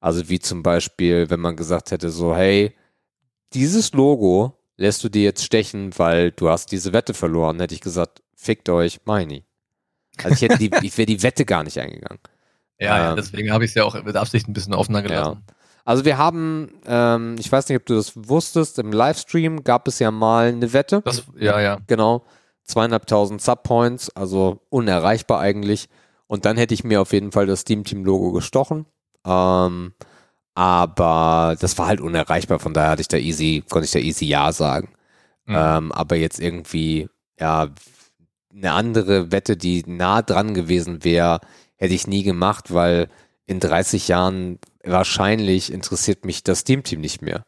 Also 0.00 0.30
wie 0.30 0.38
zum 0.38 0.62
Beispiel, 0.62 1.28
wenn 1.28 1.40
man 1.40 1.56
gesagt 1.56 1.90
hätte, 1.90 2.08
so, 2.10 2.34
hey, 2.34 2.74
dieses 3.52 3.92
Logo 3.92 4.54
lässt 4.78 5.04
du 5.04 5.10
dir 5.10 5.24
jetzt 5.24 5.44
stechen, 5.44 5.90
weil 5.98 6.30
du 6.32 6.48
hast 6.48 6.72
diese 6.72 6.94
Wette 6.94 7.12
verloren, 7.12 7.60
hätte 7.60 7.74
ich 7.74 7.82
gesagt, 7.82 8.22
fickt 8.34 8.70
euch, 8.70 9.00
meine. 9.04 9.42
Also 10.18 10.34
ich 10.34 10.42
hätte 10.42 10.58
die, 10.58 10.70
ich 10.82 10.96
wäre 10.98 11.06
die 11.06 11.22
Wette 11.22 11.44
gar 11.44 11.62
nicht 11.62 11.78
eingegangen. 11.78 12.20
Ja, 12.82 12.96
ja 12.96 13.10
Ähm, 13.10 13.16
deswegen 13.16 13.52
habe 13.52 13.62
ich 13.66 13.72
es 13.72 13.74
ja 13.74 13.84
auch 13.84 14.02
mit 14.02 14.16
Absicht 14.16 14.48
ein 14.48 14.54
bisschen 14.54 14.72
offener 14.72 15.02
gelassen. 15.02 15.44
Also 15.84 16.06
wir 16.06 16.16
haben, 16.16 16.72
ähm, 16.86 17.36
ich 17.38 17.52
weiß 17.52 17.68
nicht, 17.68 17.76
ob 17.76 17.84
du 17.84 17.94
das 17.94 18.12
wusstest, 18.16 18.78
im 18.78 18.90
Livestream 18.90 19.64
gab 19.64 19.86
es 19.86 19.98
ja 19.98 20.10
mal 20.10 20.48
eine 20.48 20.72
Wette. 20.72 21.02
Das, 21.04 21.24
ja, 21.36 21.60
ja. 21.60 21.78
Genau. 21.86 22.24
Zweieinhalbtausend 22.64 23.42
Subpoints, 23.42 24.08
also 24.16 24.62
unerreichbar 24.70 25.40
eigentlich. 25.40 25.90
Und 26.26 26.44
dann 26.44 26.56
hätte 26.56 26.72
ich 26.72 26.84
mir 26.84 27.02
auf 27.02 27.12
jeden 27.12 27.32
Fall 27.32 27.46
das 27.46 27.60
Steam 27.60 27.84
Team 27.84 28.04
Logo 28.04 28.32
gestochen. 28.32 28.86
Ähm, 29.26 29.92
aber 30.54 31.56
das 31.60 31.76
war 31.78 31.86
halt 31.86 32.00
unerreichbar, 32.00 32.58
von 32.60 32.72
daher 32.72 32.90
hatte 32.90 33.02
ich 33.02 33.08
da 33.08 33.16
easy, 33.16 33.64
konnte 33.68 33.86
ich 33.86 33.92
da 33.92 33.98
easy 33.98 34.26
Ja 34.26 34.52
sagen. 34.52 34.90
Mhm. 35.46 35.56
Ähm, 35.56 35.92
aber 35.92 36.16
jetzt 36.16 36.38
irgendwie, 36.38 37.08
ja, 37.38 37.68
eine 38.52 38.72
andere 38.72 39.32
Wette, 39.32 39.56
die 39.56 39.84
nah 39.86 40.22
dran 40.22 40.54
gewesen 40.54 41.04
wäre, 41.04 41.40
hätte 41.76 41.94
ich 41.94 42.06
nie 42.06 42.22
gemacht, 42.22 42.72
weil 42.74 43.08
in 43.46 43.60
30 43.60 44.08
Jahren 44.08 44.58
wahrscheinlich 44.84 45.72
interessiert 45.72 46.24
mich 46.24 46.42
das 46.42 46.60
Steam 46.60 46.82
Team 46.82 47.00
nicht 47.00 47.22
mehr. 47.22 47.44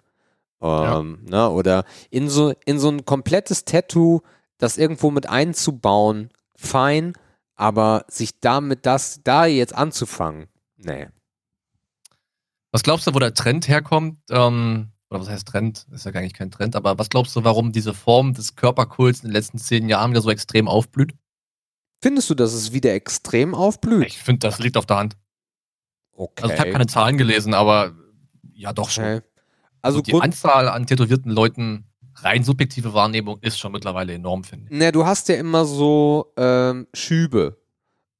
Ähm, 0.60 1.18
ne? 1.28 1.50
Oder 1.50 1.84
in 2.10 2.28
so, 2.28 2.54
in 2.64 2.78
so 2.78 2.88
ein 2.88 3.04
komplettes 3.04 3.64
Tattoo, 3.64 4.20
das 4.58 4.78
irgendwo 4.78 5.10
mit 5.10 5.28
einzubauen, 5.28 6.30
fein, 6.54 7.14
aber 7.56 8.04
sich 8.08 8.38
damit 8.40 8.86
das, 8.86 9.20
da 9.24 9.46
jetzt 9.46 9.74
anzufangen, 9.74 10.46
nee. 10.76 11.08
Was 12.70 12.82
glaubst 12.82 13.06
du, 13.06 13.14
wo 13.14 13.18
der 13.18 13.34
Trend 13.34 13.68
herkommt? 13.68 14.18
Ähm, 14.30 14.91
oder 15.12 15.20
was 15.20 15.28
heißt 15.28 15.46
Trend? 15.46 15.86
Ist 15.92 16.06
ja 16.06 16.10
gar 16.10 16.22
nicht 16.22 16.36
kein 16.36 16.50
Trend, 16.50 16.74
aber 16.74 16.98
was 16.98 17.10
glaubst 17.10 17.36
du, 17.36 17.44
warum 17.44 17.70
diese 17.70 17.92
Form 17.92 18.32
des 18.32 18.56
Körperkults 18.56 19.20
in 19.20 19.28
den 19.28 19.32
letzten 19.32 19.58
zehn 19.58 19.88
Jahren 19.88 20.10
wieder 20.10 20.22
so 20.22 20.30
extrem 20.30 20.68
aufblüht? 20.68 21.14
Findest 22.00 22.30
du, 22.30 22.34
dass 22.34 22.54
es 22.54 22.72
wieder 22.72 22.94
extrem 22.94 23.54
aufblüht? 23.54 24.06
Ich 24.06 24.18
finde, 24.18 24.40
das 24.48 24.58
liegt 24.58 24.76
auf 24.76 24.86
der 24.86 24.96
Hand. 24.96 25.16
Okay. 26.14 26.42
Also 26.42 26.54
ich 26.54 26.60
habe 26.60 26.72
keine 26.72 26.86
Zahlen 26.86 27.18
gelesen, 27.18 27.52
aber 27.52 27.92
ja 28.54 28.72
doch 28.72 28.90
schon. 28.90 29.04
okay. 29.04 29.20
Also 29.82 29.98
Und 29.98 30.06
die 30.06 30.12
Grund, 30.12 30.24
Anzahl 30.24 30.68
an 30.68 30.86
tätowierten 30.86 31.30
Leuten, 31.30 31.84
rein 32.16 32.42
subjektive 32.42 32.94
Wahrnehmung, 32.94 33.38
ist 33.40 33.58
schon 33.58 33.72
mittlerweile 33.72 34.14
enorm, 34.14 34.44
finde 34.44 34.66
ich. 34.70 34.78
Ne, 34.78 34.92
du 34.92 35.04
hast 35.04 35.28
ja 35.28 35.34
immer 35.34 35.64
so 35.64 36.32
ähm, 36.36 36.86
Schübe. 36.94 37.58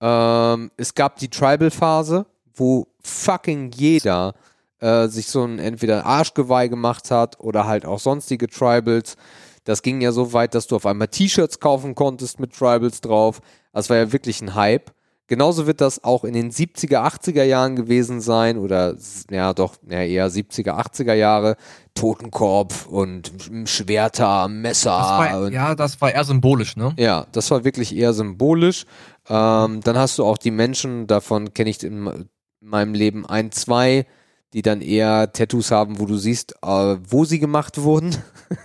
Ähm, 0.01 0.71
es 0.77 0.95
gab 0.95 1.17
die 1.17 1.29
Tribal-Phase, 1.29 2.27
wo 2.55 2.87
fucking 3.03 3.71
jeder 3.73 4.35
äh, 4.83 5.07
sich 5.07 5.29
so 5.29 5.45
ein 5.45 5.59
entweder 5.59 6.05
Arschgeweih 6.05 6.67
gemacht 6.67 7.11
hat 7.11 7.41
oder 7.41 7.67
halt 7.67 7.87
auch 7.87 8.01
sonstige 8.01 8.49
Tribals. 8.49 9.17
Das 9.65 9.83
ging 9.83 10.01
ja 10.01 10.11
so 10.11 10.33
weit, 10.33 10.57
dass 10.57 10.67
du 10.67 10.77
auf 10.77 10.87
einmal 10.87 11.09
T-Shirts 11.09 11.61
kaufen 11.61 11.95
konntest 11.95 12.41
mit 12.41 12.53
Tribals 12.53 13.01
drauf. 13.01 13.41
Das 13.73 13.89
war 13.91 13.97
ja 13.97 14.13
wirklich 14.13 14.41
ein 14.43 14.57
Hype. 14.57 14.91
Genauso 15.29 15.69
wird 15.69 15.81
das 15.81 16.03
auch 16.03 16.25
in 16.25 16.35
den 16.35 16.51
70er, 16.51 16.99
80er 17.07 17.45
Jahren 17.45 17.77
gewesen 17.77 18.21
sein 18.21 18.59
oder 18.59 18.97
ja 19.31 19.55
doch, 19.55 19.77
ja, 19.89 20.03
eher 20.03 20.29
70er, 20.29 20.73
80er 20.73 21.15
Jahre. 21.15 21.57
Totenkopf 21.95 22.87
und 22.87 23.31
Schwerter, 23.67 24.49
Messer. 24.49 24.99
Das 24.99 25.09
war, 25.09 25.53
ja, 25.53 25.75
das 25.77 26.01
war 26.01 26.13
eher 26.13 26.25
symbolisch, 26.25 26.77
ne? 26.77 26.93
ja, 26.99 27.27
das 27.33 27.51
war 27.51 27.65
wirklich 27.65 27.95
eher 27.95 28.15
symbolisch. 28.15 28.85
Ähm, 29.29 29.81
dann 29.83 29.97
hast 29.97 30.19
du 30.19 30.25
auch 30.25 30.39
die 30.39 30.51
Menschen, 30.51 31.07
davon 31.07 31.55
kenne 31.55 31.71
ich 31.71 31.85
in 31.85 32.29
meinem 32.61 32.95
Leben 32.95 33.25
ein, 33.25 33.53
zwei, 33.53 34.07
die 34.53 34.63
dann 34.63 34.81
eher 34.81 35.33
Tattoos 35.33 35.71
haben, 35.71 35.99
wo 35.99 36.07
du 36.07 36.17
siehst, 36.17 36.55
äh, 36.63 36.97
wo 37.09 37.25
sie 37.25 37.39
gemacht 37.39 37.81
wurden, 37.83 38.17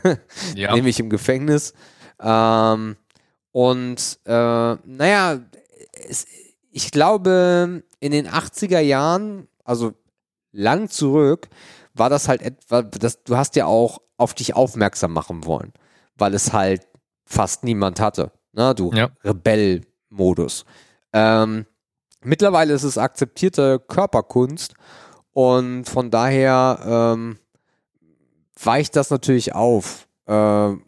Ja. 0.55 0.73
nämlich 0.75 0.99
im 0.99 1.09
Gefängnis. 1.09 1.73
Ähm, 2.19 2.97
und 3.51 4.19
äh, 4.25 4.31
naja, 4.85 5.39
es, 6.07 6.25
ich 6.71 6.91
glaube, 6.91 7.83
in 7.99 8.11
den 8.11 8.27
80er 8.27 8.79
Jahren, 8.79 9.47
also 9.63 9.93
lang 10.51 10.89
zurück, 10.89 11.47
war 11.93 12.09
das 12.09 12.27
halt 12.27 12.41
etwa, 12.41 12.81
das, 12.83 13.23
du 13.23 13.37
hast 13.37 13.55
ja 13.55 13.65
auch 13.65 13.99
auf 14.17 14.33
dich 14.33 14.55
aufmerksam 14.55 15.13
machen 15.13 15.45
wollen, 15.45 15.73
weil 16.15 16.33
es 16.33 16.53
halt 16.53 16.87
fast 17.25 17.63
niemand 17.63 17.99
hatte. 17.99 18.31
Ne? 18.53 18.75
Du 18.75 18.91
Ja. 18.93 19.09
Rebell-Modus. 19.23 20.65
Ähm, 21.13 21.65
mittlerweile 22.23 22.73
ist 22.73 22.83
es 22.83 22.97
akzeptierte 22.97 23.79
Körperkunst 23.79 24.73
und 25.37 25.83
von 25.83 26.09
daher 26.09 26.79
ähm, 26.83 27.37
weicht 28.59 28.95
das 28.95 29.11
natürlich 29.11 29.53
auf. 29.53 30.07
Ähm, 30.25 30.81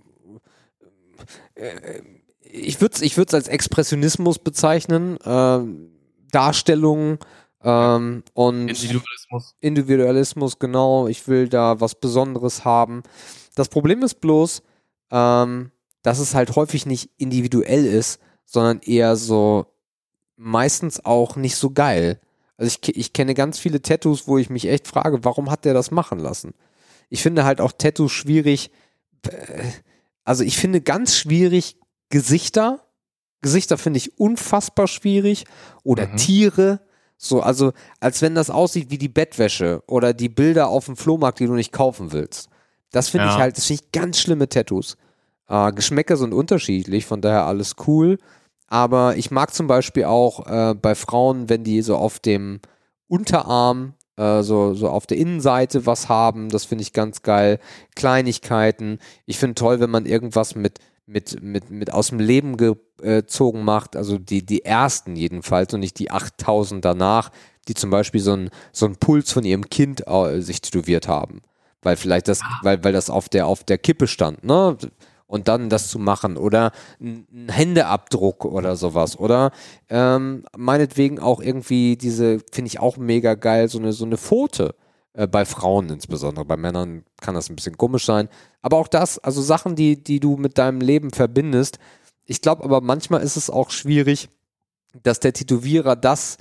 äh, 1.53 2.01
ich 2.41 2.81
würde 2.81 2.95
es 2.95 3.03
ich 3.03 3.15
würd's 3.15 3.35
als 3.35 3.47
Expressionismus 3.47 4.39
bezeichnen, 4.39 5.19
ähm, 5.23 5.91
Darstellung 6.31 7.19
ähm, 7.63 8.23
und 8.33 8.69
Individualismus. 8.69 9.55
Individualismus, 9.59 10.57
genau. 10.57 11.07
Ich 11.07 11.27
will 11.27 11.47
da 11.47 11.79
was 11.79 11.93
Besonderes 11.93 12.65
haben. 12.65 13.03
Das 13.53 13.69
Problem 13.69 14.01
ist 14.01 14.15
bloß, 14.15 14.63
ähm, 15.11 15.69
dass 16.01 16.17
es 16.17 16.33
halt 16.33 16.55
häufig 16.55 16.87
nicht 16.87 17.11
individuell 17.17 17.85
ist, 17.85 18.19
sondern 18.45 18.79
eher 18.79 19.15
so 19.15 19.67
meistens 20.37 21.05
auch 21.05 21.35
nicht 21.35 21.55
so 21.55 21.69
geil. 21.69 22.19
Also 22.59 22.77
ich, 22.81 22.95
ich 22.97 23.13
kenne 23.13 23.33
ganz 23.33 23.57
viele 23.57 23.81
Tattoos, 23.81 24.27
wo 24.27 24.37
ich 24.37 24.49
mich 24.49 24.67
echt 24.67 24.85
frage, 24.87 25.23
warum 25.23 25.49
hat 25.49 25.63
der 25.65 25.73
das 25.73 25.91
machen 25.91 26.19
lassen? 26.19 26.53
Ich 27.09 27.21
finde 27.23 27.45
halt 27.45 27.61
auch 27.61 27.71
Tattoos 27.71 28.11
schwierig. 28.11 28.69
äh, 29.27 29.63
Also 30.25 30.43
ich 30.43 30.57
finde 30.57 30.81
ganz 30.81 31.15
schwierig 31.15 31.77
Gesichter. 32.09 32.81
Gesichter 33.41 33.77
finde 33.77 33.97
ich 33.97 34.19
unfassbar 34.19 34.87
schwierig. 34.87 35.45
Oder 35.83 36.07
Mhm. 36.07 36.17
Tiere. 36.17 36.81
So, 37.17 37.41
also 37.41 37.71
als 38.01 38.21
wenn 38.21 38.35
das 38.35 38.49
aussieht 38.49 38.91
wie 38.91 38.97
die 38.97 39.09
Bettwäsche 39.09 39.81
oder 39.87 40.13
die 40.13 40.29
Bilder 40.29 40.67
auf 40.67 40.85
dem 40.85 40.97
Flohmarkt, 40.97 41.39
die 41.39 41.45
du 41.47 41.53
nicht 41.53 41.71
kaufen 41.71 42.11
willst. 42.11 42.49
Das 42.91 43.09
finde 43.09 43.27
Ja. 43.27 43.33
ich 43.35 43.39
halt, 43.39 43.57
das 43.57 43.65
finde 43.67 43.83
ich 43.85 43.91
ganz 43.91 44.19
schlimme 44.19 44.49
Tattoos. 44.49 44.97
Äh, 45.47 45.71
Geschmäcker 45.71 46.17
sind 46.17 46.33
unterschiedlich, 46.33 47.05
von 47.05 47.21
daher 47.21 47.45
alles 47.45 47.75
cool. 47.87 48.19
Aber 48.69 49.17
ich 49.17 49.31
mag 49.31 49.53
zum 49.53 49.67
Beispiel 49.67 50.05
auch 50.05 50.45
äh, 50.45 50.75
bei 50.75 50.95
Frauen, 50.95 51.49
wenn 51.49 51.63
die 51.63 51.81
so 51.81 51.97
auf 51.97 52.19
dem 52.19 52.59
Unterarm, 53.07 53.95
äh, 54.15 54.43
so, 54.43 54.75
so 54.75 54.89
auf 54.89 55.07
der 55.07 55.17
Innenseite 55.17 55.85
was 55.87 56.07
haben, 56.07 56.49
das 56.49 56.65
finde 56.65 56.83
ich 56.83 56.93
ganz 56.93 57.23
geil. 57.23 57.59
Kleinigkeiten. 57.95 58.99
Ich 59.25 59.39
finde 59.39 59.55
toll, 59.55 59.79
wenn 59.79 59.89
man 59.89 60.05
irgendwas 60.05 60.53
mit, 60.53 60.79
mit, 61.07 61.41
mit, 61.41 61.71
mit 61.71 61.91
aus 61.91 62.09
dem 62.09 62.19
Leben 62.19 62.57
gezogen 62.57 63.63
macht, 63.63 63.95
also 63.95 64.19
die, 64.19 64.45
die 64.45 64.63
ersten 64.63 65.15
jedenfalls 65.15 65.73
und 65.73 65.79
nicht 65.79 65.97
die 65.97 66.11
8000 66.11 66.85
danach, 66.85 67.31
die 67.67 67.73
zum 67.73 67.89
Beispiel 67.89 68.21
so 68.21 68.33
einen 68.33 68.49
so 68.71 68.85
einen 68.85 68.97
Puls 68.97 69.31
von 69.31 69.43
ihrem 69.43 69.69
Kind 69.69 70.07
äh, 70.07 70.41
sich 70.41 70.61
tätowiert 70.61 71.07
haben. 71.07 71.41
Weil 71.81 71.95
vielleicht 71.95 72.27
das, 72.27 72.41
weil, 72.61 72.83
weil 72.83 72.93
das 72.93 73.09
auf 73.09 73.29
der, 73.29 73.47
auf 73.47 73.63
der 73.63 73.77
Kippe 73.77 74.07
stand, 74.07 74.43
ne? 74.43 74.77
Und 75.29 75.47
dann 75.47 75.69
das 75.69 75.89
zu 75.89 75.99
machen 75.99 76.37
oder 76.37 76.71
ein 76.99 77.49
Händeabdruck 77.51 78.45
oder 78.45 78.75
sowas 78.75 79.19
oder 79.19 79.51
ähm, 79.87 80.43
meinetwegen 80.57 81.19
auch 81.19 81.39
irgendwie 81.39 81.97
diese, 81.97 82.39
finde 82.51 82.67
ich 82.67 82.79
auch 82.79 82.97
mega 82.97 83.35
geil, 83.35 83.69
so 83.69 83.77
eine, 83.77 83.93
so 83.93 84.05
eine 84.05 84.17
Pfote 84.17 84.73
äh, 85.13 85.27
bei 85.27 85.45
Frauen 85.45 85.87
insbesondere. 85.89 86.45
Bei 86.45 86.57
Männern 86.57 87.03
kann 87.21 87.35
das 87.35 87.47
ein 87.47 87.55
bisschen 87.55 87.77
komisch 87.77 88.05
sein. 88.05 88.27
Aber 88.63 88.77
auch 88.77 88.87
das, 88.87 89.19
also 89.19 89.43
Sachen, 89.43 89.75
die, 89.75 90.03
die 90.03 90.19
du 90.19 90.35
mit 90.35 90.57
deinem 90.57 90.81
Leben 90.81 91.11
verbindest. 91.11 91.77
Ich 92.25 92.41
glaube 92.41 92.63
aber 92.63 92.81
manchmal 92.81 93.21
ist 93.21 93.35
es 93.35 93.51
auch 93.51 93.69
schwierig, 93.69 94.29
dass 95.03 95.19
der 95.19 95.33
Tätowierer 95.33 95.95
das 95.95 96.37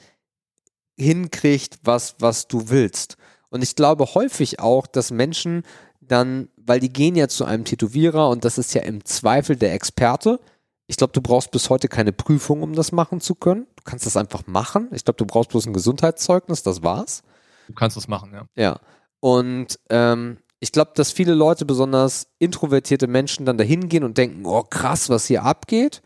hinkriegt, 0.96 1.78
was, 1.84 2.16
was 2.20 2.48
du 2.48 2.70
willst. 2.70 3.18
Und 3.50 3.62
ich 3.62 3.76
glaube 3.76 4.14
häufig 4.14 4.60
auch, 4.60 4.86
dass 4.86 5.10
Menschen 5.10 5.62
dann, 6.00 6.48
weil 6.68 6.80
die 6.80 6.92
gehen 6.92 7.16
ja 7.16 7.28
zu 7.28 7.44
einem 7.44 7.64
Tätowierer 7.64 8.28
und 8.28 8.44
das 8.44 8.58
ist 8.58 8.74
ja 8.74 8.82
im 8.82 9.04
Zweifel 9.04 9.56
der 9.56 9.72
Experte. 9.74 10.38
Ich 10.86 10.96
glaube, 10.96 11.12
du 11.12 11.20
brauchst 11.20 11.50
bis 11.50 11.68
heute 11.70 11.88
keine 11.88 12.12
Prüfung, 12.12 12.62
um 12.62 12.74
das 12.74 12.92
machen 12.92 13.20
zu 13.20 13.34
können. 13.34 13.66
Du 13.76 13.82
kannst 13.84 14.06
das 14.06 14.16
einfach 14.16 14.46
machen. 14.46 14.88
Ich 14.92 15.04
glaube, 15.04 15.18
du 15.18 15.26
brauchst 15.26 15.50
bloß 15.50 15.66
ein 15.66 15.72
Gesundheitszeugnis, 15.72 16.62
das 16.62 16.82
war's. 16.82 17.22
Du 17.66 17.74
kannst 17.74 17.96
das 17.96 18.08
machen, 18.08 18.32
ja. 18.32 18.46
Ja. 18.56 18.80
Und 19.20 19.78
ähm, 19.90 20.38
ich 20.60 20.72
glaube, 20.72 20.92
dass 20.94 21.12
viele 21.12 21.34
Leute, 21.34 21.64
besonders 21.64 22.28
introvertierte 22.38 23.06
Menschen, 23.06 23.46
dann 23.46 23.58
dahin 23.58 23.88
gehen 23.88 24.04
und 24.04 24.18
denken, 24.18 24.44
oh 24.46 24.62
krass, 24.62 25.08
was 25.08 25.26
hier 25.26 25.44
abgeht. 25.44 26.02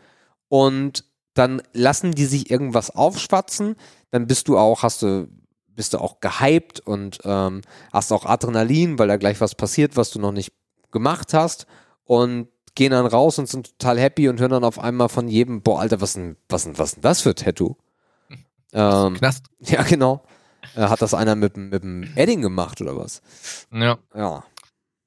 Und 0.49 1.05
dann 1.33 1.61
lassen 1.73 2.11
die 2.11 2.25
sich 2.25 2.51
irgendwas 2.51 2.91
aufschwatzen. 2.91 3.75
Dann 4.11 4.27
bist 4.27 4.47
du 4.47 4.57
auch, 4.57 4.83
hast 4.83 5.01
du, 5.01 5.27
bist 5.75 5.93
du 5.93 5.99
auch 5.99 6.19
gehypt 6.19 6.79
und 6.79 7.19
ähm, 7.23 7.61
hast 7.91 8.11
auch 8.11 8.25
Adrenalin, 8.25 8.99
weil 8.99 9.07
da 9.07 9.17
gleich 9.17 9.41
was 9.41 9.55
passiert, 9.55 9.97
was 9.97 10.11
du 10.11 10.19
noch 10.19 10.31
nicht 10.31 10.51
gemacht 10.91 11.33
hast. 11.33 11.67
Und 12.05 12.47
gehen 12.75 12.91
dann 12.91 13.05
raus 13.05 13.39
und 13.39 13.47
sind 13.47 13.77
total 13.77 13.99
happy 13.99 14.29
und 14.29 14.39
hören 14.39 14.51
dann 14.51 14.63
auf 14.63 14.79
einmal 14.79 15.09
von 15.09 15.27
jedem, 15.27 15.61
boah, 15.61 15.81
Alter, 15.81 16.01
was 16.01 16.13
denn, 16.13 16.37
was 16.49 16.63
denn, 16.63 16.77
was 16.77 16.93
denn 16.93 17.01
das 17.01 17.21
für 17.21 17.29
ein 17.29 17.35
Tattoo? 17.35 17.75
Ähm, 18.75 19.13
Knast. 19.13 19.45
ja, 19.59 19.83
genau. 19.83 20.23
Äh, 20.75 20.87
hat 20.87 21.03
das 21.03 21.13
einer 21.13 21.35
mit, 21.35 21.57
mit 21.57 21.83
dem 21.83 22.11
Edding 22.15 22.41
gemacht 22.41 22.81
oder 22.81 22.97
was? 22.97 23.21
Ja. 23.71 23.99
Ja. 24.15 24.43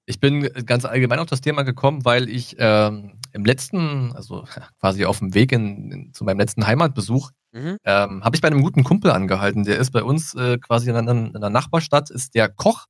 Ich 0.08 0.20
bin 0.20 0.42
ganz 0.64 0.84
allgemein 0.84 1.18
auf 1.18 1.26
das 1.26 1.40
Thema 1.40 1.62
gekommen, 1.62 2.04
weil 2.04 2.28
ich 2.28 2.54
ähm, 2.58 3.18
im 3.32 3.44
letzten, 3.44 4.12
also 4.14 4.44
quasi 4.80 5.04
auf 5.04 5.18
dem 5.18 5.34
Weg 5.34 5.52
in, 5.52 5.90
in, 5.90 6.14
zu 6.14 6.24
meinem 6.24 6.38
letzten 6.38 6.66
Heimatbesuch, 6.66 7.30
Mhm. 7.52 7.78
ähm, 7.84 8.22
habe 8.22 8.36
ich 8.36 8.42
bei 8.42 8.48
einem 8.48 8.60
guten 8.60 8.84
Kumpel 8.84 9.10
angehalten. 9.12 9.64
Der 9.64 9.78
ist 9.78 9.90
bei 9.90 10.02
uns 10.02 10.34
äh, 10.34 10.58
quasi 10.58 10.90
in, 10.90 10.96
einer- 10.96 11.10
in 11.12 11.34
einer 11.34 11.48
Nachbarstadt, 11.48 12.10
ist 12.10 12.34
der 12.34 12.50
Koch. 12.50 12.84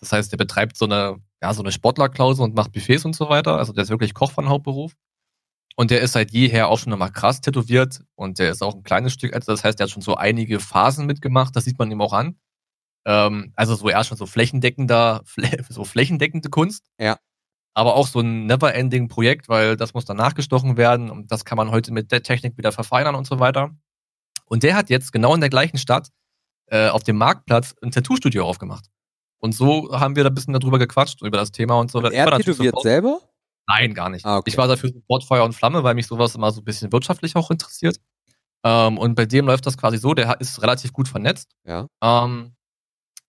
Das 0.00 0.10
heißt, 0.12 0.32
der 0.32 0.36
betreibt 0.38 0.76
so 0.76 0.86
eine, 0.86 1.18
ja, 1.40 1.54
so 1.54 1.62
eine 1.62 1.70
Sportlerklause 1.70 2.42
und 2.42 2.54
macht 2.56 2.72
Buffets 2.72 3.04
und 3.04 3.14
so 3.14 3.28
weiter. 3.28 3.56
Also 3.58 3.72
der 3.72 3.84
ist 3.84 3.90
wirklich 3.90 4.14
Koch 4.14 4.32
von 4.32 4.48
Hauptberuf. 4.48 4.92
Und 5.76 5.92
der 5.92 6.00
ist 6.00 6.12
seit 6.14 6.32
jeher 6.32 6.66
auch 6.68 6.78
schon 6.80 6.92
immer 6.92 7.10
krass 7.10 7.40
tätowiert 7.40 8.00
und 8.16 8.40
der 8.40 8.50
ist 8.50 8.60
auch 8.62 8.74
ein 8.74 8.82
kleines 8.82 9.12
Stück 9.12 9.32
älter. 9.34 9.52
Das 9.52 9.62
heißt, 9.62 9.78
der 9.78 9.84
hat 9.84 9.90
schon 9.92 10.02
so 10.02 10.16
einige 10.16 10.58
Phasen 10.58 11.06
mitgemacht. 11.06 11.54
Das 11.54 11.64
sieht 11.64 11.78
man 11.78 11.88
ihm 11.92 12.00
auch 12.00 12.12
an. 12.12 12.34
Ähm, 13.08 13.52
also 13.56 13.74
so 13.74 13.88
eher 13.88 14.04
schon 14.04 14.18
so 14.18 14.26
flächendeckender, 14.26 15.22
flä 15.24 15.64
so 15.70 15.84
flächendeckende 15.84 16.50
Kunst. 16.50 16.84
Ja. 17.00 17.18
Aber 17.72 17.94
auch 17.94 18.06
so 18.06 18.20
ein 18.20 18.46
never-ending 18.46 19.08
Projekt, 19.08 19.48
weil 19.48 19.76
das 19.76 19.94
muss 19.94 20.04
dann 20.04 20.18
nachgestochen 20.18 20.76
werden 20.76 21.10
und 21.10 21.32
das 21.32 21.44
kann 21.44 21.56
man 21.56 21.70
heute 21.70 21.92
mit 21.92 22.12
der 22.12 22.22
Technik 22.22 22.58
wieder 22.58 22.72
verfeinern 22.72 23.14
und 23.14 23.26
so 23.26 23.40
weiter. 23.40 23.70
Und 24.44 24.62
der 24.62 24.76
hat 24.76 24.90
jetzt 24.90 25.12
genau 25.12 25.34
in 25.34 25.40
der 25.40 25.50
gleichen 25.50 25.78
Stadt 25.78 26.08
äh, 26.66 26.88
auf 26.88 27.02
dem 27.02 27.16
Marktplatz 27.16 27.74
ein 27.82 27.90
Tattoo-Studio 27.90 28.44
aufgemacht. 28.44 28.86
Und 29.38 29.54
so 29.54 29.98
haben 29.98 30.16
wir 30.16 30.24
da 30.24 30.30
ein 30.30 30.34
bisschen 30.34 30.52
darüber 30.52 30.78
gequatscht, 30.78 31.22
über 31.22 31.38
das 31.38 31.52
Thema 31.52 31.78
und 31.78 31.90
so. 31.90 31.98
Und 31.98 32.12
er 32.12 32.30
tätowiert 32.36 32.80
selber? 32.82 33.20
Nein, 33.68 33.94
gar 33.94 34.08
nicht. 34.10 34.24
Ah, 34.24 34.38
okay. 34.38 34.50
Ich 34.50 34.58
war 34.58 34.66
dafür 34.66 34.90
sofort 34.90 35.24
Feuer 35.24 35.44
und 35.44 35.54
Flamme, 35.54 35.84
weil 35.84 35.94
mich 35.94 36.06
sowas 36.06 36.34
immer 36.34 36.50
so 36.50 36.60
ein 36.60 36.64
bisschen 36.64 36.90
wirtschaftlich 36.90 37.36
auch 37.36 37.50
interessiert. 37.50 38.00
Ähm, 38.64 38.98
und 38.98 39.14
bei 39.14 39.26
dem 39.26 39.46
läuft 39.46 39.66
das 39.66 39.78
quasi 39.78 39.98
so, 39.98 40.14
der 40.14 40.40
ist 40.40 40.60
relativ 40.62 40.92
gut 40.92 41.06
vernetzt. 41.06 41.52
Ja. 41.64 41.86
Ähm, 42.02 42.56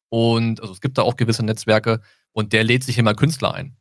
und 0.10 0.62
also 0.62 0.74
es 0.74 0.82
gibt 0.82 0.98
da 0.98 1.04
auch 1.04 1.16
gewisse 1.16 1.44
Netzwerke. 1.44 2.02
Und 2.32 2.54
der 2.54 2.64
lädt 2.64 2.84
sich 2.84 2.98
immer 2.98 3.16
Künstler 3.16 3.54
ein. 3.54 3.76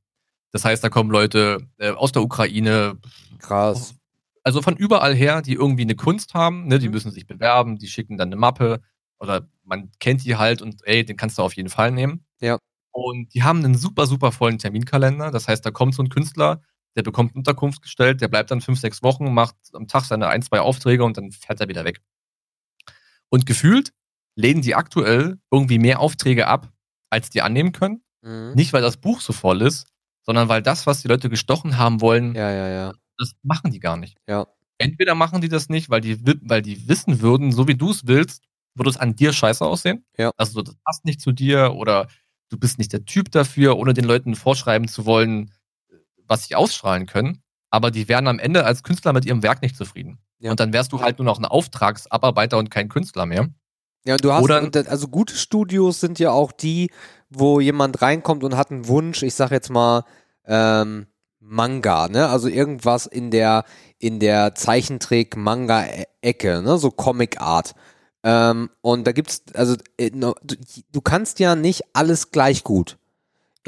Das 0.52 0.64
heißt, 0.64 0.82
da 0.82 0.88
kommen 0.88 1.10
Leute 1.10 1.58
äh, 1.78 1.90
aus 1.90 2.12
der 2.12 2.22
Ukraine, 2.22 2.98
Krass. 3.38 3.94
also 4.42 4.62
von 4.62 4.76
überall 4.76 5.14
her, 5.14 5.42
die 5.42 5.52
irgendwie 5.52 5.82
eine 5.82 5.94
Kunst 5.96 6.32
haben, 6.34 6.66
ne, 6.66 6.78
die 6.78 6.86
Mhm. 6.88 6.94
müssen 6.94 7.10
sich 7.10 7.26
bewerben, 7.26 7.76
die 7.78 7.88
schicken 7.88 8.16
dann 8.16 8.28
eine 8.28 8.36
Mappe 8.36 8.80
oder 9.18 9.46
man 9.64 9.90
kennt 10.00 10.24
die 10.24 10.36
halt 10.36 10.62
und 10.62 10.80
ey, 10.86 11.04
den 11.04 11.16
kannst 11.18 11.36
du 11.38 11.42
auf 11.42 11.54
jeden 11.54 11.68
Fall 11.68 11.90
nehmen. 11.92 12.24
Ja. 12.40 12.58
Und 12.90 13.34
die 13.34 13.42
haben 13.42 13.62
einen 13.64 13.76
super, 13.76 14.06
super 14.06 14.32
vollen 14.32 14.58
Terminkalender. 14.58 15.30
Das 15.30 15.46
heißt, 15.48 15.64
da 15.66 15.70
kommt 15.70 15.94
so 15.94 16.02
ein 16.02 16.08
Künstler, 16.08 16.62
der 16.96 17.02
bekommt 17.02 17.34
Unterkunft 17.36 17.82
gestellt, 17.82 18.22
der 18.22 18.28
bleibt 18.28 18.50
dann 18.50 18.62
fünf, 18.62 18.80
sechs 18.80 19.02
Wochen, 19.02 19.32
macht 19.34 19.56
am 19.74 19.86
Tag 19.86 20.04
seine 20.04 20.28
ein, 20.28 20.40
zwei 20.42 20.60
Aufträge 20.60 21.04
und 21.04 21.18
dann 21.18 21.30
fährt 21.32 21.60
er 21.60 21.68
wieder 21.68 21.84
weg. 21.84 22.00
Und 23.28 23.44
gefühlt 23.44 23.92
lehnen 24.38 24.62
die 24.62 24.76
aktuell 24.76 25.38
irgendwie 25.50 25.78
mehr 25.78 25.98
Aufträge 26.00 26.46
ab, 26.46 26.72
als 27.10 27.28
die 27.28 27.42
annehmen 27.42 27.72
können. 27.72 28.02
Mhm. 28.22 28.52
Nicht, 28.54 28.72
weil 28.72 28.82
das 28.82 28.96
Buch 28.96 29.20
so 29.20 29.32
voll 29.32 29.62
ist, 29.62 29.88
sondern 30.24 30.48
weil 30.48 30.62
das, 30.62 30.86
was 30.86 31.02
die 31.02 31.08
Leute 31.08 31.28
gestochen 31.28 31.76
haben 31.76 32.00
wollen, 32.00 32.34
Ja, 32.34 32.50
ja, 32.50 32.68
ja. 32.68 32.94
das 33.18 33.32
machen 33.42 33.72
die 33.72 33.80
gar 33.80 33.96
nicht. 33.96 34.16
Ja. 34.28 34.46
Entweder 34.78 35.16
machen 35.16 35.40
die 35.40 35.48
das 35.48 35.68
nicht, 35.68 35.90
weil 35.90 36.00
die, 36.00 36.20
weil 36.42 36.62
die 36.62 36.88
wissen 36.88 37.20
würden, 37.20 37.50
so 37.50 37.66
wie 37.66 37.74
du 37.74 37.90
es 37.90 38.06
willst, 38.06 38.44
würde 38.76 38.90
es 38.90 38.96
an 38.96 39.16
dir 39.16 39.32
scheiße 39.32 39.64
aussehen. 39.66 40.04
Ja. 40.16 40.30
Also 40.36 40.52
so, 40.52 40.62
das 40.62 40.76
passt 40.84 41.04
nicht 41.04 41.20
zu 41.20 41.32
dir 41.32 41.74
oder 41.74 42.06
du 42.48 42.58
bist 42.58 42.78
nicht 42.78 42.92
der 42.92 43.04
Typ 43.04 43.32
dafür, 43.32 43.76
ohne 43.76 43.92
den 43.92 44.04
Leuten 44.04 44.36
vorschreiben 44.36 44.86
zu 44.86 45.04
wollen, 45.04 45.52
was 46.28 46.44
sie 46.44 46.54
ausstrahlen 46.54 47.06
können. 47.06 47.42
Aber 47.70 47.90
die 47.90 48.08
wären 48.08 48.28
am 48.28 48.38
Ende 48.38 48.64
als 48.64 48.84
Künstler 48.84 49.12
mit 49.12 49.24
ihrem 49.24 49.42
Werk 49.42 49.62
nicht 49.62 49.76
zufrieden. 49.76 50.18
Und 50.40 50.60
dann 50.60 50.72
wärst 50.72 50.92
du 50.92 51.00
halt 51.00 51.18
nur 51.18 51.26
noch 51.26 51.38
ein 51.40 51.44
Auftragsabarbeiter 51.44 52.56
und 52.56 52.70
kein 52.70 52.88
Künstler 52.88 53.26
mehr. 53.26 53.48
Ja, 54.04 54.14
und 54.14 54.24
du 54.24 54.32
hast, 54.32 54.42
Oder- 54.42 54.70
also 54.88 55.08
gute 55.08 55.34
Studios 55.34 56.00
sind 56.00 56.18
ja 56.18 56.30
auch 56.30 56.52
die, 56.52 56.90
wo 57.30 57.60
jemand 57.60 58.00
reinkommt 58.00 58.44
und 58.44 58.56
hat 58.56 58.70
einen 58.70 58.88
Wunsch, 58.88 59.22
ich 59.22 59.34
sag 59.34 59.50
jetzt 59.50 59.70
mal, 59.70 60.04
ähm, 60.46 61.06
Manga, 61.40 62.08
ne? 62.08 62.28
Also 62.28 62.48
irgendwas 62.48 63.06
in 63.06 63.30
der, 63.30 63.64
in 63.98 64.20
der 64.20 64.54
Zeichentrick-Manga-Ecke, 64.54 66.62
ne? 66.62 66.78
So 66.78 66.90
Comic 66.90 67.40
Art. 67.40 67.74
Ähm, 68.22 68.70
und 68.80 69.06
da 69.06 69.12
gibt's, 69.12 69.42
also, 69.54 69.76
äh, 69.96 70.10
du 70.10 71.00
kannst 71.02 71.38
ja 71.38 71.54
nicht 71.54 71.82
alles 71.92 72.30
gleich 72.30 72.64
gut. 72.64 72.98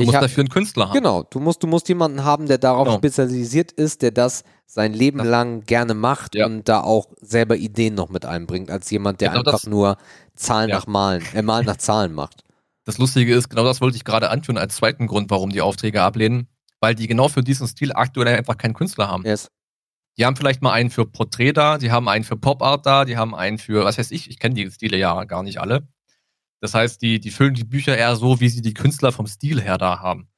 Du 0.01 0.05
Ich 0.05 0.06
musst 0.06 0.16
hab- 0.16 0.22
dafür 0.22 0.40
einen 0.43 0.48
Künstler 0.48 0.86
haben. 0.89 0.94
Genau, 0.94 1.24
du 1.24 1.40
musst, 1.40 1.62
du 1.62 1.66
musst 1.66 1.86
jemanden 1.90 2.24
haben, 2.24 2.47
der 2.47 2.56
darauf 2.56 2.86
Genau. 2.86 2.97
spezialisiert 2.97 3.70
ist, 3.72 4.01
der 4.01 4.10
das 4.12 4.44
sein 4.66 4.94
Leben 4.94 5.18
Das- 5.18 5.27
lang 5.27 5.60
gerne 5.66 5.93
macht 5.93 6.35
Ja. 6.35 6.47
und 6.47 6.66
da 6.70 6.81
auch 6.81 7.09
selber 7.20 7.56
Ideen 7.56 7.94
noch 7.97 8.09
mit 8.09 8.24
einbringt, 8.24 8.70
als 8.70 8.90
jemand, 8.90 9.20
der 9.20 9.28
Genau 9.28 9.40
einfach 9.40 9.52
das- 9.52 9.66
nur 9.66 9.98
Zahlen 10.35 10.70
Ja. 10.70 10.77
nach 10.77 10.86
Malen, 10.86 11.22
äh, 11.35 11.43
Malen 11.43 11.66
nach 11.66 11.77
Zahlen 11.77 12.14
macht. 12.14 12.44
Das 12.86 12.97
Lustige 12.97 13.35
ist, 13.35 13.51
genau 13.51 13.64
das 13.64 13.82
wollte 13.82 13.97
ich 13.97 14.05
gerade 14.05 14.31
anführen 14.31 14.56
als 14.56 14.77
zweiten 14.77 15.06
Grund, 15.06 15.31
warum 15.31 15.51
die 15.51 15.60
Aufträge 15.60 16.01
ablehnen, 16.01 16.48
weil 16.81 16.94
die 16.94 17.06
genau 17.06 17.28
für 17.28 17.43
diesen 17.43 17.68
Stil 17.68 17.93
aktuell 17.93 18.28
einfach 18.28 18.56
keinen 18.56 18.72
Künstler 18.74 19.09
haben. 19.09 19.24
Yes. 19.27 19.48
Die 20.16 20.24
haben 20.24 20.35
vielleicht 20.35 20.62
mal 20.62 20.72
einen 20.72 20.89
für 20.90 21.05
Porträt 21.05 21.52
da, 21.52 21.77
die 21.77 21.93
haben 21.93 22.09
einen 22.09 22.24
für 22.24 22.36
Pop 22.39 22.62
Art 22.62 22.86
da, 22.86 23.05
die 23.05 23.16
haben 23.18 23.35
einen 23.35 23.59
für, 23.59 23.85
was 23.85 23.98
weiß 23.98 24.10
ich, 24.12 24.31
ich 24.31 24.39
kenne 24.39 24.55
die 24.55 24.70
Stile 24.70 24.97
ja 24.97 25.24
gar 25.24 25.43
nicht 25.43 25.60
alle. 25.60 25.86
Das 26.60 26.74
heißt, 26.74 27.00
die, 27.02 27.20
die 27.20 27.30
füllen 27.30 27.54
die 27.54 27.64
Bücher 27.64 27.96
eher 27.96 28.16
so, 28.16 28.40
wie 28.40 28.48
sie 28.48 28.62
die 28.62 28.74
Künstler 28.74 29.12
vom 29.12 29.26
Stil 29.26 29.60
her 29.60 29.78
da 29.78 30.00
haben. 30.00 30.28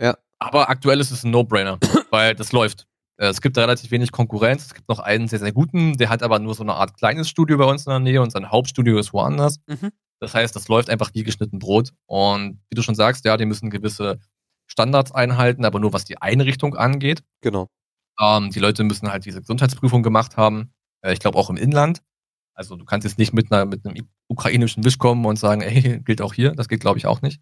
Ja. 0.00 0.16
Aber 0.38 0.68
aktuell 0.68 1.00
ist 1.00 1.10
es 1.10 1.24
ein 1.24 1.30
No-Brainer, 1.30 1.78
weil 2.10 2.34
das 2.34 2.52
läuft. 2.52 2.86
Äh, 3.16 3.28
Es 3.28 3.40
gibt 3.40 3.56
da 3.56 3.62
relativ 3.62 3.90
wenig 3.90 4.12
Konkurrenz. 4.12 4.66
Es 4.66 4.74
gibt 4.74 4.88
noch 4.88 4.98
einen 4.98 5.28
sehr, 5.28 5.38
sehr 5.38 5.52
guten, 5.52 5.96
der 5.96 6.10
hat 6.10 6.22
aber 6.22 6.38
nur 6.38 6.54
so 6.54 6.62
eine 6.62 6.74
Art 6.74 6.96
kleines 6.96 7.28
Studio 7.28 7.56
bei 7.56 7.64
uns 7.64 7.86
in 7.86 7.90
der 7.90 8.00
Nähe 8.00 8.20
und 8.20 8.30
sein 8.30 8.50
Hauptstudio 8.50 8.98
ist 8.98 9.12
woanders. 9.12 9.60
Mhm. 9.66 9.90
Das 10.20 10.34
heißt, 10.34 10.54
das 10.54 10.68
läuft 10.68 10.90
einfach 10.90 11.10
wie 11.14 11.22
geschnitten 11.22 11.58
Brot. 11.58 11.92
Und 12.06 12.60
wie 12.70 12.74
du 12.74 12.82
schon 12.82 12.94
sagst, 12.94 13.24
ja, 13.24 13.36
die 13.36 13.46
müssen 13.46 13.70
gewisse 13.70 14.18
Standards 14.66 15.12
einhalten, 15.12 15.64
aber 15.64 15.78
nur 15.80 15.92
was 15.92 16.04
die 16.04 16.20
Einrichtung 16.20 16.76
angeht. 16.76 17.22
Genau. 17.40 17.68
Ähm, 18.20 18.50
die 18.50 18.60
Leute 18.60 18.84
müssen 18.84 19.10
halt 19.10 19.24
diese 19.24 19.40
Gesundheitsprüfung 19.40 20.02
gemacht 20.02 20.36
haben. 20.36 20.72
Äh, 21.02 21.12
ich 21.12 21.20
glaube 21.20 21.38
auch 21.38 21.50
im 21.50 21.56
Inland. 21.56 22.02
Also 22.54 22.76
du 22.76 22.84
kannst 22.84 23.04
jetzt 23.04 23.18
nicht 23.18 23.32
mit, 23.32 23.50
einer, 23.52 23.64
mit 23.64 23.84
einem 23.84 24.08
ukrainischen 24.28 24.84
Wisch 24.84 24.98
kommen 24.98 25.24
und 25.26 25.38
sagen, 25.38 25.60
ey, 25.62 26.00
gilt 26.04 26.22
auch 26.22 26.34
hier. 26.34 26.52
Das 26.52 26.68
geht, 26.68 26.80
glaube 26.80 26.98
ich, 26.98 27.06
auch 27.06 27.20
nicht. 27.22 27.40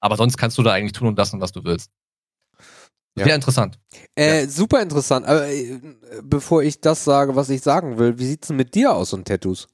Aber 0.00 0.16
sonst 0.16 0.36
kannst 0.36 0.58
du 0.58 0.62
da 0.62 0.72
eigentlich 0.72 0.92
tun 0.92 1.08
und 1.08 1.16
lassen, 1.18 1.40
was 1.40 1.52
du 1.52 1.62
willst. 1.64 1.90
Ja. 3.16 3.24
Sehr 3.26 3.34
interessant. 3.34 3.78
Äh, 4.14 4.46
super 4.46 4.80
interessant. 4.82 5.26
Aber 5.26 5.46
äh, 5.48 5.80
bevor 6.22 6.62
ich 6.62 6.80
das 6.80 7.04
sage, 7.04 7.34
was 7.36 7.50
ich 7.50 7.60
sagen 7.60 7.98
will, 7.98 8.18
wie 8.18 8.26
sieht's 8.26 8.48
denn 8.48 8.56
mit 8.56 8.74
dir 8.74 8.94
aus 8.94 9.12
und 9.12 9.26
Tattoos? 9.26 9.68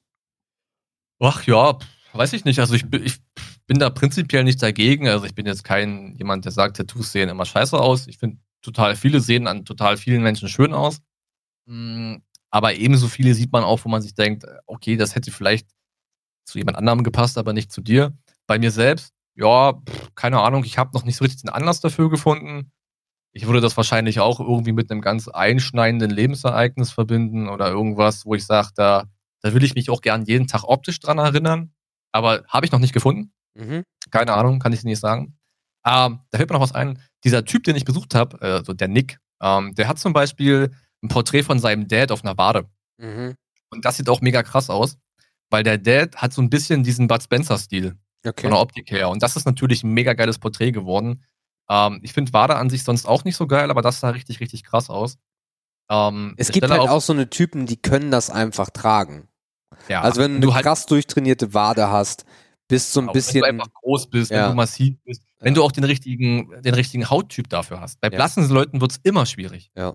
Ach 1.20 1.42
ja, 1.46 1.78
weiß 2.12 2.32
ich 2.32 2.44
nicht. 2.44 2.58
Also 2.58 2.74
ich, 2.74 2.88
bin- 2.88 3.04
ich 3.04 3.18
bin 3.66 3.78
da 3.78 3.90
prinzipiell 3.90 4.44
nicht 4.44 4.62
dagegen. 4.62 5.08
Also 5.08 5.26
ich 5.26 5.34
bin 5.34 5.46
jetzt 5.46 5.64
kein 5.64 6.14
jemand, 6.16 6.44
der 6.44 6.52
sagt, 6.52 6.76
Tattoos 6.78 7.12
sehen 7.12 7.28
immer 7.28 7.44
scheiße 7.44 7.78
aus. 7.78 8.06
Ich 8.06 8.18
finde, 8.18 8.38
total 8.62 8.96
viele 8.96 9.20
sehen 9.20 9.46
an 9.46 9.64
total 9.64 9.96
vielen 9.96 10.22
Menschen 10.22 10.48
schön 10.48 10.72
aus. 10.72 10.98
Aber 12.50 12.74
ebenso 12.74 13.08
viele 13.08 13.34
sieht 13.34 13.52
man 13.52 13.64
auch, 13.64 13.84
wo 13.84 13.88
man 13.88 14.02
sich 14.02 14.14
denkt, 14.14 14.44
okay, 14.66 14.96
das 14.96 15.14
hätte 15.14 15.30
vielleicht 15.30 15.68
zu 16.44 16.58
jemand 16.58 16.78
anderem 16.78 17.02
gepasst, 17.02 17.38
aber 17.38 17.52
nicht 17.52 17.72
zu 17.72 17.80
dir. 17.80 18.16
Bei 18.46 18.58
mir 18.58 18.70
selbst, 18.70 19.12
ja, 19.34 19.74
keine 20.14 20.40
Ahnung, 20.40 20.64
ich 20.64 20.78
habe 20.78 20.92
noch 20.94 21.04
nicht 21.04 21.16
so 21.16 21.24
richtig 21.24 21.42
den 21.42 21.50
Anlass 21.50 21.80
dafür 21.80 22.08
gefunden. 22.08 22.72
Ich 23.32 23.46
würde 23.46 23.60
das 23.60 23.76
wahrscheinlich 23.76 24.20
auch 24.20 24.40
irgendwie 24.40 24.72
mit 24.72 24.90
einem 24.90 25.02
ganz 25.02 25.28
einschneidenden 25.28 26.10
Lebensereignis 26.10 26.90
verbinden 26.92 27.48
oder 27.48 27.68
irgendwas, 27.68 28.24
wo 28.24 28.34
ich 28.34 28.46
sage, 28.46 28.70
da, 28.74 29.04
da 29.42 29.52
will 29.52 29.64
ich 29.64 29.74
mich 29.74 29.90
auch 29.90 30.00
gern 30.00 30.24
jeden 30.24 30.46
Tag 30.46 30.64
optisch 30.64 31.00
dran 31.00 31.18
erinnern. 31.18 31.74
Aber 32.12 32.44
habe 32.48 32.64
ich 32.64 32.72
noch 32.72 32.78
nicht 32.78 32.94
gefunden. 32.94 33.32
Mhm. 33.54 33.82
Keine 34.10 34.32
Ahnung, 34.32 34.58
kann 34.58 34.72
ich 34.72 34.84
nicht 34.84 35.00
sagen. 35.00 35.36
Ähm, 35.84 36.20
da 36.30 36.38
fällt 36.38 36.48
mir 36.48 36.54
noch 36.54 36.62
was 36.62 36.72
ein. 36.74 37.02
Dieser 37.24 37.44
Typ, 37.44 37.64
den 37.64 37.76
ich 37.76 37.84
besucht 37.84 38.14
habe, 38.14 38.40
äh, 38.40 38.64
so 38.64 38.72
der 38.72 38.88
Nick, 38.88 39.18
ähm, 39.42 39.74
der 39.74 39.88
hat 39.88 39.98
zum 39.98 40.12
Beispiel 40.12 40.70
ein 41.06 41.08
Porträt 41.08 41.42
von 41.44 41.58
seinem 41.58 41.88
Dad 41.88 42.12
auf 42.12 42.24
einer 42.24 42.36
Wade. 42.36 42.68
Mhm. 42.98 43.34
Und 43.70 43.84
das 43.84 43.96
sieht 43.96 44.08
auch 44.08 44.20
mega 44.20 44.42
krass 44.42 44.70
aus, 44.70 44.98
weil 45.50 45.62
der 45.62 45.78
Dad 45.78 46.16
hat 46.16 46.32
so 46.32 46.42
ein 46.42 46.50
bisschen 46.50 46.82
diesen 46.82 47.06
Bud 47.08 47.22
Spencer-Stil 47.22 47.96
Okay. 48.26 48.42
von 48.42 48.50
der 48.50 48.60
Optik 48.60 48.90
her. 48.90 49.08
Und 49.08 49.22
das 49.22 49.36
ist 49.36 49.44
natürlich 49.46 49.84
ein 49.84 49.92
mega 49.92 50.12
geiles 50.14 50.38
Porträt 50.38 50.72
geworden. 50.72 51.24
Ähm, 51.70 52.00
ich 52.02 52.12
finde 52.12 52.32
Wade 52.32 52.56
an 52.56 52.70
sich 52.70 52.82
sonst 52.84 53.06
auch 53.06 53.24
nicht 53.24 53.36
so 53.36 53.46
geil, 53.46 53.70
aber 53.70 53.82
das 53.82 54.00
sah 54.00 54.10
richtig, 54.10 54.40
richtig 54.40 54.64
krass 54.64 54.90
aus. 54.90 55.16
Ähm, 55.90 56.34
Es 56.36 56.50
gibt 56.50 56.68
halt 56.68 56.80
auch 56.80 57.00
so 57.00 57.12
eine 57.12 57.30
Typen, 57.30 57.66
die 57.66 57.76
können 57.76 58.10
das 58.10 58.30
einfach 58.30 58.70
tragen. 58.70 59.28
ja, 59.88 60.00
Also 60.02 60.20
wenn 60.20 60.40
du 60.40 60.48
eine 60.48 60.54
halt 60.56 60.64
krass 60.64 60.86
durchtrainierte 60.86 61.54
Wade 61.54 61.88
hast, 61.90 62.24
bist 62.68 62.92
so 62.92 63.00
ein 63.00 63.04
Genau, 63.04 63.12
bisschen. 63.12 63.42
Wenn 63.42 63.58
du 63.58 63.62
einfach 63.62 63.72
groß 63.74 64.10
bist, 64.10 64.30
Ja. 64.32 64.42
wenn 64.44 64.50
du 64.50 64.56
massiv 64.56 64.96
bist, 65.04 65.22
wenn 65.38 65.52
Ja. 65.52 65.54
du 65.54 65.62
auch 65.64 65.70
den 65.72 65.84
richtigen, 65.84 66.50
den 66.62 66.74
richtigen 66.74 67.08
Hauttyp 67.08 67.48
dafür 67.48 67.80
hast. 67.80 68.00
Bei 68.00 68.10
blassen 68.10 68.48
Leuten 68.48 68.80
wird 68.80 68.90
es 68.92 68.98
immer 69.04 69.26
schwierig. 69.26 69.70
Ja. 69.76 69.92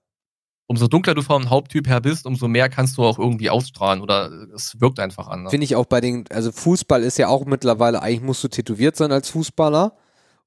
Umso 0.71 0.87
dunkler 0.87 1.15
du 1.15 1.21
vom 1.21 1.49
Hauttyp 1.49 1.85
her 1.89 1.99
bist, 1.99 2.25
umso 2.25 2.47
mehr 2.47 2.69
kannst 2.69 2.97
du 2.97 3.03
auch 3.03 3.19
irgendwie 3.19 3.49
ausstrahlen 3.49 3.99
oder 3.99 4.31
es 4.55 4.79
wirkt 4.79 5.01
einfach 5.01 5.27
anders. 5.27 5.51
Finde 5.51 5.65
ich 5.65 5.75
auch 5.75 5.85
bei 5.85 5.99
den, 5.99 6.23
also 6.29 6.53
Fußball 6.53 7.03
ist 7.03 7.17
ja 7.17 7.27
auch 7.27 7.43
mittlerweile, 7.43 8.01
eigentlich 8.01 8.21
musst 8.21 8.41
du 8.41 8.47
tätowiert 8.47 8.95
sein 8.95 9.11
als 9.11 9.27
Fußballer. 9.31 9.97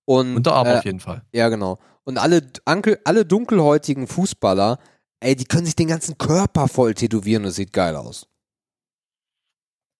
Und, 0.07 0.35
Unterarm 0.35 0.67
äh, 0.67 0.79
auf 0.79 0.85
jeden 0.87 1.01
Fall. 1.01 1.27
Ja, 1.35 1.51
genau. 1.51 1.79
Und 2.05 2.17
alle, 2.17 2.41
Ankel, 2.65 2.99
alle 3.05 3.27
dunkelhäutigen 3.27 4.07
Fußballer, 4.07 4.79
ey, 5.21 5.37
die 5.37 5.45
können 5.45 5.67
sich 5.67 5.77
den 5.77 5.89
ganzen 5.89 6.17
Körper 6.17 6.69
voll 6.69 6.95
tätowieren 6.95 7.43
und 7.43 7.49
das 7.49 7.57
sieht 7.57 7.75
geil 7.75 7.95
aus. 7.95 8.27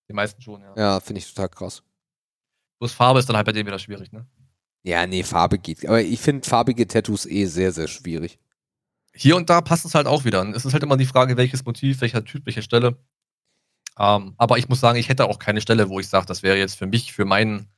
Die 0.09 0.15
meisten 0.15 0.41
schon, 0.41 0.63
ja. 0.63 0.73
Ja, 0.75 1.01
finde 1.01 1.19
ich 1.19 1.35
total 1.35 1.51
krass. 1.51 1.83
Bloß 2.79 2.95
Farbe 2.95 3.19
ist 3.19 3.29
dann 3.29 3.37
halt 3.37 3.45
bei 3.45 3.53
denen 3.53 3.67
wieder 3.67 3.79
schwierig, 3.79 4.11
ne? 4.11 4.27
Ja, 4.85 5.07
nee, 5.07 5.23
Farbe 5.23 5.59
geht. 5.59 5.87
Aber 5.87 6.01
ich 6.01 6.21
finde 6.23 6.49
farbige 6.49 6.89
Tattoos 6.89 7.27
eh 7.27 7.45
sehr, 7.45 7.73
sehr 7.73 7.89
schwierig. 7.89 8.39
Hier 9.17 9.37
und 9.37 9.49
da 9.49 9.61
passt 9.61 9.85
es 9.85 9.95
halt 9.95 10.07
auch 10.07 10.25
wieder. 10.25 10.43
Es 10.55 10.65
ist 10.65 10.73
halt 10.73 10.83
immer 10.83 10.97
die 10.97 11.07
Frage, 11.07 11.37
welches 11.37 11.65
Motiv, 11.65 12.01
welcher 12.01 12.25
Typ, 12.25 12.47
welche 12.47 12.63
Stelle. 12.63 12.99
Ähm, 13.99 14.35
aber 14.39 14.59
ich 14.59 14.69
muss 14.69 14.81
sagen, 14.81 14.99
ich 14.99 15.09
hätte 15.09 15.27
auch 15.27 15.39
keine 15.39 15.61
Stelle, 15.61 15.89
wo 15.89 16.01
ich 16.01 16.09
sage, 16.09 16.27
das 16.27 16.43
wäre 16.43 16.59
jetzt 16.59 16.77
für 16.77 16.87
mich, 16.87 17.13
für 17.13 17.25
meinen, 17.25 17.69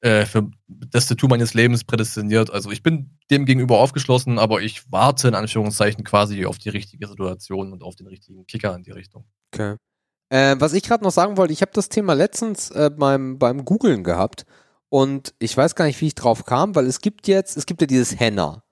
äh, 0.00 0.24
für 0.24 0.50
das 0.66 1.06
Tattoo 1.06 1.28
meines 1.28 1.52
Lebens 1.52 1.84
prädestiniert. 1.84 2.50
Also 2.50 2.70
ich 2.70 2.82
bin 2.82 3.18
dem 3.30 3.44
gegenüber 3.44 3.78
aufgeschlossen, 3.78 4.38
aber 4.38 4.62
ich 4.62 4.90
warte 4.90 5.28
in 5.28 5.34
Anführungszeichen 5.34 6.04
quasi 6.04 6.46
auf 6.46 6.58
die 6.58 6.70
richtige 6.70 7.06
Situation 7.06 7.72
und 7.72 7.82
auf 7.82 7.96
den 7.96 8.06
richtigen 8.06 8.46
Kicker 8.46 8.74
in 8.74 8.82
die 8.82 8.92
Richtung. 8.92 9.26
Okay. 9.52 9.76
Äh, 10.30 10.56
was 10.58 10.72
ich 10.72 10.84
gerade 10.84 11.04
noch 11.04 11.10
sagen 11.10 11.36
wollte, 11.36 11.52
ich 11.52 11.60
habe 11.60 11.72
das 11.74 11.90
Thema 11.90 12.14
letztens 12.14 12.70
äh, 12.70 12.90
beim, 12.96 13.38
beim 13.38 13.64
Googlen 13.64 14.04
gehabt 14.04 14.46
und 14.88 15.34
ich 15.38 15.54
weiß 15.56 15.74
gar 15.74 15.84
nicht, 15.84 16.00
wie 16.00 16.06
ich 16.06 16.14
drauf 16.14 16.46
kam, 16.46 16.74
weil 16.74 16.86
es 16.86 17.00
gibt 17.00 17.28
jetzt, 17.28 17.56
es 17.56 17.66
gibt 17.66 17.80
ja 17.80 17.86
dieses 17.86 18.18
Henna. 18.18 18.62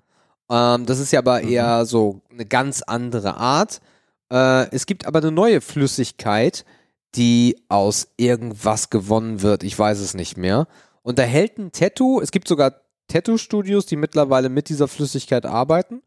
Ähm, 0.50 0.86
das 0.86 0.98
ist 0.98 1.12
ja 1.12 1.18
aber 1.20 1.42
Mhm. 1.42 1.48
eher 1.48 1.84
so 1.86 2.22
eine 2.30 2.46
ganz 2.46 2.82
andere 2.82 3.36
Art. 3.36 3.80
Äh, 4.32 4.70
es 4.74 4.86
gibt 4.86 5.06
aber 5.06 5.18
eine 5.20 5.30
neue 5.32 5.60
Flüssigkeit, 5.60 6.64
die 7.14 7.56
aus 7.68 8.08
irgendwas 8.16 8.90
gewonnen 8.90 9.42
wird. 9.42 9.62
Ich 9.62 9.78
weiß 9.78 9.98
es 10.00 10.14
nicht 10.14 10.36
mehr. 10.36 10.66
Und 11.02 11.18
da 11.18 11.22
hält 11.22 11.58
ein 11.58 11.72
Tattoo, 11.72 12.20
es 12.20 12.30
gibt 12.30 12.48
sogar 12.48 12.74
Tattoo-Studios, 13.08 13.86
die 13.86 13.96
mittlerweile 13.96 14.50
mit 14.50 14.68
dieser 14.68 14.88
Flüssigkeit 14.88 15.46
arbeiten 15.46 16.02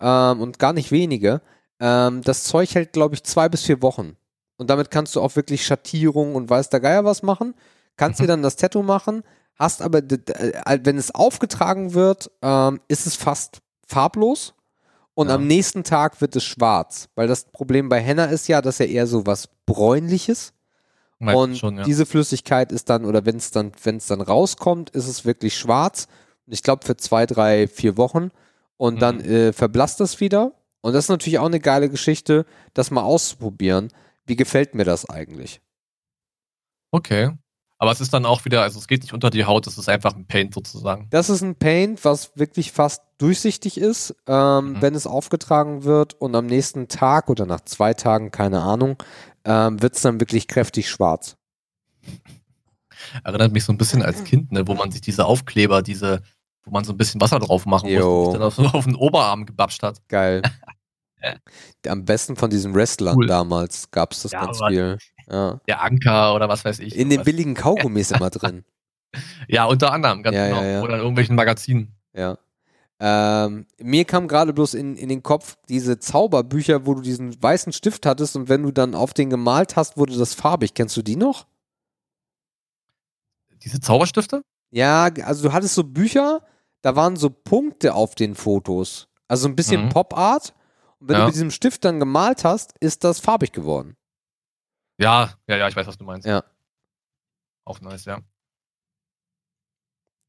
ähm, 0.00 0.40
und 0.40 0.58
gar 0.60 0.72
nicht 0.72 0.92
wenige. 0.92 1.40
Ähm, 1.80 2.22
das 2.22 2.44
Zeug 2.44 2.72
hält, 2.76 2.92
glaube 2.92 3.16
ich, 3.16 3.24
zwei 3.24 3.48
bis 3.48 3.62
vier 3.62 3.82
Wochen. 3.82 4.16
Und 4.56 4.70
damit 4.70 4.92
kannst 4.92 5.16
du 5.16 5.20
auch 5.20 5.34
wirklich 5.34 5.66
Schattierung 5.66 6.36
und 6.36 6.48
weiß 6.48 6.70
der 6.70 6.78
Geier 6.78 7.04
was 7.04 7.24
machen. 7.24 7.54
Kannst 7.96 8.20
Mhm. 8.20 8.24
dir 8.24 8.28
dann 8.28 8.42
das 8.42 8.54
Tattoo 8.54 8.82
machen, 8.84 9.24
hast 9.56 9.82
aber, 9.82 9.98
äh, 9.98 10.78
wenn 10.84 10.96
es 10.98 11.12
aufgetragen 11.12 11.94
wird, 11.94 12.30
ähm, 12.42 12.80
ist 12.86 13.06
es 13.08 13.16
fast 13.16 13.58
farblos 13.86 14.54
und 15.14 15.28
Ja. 15.28 15.34
am 15.36 15.46
nächsten 15.46 15.84
Tag 15.84 16.20
wird 16.20 16.34
es 16.36 16.44
schwarz, 16.44 17.08
weil 17.14 17.28
das 17.28 17.44
Problem 17.44 17.88
bei 17.88 18.00
Henna 18.00 18.24
ist 18.26 18.48
ja, 18.48 18.60
dass 18.62 18.80
er 18.80 18.88
eher 18.88 19.06
so 19.06 19.26
was 19.26 19.48
bräunliches 19.66 20.52
Meistens 21.20 21.42
und 21.42 21.56
schon, 21.58 21.76
ja. 21.78 21.84
diese 21.84 22.06
Flüssigkeit 22.06 22.72
ist 22.72 22.90
dann, 22.90 23.04
oder 23.04 23.24
wenn 23.24 23.36
es 23.36 23.50
dann, 23.50 23.72
wenn 23.84 23.96
es 23.96 24.06
dann 24.08 24.20
rauskommt, 24.20 24.90
ist 24.90 25.06
es 25.08 25.24
wirklich 25.24 25.56
schwarz. 25.56 26.08
Und 26.46 26.52
ich 26.52 26.62
glaube 26.62 26.84
für 26.84 26.96
zwei, 26.96 27.24
drei, 27.26 27.68
vier 27.68 27.96
Wochen. 27.96 28.30
Und 28.76 29.00
dann 29.00 29.18
Mhm. 29.18 29.24
äh, 29.24 29.52
verblasst 29.52 30.00
das 30.00 30.18
wieder. 30.20 30.52
Und 30.82 30.92
das 30.92 31.04
ist 31.04 31.08
natürlich 31.08 31.38
auch 31.38 31.46
eine 31.46 31.60
geile 31.60 31.88
Geschichte, 31.88 32.44
das 32.74 32.90
mal 32.90 33.02
auszuprobieren. 33.02 33.90
Wie 34.26 34.36
gefällt 34.36 34.74
mir 34.74 34.84
das 34.84 35.08
eigentlich? 35.08 35.60
Okay. 36.90 37.30
Aber 37.78 37.90
es 37.90 38.00
ist 38.00 38.14
dann 38.14 38.24
auch 38.24 38.44
wieder, 38.44 38.62
also 38.62 38.78
es 38.78 38.86
geht 38.86 39.02
nicht 39.02 39.12
unter 39.12 39.30
die 39.30 39.44
Haut, 39.44 39.66
es 39.66 39.76
ist 39.78 39.88
einfach 39.88 40.14
ein 40.14 40.26
Paint 40.26 40.54
sozusagen. 40.54 41.08
Das 41.10 41.28
ist 41.28 41.42
ein 41.42 41.56
Paint, 41.56 42.04
was 42.04 42.30
wirklich 42.36 42.70
fast 42.72 43.02
durchsichtig 43.18 43.78
ist, 43.78 44.14
ähm, 44.26 44.72
Mhm. 44.74 44.82
wenn 44.82 44.94
es 44.94 45.06
aufgetragen 45.06 45.84
wird. 45.84 46.14
Und 46.14 46.34
am 46.36 46.46
nächsten 46.46 46.88
Tag 46.88 47.28
oder 47.30 47.46
nach 47.46 47.60
zwei 47.62 47.92
Tagen, 47.92 48.30
keine 48.30 48.62
Ahnung, 48.62 48.96
ähm, 49.44 49.82
wird 49.82 49.96
es 49.96 50.02
dann 50.02 50.20
wirklich 50.20 50.46
kräftig 50.48 50.88
schwarz. 50.88 51.36
Erinnert 53.22 53.52
mich 53.52 53.64
so 53.64 53.72
ein 53.72 53.78
bisschen 53.78 54.02
als 54.02 54.24
Kind, 54.24 54.52
ne, 54.52 54.66
wo 54.66 54.74
man 54.74 54.90
sich 54.90 55.00
diese 55.00 55.26
Aufkleber, 55.26 55.82
diese, 55.82 56.22
wo 56.64 56.70
man 56.70 56.84
so 56.84 56.92
ein 56.92 56.96
bisschen 56.96 57.20
Wasser 57.20 57.38
drauf 57.38 57.66
machen 57.66 57.88
Jo. 57.88 58.24
musste, 58.24 58.44
und 58.44 58.50
sich 58.50 58.56
dann 58.56 58.66
auf, 58.68 58.74
auf 58.74 58.84
den 58.84 58.94
Oberarm 58.96 59.46
gebapscht 59.46 59.82
hat. 59.82 59.98
Geil. 60.08 60.42
Am 61.88 62.04
besten 62.04 62.36
von 62.36 62.50
diesen 62.50 62.74
Wrestlern 62.74 63.16
Cool. 63.16 63.26
damals 63.26 63.90
gab 63.90 64.12
es 64.12 64.22
das 64.22 64.32
Ja, 64.32 64.44
ganz 64.44 64.60
viel. 64.68 64.98
Ja. 65.30 65.60
Der 65.68 65.82
Anker 65.82 66.34
oder 66.34 66.48
was 66.48 66.64
weiß 66.64 66.78
ich. 66.80 66.94
In 66.96 67.08
den 67.08 67.16
sowas. 67.18 67.24
billigen 67.24 67.54
Kaugummis 67.54 68.10
immer 68.10 68.30
drin. 68.30 68.64
ja, 69.48 69.64
unter 69.64 69.92
anderem, 69.92 70.22
ganz 70.22 70.36
Ja, 70.36 70.48
genau. 70.48 70.62
ja, 70.62 70.68
ja. 70.68 70.82
Oder 70.82 70.94
in 70.94 71.00
irgendwelchen 71.00 71.36
Magazinen. 71.36 71.94
Ja. 72.12 72.38
Ähm, 73.00 73.66
mir 73.80 74.04
kam 74.04 74.28
gerade 74.28 74.52
bloß 74.52 74.74
in, 74.74 74.96
in 74.96 75.08
den 75.08 75.22
Kopf 75.22 75.56
diese 75.68 75.98
Zauberbücher, 75.98 76.86
wo 76.86 76.94
du 76.94 77.00
diesen 77.02 77.40
weißen 77.42 77.72
Stift 77.72 78.06
hattest 78.06 78.36
und 78.36 78.48
wenn 78.48 78.62
du 78.62 78.70
dann 78.70 78.94
auf 78.94 79.12
den 79.14 79.30
gemalt 79.30 79.76
hast, 79.76 79.96
wurde 79.96 80.16
das 80.16 80.34
farbig. 80.34 80.74
Kennst 80.74 80.96
du 80.96 81.02
die 81.02 81.16
noch? 81.16 81.46
Diese 83.62 83.80
Zauberstifte? 83.80 84.42
Ja, 84.70 85.04
also 85.24 85.48
du 85.48 85.52
hattest 85.52 85.74
so 85.74 85.84
Bücher, 85.84 86.42
da 86.82 86.96
waren 86.96 87.16
so 87.16 87.30
Punkte 87.30 87.94
auf 87.94 88.14
den 88.14 88.34
Fotos. 88.34 89.08
Also 89.28 89.48
ein 89.48 89.56
bisschen 89.56 89.86
Mhm. 89.86 89.88
Pop-Art. 89.90 90.54
Und 91.00 91.08
wenn 91.08 91.18
du 91.18 91.24
mit 91.26 91.34
diesem 91.34 91.50
Stift 91.50 91.84
dann 91.84 91.98
gemalt 91.98 92.44
hast, 92.44 92.74
ist 92.80 93.04
das 93.04 93.20
farbig 93.20 93.52
geworden. 93.52 93.96
Ja, 94.98 95.34
ja, 95.48 95.56
ja, 95.56 95.68
ich 95.68 95.74
weiß, 95.76 95.86
was 95.86 95.98
du 95.98 96.04
meinst. 96.04 96.26
Ja. 96.26 96.44
Auch 97.64 97.80
nice, 97.80 98.04
ja. 98.04 98.20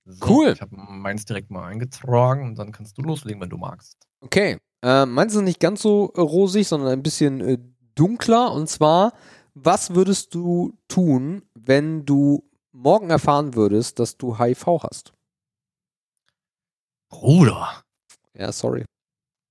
So, 0.05 0.25
Cool. 0.27 0.51
Ich 0.53 0.61
habe 0.61 0.75
meins 0.75 1.25
direkt 1.25 1.49
mal 1.51 1.65
eingetragen 1.67 2.45
und 2.45 2.55
dann 2.55 2.71
kannst 2.71 2.97
du 2.97 3.01
loslegen, 3.01 3.41
wenn 3.41 3.49
du 3.49 3.57
magst. 3.57 3.97
Okay. 4.21 4.57
Äh, 4.83 5.05
meins 5.05 5.33
ist 5.33 5.41
nicht 5.41 5.59
ganz 5.59 5.81
so 5.81 6.11
äh, 6.15 6.21
rosig, 6.21 6.67
sondern 6.67 6.89
ein 6.89 7.03
bisschen 7.03 7.41
äh, 7.41 7.57
dunkler. 7.95 8.51
Und 8.51 8.67
zwar, 8.69 9.13
was 9.55 9.95
würdest 9.95 10.33
du 10.35 10.77
tun, 10.87 11.43
wenn 11.55 12.05
du 12.05 12.47
morgen 12.71 13.09
erfahren 13.09 13.55
würdest, 13.55 13.99
dass 13.99 14.17
du 14.17 14.37
HIV 14.37 14.67
hast? 14.83 15.13
Bruder, 17.09 17.83
Ja, 18.33 18.51
sorry. 18.51 18.83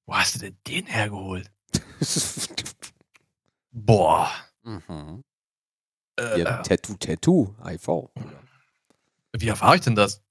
wo 0.07 0.15
hast 0.15 0.35
du 0.37 0.39
denn 0.41 0.57
den 0.67 0.87
hergeholt? 0.87 1.51
Boah. 3.73 4.29
Mhm. 4.65 5.23
Äh, 6.19 6.41
ja, 6.41 6.63
Tattoo, 6.63 6.95
Tattoo, 6.95 7.55
HIV. 7.65 8.09
wie 9.37 9.49
erfahre 9.49 9.77
ich 9.77 9.81
denn 9.83 9.95
das? 9.97 10.23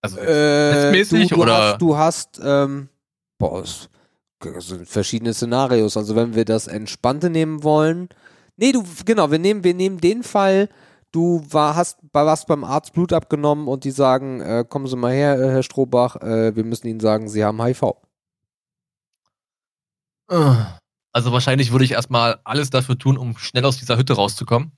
Also, 0.00 0.18
Äh, 0.18 1.04
du, 1.04 1.28
du 1.28 1.36
oder- 1.40 1.72
Hast, 1.72 1.80
du 1.80 1.96
hast, 1.96 2.40
ähm, 2.42 2.88
boah, 3.38 3.62
es 3.62 3.88
sind 4.58 4.88
verschiedene 4.88 5.32
Szenarios. 5.32 5.96
Also 5.96 6.16
wenn 6.16 6.34
wir 6.34 6.44
das 6.44 6.66
Entspannte 6.66 7.30
nehmen 7.30 7.62
wollen. 7.62 8.08
Nee, 8.56 8.72
du, 8.72 8.82
genau, 9.06 9.30
wir 9.30 9.38
nehmen, 9.38 9.62
wir 9.62 9.74
nehmen 9.74 9.98
den 9.98 10.24
Fall, 10.24 10.68
du 11.12 11.42
war, 11.48 11.76
hast, 11.76 11.98
warst 12.12 12.48
beim 12.48 12.64
Arzt 12.64 12.92
Blut 12.92 13.12
abgenommen 13.12 13.68
und 13.68 13.84
die 13.84 13.92
sagen, 13.92 14.40
äh, 14.40 14.64
kommen 14.68 14.88
Sie 14.88 14.96
mal 14.96 15.12
her, 15.12 15.38
äh, 15.40 15.50
Herr 15.50 15.62
Strohbach, 15.62 16.16
äh, 16.16 16.56
wir 16.56 16.64
müssen 16.64 16.88
Ihnen 16.88 17.00
sagen, 17.00 17.28
Sie 17.28 17.44
haben 17.44 17.62
HIV. 17.62 17.82
Also 21.12 21.30
wahrscheinlich 21.32 21.72
würde 21.72 21.84
ich 21.84 21.92
erstmal 21.92 22.40
alles 22.44 22.70
dafür 22.70 22.98
tun, 22.98 23.18
um 23.18 23.36
schnell 23.36 23.64
aus 23.66 23.76
dieser 23.76 23.98
Hütte 23.98 24.14
rauszukommen. 24.14 24.72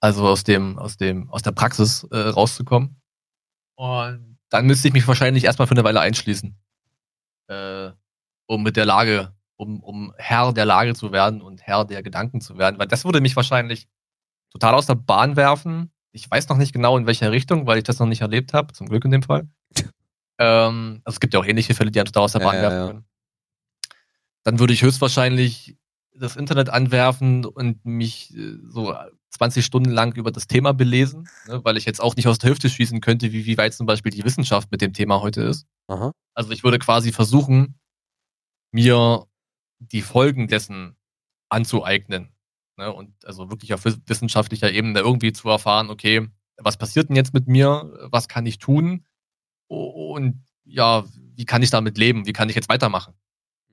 Also 0.00 0.26
aus 0.26 0.44
dem, 0.44 0.78
aus 0.78 0.96
dem, 0.96 1.28
aus 1.30 1.42
der 1.42 1.50
Praxis 1.50 2.04
äh, 2.10 2.16
rauszukommen. 2.16 3.02
Und 3.76 4.38
dann 4.48 4.66
müsste 4.66 4.88
ich 4.88 4.94
mich 4.94 5.06
wahrscheinlich 5.06 5.44
erstmal 5.44 5.66
für 5.66 5.74
eine 5.74 5.84
Weile 5.84 6.00
einschließen. 6.00 6.56
Äh, 7.48 7.90
um 8.46 8.62
mit 8.62 8.76
der 8.76 8.86
Lage, 8.86 9.34
um, 9.56 9.80
um 9.80 10.14
Herr 10.16 10.52
der 10.52 10.64
Lage 10.64 10.94
zu 10.94 11.12
werden 11.12 11.42
und 11.42 11.62
Herr 11.62 11.84
der 11.84 12.02
Gedanken 12.02 12.40
zu 12.40 12.56
werden. 12.56 12.78
Weil 12.78 12.86
das 12.86 13.04
würde 13.04 13.20
mich 13.20 13.36
wahrscheinlich 13.36 13.88
total 14.52 14.74
aus 14.74 14.86
der 14.86 14.94
Bahn 14.94 15.36
werfen. 15.36 15.92
Ich 16.12 16.30
weiß 16.30 16.48
noch 16.48 16.56
nicht 16.56 16.72
genau 16.72 16.96
in 16.96 17.06
welcher 17.06 17.30
Richtung, 17.30 17.66
weil 17.66 17.78
ich 17.78 17.84
das 17.84 17.98
noch 17.98 18.06
nicht 18.06 18.22
erlebt 18.22 18.54
habe. 18.54 18.72
Zum 18.72 18.88
Glück 18.88 19.04
in 19.04 19.10
dem 19.10 19.22
Fall. 19.22 19.48
ähm, 20.38 21.02
also 21.04 21.16
es 21.16 21.20
gibt 21.20 21.34
ja 21.34 21.40
auch 21.40 21.46
ähnliche 21.46 21.74
Fälle, 21.74 21.90
die 21.90 21.98
einen 21.98 22.06
total 22.06 22.24
aus 22.24 22.32
der 22.32 22.40
Ja, 22.40 22.46
Bahn 22.46 22.56
ja, 22.56 22.62
werfen 22.62 22.78
ja. 22.78 22.86
können 22.86 23.09
dann 24.42 24.58
würde 24.58 24.72
ich 24.72 24.82
höchstwahrscheinlich 24.82 25.76
das 26.14 26.36
Internet 26.36 26.68
anwerfen 26.70 27.44
und 27.44 27.84
mich 27.84 28.34
äh, 28.36 28.56
so 28.68 28.94
20 29.30 29.64
Stunden 29.64 29.90
lang 29.90 30.14
über 30.16 30.30
das 30.32 30.46
Thema 30.46 30.72
belesen, 30.74 31.28
ne, 31.46 31.64
weil 31.64 31.76
ich 31.76 31.84
jetzt 31.84 32.00
auch 32.02 32.16
nicht 32.16 32.26
aus 32.28 32.38
der 32.38 32.50
Hüfte 32.50 32.68
schießen 32.68 33.00
könnte, 33.00 33.32
wie, 33.32 33.46
wie 33.46 33.56
weit 33.56 33.74
zum 33.74 33.86
Beispiel 33.86 34.12
die 34.12 34.24
Wissenschaft 34.24 34.70
mit 34.70 34.80
dem 34.80 34.92
Thema 34.92 35.20
heute 35.20 35.42
ist. 35.42 35.66
Aha. 35.86 36.12
Also 36.34 36.50
ich 36.50 36.64
würde 36.64 36.78
quasi 36.78 37.12
versuchen, 37.12 37.78
mir 38.72 39.26
die 39.78 40.02
Folgen 40.02 40.48
dessen 40.48 40.96
anzueignen. 41.48 42.32
Ne, 42.76 42.92
und 42.92 43.12
also 43.24 43.50
wirklich 43.50 43.74
auf 43.74 43.84
wiss- 43.84 44.00
wissenschaftlicher 44.06 44.70
Ebene 44.72 45.00
irgendwie 45.00 45.32
zu 45.32 45.48
erfahren, 45.48 45.90
okay, 45.90 46.28
was 46.56 46.76
passiert 46.76 47.08
denn 47.08 47.16
jetzt 47.16 47.34
mit 47.34 47.46
mir? 47.46 47.92
Was 48.10 48.28
kann 48.28 48.46
ich 48.46 48.58
tun? 48.58 49.06
Und 49.68 50.42
ja, 50.64 51.04
wie 51.34 51.44
kann 51.44 51.62
ich 51.62 51.70
damit 51.70 51.96
leben? 51.98 52.26
Wie 52.26 52.32
kann 52.32 52.48
ich 52.48 52.56
jetzt 52.56 52.68
weitermachen? 52.68 53.14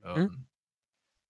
Ähm, 0.04 0.46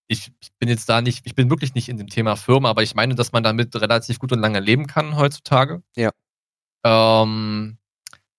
ich, 0.08 0.32
ich 0.40 0.52
bin 0.60 0.70
jetzt 0.70 0.88
da 0.90 1.02
nicht, 1.02 1.26
ich 1.26 1.36
bin 1.36 1.50
wirklich 1.50 1.74
nicht 1.74 1.90
in 1.90 1.98
dem 1.98 2.08
Thema 2.08 2.36
Firma, 2.36 2.70
aber 2.70 2.84
ich 2.84 2.96
meine, 2.96 3.16
dass 3.16 3.32
man 3.32 3.44
damit 3.44 3.76
relativ 3.76 4.20
gut 4.20 4.32
und 4.32 4.40
lange 4.40 4.60
leben 4.60 4.88
kann 4.88 5.16
heutzutage. 5.16 5.84
Ja. 5.96 6.12
Ähm, 6.86 7.78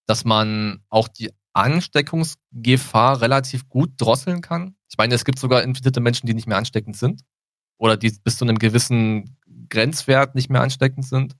dass 0.07 0.25
man 0.25 0.83
auch 0.89 1.09
die 1.09 1.31
Ansteckungsgefahr 1.53 3.21
relativ 3.21 3.69
gut 3.69 3.91
drosseln 3.99 4.41
kann. 4.41 4.77
Ich 4.89 4.97
meine, 4.97 5.15
es 5.15 5.25
gibt 5.25 5.39
sogar 5.39 5.63
infizierte 5.63 6.01
Menschen, 6.01 6.27
die 6.27 6.35
nicht 6.35 6.47
mehr 6.47 6.57
ansteckend 6.57 6.97
sind. 6.97 7.23
Oder 7.79 7.97
die 7.97 8.11
bis 8.25 8.39
zu 8.39 8.45
einem 8.45 8.59
gewissen 8.59 9.37
Grenzwert 9.69 10.35
nicht 10.35 10.51
mehr 10.51 10.63
ansteckend 10.63 11.07
sind. 11.07 11.37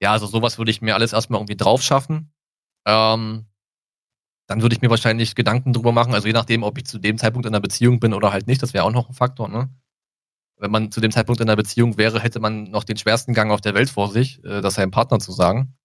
Ja, 0.00 0.12
also 0.12 0.26
sowas 0.26 0.58
würde 0.58 0.70
ich 0.70 0.80
mir 0.82 0.94
alles 0.94 1.12
erstmal 1.12 1.40
irgendwie 1.40 1.56
drauf 1.56 1.82
schaffen. 1.82 2.32
Ähm, 2.86 3.46
dann 4.46 4.62
würde 4.62 4.74
ich 4.74 4.82
mir 4.82 4.90
wahrscheinlich 4.90 5.34
Gedanken 5.34 5.72
drüber 5.72 5.92
machen, 5.92 6.14
also 6.14 6.26
je 6.26 6.32
nachdem, 6.32 6.62
ob 6.62 6.78
ich 6.78 6.84
zu 6.86 6.98
dem 6.98 7.18
Zeitpunkt 7.18 7.46
in 7.46 7.54
einer 7.54 7.60
Beziehung 7.60 8.00
bin 8.00 8.14
oder 8.14 8.32
halt 8.32 8.46
nicht, 8.46 8.62
das 8.62 8.74
wäre 8.74 8.84
auch 8.84 8.92
noch 8.92 9.08
ein 9.08 9.14
Faktor, 9.14 9.48
ne? 9.48 9.70
Wenn 10.58 10.70
man 10.70 10.92
zu 10.92 11.00
dem 11.00 11.10
Zeitpunkt 11.10 11.40
in 11.40 11.48
einer 11.48 11.56
Beziehung 11.56 11.98
wäre, 11.98 12.20
hätte 12.20 12.38
man 12.38 12.64
noch 12.70 12.84
den 12.84 12.96
schwersten 12.96 13.34
Gang 13.34 13.50
auf 13.50 13.60
der 13.60 13.74
Welt 13.74 13.90
vor 13.90 14.10
sich, 14.10 14.44
äh, 14.44 14.60
das 14.60 14.74
seinem 14.74 14.92
Partner 14.92 15.18
zu 15.18 15.32
sagen. 15.32 15.76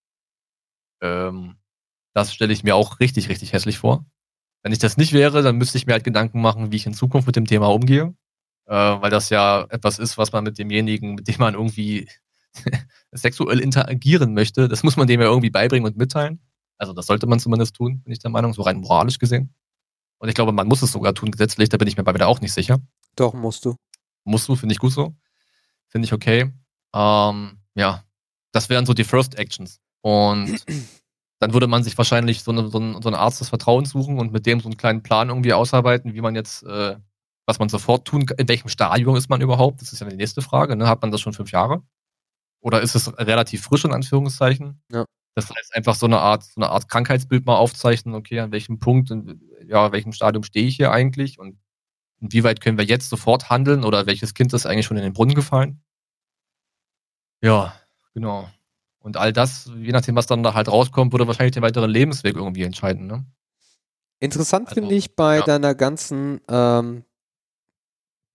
Ähm, 1.02 1.56
das 2.14 2.34
stelle 2.34 2.54
ich 2.54 2.64
mir 2.64 2.76
auch 2.76 3.00
richtig, 3.00 3.30
richtig 3.30 3.54
hässlich 3.54 3.80
vor. 3.80 4.06
Wenn 4.64 4.72
ich 4.72 4.80
das 4.80 4.98
nicht 4.98 5.14
wäre, 5.14 5.44
dann 5.44 5.58
müsste 5.58 5.78
ich 5.78 5.88
mir 5.88 5.94
halt 5.94 6.04
Gedanken 6.04 6.42
machen, 6.42 6.72
wie 6.72 6.76
ich 6.76 6.86
in 6.86 6.94
Zukunft 6.94 7.28
mit 7.28 7.36
dem 7.36 7.46
Thema 7.46 7.68
umgehe. 7.68 8.16
Äh, 8.68 8.74
weil 8.74 9.10
das 9.10 9.30
ja 9.30 9.66
etwas 9.70 9.98
ist, 10.00 10.18
was 10.18 10.32
man 10.32 10.44
mit 10.44 10.58
demjenigen, 10.58 11.16
mit 11.16 11.28
dem 11.28 11.38
man 11.40 11.54
irgendwie 11.54 12.10
sexuell 13.12 13.60
interagieren 13.60 14.34
möchte, 14.34 14.68
das 14.68 14.84
muss 14.84 14.98
man 14.98 15.08
dem 15.08 15.22
ja 15.22 15.28
irgendwie 15.28 15.50
beibringen 15.50 15.88
und 15.88 15.98
mitteilen. 15.98 16.40
Also 16.78 16.94
das 16.94 17.08
sollte 17.08 17.28
man 17.28 17.40
zumindest 17.40 17.76
tun, 17.76 18.02
bin 18.02 18.14
ich 18.14 18.20
der 18.20 18.32
Meinung, 18.32 18.54
so 18.54 18.62
rein 18.62 18.80
moralisch 18.80 19.20
gesehen. 19.20 19.54
Und 20.20 20.30
ich 20.30 20.36
glaube, 20.36 20.52
man 20.52 20.68
muss 20.68 20.82
es 20.82 20.91
sogar 20.91 21.14
tun 21.14 21.32
gesetzlich, 21.32 21.70
da 21.70 21.78
bin 21.78 21.88
ich 21.88 21.98
mir 21.98 22.04
bei 22.04 22.14
wieder 22.14 22.28
auch 22.28 22.41
nicht 22.41 22.54
sicher. 22.54 22.80
Doch, 23.16 23.34
musst 23.34 23.66
du. 23.66 23.76
Musst 24.24 24.48
du, 24.48 24.56
finde 24.56 24.74
ich 24.74 24.80
gut 24.80 24.91
so. 24.91 25.16
Finde 25.88 26.06
ich 26.06 26.14
okay. 26.14 26.52
Ähm, 26.94 27.60
ja, 27.76 28.04
das 28.52 28.70
wären 28.70 28.86
so 28.86 28.94
die 28.94 29.04
First 29.04 29.36
Actions. 29.36 29.80
Und 30.02 30.64
dann 31.40 31.54
würde 31.54 31.68
man 31.68 31.84
sich 31.84 31.98
wahrscheinlich 31.98 32.44
so, 32.44 32.52
eine, 32.52 32.70
so, 32.70 32.80
einen, 32.80 33.02
so 33.02 33.10
einen 33.10 33.16
Arzt 33.16 33.40
des 33.40 33.49
Vertrauens 33.49 33.91
suchen 33.91 34.20
und 34.20 34.32
mit 34.32 34.45
dem 34.45 34.60
so 34.60 34.68
einen 34.68 34.78
kleinen 34.78 35.04
Plan 35.04 35.30
irgendwie 35.30 35.54
ausarbeiten, 35.54 36.14
wie 36.14 36.22
man 36.22 36.36
jetzt, 36.36 36.64
äh, 36.64 36.98
was 37.45 37.60
man 37.60 37.70
sofort 37.70 38.06
tun 38.06 38.26
kann. 38.26 38.38
In 38.38 38.48
welchem 38.48 38.70
Stadium 38.70 39.16
ist 39.16 39.30
man 39.30 39.41
überhaupt? 39.41 39.82
Das 39.82 39.94
ist 39.94 39.99
ja 39.99 40.10
die 40.10 40.16
nächste 40.16 40.41
Frage. 40.41 40.76
Ne? 40.76 40.88
Hat 40.88 41.02
man 41.02 41.12
das 41.12 41.22
schon 41.22 41.34
fünf 41.34 41.52
Jahre? 41.52 41.84
Oder 42.62 42.82
ist 42.82 42.95
es 42.95 43.16
relativ 43.18 43.64
frisch 43.64 43.86
in 43.86 43.94
Anführungszeichen? 43.94 44.82
Ja. 44.91 45.06
Das 45.38 45.51
heißt, 45.51 45.76
einfach 45.76 45.93
so 45.93 46.07
eine 46.07 46.18
Art, 46.18 46.43
so 46.45 46.59
eine 46.59 46.72
Art 46.72 46.89
Krankheitsbild 46.89 47.45
mal 47.45 47.57
aufzeichnen, 47.57 48.15
okay, 48.15 48.39
an 48.39 48.51
welchem 48.51 48.80
Punkt, 48.80 49.11
in, 49.11 49.39
ja, 49.68 49.85
in 49.85 49.91
welchem 49.91 50.11
Stadium 50.11 50.41
stehe 50.41 50.65
ich 50.65 50.77
hier 50.77 50.91
eigentlich 50.91 51.38
und 51.38 51.59
inwieweit 52.19 52.59
können 52.59 52.80
wir 52.80 52.85
jetzt 52.85 53.07
sofort 53.07 53.51
handeln 53.51 53.84
oder 53.84 54.07
welches 54.07 54.34
Kind 54.34 54.51
ist 54.53 54.65
eigentlich 54.65 54.88
schon 54.88 54.97
in 54.97 55.03
den 55.03 55.14
Brunnen 55.14 55.35
gefallen? 55.35 55.80
Ja, 57.43 57.76
genau. 58.15 58.49
Und 58.97 59.18
all 59.18 59.31
das, 59.31 59.69
je 59.77 59.91
nachdem, 59.91 60.15
was 60.15 60.26
dann 60.26 60.41
da 60.41 60.55
halt 60.55 60.69
rauskommt, 60.69 61.14
würde 61.14 61.27
wahrscheinlich 61.27 61.53
den 61.53 61.61
weiteren 61.61 61.91
Lebensweg 61.91 62.35
irgendwie 62.35 62.64
entscheiden. 62.64 63.05
Ne? 63.05 63.23
Interessant 64.19 64.69
Also, 64.69 64.81
finde 64.81 64.95
ich 64.95 65.15
bei 65.15 65.35
ja. 65.38 65.43
deiner 65.43 65.76
ganzen 65.76 66.41
ähm, 66.49 67.03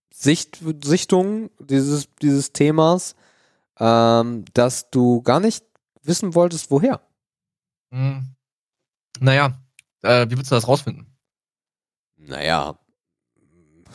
Sicht, 0.09 0.61
Sichtung 0.85 1.49
dieses, 1.59 2.07
dieses 2.21 2.53
Themas, 2.53 3.17
ähm, 3.77 4.45
dass 4.53 4.89
du 4.89 5.21
gar 5.21 5.41
nicht 5.41 5.65
wissen 6.03 6.35
wolltest, 6.35 6.69
woher. 6.71 7.01
Hm. 7.91 8.35
Naja, 9.19 9.59
äh, 10.01 10.27
wie 10.29 10.37
willst 10.37 10.51
du 10.51 10.55
das 10.55 10.67
rausfinden? 10.67 11.07
Naja, 12.17 12.77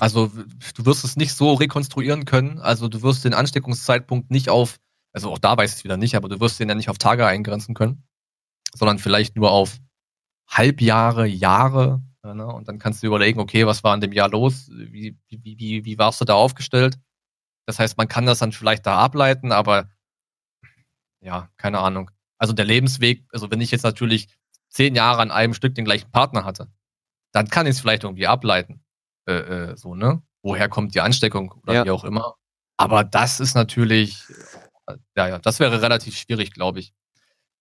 Also, 0.01 0.28
du 0.28 0.86
wirst 0.86 1.05
es 1.05 1.16
nicht 1.16 1.35
so 1.35 1.55
rekonstruieren 1.55 2.24
können. 2.24 2.60
Also, 2.60 2.89
du 2.89 3.02
wirst 3.02 3.24
den 3.24 3.35
Ansteckungszeitpunkt 3.35 4.30
nicht 4.30 4.48
auf, 4.48 4.78
also 5.12 5.32
auch 5.32 5.39
da 5.39 5.56
weiß 5.56 5.72
ich 5.72 5.78
es 5.78 5.85
wieder 5.85 5.97
nicht, 5.97 6.14
aber 6.14 6.28
du 6.28 6.39
wirst 6.40 6.60
den 6.60 6.68
ja 6.68 6.74
nicht 6.76 6.89
auf 6.89 6.98
Tage 6.98 7.26
eingrenzen 7.26 7.74
können, 7.74 8.05
sondern 8.74 8.98
vielleicht 9.01 9.36
nur 9.36 9.51
auf 9.51 9.78
Halbjahre, 10.48 11.26
Jahre. 11.26 12.02
Ne? 12.22 12.47
Und 12.47 12.68
dann 12.68 12.78
kannst 12.78 13.02
du 13.02 13.06
überlegen, 13.09 13.40
okay, 13.40 13.66
was 13.66 13.82
war 13.85 13.94
in 13.94 14.01
dem 14.01 14.12
Jahr 14.12 14.28
los? 14.30 14.70
Wie, 14.72 15.18
wie, 15.28 15.59
wie, 15.59 15.85
wie 15.85 15.98
warst 15.98 16.20
du 16.20 16.24
da 16.24 16.35
aufgestellt? 16.35 16.98
Das 17.66 17.78
heißt, 17.78 17.98
man 17.98 18.09
kann 18.09 18.26
das 18.26 18.39
dann 18.39 18.52
vielleicht 18.52 18.86
da 18.86 18.98
ableiten, 18.98 19.52
aber 19.52 19.90
ja, 21.20 21.49
keine 21.57 21.78
Ahnung. 21.78 22.11
Also 22.39 22.53
der 22.53 22.65
Lebensweg, 22.65 23.24
also 23.32 23.51
wenn 23.51 23.61
ich 23.61 23.70
jetzt 23.70 23.82
natürlich 23.82 24.28
zehn 24.69 24.95
Jahre 24.95 25.23
an 25.23 25.31
einem 25.31 25.55
Stück 25.55 25.74
den 25.74 25.85
gleichen 25.85 26.11
Partner 26.11 26.45
hatte, 26.45 26.69
dann 27.32 27.49
kann 27.49 27.66
ich 27.66 27.73
es 27.73 27.81
vielleicht 27.81 28.05
irgendwie 28.05 28.27
ableiten. 28.27 28.82
Äh, 29.27 29.32
äh, 29.73 29.77
so, 29.77 29.95
ne? 29.95 30.23
Woher 30.43 30.69
kommt 30.69 30.95
die 30.95 31.01
Ansteckung 31.01 31.53
oder 31.62 31.74
Ja. 31.74 31.85
wie 31.85 31.90
auch 31.90 32.05
immer. 32.05 32.35
Aber 32.77 33.03
das 33.05 33.40
ist 33.40 33.55
natürlich, 33.55 34.23
äh, 34.86 34.95
ja, 35.16 35.28
ja, 35.28 35.39
das 35.39 35.59
wäre 35.61 35.82
relativ 35.82 36.16
schwierig, 36.16 36.53
glaube 36.53 36.78
ich. 36.81 36.93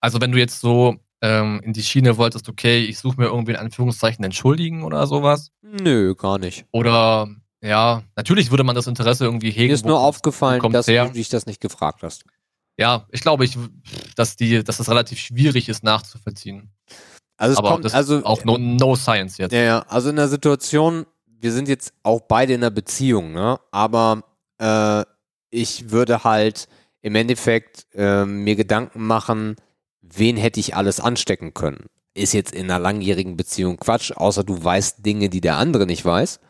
Also 0.00 0.20
wenn 0.20 0.30
du 0.32 0.38
jetzt 0.38 0.60
so 0.60 0.96
ähm, 1.20 1.60
in 1.64 1.72
die 1.72 1.82
Schiene 1.82 2.16
wolltest, 2.16 2.48
okay, 2.48 2.84
ich 2.84 2.98
suche 3.00 3.20
mir 3.20 3.26
irgendwie 3.26 3.52
in 3.52 3.58
Anführungszeichen 3.58 4.24
entschuldigen 4.24 4.84
oder 4.84 5.06
sowas. 5.08 5.50
nö, 5.62 6.14
gar 6.14 6.38
nicht. 6.38 6.64
Oder 6.70 7.28
ja, 7.60 8.04
natürlich 8.14 8.50
würde 8.52 8.62
man 8.62 8.76
das 8.76 8.86
Interesse 8.86 9.24
irgendwie 9.24 9.50
hegen. 9.50 9.66
Mir 9.68 9.74
ist 9.74 9.84
nur 9.84 10.00
aufgefallen, 10.00 10.62
dass 10.70 10.86
her? 10.86 11.06
du 11.06 11.14
dich 11.14 11.28
das 11.28 11.46
nicht 11.46 11.60
gefragt 11.60 12.02
hast. 12.04 12.24
Ja, 12.78 13.06
ich 13.10 13.20
glaube, 13.20 13.44
ich, 13.44 13.58
dass 14.14 14.36
die, 14.36 14.62
dass 14.62 14.76
das 14.76 14.88
relativ 14.88 15.18
schwierig 15.18 15.68
ist 15.68 15.82
nachzuvollziehen. 15.82 16.70
Also 17.36 17.52
es 17.52 17.58
Aber 17.58 17.70
kommt, 17.70 17.84
das 17.84 17.94
also 17.94 18.18
ist 18.18 18.24
auch 18.24 18.44
no, 18.44 18.56
no 18.56 18.96
science 18.96 19.38
jetzt. 19.38 19.52
Ja, 19.52 19.60
ja, 19.60 19.78
also 19.88 20.10
in 20.10 20.16
der 20.16 20.28
Situation, 20.28 21.06
wir 21.26 21.52
sind 21.52 21.68
jetzt 21.68 21.92
auch 22.02 22.20
beide 22.20 22.54
in 22.54 22.60
einer 22.62 22.70
Beziehung, 22.70 23.32
ne? 23.32 23.58
Aber 23.72 24.22
äh, 24.58 25.04
ich 25.50 25.90
würde 25.90 26.24
halt 26.24 26.68
im 27.00 27.14
Endeffekt 27.14 27.86
äh, 27.94 28.24
mir 28.24 28.56
Gedanken 28.56 29.06
machen, 29.06 29.56
wen 30.00 30.36
hätte 30.36 30.60
ich 30.60 30.76
alles 30.76 31.00
anstecken 31.00 31.54
können. 31.54 31.86
Ist 32.14 32.32
jetzt 32.32 32.52
in 32.52 32.70
einer 32.70 32.80
langjährigen 32.80 33.36
Beziehung 33.36 33.76
Quatsch, 33.76 34.12
außer 34.12 34.44
du 34.44 34.62
weißt 34.62 35.04
Dinge, 35.04 35.28
die 35.28 35.40
der 35.40 35.56
andere 35.56 35.86
nicht 35.86 36.04
weiß. 36.04 36.40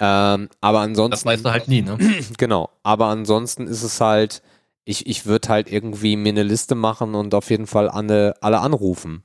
Ähm, 0.00 0.48
aber 0.60 0.80
ansonsten. 0.80 1.10
Das 1.12 1.24
weißt 1.24 1.44
du 1.44 1.50
halt 1.50 1.68
nie, 1.68 1.82
ne? 1.82 1.96
Genau, 2.38 2.70
aber 2.82 3.06
ansonsten 3.06 3.66
ist 3.66 3.82
es 3.82 4.00
halt, 4.00 4.42
ich, 4.84 5.06
ich 5.06 5.26
würde 5.26 5.48
halt 5.48 5.70
irgendwie 5.70 6.16
mir 6.16 6.30
eine 6.30 6.42
Liste 6.42 6.74
machen 6.74 7.14
und 7.14 7.34
auf 7.34 7.50
jeden 7.50 7.66
Fall 7.66 7.88
alle, 7.88 8.34
alle 8.42 8.60
anrufen, 8.60 9.24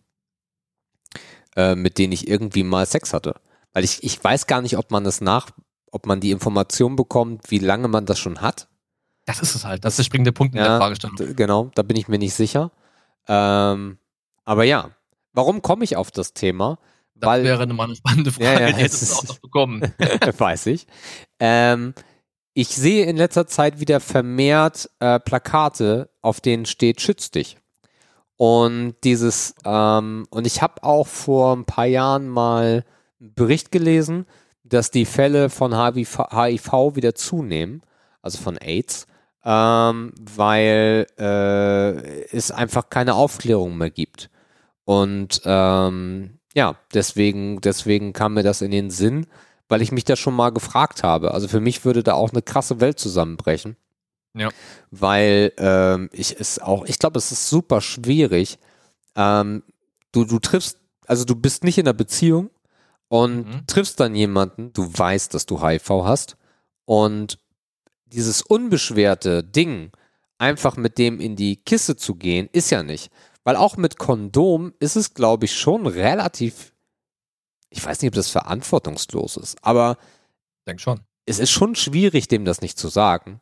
äh, 1.56 1.76
mit 1.76 1.98
denen 1.98 2.14
ich 2.14 2.28
irgendwie 2.28 2.64
mal 2.64 2.86
Sex 2.86 3.14
hatte. 3.14 3.36
Weil 3.74 3.84
ich, 3.84 4.04
ich 4.04 4.24
weiß 4.24 4.48
gar 4.48 4.62
nicht, 4.62 4.78
ob 4.78 4.92
man 4.92 5.04
das 5.04 5.22
nach, 5.22 5.50
ob 5.92 6.06
man 6.06 6.20
die 6.20 6.32
Information 6.32 6.96
bekommt, 6.96 7.50
wie 7.52 7.60
lange 7.60 7.88
man 7.88 8.06
das 8.06 8.20
schon 8.20 8.42
hat. 8.42 8.68
Das 9.26 9.42
ist 9.42 9.56
es 9.56 9.66
halt. 9.66 9.86
Das 9.86 9.94
ist 9.94 9.98
der 10.00 10.04
springende 10.06 10.32
Punkt 10.32 10.56
in 10.56 10.60
Ja, 10.62 10.70
der 10.70 10.78
Fragestellung. 10.80 11.36
Genau, 11.36 11.72
da 11.76 11.84
bin 11.84 11.98
ich 11.98 12.08
mir 12.08 12.18
nicht 12.18 12.34
sicher. 12.34 12.72
Ähm, 13.28 14.00
aber 14.44 14.64
ja, 14.64 14.90
warum 15.34 15.62
komme 15.62 15.84
ich 15.84 15.96
auf 15.98 16.10
das 16.10 16.34
Thema? 16.34 16.80
Das 17.14 17.28
weil- 17.28 17.44
wäre 17.44 17.68
mal 17.68 17.84
eine 17.84 17.96
spannende 17.96 18.32
Frage, 18.32 18.46
Ja, 18.46 18.60
ja, 18.62 18.68
die 18.72 18.82
hättest 18.82 19.04
es 19.04 19.10
du 19.10 19.16
auch 19.18 19.24
noch 19.28 19.40
bekommen. 19.40 19.82
Weiß 20.38 20.66
ich. 20.68 20.88
Ähm, 21.40 21.94
ich 22.54 22.70
sehe 22.70 23.06
in 23.06 23.18
letzter 23.18 23.48
Zeit 23.48 23.80
wieder 23.80 24.00
vermehrt 24.00 24.90
äh, 25.00 25.20
Plakate, 25.20 26.10
auf 26.22 26.42
denen 26.42 26.66
steht 26.66 27.02
Schütz 27.02 27.32
dich. 27.32 27.58
Und 28.38 28.96
dieses, 29.04 29.54
ähm, 29.66 30.26
und 30.30 30.48
ich 30.48 30.62
habe 30.62 30.84
auch 30.84 31.08
vor 31.08 31.56
ein 31.56 31.66
paar 31.66 31.86
Jahren 31.86 32.30
mal 32.30 32.86
einen 33.20 33.34
Bericht 33.34 33.72
gelesen, 33.72 34.26
dass 34.64 34.92
die 34.92 35.06
Fälle 35.06 35.50
von 35.50 35.76
HIV, 35.76 36.20
HIV 36.32 36.96
wieder 36.96 37.16
zunehmen, 37.16 37.82
also 38.22 38.38
von 38.38 38.58
AIDS, 38.58 39.08
ähm, 39.44 40.14
weil 40.20 41.08
äh, 41.18 42.26
es 42.36 42.52
einfach 42.52 42.90
keine 42.90 43.16
Aufklärung 43.16 43.78
mehr 43.78 43.90
gibt. 43.90 44.30
Und 44.86 45.42
ähm, 45.46 46.40
ja, 46.54 46.76
deswegen, 46.94 47.62
deswegen 47.62 48.14
kam 48.14 48.36
mir 48.36 48.44
das 48.44 48.62
in 48.62 48.72
den 48.72 48.90
Sinn, 48.90 49.28
weil 49.70 49.82
ich 49.82 49.92
mich 49.92 50.04
da 50.04 50.16
schon 50.16 50.36
mal 50.36 50.50
gefragt 50.50 51.04
habe. 51.04 51.34
Also 51.34 51.48
für 51.48 51.62
mich 51.62 51.86
würde 51.86 52.04
da 52.04 52.14
auch 52.14 52.32
eine 52.32 52.42
krasse 52.42 52.82
Welt 52.82 53.00
zusammenbrechen. 53.00 53.78
Ja. 54.36 54.50
Weil 54.92 55.54
ähm, 55.58 56.10
ich 56.12 56.40
es 56.40 56.60
auch, 56.60 56.86
ich 56.86 57.00
glaube, 57.00 57.18
es 57.18 57.32
ist 57.32 57.50
super 57.50 57.80
schwierig. 57.82 58.60
Ähm, 59.16 59.64
du, 60.12 60.26
du 60.26 60.40
triffst, 60.40 60.78
also 61.08 61.24
du 61.24 61.36
bist 61.36 61.64
nicht 61.64 61.78
in 61.78 61.88
einer 61.88 61.94
Beziehung 61.94 62.50
und 63.08 63.48
Mhm. 63.48 63.68
triffst 63.68 64.00
dann 64.00 64.14
jemanden, 64.16 64.72
du 64.74 64.92
weißt, 64.92 65.34
dass 65.34 65.46
du 65.46 65.64
HIV 65.66 65.90
hast 66.04 66.38
und 66.86 67.40
dieses 68.06 68.42
unbeschwerte 68.42 69.44
Ding, 69.44 69.92
einfach 70.40 70.78
mit 70.78 70.98
dem 70.98 71.20
in 71.20 71.36
die 71.36 71.58
Kiste 71.58 71.96
zu 71.96 72.16
gehen, 72.16 72.50
ist 72.52 72.70
ja 72.72 72.82
nicht. 72.84 73.12
Weil 73.44 73.56
auch 73.56 73.78
mit 73.78 73.98
Kondom 73.98 74.74
ist 74.80 74.96
es, 74.96 75.14
glaube 75.14 75.46
ich, 75.46 75.56
schon 75.58 75.86
relativ, 75.88 76.72
ich 77.70 77.84
weiß 77.84 78.02
nicht, 78.02 78.10
ob 78.10 78.16
das 78.16 78.30
verantwortungslos 78.30 79.38
ist, 79.38 79.58
aber 79.64 79.98
Denk 80.68 80.82
schon. 80.82 81.02
es 81.26 81.40
ist 81.40 81.52
schon 81.52 81.76
schwierig, 81.76 82.28
dem 82.28 82.46
das 82.46 82.62
nicht 82.62 82.78
zu 82.78 82.88
sagen. 82.88 83.42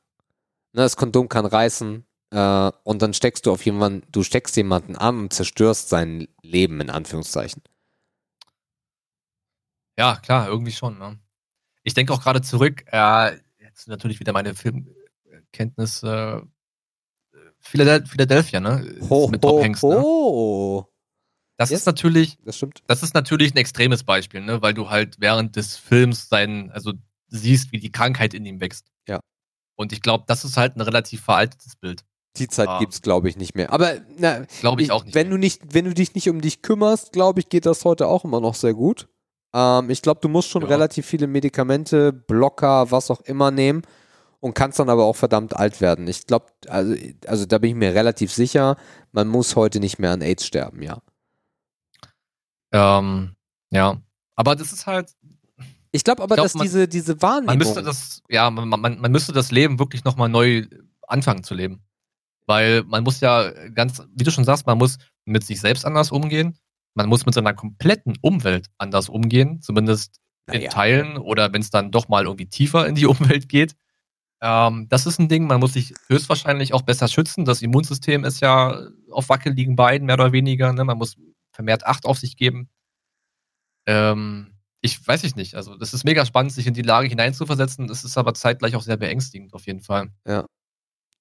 Ne, 0.74 0.82
das 0.82 0.98
Kondom 0.98 1.30
kann 1.30 1.46
reißen 1.46 2.06
äh, 2.32 2.72
und 2.84 3.02
dann 3.02 3.14
steckst 3.14 3.46
du 3.46 3.52
auf 3.52 3.66
jemanden, 3.66 4.06
du 4.12 4.24
steckst 4.24 4.56
jemanden 4.58 4.96
an 4.96 5.20
und 5.20 5.34
zerstörst 5.34 5.90
sein 5.90 6.28
Leben 6.42 6.82
in 6.82 6.90
Anführungszeichen. 6.90 7.64
Ja, 9.98 10.18
klar, 10.18 10.48
irgendwie 10.48 10.72
schon. 10.72 11.00
Ne? 11.00 11.18
Ich 11.84 11.94
denke 11.94 12.14
auch 12.14 12.22
gerade 12.22 12.42
zurück, 12.42 12.84
äh, 12.92 13.38
jetzt 13.60 13.88
natürlich 13.88 14.20
wieder 14.20 14.34
meine 14.34 14.54
Filmkenntnis, 14.54 16.04
äh, 16.04 16.42
Philadel 17.60 18.06
Philadelphia, 18.06 18.60
ne? 18.60 18.98
mit 19.30 19.42
Tom 19.42 19.64
Hanks, 19.64 19.84
ne? 19.84 20.86
Das 21.58 21.70
Yes. 21.72 21.82
ist 21.82 21.86
natürlich, 21.88 22.38
Das 22.46 22.58
stimmt. 22.58 22.84
das 22.88 23.02
ist 23.04 23.14
natürlich 23.16 23.54
ein 23.54 23.58
extremes 23.58 24.04
Beispiel, 24.04 24.42
ne? 24.42 24.62
Weil 24.62 24.74
du 24.74 24.90
halt 24.90 25.16
während 25.20 25.56
des 25.56 25.76
Films 25.78 26.30
seinen, 26.30 26.70
also 26.72 26.94
siehst, 27.30 27.72
wie 27.72 27.80
die 27.80 27.92
Krankheit 27.92 28.34
in 28.34 28.46
ihm 28.46 28.60
wächst. 28.62 28.86
Ja. 29.08 29.20
Und 29.76 29.92
ich 29.92 30.02
glaube, 30.02 30.24
das 30.28 30.46
ist 30.46 30.56
halt 30.58 30.76
ein 30.76 30.82
relativ 30.82 31.22
veraltetes 31.24 31.76
Bild. 31.76 32.04
Die 32.38 32.48
Zeit 32.48 32.68
Ah. 32.70 32.78
gibt's, 32.80 33.02
glaube 33.02 33.28
ich, 33.30 33.38
nicht 33.38 33.56
mehr. 33.56 33.74
Aber 33.74 33.96
na, 34.20 34.46
Glaube 34.62 34.82
ich, 34.84 34.88
ich- 34.90 34.92
auch 34.92 35.04
nicht. 35.04 35.16
wenn 35.16 35.30
du 35.32 35.38
nicht, 35.38 35.74
wenn 35.74 35.86
du 35.86 35.94
dich 35.96 36.14
nicht 36.14 36.30
um 36.30 36.40
dich 36.42 36.62
kümmerst, 36.62 37.12
glaube 37.12 37.40
ich, 37.40 37.50
geht 37.50 37.66
das 37.66 37.84
heute 37.84 38.06
auch 38.08 38.24
immer 38.24 38.40
noch 38.40 38.54
sehr 38.54 38.76
gut. 38.76 39.08
Ähm, 39.56 39.90
ich 39.90 40.04
glaube, 40.04 40.20
du 40.22 40.30
musst 40.30 40.50
schon 40.50 40.62
Ja. 40.62 40.68
relativ 40.68 41.08
viele 41.08 41.26
Medikamente, 41.26 42.14
Blocker, 42.14 42.92
was 42.92 43.10
auch 43.10 43.22
immer 43.22 43.50
nehmen 43.50 43.82
und 44.40 44.54
kannst 44.54 44.78
dann 44.78 44.90
aber 44.90 45.06
auch 45.06 45.16
verdammt 45.16 45.56
alt 45.56 45.82
werden. 45.82 46.08
Ich 46.08 46.28
glaube, 46.28 46.46
also, 46.68 46.94
also 47.26 47.46
da 47.48 47.58
bin 47.58 47.72
ich 47.72 47.76
mir 47.76 47.96
relativ 47.96 48.32
sicher, 48.32 48.76
man 49.12 49.28
muss 49.28 49.56
heute 49.56 49.80
nicht 49.80 49.98
mehr 49.98 50.12
an 50.12 50.22
AIDS 50.22 50.46
sterben, 50.46 50.84
ja. 50.84 51.00
Ähm, 52.72 53.36
ja. 53.72 54.02
Aber 54.36 54.56
das 54.56 54.72
ist 54.74 54.86
halt, 54.88 55.12
Ich 55.92 56.04
glaube 56.04 56.22
aber, 56.24 56.36
Ich 56.36 56.38
glaub, 56.38 56.46
dass 56.46 56.56
man- 56.56 56.64
diese, 56.66 56.88
diese 56.88 57.22
Wahrnehmung. 57.22 57.48
man 57.48 57.58
müsste 57.58 57.82
das, 57.82 58.22
ja, 58.30 58.50
man, 58.52 58.68
man, 58.70 59.00
man 59.00 59.12
müsste 59.12 59.34
das 59.34 59.52
Leben 59.52 59.80
wirklich 59.80 60.04
nochmal 60.04 60.30
neu 60.30 60.66
anfangen 61.08 61.44
zu 61.44 61.54
leben. 61.56 61.82
Weil 62.46 62.84
man 62.84 63.04
muss 63.04 63.20
ja 63.20 63.50
ganz, 63.70 64.02
wie 64.16 64.24
du 64.24 64.32
schon 64.32 64.46
sagst, 64.46 64.66
man 64.68 64.78
muss 64.78 64.98
mit 65.26 65.44
sich 65.44 65.60
selbst 65.60 65.86
anders 65.86 66.12
umgehen. 66.12 66.58
Man 66.94 67.10
muss 67.10 67.26
mit 67.26 67.36
seiner 67.36 67.54
kompletten 67.54 68.16
Umwelt 68.22 68.68
anders 68.78 69.10
umgehen, 69.10 69.62
zumindest 69.62 70.20
in. 70.52 70.70
Teilen 70.70 71.18
oder 71.18 71.52
wenn 71.52 71.62
es 71.62 71.70
dann 71.70 71.92
doch 71.92 72.08
mal 72.08 72.24
irgendwie 72.24 72.48
tiefer 72.48 72.88
in 72.88 72.96
die 72.96 73.06
Umwelt 73.40 73.50
geht. 73.50 73.76
Ähm, 74.42 74.88
das 74.90 75.06
ist 75.08 75.20
ein 75.20 75.28
Ding, 75.30 75.48
man 75.48 75.60
muss 75.60 75.74
sich 75.74 75.94
höchstwahrscheinlich 76.08 76.74
auch 76.74 76.84
besser 76.84 77.08
schützen. 77.08 77.44
Das 77.44 77.62
Immunsystem 77.62 78.24
ist 78.24 78.40
ja 78.40 78.88
auf 79.12 79.30
wackeligen 79.30 79.76
Beinen, 79.76 80.06
mehr 80.06 80.16
oder 80.16 80.32
weniger. 80.32 80.72
Ne? 80.74 80.86
Man 80.86 80.98
muss 80.98 81.18
vermehrt 81.58 81.88
Acht 81.88 82.06
auf 82.06 82.20
sich 82.20 82.38
geben. 82.38 82.70
Ähm, 83.88 84.54
ich 84.82 85.06
weiß 85.06 85.24
ich 85.24 85.36
nicht. 85.36 85.56
Also, 85.56 85.76
das 85.76 85.94
ist 85.96 86.04
mega 86.04 86.24
spannend, 86.24 86.52
sich 86.54 86.68
in 86.68 86.76
die 86.76 86.84
Lage 86.84 87.08
hineinzuversetzen. 87.08 87.88
Das 87.88 88.04
ist 88.04 88.16
aber 88.16 88.36
zeitgleich 88.36 88.76
auch 88.76 88.84
sehr 88.84 88.98
beängstigend, 88.98 89.56
auf 89.56 89.66
jeden 89.66 89.82
Fall. 89.82 90.12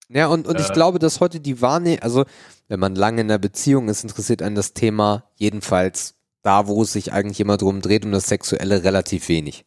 Ja, 0.09 0.27
und, 0.27 0.47
und 0.47 0.61
ich 0.61 0.69
Äh. 0.69 0.73
glaube, 0.75 0.99
dass 0.99 1.21
heute 1.21 1.41
die 1.41 1.63
Wahrnehmung, 1.63 2.03
also 2.03 2.27
wenn 2.69 2.79
man 2.79 2.95
lange 2.95 3.23
in 3.23 3.31
einer 3.31 3.39
Beziehung 3.39 3.89
ist, 3.89 4.05
interessiert 4.05 4.43
einen 4.43 4.57
das 4.57 4.75
Thema 4.75 5.25
jedenfalls 5.37 6.17
da, 6.43 6.67
wo 6.69 6.83
es 6.83 6.93
sich 6.93 7.13
eigentlich 7.15 7.41
immer 7.41 7.57
drum 7.57 7.81
dreht, 7.81 8.05
um 8.05 8.13
das 8.13 8.27
Sexuelle 8.29 8.85
relativ 8.85 9.29
wenig. 9.31 9.65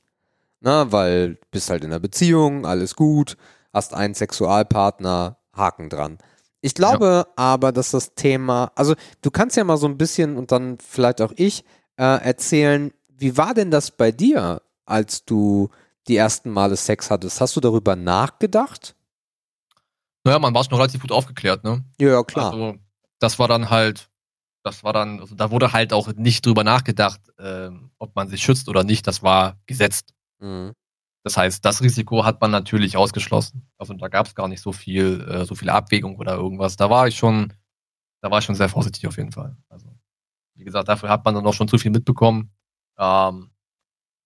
Na, 0.61 0.91
weil 0.91 1.35
du 1.35 1.41
bist 1.49 1.71
halt 1.71 1.83
in 1.83 1.89
einer 1.91 1.99
Beziehung, 1.99 2.67
alles 2.67 2.95
gut, 2.95 3.37
hast 3.73 3.95
einen 3.95 4.13
Sexualpartner, 4.13 5.39
Haken 5.51 5.89
dran. 5.89 6.19
Ich 6.61 6.73
glaube 6.73 7.27
aber, 7.35 7.71
dass 7.71 7.91
das 7.91 8.15
Thema, 8.15 8.71
also 8.75 8.95
du 9.21 9.31
kannst 9.31 9.55
ja 9.55 9.63
mal 9.63 9.77
so 9.77 9.87
ein 9.87 9.97
bisschen 9.97 10.37
und 10.37 10.51
dann 10.51 10.77
vielleicht 10.77 11.21
auch 11.21 11.31
ich 11.35 11.63
äh, 11.95 12.03
erzählen, 12.03 12.91
wie 13.07 13.37
war 13.37 13.53
denn 13.53 13.71
das 13.71 13.91
bei 13.91 14.11
dir, 14.11 14.61
als 14.85 15.25
du 15.25 15.69
die 16.07 16.17
ersten 16.17 16.49
Male 16.49 16.75
Sex 16.75 17.11
hattest? 17.11 17.39
Hast 17.39 17.55
du 17.55 17.61
darüber 17.61 17.95
nachgedacht? 17.95 18.95
Naja, 20.23 20.39
man 20.39 20.53
war 20.53 20.63
schon 20.63 20.73
relativ 20.73 21.01
gut 21.01 21.11
aufgeklärt, 21.11 21.63
ne? 21.63 21.83
Ja, 21.99 22.09
ja, 22.09 22.23
klar. 22.23 22.51
Also, 22.51 22.75
das 23.19 23.39
war 23.39 23.47
dann 23.47 23.69
halt, 23.69 24.09
das 24.63 24.83
war 24.83 24.91
dann, 24.91 25.19
also 25.19 25.35
da 25.35 25.51
wurde 25.51 25.71
halt 25.71 25.93
auch 25.93 26.11
nicht 26.13 26.45
drüber 26.45 26.63
nachgedacht, 26.63 27.21
ähm, 27.37 27.91
ob 27.99 28.15
man 28.15 28.27
sich 28.27 28.41
schützt 28.43 28.67
oder 28.67 28.83
nicht. 28.83 29.07
Das 29.07 29.23
war 29.23 29.57
gesetzt. 29.65 30.13
Mhm. 30.39 30.73
Das 31.23 31.35
heißt, 31.37 31.63
das 31.65 31.81
Risiko 31.81 32.23
hat 32.23 32.39
man 32.41 32.51
natürlich 32.51 32.95
ausgeschlossen. 32.97 33.67
Also 33.77 33.93
da 33.93 34.07
gab 34.07 34.27
es 34.27 34.35
gar 34.35 34.47
nicht 34.47 34.61
so 34.61 34.71
viel, 34.71 35.21
äh, 35.29 35.45
so 35.45 35.53
viel 35.55 35.69
Abwägung 35.69 36.15
oder 36.17 36.35
irgendwas. 36.35 36.77
Da 36.77 36.89
war 36.89 37.07
ich 37.07 37.17
schon, 37.17 37.53
da 38.21 38.31
war 38.31 38.39
ich 38.39 38.45
schon 38.45 38.55
sehr 38.55 38.69
vorsichtig 38.69 39.05
auf 39.07 39.17
jeden 39.17 39.31
Fall. 39.31 39.57
Also, 39.69 39.87
wie 40.55 40.63
gesagt, 40.63 40.87
dafür 40.87 41.09
hat 41.09 41.25
man 41.25 41.35
dann 41.35 41.45
auch 41.45 41.53
schon 41.53 41.67
zu 41.67 41.77
viel 41.77 41.91
mitbekommen. 41.91 42.51
Ähm, 42.97 43.51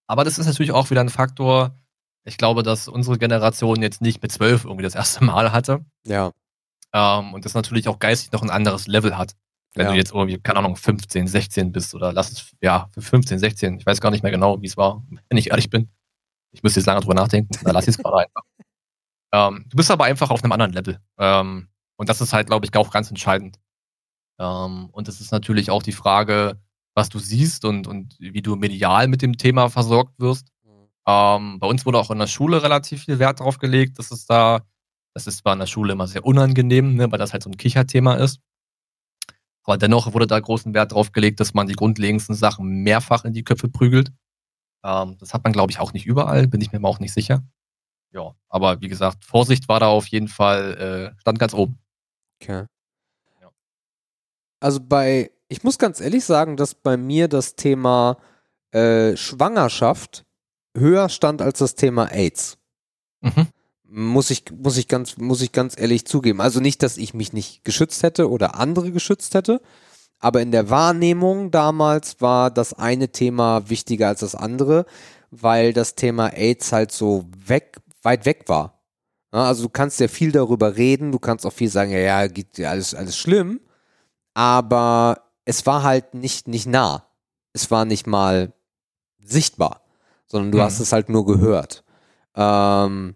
aber 0.06 0.24
das 0.24 0.38
ist 0.38 0.46
natürlich 0.46 0.72
auch 0.72 0.90
wieder 0.90 1.00
ein 1.00 1.08
Faktor. 1.08 1.76
Ich 2.24 2.38
glaube, 2.38 2.62
dass 2.62 2.88
unsere 2.88 3.18
Generation 3.18 3.82
jetzt 3.82 4.00
nicht 4.00 4.22
mit 4.22 4.32
zwölf 4.32 4.64
irgendwie 4.64 4.84
das 4.84 4.94
erste 4.94 5.24
Mal 5.24 5.52
hatte. 5.52 5.84
Ja. 6.06 6.30
Ähm, 6.92 7.34
und 7.34 7.44
das 7.44 7.54
natürlich 7.54 7.88
auch 7.88 7.98
geistig 7.98 8.30
noch 8.32 8.42
ein 8.42 8.50
anderes 8.50 8.86
Level 8.86 9.18
hat. 9.18 9.34
Wenn 9.74 9.86
Ja. 9.86 9.92
du 9.92 9.98
jetzt 9.98 10.12
irgendwie, 10.12 10.38
keine 10.38 10.60
Ahnung, 10.60 10.76
15, 10.76 11.26
16 11.26 11.72
bist 11.72 11.94
oder 11.96 12.12
lass 12.12 12.30
es, 12.30 12.52
ja, 12.62 12.88
für 12.92 13.02
15, 13.02 13.40
16, 13.40 13.78
ich 13.78 13.86
weiß 13.86 14.00
gar 14.00 14.12
nicht 14.12 14.22
mehr 14.22 14.30
genau, 14.30 14.62
wie 14.62 14.66
es 14.66 14.76
war, 14.76 15.02
wenn 15.28 15.36
ich 15.36 15.50
ehrlich 15.50 15.68
bin. 15.70 15.90
Ich 16.54 16.62
müsste 16.62 16.80
jetzt 16.80 16.86
lange 16.86 17.00
drüber 17.00 17.14
nachdenken, 17.14 17.50
da 17.64 17.72
lass 17.72 17.84
ich 17.84 17.96
es 17.96 17.98
gerade 17.98 18.18
einfach. 18.18 18.42
Ähm, 19.32 19.64
du 19.68 19.76
bist 19.76 19.90
aber 19.90 20.04
einfach 20.04 20.30
auf 20.30 20.44
einem 20.44 20.52
anderen 20.52 20.72
Level. 20.72 21.00
Ähm, 21.18 21.66
und 21.96 22.08
das 22.08 22.20
ist 22.20 22.32
halt, 22.32 22.46
glaube 22.46 22.66
ich, 22.66 22.76
auch 22.76 22.92
ganz 22.92 23.10
entscheidend. 23.10 23.58
Ähm, 24.38 24.88
und 24.92 25.08
es 25.08 25.20
ist 25.20 25.32
natürlich 25.32 25.72
auch 25.72 25.82
die 25.82 25.90
Frage, 25.90 26.60
was 26.94 27.08
du 27.08 27.18
siehst 27.18 27.64
und, 27.64 27.88
und 27.88 28.14
wie 28.20 28.42
du 28.42 28.54
medial 28.54 29.08
mit 29.08 29.22
dem 29.22 29.36
Thema 29.36 29.70
versorgt 29.70 30.14
wirst. 30.18 30.52
Ähm, 31.06 31.58
bei 31.58 31.66
uns 31.66 31.84
wurde 31.84 31.98
auch 31.98 32.10
in 32.10 32.18
der 32.18 32.26
Schule 32.26 32.62
relativ 32.62 33.04
viel 33.04 33.18
Wert 33.18 33.40
drauf 33.40 33.58
gelegt, 33.58 33.98
dass 33.98 34.10
es 34.10 34.24
da, 34.26 34.62
das 35.14 35.26
ist 35.26 35.38
zwar 35.38 35.52
in 35.52 35.58
der 35.58 35.66
Schule 35.66 35.92
immer 35.92 36.06
sehr 36.06 36.24
unangenehm, 36.24 36.94
ne, 36.94 37.10
weil 37.10 37.18
das 37.18 37.32
halt 37.32 37.42
so 37.42 37.50
ein 37.50 37.56
Kicherthema 37.56 38.14
ist. 38.14 38.40
Aber 39.64 39.78
dennoch 39.78 40.12
wurde 40.12 40.26
da 40.26 40.38
großen 40.38 40.74
Wert 40.74 40.92
drauf 40.92 41.12
gelegt, 41.12 41.40
dass 41.40 41.54
man 41.54 41.66
die 41.66 41.74
grundlegendsten 41.74 42.34
Sachen 42.34 42.82
mehrfach 42.82 43.24
in 43.24 43.32
die 43.32 43.44
Köpfe 43.44 43.68
prügelt. 43.68 44.12
Ähm, 44.84 45.16
das 45.18 45.32
hat 45.34 45.42
man, 45.42 45.52
glaube 45.52 45.72
ich, 45.72 45.80
auch 45.80 45.92
nicht 45.92 46.06
überall, 46.06 46.46
bin 46.46 46.60
ich 46.60 46.70
mir 46.70 46.84
auch 46.84 47.00
nicht 47.00 47.14
sicher. 47.14 47.42
Ja, 48.12 48.34
aber 48.48 48.80
wie 48.80 48.88
gesagt, 48.88 49.24
Vorsicht 49.24 49.68
war 49.68 49.80
da 49.80 49.88
auf 49.88 50.06
jeden 50.06 50.28
Fall, 50.28 51.14
äh, 51.16 51.20
stand 51.20 51.38
ganz 51.38 51.54
oben. 51.54 51.78
Okay. 52.40 52.66
Ja. 53.40 53.50
Also 54.60 54.78
bei, 54.80 55.32
ich 55.48 55.64
muss 55.64 55.78
ganz 55.78 56.00
ehrlich 56.00 56.24
sagen, 56.24 56.56
dass 56.56 56.74
bei 56.74 56.96
mir 56.96 57.26
das 57.26 57.56
Thema 57.56 58.18
äh, 58.70 59.16
Schwangerschaft 59.16 60.24
höher 60.76 61.08
stand 61.08 61.42
als 61.42 61.58
das 61.58 61.74
Thema 61.74 62.12
AIDS. 62.12 62.58
Mhm. 63.20 63.48
Muss 63.84 64.30
ich, 64.30 64.44
muss 64.50 64.76
ich 64.76 64.86
ganz, 64.86 65.16
muss 65.16 65.40
ich 65.40 65.52
ganz 65.52 65.78
ehrlich 65.78 66.06
zugeben. 66.06 66.40
Also 66.40 66.60
nicht, 66.60 66.82
dass 66.82 66.96
ich 66.96 67.14
mich 67.14 67.32
nicht 67.32 67.64
geschützt 67.64 68.02
hätte 68.02 68.28
oder 68.28 68.56
andere 68.56 68.92
geschützt 68.92 69.34
hätte, 69.34 69.60
aber 70.24 70.40
in 70.40 70.52
der 70.52 70.70
Wahrnehmung 70.70 71.50
damals 71.50 72.22
war 72.22 72.50
das 72.50 72.72
eine 72.72 73.10
Thema 73.10 73.68
wichtiger 73.68 74.08
als 74.08 74.20
das 74.20 74.34
andere, 74.34 74.86
weil 75.30 75.74
das 75.74 75.96
Thema 75.96 76.28
AIDS 76.28 76.72
halt 76.72 76.92
so 76.92 77.26
weg, 77.46 77.76
weit 78.02 78.24
weg 78.24 78.44
war. 78.46 78.80
Ja, 79.34 79.44
also 79.44 79.64
du 79.64 79.68
kannst 79.68 80.00
ja 80.00 80.08
viel 80.08 80.32
darüber 80.32 80.76
reden, 80.76 81.12
du 81.12 81.18
kannst 81.18 81.44
auch 81.44 81.52
viel 81.52 81.68
sagen, 81.68 81.90
ja, 81.90 81.98
ja, 81.98 82.26
geht 82.26 82.58
alles, 82.64 82.94
alles 82.94 83.18
schlimm, 83.18 83.60
aber 84.32 85.20
es 85.44 85.66
war 85.66 85.82
halt 85.82 86.14
nicht, 86.14 86.48
nicht 86.48 86.66
nah. 86.66 87.04
Es 87.52 87.70
war 87.70 87.84
nicht 87.84 88.06
mal 88.06 88.54
sichtbar, 89.22 89.82
sondern 90.26 90.52
du 90.52 90.58
Mhm. 90.58 90.62
hast 90.62 90.80
es 90.80 90.92
halt 90.92 91.10
nur 91.10 91.26
gehört. 91.26 91.84
Ähm, 92.34 93.14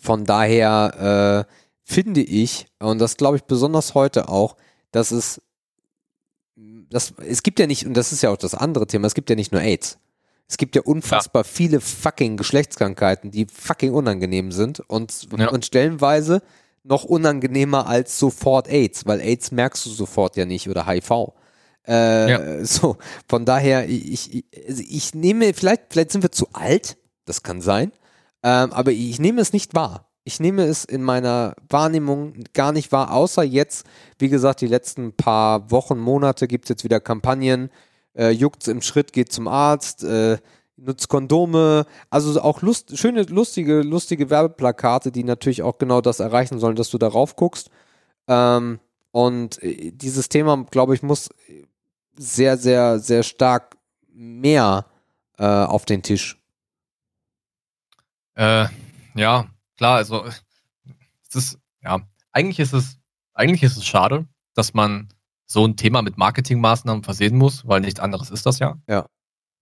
von 0.00 0.24
daher 0.24 1.46
äh, 1.46 1.52
finde 1.84 2.20
ich, 2.22 2.66
und 2.80 2.98
das 2.98 3.16
glaube 3.16 3.36
ich 3.36 3.44
besonders 3.44 3.94
heute 3.94 4.28
auch, 4.28 4.56
dass 4.90 5.10
es, 5.12 5.40
das, 6.90 7.14
es 7.26 7.42
gibt 7.42 7.58
ja 7.58 7.66
nicht, 7.66 7.86
und 7.86 7.94
das 7.94 8.12
ist 8.12 8.22
ja 8.22 8.30
auch 8.30 8.36
das 8.36 8.54
andere 8.54 8.86
Thema, 8.86 9.06
es 9.06 9.14
gibt 9.14 9.30
ja 9.30 9.36
nicht 9.36 9.52
nur 9.52 9.60
AIDS. 9.60 9.98
Es 10.48 10.56
gibt 10.58 10.76
ja 10.76 10.82
unfassbar 10.82 11.42
viele 11.44 11.80
fucking 11.80 12.36
Geschlechtskrankheiten, 12.36 13.30
die 13.32 13.46
fucking 13.52 13.92
unangenehm 13.92 14.52
sind 14.52 14.80
und, 14.88 15.26
Ja. 15.36 15.48
und 15.48 15.64
stellenweise 15.64 16.40
noch 16.84 17.02
unangenehmer 17.04 17.88
als 17.88 18.18
sofort 18.18 18.68
AIDS, 18.68 19.06
weil 19.06 19.20
AIDS 19.20 19.50
merkst 19.50 19.84
du 19.86 19.90
sofort 19.90 20.36
ja 20.36 20.44
nicht 20.46 20.68
oder 20.68 20.86
HIV. 20.86 21.32
Äh, 21.88 22.30
Ja. 22.30 22.64
So, 22.64 22.96
von 23.28 23.44
daher, 23.44 23.88
ich, 23.88 24.32
ich, 24.32 24.44
also 24.68 24.82
ich 24.88 25.14
nehme, 25.14 25.52
vielleicht, 25.52 25.82
vielleicht 25.90 26.12
sind 26.12 26.22
wir 26.22 26.30
zu 26.32 26.46
alt, 26.52 26.96
das 27.24 27.42
kann 27.42 27.60
sein, 27.60 27.90
ähm, 28.44 28.72
aber 28.72 28.92
ich 28.92 29.18
nehme 29.18 29.40
es 29.40 29.52
nicht 29.52 29.74
wahr. 29.74 30.08
Ich 30.26 30.40
nehme 30.40 30.64
es 30.64 30.84
in 30.84 31.04
meiner 31.04 31.54
Wahrnehmung 31.68 32.34
gar 32.52 32.72
nicht 32.72 32.90
wahr, 32.90 33.12
außer 33.12 33.44
jetzt, 33.44 33.86
wie 34.18 34.28
gesagt, 34.28 34.60
die 34.60 34.66
letzten 34.66 35.12
paar 35.12 35.70
Wochen, 35.70 36.00
Monate 36.00 36.48
gibt 36.48 36.64
es 36.64 36.70
jetzt 36.70 36.82
wieder 36.82 36.98
Kampagnen, 36.98 37.70
äh, 38.16 38.30
juckt's 38.30 38.66
im 38.66 38.82
Schritt, 38.82 39.12
geht 39.12 39.30
zum 39.30 39.46
Arzt, 39.46 40.02
äh, 40.02 40.38
nutzt 40.76 41.08
Kondome, 41.08 41.86
also 42.10 42.40
auch 42.42 42.60
lust, 42.60 42.98
schöne, 42.98 43.22
lustige, 43.22 43.82
lustige 43.82 44.28
Werbeplakate, 44.28 45.12
die 45.12 45.22
natürlich 45.22 45.62
auch 45.62 45.78
genau 45.78 46.00
das 46.00 46.18
erreichen 46.18 46.58
sollen, 46.58 46.74
dass 46.74 46.90
du 46.90 46.98
darauf 46.98 47.36
guckst. 47.36 47.70
Ähm, 48.26 48.80
und 49.12 49.62
äh, 49.62 49.92
dieses 49.92 50.28
Thema, 50.28 50.66
glaube 50.72 50.96
ich, 50.96 51.04
muss 51.04 51.28
sehr, 52.16 52.56
sehr, 52.58 52.98
sehr 52.98 53.22
stark 53.22 53.76
mehr 54.12 54.86
äh, 55.38 55.44
auf 55.44 55.84
den 55.84 56.02
Tisch. 56.02 56.36
Äh, 58.34 58.66
ja, 59.14 59.46
klar, 59.76 59.96
also 59.96 60.24
es 61.28 61.34
ist, 61.34 61.58
ja, 61.82 62.00
eigentlich 62.32 62.58
ist 62.58 62.72
es, 62.72 62.98
eigentlich 63.34 63.62
ist 63.62 63.76
es 63.76 63.84
schade, 63.84 64.26
dass 64.54 64.74
man 64.74 65.08
so 65.46 65.64
ein 65.64 65.76
Thema 65.76 66.02
mit 66.02 66.18
Marketingmaßnahmen 66.18 67.04
versehen 67.04 67.36
muss, 67.36 67.66
weil 67.66 67.80
nichts 67.80 68.00
anderes 68.00 68.30
ist 68.30 68.46
das 68.46 68.58
ja. 68.58 68.76
Ja. 68.88 69.06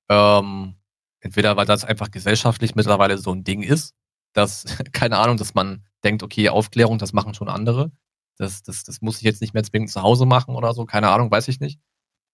Ähm, 0.08 0.76
entweder 1.20 1.56
weil 1.56 1.66
das 1.66 1.84
einfach 1.84 2.10
gesellschaftlich 2.10 2.74
mittlerweile 2.74 3.18
so 3.18 3.32
ein 3.32 3.44
Ding 3.44 3.62
ist, 3.62 3.94
dass, 4.32 4.64
keine 4.92 5.18
Ahnung, 5.18 5.36
dass 5.36 5.54
man 5.54 5.84
denkt, 6.02 6.22
okay, 6.22 6.48
Aufklärung, 6.48 6.98
das 6.98 7.12
machen 7.12 7.34
schon 7.34 7.48
andere. 7.48 7.92
Das, 8.36 8.62
das, 8.62 8.84
das 8.84 9.00
muss 9.00 9.18
ich 9.18 9.22
jetzt 9.22 9.40
nicht 9.40 9.54
mehr 9.54 9.62
zwingend 9.62 9.90
zu 9.90 10.02
Hause 10.02 10.26
machen 10.26 10.54
oder 10.56 10.74
so, 10.74 10.84
keine 10.86 11.10
Ahnung, 11.10 11.30
weiß 11.30 11.48
ich 11.48 11.60
nicht. 11.60 11.80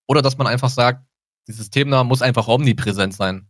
Oder 0.07 0.23
dass 0.23 0.39
man 0.39 0.47
einfach 0.47 0.71
sagt, 0.71 1.05
dieses 1.47 1.71
Thema 1.71 2.05
muss 2.05 2.23
einfach 2.23 2.49
omnipräsent 2.49 3.15
sein. 3.15 3.49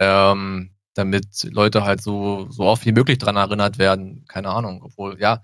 Ähm, 0.00 0.73
damit 0.94 1.44
Leute 1.44 1.84
halt 1.84 2.00
so, 2.00 2.48
so 2.50 2.64
oft 2.64 2.86
wie 2.86 2.92
möglich 2.92 3.18
dran 3.18 3.36
erinnert 3.36 3.78
werden. 3.78 4.24
Keine 4.28 4.48
Ahnung. 4.50 4.82
Obwohl, 4.82 5.20
ja, 5.20 5.42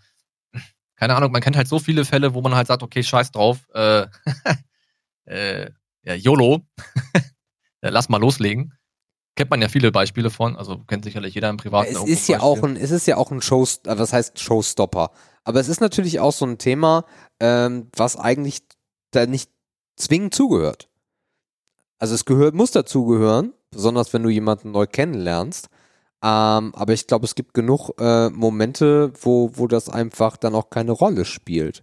keine 0.96 1.16
Ahnung, 1.16 1.32
man 1.32 1.40
kennt 1.40 1.56
halt 1.56 1.68
so 1.68 1.78
viele 1.78 2.04
Fälle, 2.04 2.34
wo 2.34 2.42
man 2.42 2.54
halt 2.54 2.66
sagt, 2.66 2.82
okay, 2.82 3.02
scheiß 3.02 3.32
drauf, 3.32 3.66
äh, 3.72 4.06
äh, 5.24 5.70
ja, 6.02 6.14
YOLO, 6.14 6.60
Ja, 7.82 7.90
lass 7.90 8.08
mal 8.08 8.20
loslegen. 8.20 8.74
Kennt 9.36 9.50
man 9.50 9.62
ja 9.62 9.68
viele 9.68 9.92
Beispiele 9.92 10.28
von, 10.28 10.56
also 10.56 10.78
kennt 10.80 11.04
sicherlich 11.04 11.34
jeder 11.34 11.48
im 11.48 11.56
Privaten. 11.56 11.90
Es 11.90 12.04
ist 12.04 12.28
ja 12.28 12.40
auch 12.40 12.62
ein, 12.62 12.76
es 12.76 12.90
ist 12.90 13.06
ja 13.06 13.16
auch 13.16 13.30
ein 13.30 13.40
Show, 13.40 13.62
äh, 13.62 13.98
was 13.98 14.12
heißt 14.12 14.38
Showstopper. 14.38 15.12
Aber 15.44 15.60
es 15.60 15.68
ist 15.68 15.80
natürlich 15.80 16.20
auch 16.20 16.32
so 16.32 16.44
ein 16.44 16.58
Thema, 16.58 17.06
ähm, 17.40 17.88
was 17.96 18.16
eigentlich 18.16 18.62
da 19.10 19.24
nicht 19.24 19.50
zwingend 19.96 20.34
zugehört. 20.34 20.90
Also 21.98 22.14
es 22.14 22.24
gehört, 22.24 22.54
muss 22.54 22.72
dazugehören, 22.72 23.54
besonders 23.70 24.12
wenn 24.12 24.22
du 24.22 24.28
jemanden 24.28 24.70
neu 24.72 24.86
kennenlernst. 24.86 25.68
Ähm, 26.22 26.74
aber 26.74 26.92
ich 26.92 27.06
glaube, 27.06 27.24
es 27.24 27.34
gibt 27.34 27.54
genug 27.54 27.90
äh, 27.98 28.28
Momente, 28.28 29.12
wo, 29.22 29.52
wo 29.54 29.66
das 29.66 29.88
einfach 29.88 30.36
dann 30.36 30.54
auch 30.54 30.68
keine 30.70 30.92
Rolle 30.92 31.24
spielt. 31.24 31.82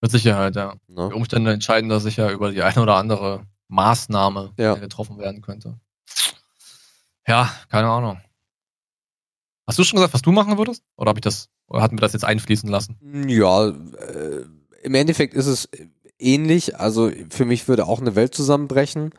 Mit 0.00 0.12
Sicherheit, 0.12 0.54
ja. 0.54 0.74
Ne? 0.86 1.08
Die 1.08 1.14
Umstände 1.14 1.52
entscheiden 1.52 1.90
da 1.90 1.98
sicher 1.98 2.30
über 2.30 2.52
die 2.52 2.62
eine 2.62 2.80
oder 2.80 2.94
andere 2.94 3.44
Maßnahme, 3.66 4.52
Ja. 4.56 4.74
die 4.76 4.80
getroffen 4.80 5.18
werden 5.18 5.42
könnte. 5.42 5.80
Ja, 7.26 7.52
keine 7.68 7.88
Ahnung. 7.88 8.20
Hast 9.66 9.78
du 9.78 9.84
schon 9.84 9.96
gesagt, 9.96 10.14
was 10.14 10.22
du 10.22 10.32
machen 10.32 10.56
würdest? 10.56 10.82
Oder 10.96 11.10
habe 11.10 11.18
ich 11.18 11.24
das, 11.24 11.48
oder 11.66 11.82
hatten 11.82 11.96
wir 11.96 12.00
das 12.00 12.12
jetzt 12.12 12.24
einfließen 12.24 12.70
lassen? 12.70 12.96
Ja, 13.28 13.68
äh, 13.68 14.44
im 14.82 14.94
Endeffekt 14.94 15.34
ist 15.34 15.46
es 15.46 15.68
ähnlich. 16.18 16.76
Also 16.78 17.10
für 17.30 17.44
mich 17.44 17.68
würde 17.68 17.86
auch 17.86 18.00
eine 18.00 18.14
Welt 18.14 18.34
zusammenbrechen, 18.34 19.10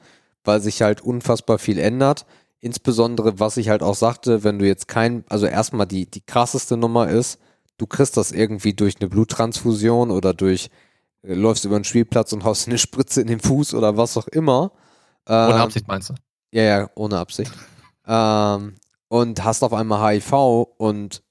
weil 0.43 0.61
sich 0.61 0.81
halt 0.81 1.01
unfassbar 1.01 1.59
viel 1.59 1.79
ändert. 1.79 2.25
Insbesondere, 2.61 3.39
was 3.39 3.57
ich 3.57 3.69
halt 3.69 3.83
auch 3.83 3.95
sagte, 3.95 4.43
wenn 4.43 4.59
du 4.59 4.65
jetzt 4.67 4.87
kein, 4.87 5.23
also 5.29 5.45
erstmal 5.45 5.87
die, 5.87 6.05
die 6.09 6.21
krasseste 6.21 6.77
Nummer 6.77 7.09
ist, 7.09 7.39
du 7.77 7.87
kriegst 7.87 8.17
das 8.17 8.31
irgendwie 8.31 8.73
durch 8.73 8.97
eine 8.99 9.09
Bluttransfusion 9.09 10.11
oder 10.11 10.33
durch, 10.33 10.69
äh, 11.23 11.33
läufst 11.33 11.65
über 11.65 11.79
den 11.79 11.85
Spielplatz 11.85 12.33
und 12.33 12.43
haust 12.43 12.67
eine 12.67 12.77
Spritze 12.77 13.21
in 13.21 13.27
den 13.27 13.39
Fuß 13.39 13.73
oder 13.73 13.97
was 13.97 14.17
auch 14.17 14.27
immer. 14.27 14.71
Ohne 15.43 15.55
Ähm, 15.55 15.61
Absicht 15.61 15.87
meinst 15.87 16.09
du? 16.09 16.15
ja, 16.51 16.63
ja, 16.63 16.89
ohne 16.95 17.17
Absicht. 17.19 17.53
ähm, 18.07 18.75
und 19.07 19.43
hast 19.43 19.63
auf 19.63 19.73
einmal 19.73 20.13
HIV 20.15 20.33
und 20.77 21.23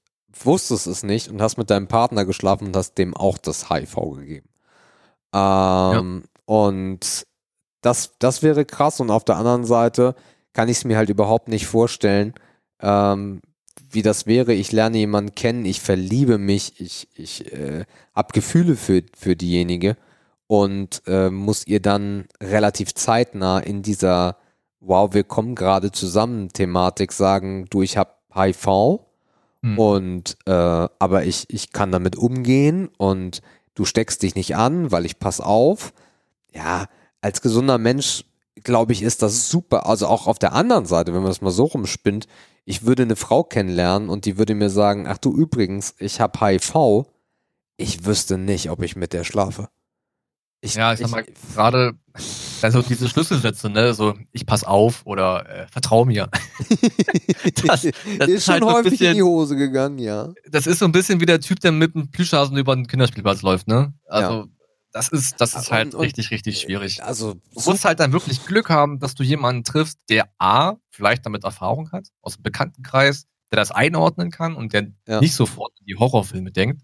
wusstest 0.43 0.87
es 0.87 1.03
nicht 1.03 1.29
und 1.29 1.41
hast 1.41 1.57
mit 1.57 1.69
deinem 1.69 1.87
Partner 1.87 2.25
geschlafen 2.25 2.67
und 2.67 2.75
hast 2.75 2.97
dem 2.97 3.15
auch 3.15 3.37
das 3.37 3.69
HIV 3.69 3.95
gegeben. 4.15 4.49
Ähm, 5.33 6.23
Und 6.45 7.25
das, 7.81 8.17
das 8.19 8.43
wäre 8.43 8.65
krass. 8.65 8.99
Und 8.99 9.11
auf 9.11 9.23
der 9.23 9.37
anderen 9.37 9.65
Seite 9.65 10.15
kann 10.53 10.69
ich 10.69 10.77
es 10.77 10.85
mir 10.85 10.97
halt 10.97 11.09
überhaupt 11.09 11.47
nicht 11.47 11.67
vorstellen, 11.67 12.33
ähm, 12.81 13.41
wie 13.91 14.01
das 14.01 14.25
wäre. 14.25 14.53
Ich 14.53 14.71
lerne 14.71 14.97
jemanden 14.97 15.35
kennen, 15.35 15.65
ich 15.65 15.81
verliebe 15.81 16.37
mich, 16.37 16.79
ich, 16.79 17.07
ich 17.15 17.51
äh, 17.53 17.85
habe 18.15 18.33
Gefühle 18.33 18.75
für, 18.75 19.03
für 19.17 19.35
diejenige 19.35 19.97
und 20.47 21.01
äh, 21.07 21.29
muss 21.29 21.65
ihr 21.67 21.81
dann 21.81 22.25
relativ 22.41 22.93
zeitnah 22.93 23.59
in 23.59 23.81
dieser 23.81 24.37
Wow, 24.81 25.13
wir 25.13 25.25
kommen 25.25 25.55
gerade 25.55 25.91
zusammen 25.91 26.49
Thematik 26.49 27.11
sagen, 27.11 27.65
du, 27.69 27.81
ich 27.81 27.97
habe 27.97 28.11
HIV 28.33 29.01
Hm. 29.61 29.77
und 29.77 30.37
äh, 30.45 30.51
aber 30.51 31.25
ich, 31.25 31.45
ich 31.49 31.71
kann 31.71 31.91
damit 31.91 32.15
umgehen 32.15 32.89
und 32.97 33.41
du 33.75 33.85
steckst 33.85 34.23
dich 34.23 34.35
nicht 34.35 34.55
an, 34.55 34.91
weil 34.91 35.05
ich 35.05 35.19
pass 35.19 35.41
auf. 35.41 35.93
Ja, 36.53 36.85
als 37.21 37.41
gesunder 37.41 37.77
Mensch, 37.77 38.23
glaube 38.63 38.93
ich, 38.93 39.01
ist 39.01 39.21
das 39.21 39.49
super. 39.49 39.85
Also 39.85 40.07
auch 40.07 40.27
auf 40.27 40.39
der 40.39 40.53
anderen 40.53 40.85
Seite, 40.85 41.13
wenn 41.13 41.21
man 41.21 41.31
das 41.31 41.41
mal 41.41 41.51
so 41.51 41.65
rumspinnt, 41.65 42.27
ich 42.65 42.85
würde 42.85 43.03
eine 43.03 43.15
Frau 43.15 43.43
kennenlernen 43.43 44.09
und 44.09 44.25
die 44.25 44.37
würde 44.37 44.53
mir 44.55 44.69
sagen, 44.69 45.07
ach 45.07 45.17
du 45.17 45.33
übrigens, 45.35 45.95
ich 45.97 46.19
habe 46.19 46.39
HIV. 46.39 47.05
Ich 47.77 48.05
wüsste 48.05 48.37
nicht, 48.37 48.69
ob 48.69 48.81
ich 48.83 48.95
mit 48.95 49.13
der 49.13 49.23
schlafe. 49.23 49.69
Ich, 50.61 50.75
Ja, 50.75 50.91
ich 50.91 50.99
sag 50.99 51.09
mal, 51.11 51.25
gerade, 51.55 51.93
also 52.61 52.81
diese 52.81 53.07
Schlüsselsätze, 53.07 53.69
ne, 53.69 53.93
so, 53.93 54.13
ich 54.33 54.45
pass 54.45 54.65
auf 54.65 55.05
oder 55.05 55.47
äh, 55.49 55.67
vertrau 55.71 56.03
mir. 56.03 56.29
das, 57.65 57.87
das 58.17 58.27
ist 58.27 58.43
schon 58.45 58.53
halt 58.55 58.63
häufig 58.65 58.85
in 58.91 58.97
bisschen- 58.97 59.13
die 59.15 59.23
Hose 59.23 59.55
gegangen, 59.55 59.99
ja. 59.99 60.33
das 60.51 60.67
ist 60.67 60.79
so 60.79 60.85
ein 60.85 60.91
bisschen 60.91 61.21
wie 61.21 61.25
der 61.25 61.39
Typ, 61.39 61.61
der 61.61 61.71
mit 61.71 61.95
einem 61.95 62.11
Plüschhasen 62.11 62.57
über 62.57 62.75
den 62.75 62.87
Kinderspielplatz 62.87 63.41
läuft, 63.41 63.69
ne? 63.69 63.93
Also, 64.07 64.47
das 64.91 65.09
ist, 65.09 65.39
das 65.39 65.55
ist 65.55 65.71
halt 65.71 65.93
und- 65.93 66.01
richtig, 66.01 66.31
richtig 66.31 66.59
schwierig. 66.61 67.03
Also, 67.03 67.35
Du 67.53 67.61
musst 67.69 67.85
halt 67.85 67.99
dann 67.99 68.11
wirklich 68.11 68.45
Glück 68.45 68.69
haben, 68.69 68.99
dass 68.99 69.15
du 69.15 69.23
jemanden 69.23 69.63
triffst, 69.63 69.99
der 70.09 70.29
A, 70.39 70.75
vielleicht 70.89 71.25
damit 71.25 71.43
Erfahrung 71.43 71.91
hat, 71.91 72.07
aus 72.21 72.35
dem 72.35 72.43
Bekanntenkreis, 72.43 73.25
der 73.51 73.57
das 73.57 73.71
einordnen 73.71 74.31
kann 74.31 74.55
und 74.55 74.73
der 74.73 74.87
Ja. 75.07 75.19
nicht 75.21 75.33
sofort 75.35 75.73
in 75.79 75.85
die 75.85 75.95
Horrorfilme 75.95 76.51
denkt 76.51 76.81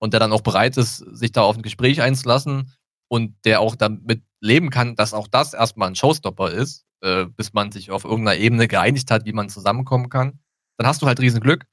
und 0.00 0.12
der 0.12 0.20
dann 0.20 0.32
auch 0.32 0.40
bereit 0.42 0.76
ist, 0.76 0.96
sich 0.98 1.32
da 1.32 1.42
auf 1.42 1.56
ein 1.56 1.62
Gespräch 1.62 2.00
einzulassen 2.02 2.72
und 3.08 3.34
der 3.44 3.60
auch 3.60 3.76
damit 3.76 4.22
leben 4.40 4.70
kann, 4.70 4.96
dass 4.96 5.14
auch 5.14 5.28
das 5.28 5.54
erstmal 5.54 5.88
ein 5.88 5.94
Showstopper 5.94 6.50
ist, 6.50 6.84
äh, 7.02 7.26
bis 7.26 7.52
man 7.52 7.70
sich 7.72 7.90
auf 7.90 8.04
irgendeiner 8.04 8.38
Ebene 8.38 8.68
geeinigt 8.68 9.10
hat, 9.10 9.24
wie 9.26 9.32
man 9.32 9.48
zusammenkommen 9.48 10.08
kann. 10.08 10.40
Dann 10.78 10.86
hast 10.86 11.02
du 11.02 11.06
halt 11.06 11.20
riesen 11.20 11.40
Glück. 11.40 11.64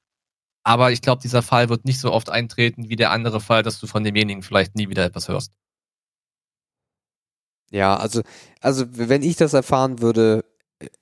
Aber 0.63 0.91
ich 0.91 1.01
glaube, 1.01 1.21
dieser 1.21 1.41
Fall 1.41 1.69
wird 1.69 1.85
nicht 1.85 1.99
so 1.99 2.11
oft 2.11 2.29
eintreten 2.29 2.89
wie 2.89 2.95
der 2.97 3.11
andere 3.11 3.39
Fall, 3.39 3.63
dass 3.63 3.79
du 3.79 3.87
von 3.87 4.03
demjenigen 4.03 4.43
vielleicht 4.43 4.75
nie 4.75 4.89
wieder 4.89 5.05
etwas 5.05 5.27
hörst. 5.29 5.53
Ja, 7.71 7.95
also, 7.97 8.21
also 8.61 8.85
wenn 8.89 9.21
ich 9.23 9.35
das 9.35 9.53
erfahren 9.53 10.01
würde, 10.01 10.43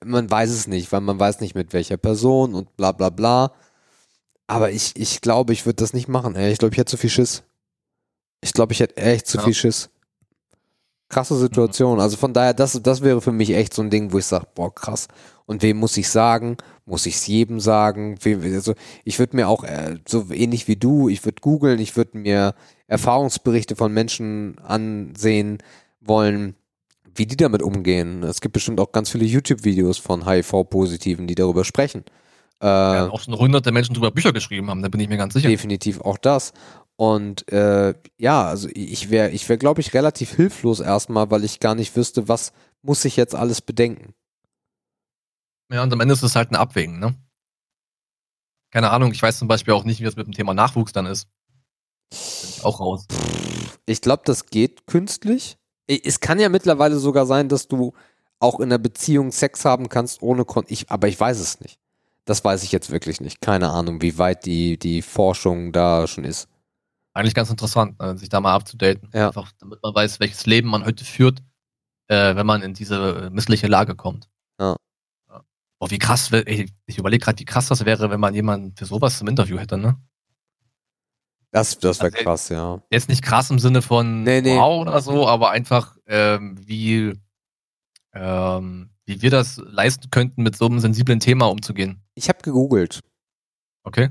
man 0.04 0.30
weiß 0.30 0.50
es 0.50 0.66
nicht, 0.66 0.90
weil 0.92 1.00
man 1.00 1.18
weiß 1.18 1.40
nicht 1.40 1.54
mit 1.54 1.72
welcher 1.72 1.96
Person 1.96 2.54
und 2.54 2.76
bla 2.76 2.92
bla 2.92 3.10
bla. 3.10 3.52
Aber 4.46 4.70
ich, 4.70 4.92
ich 4.96 5.20
glaube, 5.20 5.52
ich 5.52 5.66
würde 5.66 5.76
das 5.76 5.92
nicht 5.92 6.08
machen. 6.08 6.34
Ey. 6.34 6.52
Ich 6.52 6.58
glaube, 6.58 6.74
ich 6.74 6.78
hätte 6.78 6.90
zu 6.90 6.96
viel 6.96 7.10
Schiss. 7.10 7.42
Ich 8.40 8.52
glaube, 8.52 8.72
ich 8.72 8.80
hätte 8.80 8.96
echt 8.96 9.26
zu 9.26 9.38
Ja. 9.38 9.44
viel 9.44 9.54
Schiss. 9.54 9.90
Krasse 11.08 11.36
Situation. 11.38 12.00
Also 12.00 12.16
von 12.16 12.32
daher, 12.34 12.54
das, 12.54 12.80
das 12.82 13.02
wäre 13.02 13.20
für 13.20 13.32
mich 13.32 13.50
echt 13.54 13.72
so 13.72 13.82
ein 13.82 13.90
Ding, 13.90 14.12
wo 14.12 14.18
ich 14.18 14.26
sage, 14.26 14.46
boah, 14.54 14.74
krass. 14.74 15.08
Und 15.46 15.62
wem 15.62 15.78
muss 15.78 15.96
ich 15.96 16.08
sagen? 16.10 16.58
Muss 16.84 17.06
ich 17.06 17.14
es 17.16 17.26
jedem 17.26 17.60
sagen? 17.60 18.18
Wem, 18.22 18.42
also 18.42 18.74
ich 19.04 19.18
würde 19.18 19.36
mir 19.36 19.48
auch, 19.48 19.64
äh, 19.64 19.96
so 20.06 20.26
ähnlich 20.30 20.68
wie 20.68 20.76
du, 20.76 21.08
ich 21.08 21.24
würde 21.24 21.40
googeln, 21.40 21.78
ich 21.78 21.96
würde 21.96 22.18
mir 22.18 22.54
Erfahrungsberichte 22.88 23.74
von 23.76 23.92
Menschen 23.92 24.58
ansehen 24.58 25.58
wollen, 26.00 26.54
wie 27.18 27.26
die 27.26 27.36
damit 27.36 27.62
umgehen. 27.62 28.22
Es 28.22 28.40
gibt 28.40 28.52
bestimmt 28.52 28.80
auch 28.80 28.92
ganz 28.92 29.10
viele 29.10 29.24
YouTube-Videos 29.24 29.98
von 29.98 30.26
HIV-Positiven, 30.26 31.26
die 31.26 31.34
darüber 31.34 31.64
sprechen. 31.64 32.04
Äh, 32.60 32.66
Ja, 32.66 33.10
auch 33.10 33.20
schon 33.20 33.34
hunderte 33.38 33.72
Menschen 33.72 33.94
drüber 33.94 34.10
Bücher 34.10 34.32
geschrieben 34.32 34.70
haben, 34.70 34.82
da 34.82 34.88
bin 34.88 35.00
ich 35.00 35.08
mir 35.08 35.16
ganz 35.16 35.34
sicher. 35.34 35.48
definitiv 35.48 36.00
auch 36.00 36.18
das. 36.18 36.52
Und 36.96 37.50
äh, 37.52 37.94
ja, 38.16 38.44
also 38.44 38.68
ich 38.74 39.10
wäre, 39.10 39.30
ich 39.30 39.48
wäre, 39.48 39.58
glaube 39.58 39.80
ich, 39.80 39.94
relativ 39.94 40.34
hilflos 40.34 40.80
erstmal, 40.80 41.30
weil 41.30 41.44
ich 41.44 41.60
gar 41.60 41.76
nicht 41.76 41.94
wüsste, 41.96 42.28
was 42.28 42.52
muss 42.82 43.04
ich 43.04 43.16
jetzt 43.16 43.34
alles 43.36 43.60
bedenken. 43.60 44.14
Ja, 45.72 45.82
und 45.82 45.92
am 45.92 46.00
Ende 46.00 46.14
ist 46.14 46.22
es 46.22 46.34
halt 46.34 46.50
ein 46.50 46.56
Abwägen, 46.56 46.98
ne? 46.98 47.14
Keine 48.72 48.90
Ahnung, 48.90 49.12
ich 49.12 49.22
weiß 49.22 49.38
zum 49.38 49.48
Beispiel 49.48 49.74
auch 49.74 49.84
nicht, 49.84 50.00
wie 50.00 50.04
das 50.04 50.16
mit 50.16 50.26
dem 50.26 50.32
Thema 50.32 50.54
Nachwuchs 50.54 50.92
dann 50.92 51.06
ist. 51.06 51.28
Bin 52.10 52.50
ich 52.50 52.64
auch 52.64 52.80
raus. 52.80 53.06
Ich 53.86 54.00
glaube, 54.00 54.22
das 54.24 54.46
geht 54.46 54.86
künstlich. 54.86 55.56
Es 55.88 56.20
kann 56.20 56.38
ja 56.38 56.48
mittlerweile 56.48 56.98
sogar 56.98 57.26
sein, 57.26 57.48
dass 57.48 57.66
du 57.66 57.94
auch 58.40 58.60
in 58.60 58.66
einer 58.66 58.78
Beziehung 58.78 59.32
Sex 59.32 59.64
haben 59.64 59.88
kannst 59.88 60.22
ohne 60.22 60.44
Kon 60.44 60.64
ich, 60.68 60.90
aber 60.90 61.08
ich 61.08 61.18
weiß 61.18 61.40
es 61.40 61.60
nicht. 61.60 61.78
Das 62.24 62.44
weiß 62.44 62.62
ich 62.62 62.72
jetzt 62.72 62.90
wirklich 62.90 63.20
nicht. 63.20 63.40
Keine 63.40 63.70
Ahnung, 63.70 64.02
wie 64.02 64.18
weit 64.18 64.44
die, 64.44 64.78
die 64.78 65.00
Forschung 65.00 65.72
da 65.72 66.06
schon 66.06 66.24
ist. 66.24 66.48
Eigentlich 67.14 67.34
ganz 67.34 67.50
interessant, 67.50 67.96
äh, 68.00 68.16
sich 68.16 68.28
da 68.28 68.40
mal 68.40 68.54
abzudaten. 68.54 69.08
Ja. 69.14 69.28
Einfach, 69.28 69.50
damit 69.58 69.82
man 69.82 69.94
weiß, 69.94 70.20
welches 70.20 70.44
Leben 70.44 70.68
man 70.68 70.84
heute 70.84 71.04
führt, 71.04 71.42
äh, 72.08 72.36
wenn 72.36 72.46
man 72.46 72.62
in 72.62 72.74
diese 72.74 73.30
missliche 73.32 73.66
Lage 73.66 73.96
kommt. 73.96 74.28
Ja. 74.60 74.76
Boah, 75.80 75.90
wie 75.90 75.98
krass, 75.98 76.30
ich 76.32 76.98
überlege 76.98 77.24
gerade, 77.24 77.38
wie 77.38 77.44
krass 77.44 77.68
das 77.68 77.84
wäre, 77.86 78.10
wenn 78.10 78.20
man 78.20 78.34
jemanden 78.34 78.76
für 78.76 78.84
sowas 78.84 79.20
im 79.20 79.28
Interview 79.28 79.58
hätte, 79.58 79.78
ne? 79.78 79.96
Das, 81.50 81.78
das 81.78 82.00
wäre 82.00 82.12
Also, 82.12 82.24
krass, 82.24 82.48
ja. 82.50 82.82
Jetzt 82.90 83.08
nicht 83.08 83.22
krass 83.22 83.50
im 83.50 83.58
Sinne 83.58 83.82
von 83.82 84.22
Nee, 84.22 84.42
nee. 84.42 84.56
wow 84.56 84.82
oder 84.82 85.00
so, 85.00 85.26
aber 85.26 85.50
einfach, 85.50 85.96
ähm, 86.06 86.56
wie, 86.60 87.14
ähm, 88.12 88.90
wie 89.06 89.22
wir 89.22 89.30
das 89.30 89.56
leisten 89.64 90.10
könnten, 90.10 90.42
mit 90.42 90.56
so 90.56 90.66
einem 90.66 90.80
sensiblen 90.80 91.20
Thema 91.20 91.46
umzugehen. 91.46 92.02
Ich 92.14 92.28
habe 92.28 92.40
gegoogelt. 92.42 93.00
Okay? 93.82 94.10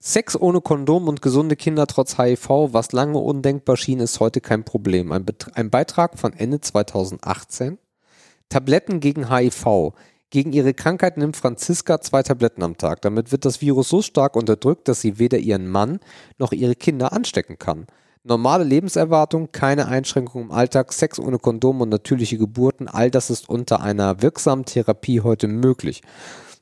Sex 0.00 0.36
ohne 0.38 0.60
Kondom 0.60 1.08
und 1.08 1.22
gesunde 1.22 1.56
Kinder 1.56 1.86
trotz 1.86 2.18
HIV, 2.18 2.48
was 2.72 2.92
lange 2.92 3.18
undenkbar 3.18 3.76
schien, 3.76 4.00
ist 4.00 4.20
heute 4.20 4.40
kein 4.40 4.64
Problem. 4.64 5.10
Ein, 5.12 5.24
Bet 5.24 5.48
ein 5.54 5.70
Beitrag 5.70 6.18
von 6.18 6.32
Ende 6.32 6.60
2018. 6.60 7.78
Tabletten 8.48 9.00
gegen 9.00 9.30
HIV. 9.30 9.92
Gegen 10.30 10.52
ihre 10.52 10.74
Krankheit 10.74 11.16
nimmt 11.16 11.36
Franziska 11.36 12.00
zwei 12.00 12.22
Tabletten 12.22 12.62
am 12.62 12.76
Tag. 12.76 13.00
Damit 13.02 13.30
wird 13.30 13.44
das 13.44 13.60
Virus 13.60 13.88
so 13.88 14.02
stark 14.02 14.34
unterdrückt, 14.34 14.88
dass 14.88 15.00
sie 15.00 15.18
weder 15.18 15.38
ihren 15.38 15.68
Mann 15.68 16.00
noch 16.38 16.52
ihre 16.52 16.74
Kinder 16.74 17.12
anstecken 17.12 17.58
kann. 17.58 17.86
Normale 18.24 18.64
Lebenserwartung, 18.64 19.52
keine 19.52 19.86
Einschränkungen 19.86 20.48
im 20.48 20.52
Alltag, 20.52 20.92
Sex 20.92 21.20
ohne 21.20 21.38
Kondom 21.38 21.80
und 21.80 21.90
natürliche 21.90 22.38
Geburten, 22.38 22.88
all 22.88 23.08
das 23.08 23.30
ist 23.30 23.48
unter 23.48 23.80
einer 23.80 24.20
wirksamen 24.20 24.64
Therapie 24.64 25.20
heute 25.20 25.46
möglich. 25.46 26.02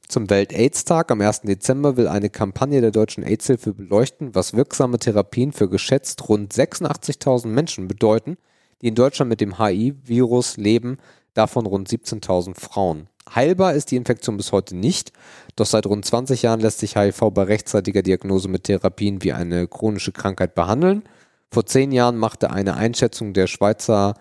Zum 0.06 0.28
Welt-AIDS-Tag 0.28 1.10
am 1.10 1.22
1. 1.22 1.40
Dezember 1.42 1.96
will 1.96 2.06
eine 2.06 2.28
Kampagne 2.28 2.82
der 2.82 2.90
Deutschen 2.90 3.24
AIDS-Hilfe 3.24 3.72
beleuchten, 3.72 4.34
was 4.34 4.52
wirksame 4.52 4.98
Therapien 4.98 5.52
für 5.52 5.70
geschätzt 5.70 6.28
rund 6.28 6.52
86.000 6.52 7.46
Menschen 7.46 7.88
bedeuten, 7.88 8.36
die 8.82 8.88
in 8.88 8.94
Deutschland 8.94 9.30
mit 9.30 9.40
dem 9.40 9.58
HIV-Virus 9.58 10.58
leben, 10.58 10.98
davon 11.32 11.64
rund 11.64 11.88
17.000 11.88 12.60
Frauen. 12.60 13.08
Heilbar 13.32 13.74
ist 13.74 13.90
die 13.90 13.96
Infektion 13.96 14.36
bis 14.36 14.52
heute 14.52 14.76
nicht, 14.76 15.12
doch 15.56 15.66
seit 15.66 15.86
rund 15.86 16.04
20 16.04 16.42
Jahren 16.42 16.60
lässt 16.60 16.78
sich 16.78 16.96
HIV 16.96 17.30
bei 17.32 17.44
rechtzeitiger 17.44 18.02
Diagnose 18.02 18.48
mit 18.48 18.64
Therapien 18.64 19.22
wie 19.22 19.32
eine 19.32 19.66
chronische 19.66 20.12
Krankheit 20.12 20.54
behandeln. 20.54 21.04
Vor 21.50 21.64
zehn 21.64 21.92
Jahren 21.92 22.18
machte 22.18 22.50
eine 22.50 22.74
Einschätzung 22.74 23.32
der 23.32 23.46
Schweizer 23.46 24.14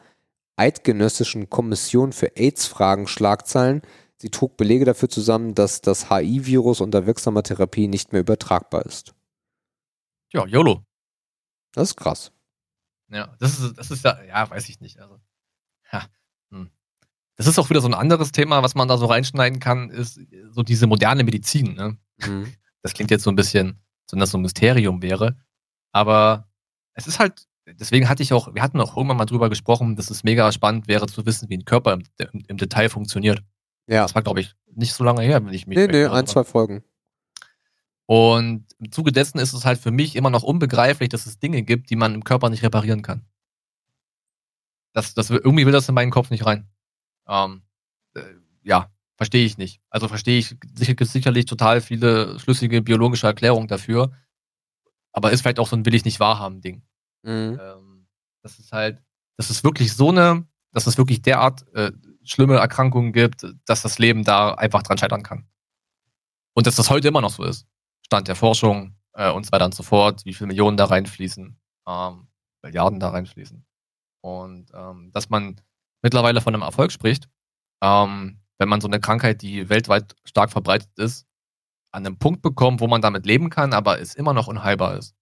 Eidgenössischen 0.56 1.50
Kommission 1.50 2.14
für 2.14 2.38
AIDS-Fragen 2.38 3.08
Schlagzeilen. 3.08 3.82
Sie 4.18 4.30
trug 4.30 4.56
Belege 4.56 4.86
dafür 4.86 5.10
zusammen, 5.10 5.56
dass 5.56 5.82
das 5.82 6.10
HIV-Virus 6.10 6.80
unter 6.80 7.06
wirksamer 7.06 7.44
Therapie 7.44 7.88
nicht 7.88 8.14
mehr 8.14 8.22
übertragbar 8.22 8.86
ist. 8.86 9.14
Ja, 10.32 10.46
YOLO. 10.46 10.86
Das 11.74 11.90
ist 11.90 11.98
krass. 11.98 12.32
Ja, 13.10 13.36
das 13.40 13.60
ist, 13.60 13.78
das 13.78 13.92
ist 13.92 14.06
ja, 14.06 14.24
ja, 14.24 14.50
weiß 14.50 14.70
ich 14.70 14.80
nicht. 14.80 15.00
Also, 15.00 15.20
hm. 15.90 16.02
Das 17.36 17.48
ist 17.48 17.58
auch 17.58 17.70
wieder 17.70 17.82
so 17.82 17.88
ein 17.88 17.94
anderes 17.94 18.32
Thema, 18.32 18.62
was 18.64 18.76
man 18.76 18.88
da 18.88 18.98
so 18.98 19.06
reinschneiden 19.06 19.60
kann, 19.60 19.90
ist 19.90 20.20
so 20.52 20.62
diese 20.62 20.88
moderne 20.88 21.24
Medizin. 21.24 21.74
Ne? 21.74 21.98
Mhm. 22.26 22.54
Das 22.82 22.94
klingt 22.94 23.12
jetzt 23.12 23.24
so 23.24 23.32
ein 23.32 23.36
bisschen, 23.36 23.80
so 24.10 24.18
dass 24.18 24.32
so 24.32 24.38
ein 24.38 24.42
Mysterium 24.42 25.02
wäre. 25.02 25.38
Aber 25.92 26.48
es 26.94 27.08
ist 27.08 27.20
halt, 27.20 27.48
deswegen 27.66 28.10
hatte 28.10 28.24
ich 28.24 28.34
auch, 28.34 28.54
wir 28.54 28.62
hatten 28.62 28.80
auch 28.80 28.96
irgendwann 28.96 29.18
mal 29.18 29.26
drüber 29.26 29.50
gesprochen, 29.50 29.96
dass 29.96 30.10
es 30.10 30.24
mega 30.24 30.52
spannend 30.52 30.88
wäre 30.88 31.08
zu 31.08 31.26
wissen, 31.26 31.50
wie 31.50 31.58
ein 31.58 31.66
Körper 31.66 31.94
im, 31.94 32.04
im, 32.18 32.44
im 32.48 32.58
Detail 32.58 32.90
funktioniert. 32.90 33.42
Ja. 33.88 34.04
Das 34.04 34.16
war, 34.16 34.22
glaube 34.22 34.42
ich, 34.42 34.56
nicht 34.76 34.94
so 34.94 35.04
lange 35.04 35.22
her, 35.22 35.44
wenn 35.44 35.54
ich 35.54 35.68
mich 35.68 35.78
Nee, 35.78 35.88
nee, 35.88 36.06
ein, 36.06 36.28
zwei 36.28 36.44
Folgen. 36.44 36.84
Und 38.06 38.66
im 38.80 38.92
Zuge 38.92 39.12
dessen 39.12 39.40
ist 39.40 39.54
es 39.54 39.66
halt 39.66 39.80
für 39.80 39.92
mich 39.92 40.16
immer 40.16 40.30
noch 40.30 40.44
unbegreiflich, 40.44 41.10
dass 41.10 41.26
es 41.26 41.40
Dinge 41.40 41.64
gibt, 41.64 41.90
die 41.90 41.96
man 41.96 42.14
im 42.14 42.24
Körper 42.24 42.50
nicht 42.50 42.64
reparieren 42.64 43.02
kann. 43.02 43.26
Das, 44.94 45.14
das, 45.14 45.30
irgendwie 45.30 45.66
will 45.66 45.74
das 45.74 45.90
in 45.90 45.96
meinen 45.96 46.12
Kopf 46.12 46.30
nicht 46.30 46.46
rein. 46.46 46.68
Ähm, 47.28 47.64
äh, 48.16 48.22
ja, 48.64 48.92
verstehe 49.18 49.46
ich 49.46 49.58
nicht. 49.58 49.82
Also 49.90 50.08
verstehe 50.08 50.40
ich 50.40 50.56
sicher, 50.76 50.96
sicherlich 51.06 51.46
total 51.46 51.82
viele 51.82 52.40
schlüssige 52.40 52.82
biologische 52.82 53.28
Erklärungen 53.28 53.68
dafür. 53.68 54.12
aber 55.14 55.32
ist 55.32 55.42
vielleicht 55.42 55.60
auch 55.60 55.68
so 55.68 55.76
ein 55.76 55.86
will 55.86 55.94
ich 55.96 56.06
nicht 56.06 56.20
wahrhaben 56.20 56.62
Ding. 56.62 56.84
Mhm. 57.24 57.60
Ähm, 57.62 58.08
das 58.42 58.60
ist 58.60 58.72
halt, 58.72 59.02
dass 59.38 59.50
es 59.50 59.64
wirklich 59.64 59.94
so 59.94 60.10
eine, 60.10 60.48
dass 60.72 60.88
es 60.88 60.98
wirklich 60.98 61.22
derart 61.22 61.68
äh, 61.74 61.92
schlimme 62.24 62.58
Erkrankungen 62.58 63.14
gibt, 63.14 63.46
dass 63.66 63.82
das 63.82 64.00
Leben 64.00 64.24
da 64.24 64.54
einfach 64.56 64.84
dran 64.84 64.98
scheitern 64.98 65.24
kann. 65.24 65.48
Und 66.54 66.68
dass 66.68 66.76
das 66.76 66.90
heute 66.90 67.08
immer 67.08 67.22
noch 67.22 67.32
so 67.32 67.44
ist. 67.44 67.68
Stand 68.06 68.28
der 68.28 68.36
Forschung 68.36 68.96
äh, 69.14 69.32
und 69.32 69.46
so 69.46 69.52
weiter 69.52 69.66
und 69.66 69.76
so 69.76 69.84
fort, 69.84 70.26
wie 70.26 70.34
viele 70.34 70.48
Millionen 70.48 70.78
da 70.78 70.86
reinfließen, 70.86 71.58
ähm, 71.88 72.28
Milliarden 72.62 73.00
da 73.00 73.10
reinfließen. 73.10 73.66
Und 74.22 74.72
ähm, 74.74 75.12
dass 75.12 75.30
man 75.30 75.62
mittlerweile 76.04 76.42
von 76.42 76.54
einem 76.54 76.64
Erfolg 76.64 76.92
spricht, 76.92 77.28
ähm, 77.82 78.40
wenn 78.60 78.70
man 78.70 78.82
so 78.82 78.88
eine 78.88 79.00
Krankheit, 79.00 79.42
die 79.42 79.70
weltweit 79.70 80.16
stark 80.26 80.52
verbreitet 80.52 80.90
ist, 80.98 81.26
an 81.92 82.06
einem 82.06 82.18
Punkt 82.18 82.42
bekommt, 82.42 82.82
wo 82.82 82.88
man 82.88 83.02
damit 83.02 83.26
leben 83.26 83.50
kann, 83.50 83.74
aber 83.74 84.00
es 84.00 84.14
immer 84.14 84.34
noch 84.34 84.48
unheilbar 84.48 84.98
ist. 84.98 85.16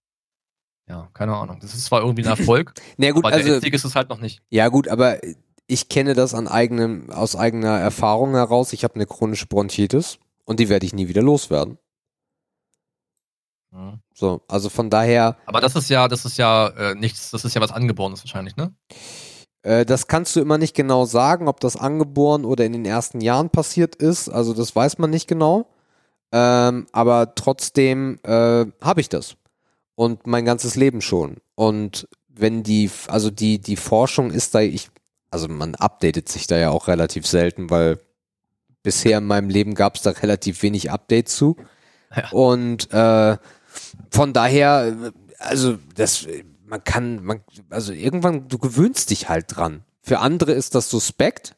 Ja, 0.88 1.10
keine 1.14 1.36
Ahnung. 1.36 1.60
Das 1.62 1.74
ist 1.74 1.86
zwar 1.86 2.02
irgendwie 2.02 2.24
ein 2.24 2.30
Erfolg, 2.38 2.74
Na 2.98 3.12
gut, 3.12 3.24
aber 3.24 3.32
der 3.32 3.40
also, 3.40 3.54
Endsieg 3.54 3.74
ist 3.74 3.86
es 3.86 3.96
halt 3.96 4.10
noch 4.10 4.20
nicht. 4.20 4.42
ja 4.50 4.68
gut, 4.68 4.88
aber 4.88 5.20
ich 5.68 5.88
kenne 5.88 6.16
das 6.16 6.34
an 6.34 6.48
eigenem, 6.48 7.10
aus 7.12 7.36
eigener 7.36 7.80
Erfahrung 7.80 8.32
heraus. 8.34 8.74
Ich 8.74 8.84
habe 8.84 8.96
eine 8.96 9.06
chronische 9.06 9.48
Bronchitis 9.48 10.20
und 10.44 10.60
die 10.60 10.68
werde 10.68 10.86
ich 10.86 10.94
nie 10.94 11.08
wieder 11.08 11.22
loswerden. 11.22 11.78
Mhm. 13.72 14.02
So, 14.14 14.42
also 14.50 14.70
von 14.70 14.90
daher, 14.90 15.38
Aber 15.46 15.62
das 15.62 15.76
ist 15.76 15.90
ja, 15.90 16.08
das 16.08 16.26
ist 16.26 16.38
ja 16.38 16.68
äh, 16.68 16.96
nichts, 16.96 17.32
das 17.32 17.46
ist 17.46 17.54
ja 17.56 17.62
was 17.62 17.72
Angeborenes 17.72 18.22
wahrscheinlich, 18.24 18.58
ne? 18.58 18.74
Äh, 19.64 19.86
das 19.86 20.08
kannst 20.08 20.36
du 20.36 20.40
immer 20.42 20.58
nicht 20.58 20.76
genau 20.76 21.06
sagen, 21.06 21.48
ob 21.48 21.60
das 21.60 21.76
angeboren 21.76 22.46
oder 22.46 22.66
in 22.66 22.74
den 22.74 22.86
ersten 22.86 23.22
Jahren 23.22 23.50
passiert 23.50 23.96
ist. 23.96 24.30
Also 24.30 24.54
das 24.54 24.76
weiß 24.76 24.98
man 24.98 25.10
nicht 25.10 25.28
genau. 25.28 25.68
Ähm, 26.32 26.88
aber 26.92 27.36
trotzdem 27.36 28.20
äh, 28.24 28.66
habe 28.82 29.02
ich 29.02 29.10
das. 29.10 29.36
Und 29.96 30.26
mein 30.26 30.46
ganzes 30.46 30.76
Leben 30.76 31.02
schon. 31.02 31.38
Und 31.56 32.08
wenn 32.28 32.64
die, 32.64 32.90
also 33.08 33.30
die, 33.30 33.60
die 33.60 33.76
Forschung 33.76 34.32
ist 34.32 34.56
da, 34.56 34.62
ich, 34.62 34.90
also 35.30 35.48
man 35.48 35.76
updatet 35.76 36.30
sich 36.30 36.48
da 36.48 36.58
ja 36.58 36.72
auch 36.72 36.88
relativ 36.88 37.28
selten, 37.28 37.70
weil 37.70 38.00
bisher 38.84 39.20
in 39.20 39.28
meinem 39.28 39.50
Leben 39.50 39.76
gab 39.76 39.96
es 39.96 40.02
da 40.02 40.12
relativ 40.12 40.64
wenig 40.64 40.90
Updates 40.90 41.36
zu. 41.36 41.58
Ja. 42.16 42.30
Und 42.32 42.92
äh, 42.92 43.38
von 44.10 44.34
daher, 44.34 45.14
also 45.38 45.78
das, 45.96 46.26
man 46.72 46.84
kann, 46.86 47.24
man, 47.24 47.42
also 47.70 47.92
irgendwann, 47.92 48.48
du 48.48 48.58
gewöhnst 48.58 49.10
dich 49.10 49.28
halt 49.30 49.46
dran. 49.50 49.84
Für 50.02 50.20
andere 50.20 50.54
ist 50.54 50.74
das 50.74 50.90
suspekt. 50.90 51.56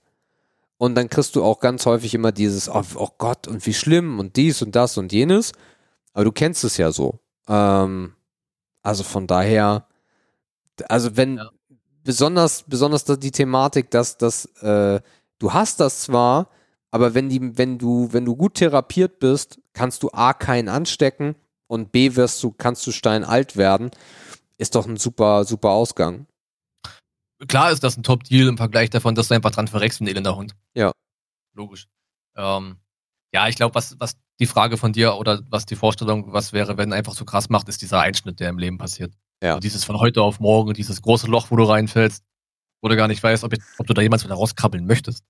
Und 0.78 0.96
dann 0.96 1.08
kriegst 1.08 1.36
du 1.36 1.44
auch 1.44 1.60
ganz 1.60 1.86
häufig 1.86 2.14
immer 2.16 2.32
dieses, 2.32 2.68
oh, 2.68 2.84
oh 2.96 3.10
Gott, 3.20 3.48
und 3.48 3.66
wie 3.66 3.74
schlimm 3.76 4.20
und 4.20 4.36
dies 4.36 4.62
und 4.64 4.76
das 4.76 4.98
und 4.98 5.14
jenes. 5.14 5.54
Aber 6.14 6.26
du 6.26 6.32
kennst 6.32 6.64
es 6.64 6.78
ja 6.78 6.92
so. 6.92 7.20
Ähm, 7.48 8.16
also 8.82 9.04
von 9.04 9.28
daher, 9.28 9.86
also 10.90 11.16
wenn, 11.16 11.38
Ja. 11.38 11.52
besonders, 12.04 12.64
besonders 12.64 13.06
die 13.06 13.32
Thematik, 13.32 13.92
dass, 13.92 14.18
dass 14.18 14.46
äh, 14.62 15.00
du 15.38 15.54
hast 15.54 15.80
das 15.80 16.02
zwar, 16.02 16.50
aber 16.92 17.14
wenn 17.14 17.30
die, 17.30 17.58
wenn 17.58 17.78
du, 17.78 18.10
wenn 18.12 18.26
du 18.26 18.36
gut 18.36 18.56
therapiert 18.56 19.20
bist, 19.20 19.60
kannst 19.74 20.02
du 20.04 20.10
A 20.12 20.34
keinen 20.34 20.70
anstecken 20.70 21.36
und 21.68 21.92
B 21.92 22.16
wirst 22.16 22.44
du, 22.44 22.52
kannst 22.52 22.86
du 22.88 22.92
steinalt 22.92 23.56
werden, 23.58 23.92
ist 24.58 24.76
doch 24.76 24.86
ein 24.86 24.98
super, 24.98 25.44
super 25.46 25.70
Ausgang. 25.70 26.28
Klar 27.48 27.72
ist 27.72 27.84
das 27.84 27.98
ein 27.98 28.04
Top-Deal 28.04 28.48
im 28.48 28.58
Vergleich 28.58 28.90
davon, 28.90 29.16
dass 29.16 29.28
du 29.28 29.34
einfach 29.34 29.52
dran 29.52 29.68
verreckst 29.68 30.02
ein 30.02 30.08
elender 30.08 30.36
Hund. 30.36 30.56
Ja. 30.74 30.92
Logisch. 31.54 31.88
Ähm, 32.36 32.78
ja, 33.34 33.48
ich 33.48 33.56
glaube, 33.56 33.76
was, 33.76 34.00
was 34.00 34.16
die 34.40 34.46
Frage 34.46 34.78
von 34.78 34.94
dir 34.94 35.16
oder 35.16 35.42
was 35.50 35.66
die 35.66 35.76
Vorstellung, 35.76 36.32
was 36.32 36.54
wäre, 36.54 36.78
wenn 36.78 36.94
einfach 36.94 37.14
so 37.14 37.26
krass 37.26 37.50
macht, 37.50 37.68
ist 37.68 37.82
dieser 37.82 38.00
Einschnitt, 38.00 38.40
der 38.40 38.50
im 38.50 38.58
Leben 38.58 38.78
passiert. 38.78 39.14
Ja. 39.42 39.56
So 39.56 39.60
dieses 39.60 39.84
von 39.84 40.00
heute 40.00 40.22
auf 40.22 40.40
morgen, 40.40 40.74
dieses 40.74 41.02
große 41.02 41.28
Loch, 41.28 41.52
wo 41.52 41.56
du 41.56 41.64
reinfällst, 41.64 42.24
wo 42.82 42.88
du 42.88 42.96
gar 42.96 43.08
nicht 43.08 43.22
weißt, 43.22 43.44
ob, 43.44 43.54
ich, 43.54 43.60
ob 43.78 43.88
du 43.88 43.94
da 43.94 44.02
jemals 44.02 44.24
wieder 44.24 44.36
rauskrabbeln 44.36 44.86
möchtest. 44.86 45.24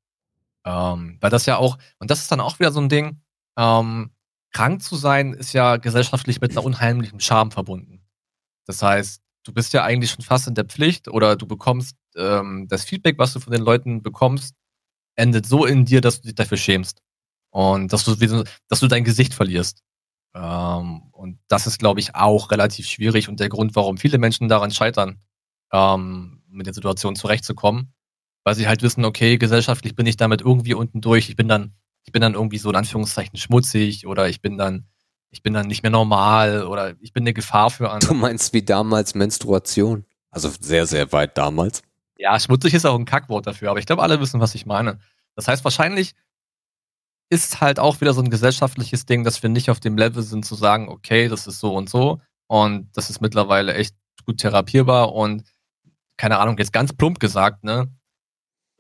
Ähm, 0.65 1.17
weil 1.19 1.29
das 1.29 1.45
ja 1.45 1.57
auch, 1.57 1.77
und 1.99 2.11
das 2.11 2.19
ist 2.19 2.31
dann 2.31 2.39
auch 2.39 2.59
wieder 2.59 2.71
so 2.71 2.79
ein 2.79 2.89
Ding, 2.89 3.21
ähm, 3.57 4.11
krank 4.51 4.81
zu 4.81 4.95
sein 4.95 5.33
ist 5.33 5.53
ja 5.53 5.77
gesellschaftlich 5.77 6.39
mit 6.41 6.51
einer 6.51 6.63
unheimlichen 6.63 7.19
Scham 7.19 7.51
verbunden. 7.51 8.02
Das 8.65 8.81
heißt, 8.81 9.21
du 9.43 9.53
bist 9.53 9.73
ja 9.73 9.83
eigentlich 9.83 10.11
schon 10.11 10.23
fast 10.23 10.47
in 10.47 10.55
der 10.55 10.65
Pflicht 10.65 11.07
oder 11.07 11.35
du 11.35 11.45
bekommst 11.45 11.95
ähm, 12.15 12.67
das 12.69 12.85
Feedback, 12.85 13.17
was 13.17 13.33
du 13.33 13.39
von 13.39 13.53
den 13.53 13.61
Leuten 13.61 14.01
bekommst, 14.01 14.55
endet 15.15 15.45
so 15.45 15.65
in 15.65 15.85
dir, 15.85 16.01
dass 16.01 16.21
du 16.21 16.27
dich 16.27 16.35
dafür 16.35 16.57
schämst. 16.57 17.01
Und 17.51 17.93
dass 17.93 18.03
du, 18.03 18.15
dass 18.67 18.79
du 18.79 18.87
dein 18.87 19.03
Gesicht 19.03 19.33
verlierst. 19.33 19.83
Ähm, 20.35 21.03
und 21.11 21.39
das 21.47 21.67
ist, 21.67 21.77
glaube 21.77 21.99
ich, 21.99 22.15
auch 22.15 22.49
relativ 22.51 22.87
schwierig 22.87 23.29
und 23.29 23.39
der 23.39 23.49
Grund, 23.49 23.75
warum 23.75 23.97
viele 23.97 24.17
Menschen 24.17 24.47
daran 24.47 24.71
scheitern, 24.71 25.19
ähm, 25.71 26.41
mit 26.47 26.65
der 26.65 26.73
Situation 26.73 27.15
zurechtzukommen, 27.15 27.93
weil 28.43 28.55
sie 28.55 28.67
halt 28.67 28.81
wissen, 28.81 29.05
okay, 29.05 29.37
gesellschaftlich 29.37 29.95
bin 29.95 30.07
ich 30.07 30.17
damit 30.17 30.41
irgendwie 30.41 30.73
unten 30.73 31.01
durch, 31.01 31.29
ich 31.29 31.35
bin 31.35 31.47
dann, 31.47 31.75
ich 32.05 32.11
bin 32.11 32.21
dann 32.21 32.33
irgendwie 32.33 32.57
so 32.57 32.69
in 32.69 32.75
Anführungszeichen 32.75 33.37
schmutzig 33.37 34.07
oder 34.07 34.27
ich 34.27 34.41
bin 34.41 34.57
dann, 34.57 34.87
ich 35.33 35.41
bin 35.41 35.53
dann 35.53 35.65
nicht 35.65 35.81
mehr 35.81 35.91
normal 35.91 36.67
oder 36.67 36.93
ich 37.01 37.11
bin 37.11 37.23
eine 37.23 37.33
Gefahr 37.33 37.71
für 37.71 37.89
andere. 37.89 38.13
Du 38.13 38.19
meinst 38.19 38.53
wie 38.53 38.61
damals 38.61 39.15
Menstruation. 39.15 40.05
Also 40.29 40.51
sehr, 40.59 40.85
sehr 40.85 41.11
weit 41.11 41.37
damals. 41.39 41.81
Ja, 42.17 42.39
schmutzig 42.39 42.75
ist 42.75 42.85
auch 42.85 42.97
ein 42.97 43.05
Kackwort 43.05 43.47
dafür, 43.47 43.71
aber 43.71 43.79
ich 43.79 43.87
glaube, 43.87 44.03
alle 44.03 44.19
wissen, 44.19 44.39
was 44.39 44.53
ich 44.53 44.67
meine. 44.67 44.99
Das 45.35 45.47
heißt, 45.47 45.63
wahrscheinlich 45.63 46.13
ist 47.31 47.61
halt 47.61 47.79
auch 47.79 47.99
wieder 47.99 48.13
so 48.13 48.21
ein 48.21 48.29
gesellschaftliches 48.29 49.07
Ding, 49.07 49.23
dass 49.23 49.41
wir 49.41 49.49
nicht 49.49 49.71
auf 49.71 49.79
dem 49.79 49.97
Level 49.97 50.21
sind 50.21 50.45
zu 50.45 50.53
sagen, 50.53 50.87
okay, 50.87 51.27
das 51.27 51.47
ist 51.47 51.59
so 51.59 51.73
und 51.75 51.89
so 51.89 52.21
und 52.45 52.95
das 52.95 53.09
ist 53.09 53.19
mittlerweile 53.19 53.73
echt 53.73 53.95
gut 54.25 54.37
therapierbar 54.37 55.13
und 55.13 55.43
keine 56.15 56.37
Ahnung, 56.37 56.59
jetzt 56.59 56.73
ganz 56.73 56.93
plump 56.93 57.19
gesagt, 57.19 57.63
ne? 57.63 57.91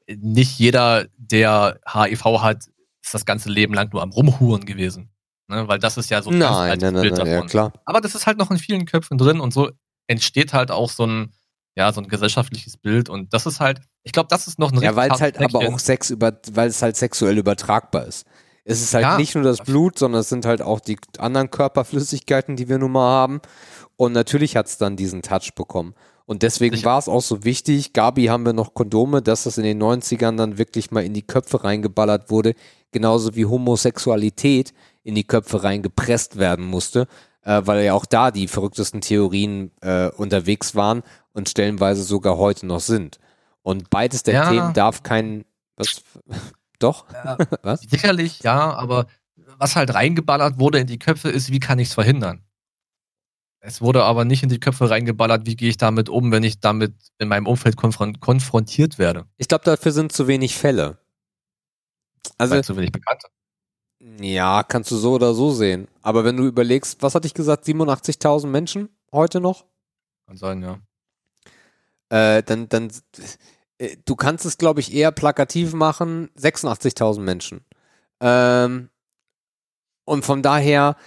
Nicht 0.07 0.59
jeder, 0.59 1.07
der 1.17 1.79
HIV 1.91 2.25
hat, 2.41 2.67
ist 3.01 3.13
das 3.13 3.25
ganze 3.25 3.49
Leben 3.49 3.73
lang 3.73 3.91
nur 3.91 4.03
am 4.03 4.11
Rumhuren 4.11 4.65
gewesen. 4.65 5.12
Ne? 5.53 5.67
Weil 5.67 5.79
das 5.79 5.97
ist 5.97 6.09
ja 6.09 6.21
so 6.21 6.29
ein 6.29 6.37
nein, 6.37 6.79
nein, 6.79 6.93
nein, 6.93 7.01
Bild 7.01 7.17
nein, 7.17 7.27
ja 7.27 7.33
davon. 7.33 7.47
klar. 7.49 7.73
Aber 7.85 8.01
das 8.01 8.15
ist 8.15 8.25
halt 8.27 8.37
noch 8.37 8.51
in 8.51 8.57
vielen 8.57 8.85
Köpfen 8.85 9.17
drin 9.17 9.39
und 9.39 9.53
so 9.53 9.69
entsteht 10.07 10.53
halt 10.53 10.71
auch 10.71 10.89
so 10.89 11.05
ein, 11.05 11.33
ja, 11.75 11.91
so 11.91 12.01
ein 12.01 12.07
gesellschaftliches 12.07 12.77
Bild 12.77 13.09
und 13.09 13.33
das 13.33 13.45
ist 13.45 13.59
halt, 13.59 13.79
ich 14.03 14.11
glaube, 14.11 14.27
das 14.29 14.47
ist 14.47 14.59
noch 14.59 14.71
ein 14.71 14.81
Ja, 14.81 14.95
weil 14.95 15.11
es 15.11 15.21
halt 15.21 15.39
aber 15.39 15.59
auch 15.59 15.79
Sex 15.79 16.09
über, 16.09 16.33
weil 16.51 16.67
es 16.69 16.81
halt 16.81 16.97
sexuell 16.97 17.37
übertragbar 17.37 18.05
ist. 18.05 18.25
Es 18.65 18.81
ist 18.81 18.93
halt 18.93 19.03
Ja. 19.03 19.17
nicht 19.17 19.35
nur 19.35 19.43
das 19.43 19.59
Blut, 19.59 19.97
sondern 19.99 20.21
es 20.21 20.29
sind 20.29 20.45
halt 20.45 20.61
auch 20.61 20.79
die 20.79 20.97
anderen 21.17 21.49
Körperflüssigkeiten, 21.51 22.55
die 22.55 22.69
wir 22.69 22.77
nun 22.77 22.91
mal 22.93 23.09
haben. 23.11 23.41
Und 23.97 24.13
natürlich 24.13 24.55
hat 24.55 24.67
es 24.67 24.77
dann 24.77 24.95
diesen 24.95 25.21
Touch 25.21 25.53
bekommen. 25.55 25.93
Und 26.25 26.41
deswegen 26.43 26.81
war 26.85 26.97
es 26.99 27.09
auch 27.09 27.21
so 27.21 27.43
wichtig. 27.43 27.91
Gabi 27.91 28.25
haben 28.27 28.45
wir 28.45 28.53
noch 28.53 28.73
Kondome, 28.73 29.21
dass 29.21 29.43
das 29.43 29.57
in 29.57 29.65
den 29.65 29.81
90ern 29.83 30.37
dann 30.37 30.57
wirklich 30.57 30.91
mal 30.91 31.03
in 31.03 31.13
die 31.13 31.21
Köpfe 31.27 31.63
reingeballert 31.65 32.29
wurde. 32.31 32.53
Genauso 32.93 33.35
wie 33.35 33.45
Homosexualität 33.45 34.73
in 35.03 35.15
die 35.15 35.23
Köpfe 35.25 35.63
reingepresst 35.63 36.37
werden 36.37 36.65
musste. 36.65 37.07
Äh, 37.45 37.61
weil 37.65 37.83
ja 37.83 37.93
auch 37.93 38.05
da 38.05 38.31
die 38.31 38.47
verrücktesten 38.47 39.01
Theorien 39.01 39.71
äh, 39.81 40.07
unterwegs 40.09 40.75
waren 40.75 41.03
und 41.33 41.49
stellenweise 41.49 42.03
sogar 42.03 42.37
heute 42.37 42.65
noch 42.65 42.79
sind. 42.79 43.19
Und 43.63 43.89
beides 43.89 44.23
der 44.23 44.33
Ja. 44.33 44.49
Themen 44.49 44.73
darf 44.73 45.03
kein. 45.03 45.43
Was? 45.75 46.03
Doch? 46.79 47.05
Ja, 47.11 47.37
Was? 47.63 47.81
sicherlich, 47.81 48.41
ja, 48.43 48.73
aber 48.73 49.07
was 49.57 49.75
halt 49.75 49.93
reingeballert 49.93 50.59
wurde 50.59 50.79
in 50.79 50.87
die 50.87 50.99
Köpfe 50.99 51.29
ist, 51.29 51.51
wie 51.51 51.59
kann 51.59 51.79
ich 51.79 51.89
es 51.89 51.93
verhindern? 51.93 52.43
Es 53.59 53.81
wurde 53.81 54.03
aber 54.03 54.25
nicht 54.25 54.43
in 54.43 54.49
die 54.49 54.59
Köpfe 54.59 54.89
reingeballert, 54.89 55.45
wie 55.45 55.55
gehe 55.55 55.69
ich 55.69 55.77
damit 55.77 56.09
um, 56.09 56.31
wenn 56.33 56.43
ich 56.43 56.59
damit 56.59 56.93
in 57.17 57.29
meinem 57.29 57.47
Umfeld 57.47 57.77
konfron 57.77 58.19
konfrontiert 58.19 58.99
werde. 58.99 59.25
Ich 59.37 59.47
glaube, 59.47 59.63
dafür 59.63 59.93
sind 59.93 60.11
zu 60.11 60.27
wenig 60.27 60.57
Fälle. 60.57 60.97
Also, 62.37 62.61
zu 62.61 62.75
wenig 62.75 62.91
bekannt. 62.91 63.23
Ja, 64.19 64.63
kannst 64.63 64.91
du 64.91 64.97
so 64.97 65.13
oder 65.13 65.33
so 65.33 65.51
sehen. 65.51 65.87
Aber 66.01 66.25
wenn 66.25 66.37
du 66.37 66.45
überlegst, 66.45 67.01
was 67.01 67.15
hatte 67.15 67.27
ich 67.27 67.33
gesagt, 67.33 67.65
87.000 67.65 68.47
Menschen 68.47 68.89
heute 69.11 69.39
noch? 69.39 69.65
Kann 70.27 70.37
sein, 70.37 70.61
ja. 70.61 70.79
Äh, 72.09 72.43
dann, 72.43 72.67
dann, 72.69 72.91
äh, 73.77 73.95
du 74.03 74.15
kannst 74.15 74.45
es, 74.45 74.57
glaube 74.57 74.81
ich, 74.81 74.93
eher 74.93 75.11
plakativ 75.11 75.73
machen, 75.73 76.29
86.000 76.37 77.21
Menschen. 77.21 77.65
Ähm, 78.19 78.89
und 80.05 80.25
von 80.25 80.41
daher, 80.41 80.97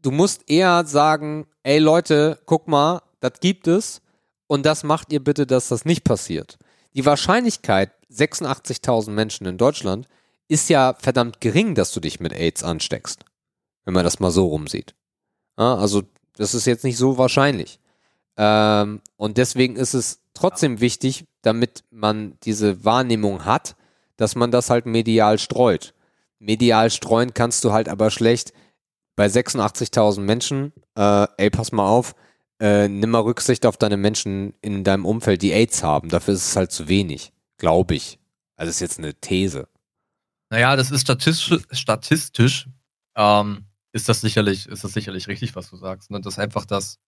du 0.00 0.12
musst 0.12 0.48
eher 0.48 0.84
sagen, 0.86 1.46
ey 1.64 1.78
Leute, 1.78 2.40
guck 2.46 2.68
mal, 2.68 3.02
das 3.20 3.40
gibt 3.40 3.66
es 3.66 4.02
und 4.46 4.64
das 4.64 4.84
macht 4.84 5.12
ihr 5.12 5.22
bitte, 5.22 5.46
dass 5.46 5.68
das 5.68 5.84
nicht 5.84 6.04
passiert. 6.04 6.58
Die 6.94 7.04
Wahrscheinlichkeit, 7.04 7.92
86.000 8.10 9.10
Menschen 9.10 9.46
in 9.46 9.58
Deutschland, 9.58 10.06
ist 10.48 10.68
ja 10.68 10.94
verdammt 10.98 11.40
gering, 11.40 11.74
dass 11.74 11.92
du 11.92 12.00
dich 12.00 12.20
mit 12.20 12.32
AIDS 12.32 12.62
ansteckst. 12.62 13.24
Wenn 13.84 13.94
man 13.94 14.04
das 14.04 14.20
mal 14.20 14.30
so 14.30 14.46
rumsieht. 14.46 14.94
Ja, 15.58 15.76
also, 15.76 16.02
das 16.36 16.54
ist 16.54 16.66
jetzt 16.66 16.84
nicht 16.84 16.96
so 16.96 17.18
wahrscheinlich. 17.18 17.78
Ähm, 18.36 19.00
und 19.16 19.38
deswegen 19.38 19.76
ist 19.76 19.94
es 19.94 20.20
trotzdem 20.34 20.80
wichtig, 20.80 21.24
damit 21.42 21.84
man 21.90 22.36
diese 22.42 22.84
Wahrnehmung 22.84 23.44
hat, 23.44 23.76
dass 24.16 24.34
man 24.34 24.50
das 24.50 24.70
halt 24.70 24.86
medial 24.86 25.38
streut. 25.38 25.94
Medial 26.38 26.90
streuen 26.90 27.32
kannst 27.32 27.64
du 27.64 27.72
halt 27.72 27.88
aber 27.88 28.10
schlecht 28.10 28.52
bei 29.14 29.26
86.000 29.26 30.20
Menschen, 30.20 30.72
äh, 30.96 31.26
ey, 31.38 31.50
pass 31.50 31.72
mal 31.72 31.86
auf, 31.86 32.14
äh, 32.60 32.88
nimm 32.88 33.10
mal 33.10 33.20
Rücksicht 33.20 33.66
auf 33.66 33.76
deine 33.76 33.96
Menschen 33.96 34.54
in 34.60 34.84
deinem 34.84 35.06
Umfeld, 35.06 35.42
die 35.42 35.52
AIDS 35.52 35.82
haben. 35.82 36.10
Dafür 36.10 36.34
ist 36.34 36.48
es 36.48 36.56
halt 36.56 36.70
zu 36.70 36.88
wenig, 36.88 37.32
glaube 37.58 37.94
ich. 37.94 38.18
Also 38.56 38.70
ist 38.70 38.80
jetzt 38.80 38.98
eine 38.98 39.14
These. 39.14 39.68
Naja, 40.50 40.76
das 40.76 40.90
ist 40.90 41.02
statistisch, 41.02 41.62
statistisch 41.72 42.68
ähm, 43.16 43.66
ist 43.92 44.08
das 44.08 44.20
sicherlich, 44.20 44.66
ist 44.66 44.84
das 44.84 44.92
sicherlich 44.92 45.26
richtig, 45.28 45.56
was 45.56 45.70
du 45.70 45.76
sagst. 45.76 46.10
Ne? 46.10 46.20
Dass 46.20 46.38
einfach 46.38 46.66
das, 46.66 46.98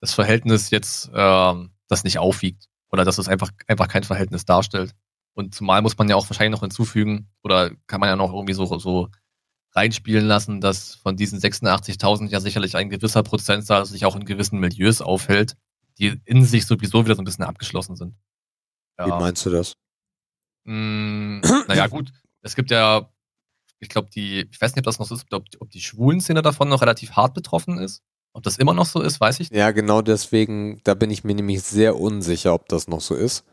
das 0.00 0.14
Verhältnis 0.14 0.70
jetzt 0.70 1.10
ähm, 1.14 1.70
das 1.88 2.04
nicht 2.04 2.18
aufwiegt. 2.18 2.68
Oder 2.90 3.04
dass 3.04 3.18
es 3.18 3.28
einfach, 3.28 3.50
einfach 3.66 3.88
kein 3.88 4.04
Verhältnis 4.04 4.44
darstellt. 4.44 4.94
Und 5.32 5.54
zumal 5.54 5.82
muss 5.82 5.98
man 5.98 6.08
ja 6.08 6.14
auch 6.14 6.28
wahrscheinlich 6.30 6.56
noch 6.56 6.62
hinzufügen, 6.62 7.28
oder 7.42 7.70
kann 7.88 7.98
man 7.98 8.08
ja 8.08 8.14
noch 8.14 8.32
irgendwie 8.32 8.54
so, 8.54 8.78
so 8.78 9.08
reinspielen 9.72 10.26
lassen, 10.26 10.60
dass 10.60 10.94
von 10.94 11.16
diesen 11.16 11.40
86.000 11.40 12.28
ja 12.28 12.38
sicherlich 12.38 12.76
ein 12.76 12.90
gewisser 12.90 13.24
Prozentzahl 13.24 13.84
sich 13.84 14.06
auch 14.06 14.14
in 14.14 14.24
gewissen 14.24 14.60
Milieus 14.60 15.00
aufhält, 15.00 15.56
die 15.98 16.20
in 16.24 16.44
sich 16.44 16.66
sowieso 16.66 17.04
wieder 17.04 17.16
so 17.16 17.22
ein 17.22 17.24
bisschen 17.24 17.44
abgeschlossen 17.44 17.96
sind. 17.96 18.14
Wie 18.96 19.08
meinst 19.08 19.44
du 19.44 19.50
das? 19.50 19.74
Mm, 20.64 21.40
naja, 21.66 21.88
gut. 21.88 22.12
Es 22.44 22.54
gibt 22.54 22.70
ja, 22.70 23.08
ich 23.80 23.88
glaube, 23.88 24.08
die, 24.14 24.46
ich 24.50 24.60
weiß 24.60 24.74
nicht, 24.74 24.80
ob 24.80 24.84
das 24.84 24.98
noch 24.98 25.06
so 25.06 25.14
ist, 25.14 25.32
ob, 25.32 25.44
ob 25.58 25.70
die 25.70 25.80
schwulen 25.80 26.20
Szene 26.20 26.42
davon 26.42 26.68
noch 26.68 26.82
relativ 26.82 27.12
hart 27.12 27.34
betroffen 27.34 27.78
ist. 27.78 28.02
Ob 28.34 28.42
das 28.42 28.58
immer 28.58 28.74
noch 28.74 28.86
so 28.86 29.00
ist, 29.00 29.20
weiß 29.20 29.40
ich 29.40 29.50
nicht. 29.50 29.58
Ja, 29.58 29.70
genau 29.70 30.02
deswegen, 30.02 30.80
da 30.84 30.94
bin 30.94 31.10
ich 31.10 31.24
mir 31.24 31.34
nämlich 31.34 31.62
sehr 31.62 31.98
unsicher, 31.98 32.52
ob 32.52 32.68
das 32.68 32.86
noch 32.88 33.00
so 33.00 33.14
ist. 33.14 33.44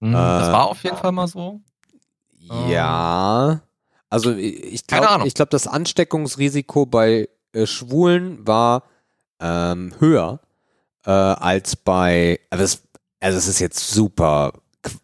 Mhm, 0.00 0.12
das 0.12 0.52
war 0.52 0.66
auf 0.66 0.82
jeden 0.82 0.96
Fall 0.96 1.12
mal 1.12 1.28
so. 1.28 1.60
Ja. 2.68 3.62
Also 4.10 4.32
ich 4.32 4.86
glaube, 4.86 5.26
ich 5.26 5.34
glaube, 5.34 5.50
das 5.50 5.66
Ansteckungsrisiko 5.66 6.84
bei 6.86 7.28
äh, 7.52 7.66
Schwulen 7.66 8.46
war 8.46 8.84
ähm, 9.40 9.94
höher 9.98 10.40
äh, 11.06 11.10
als 11.10 11.76
bei. 11.76 12.40
Also 12.50 12.64
es, 12.64 12.82
also 13.20 13.38
es 13.38 13.48
ist 13.48 13.60
jetzt 13.60 13.90
super, 13.90 14.52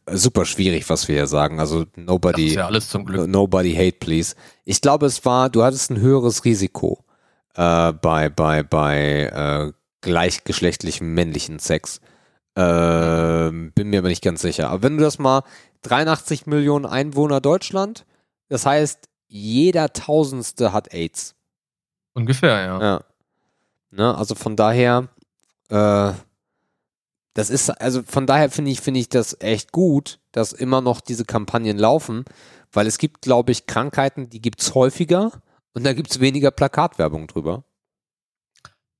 super 0.06 0.44
schwierig, 0.44 0.88
was 0.88 1.08
wir 1.08 1.16
hier 1.16 1.26
sagen. 1.26 1.60
Also 1.60 1.86
nobody, 1.96 2.54
ja 2.54 2.70
nobody 2.70 3.74
hate, 3.74 3.98
please. 3.98 4.34
Ich 4.64 4.80
glaube, 4.80 5.06
es 5.06 5.24
war, 5.24 5.50
du 5.50 5.62
hattest 5.62 5.90
ein 5.90 6.00
höheres 6.00 6.44
Risiko 6.44 7.04
äh, 7.54 7.92
bei 7.92 8.28
bei 8.28 8.62
bei 8.62 9.72
äh, 9.72 9.72
gleichgeschlechtlichem 10.00 11.12
männlichen 11.14 11.58
Sex. 11.58 12.00
Ähm, 12.56 13.72
bin 13.74 13.90
mir 13.90 14.00
aber 14.00 14.08
nicht 14.08 14.24
ganz 14.24 14.42
sicher. 14.42 14.70
Aber 14.70 14.82
wenn 14.82 14.96
du 14.96 15.02
das 15.02 15.18
mal 15.18 15.42
83 15.82 16.46
Millionen 16.46 16.86
Einwohner 16.86 17.40
Deutschland, 17.40 18.04
das 18.48 18.66
heißt, 18.66 19.08
jeder 19.28 19.92
Tausendste 19.92 20.72
hat 20.72 20.92
AIDS. 20.92 21.36
Ungefähr, 22.14 22.64
ja. 22.64 22.82
Ja. 22.82 23.00
Ne, 23.92 24.16
also 24.16 24.34
von 24.34 24.56
daher, 24.56 25.08
äh, 25.68 26.12
das 27.40 27.48
ist, 27.48 27.70
also 27.70 28.02
von 28.02 28.26
daher 28.26 28.50
finde 28.50 28.70
ich, 28.70 28.82
finde 28.82 29.00
ich 29.00 29.08
das 29.08 29.34
echt 29.40 29.72
gut, 29.72 30.20
dass 30.30 30.52
immer 30.52 30.82
noch 30.82 31.00
diese 31.00 31.24
Kampagnen 31.24 31.78
laufen, 31.78 32.26
weil 32.70 32.86
es 32.86 32.98
gibt, 32.98 33.22
glaube 33.22 33.50
ich, 33.50 33.64
Krankheiten, 33.64 34.28
die 34.28 34.42
gibt 34.42 34.60
es 34.60 34.74
häufiger 34.74 35.40
und 35.72 35.86
da 35.86 35.94
gibt 35.94 36.10
es 36.10 36.20
weniger 36.20 36.50
Plakatwerbung 36.50 37.28
drüber. 37.28 37.64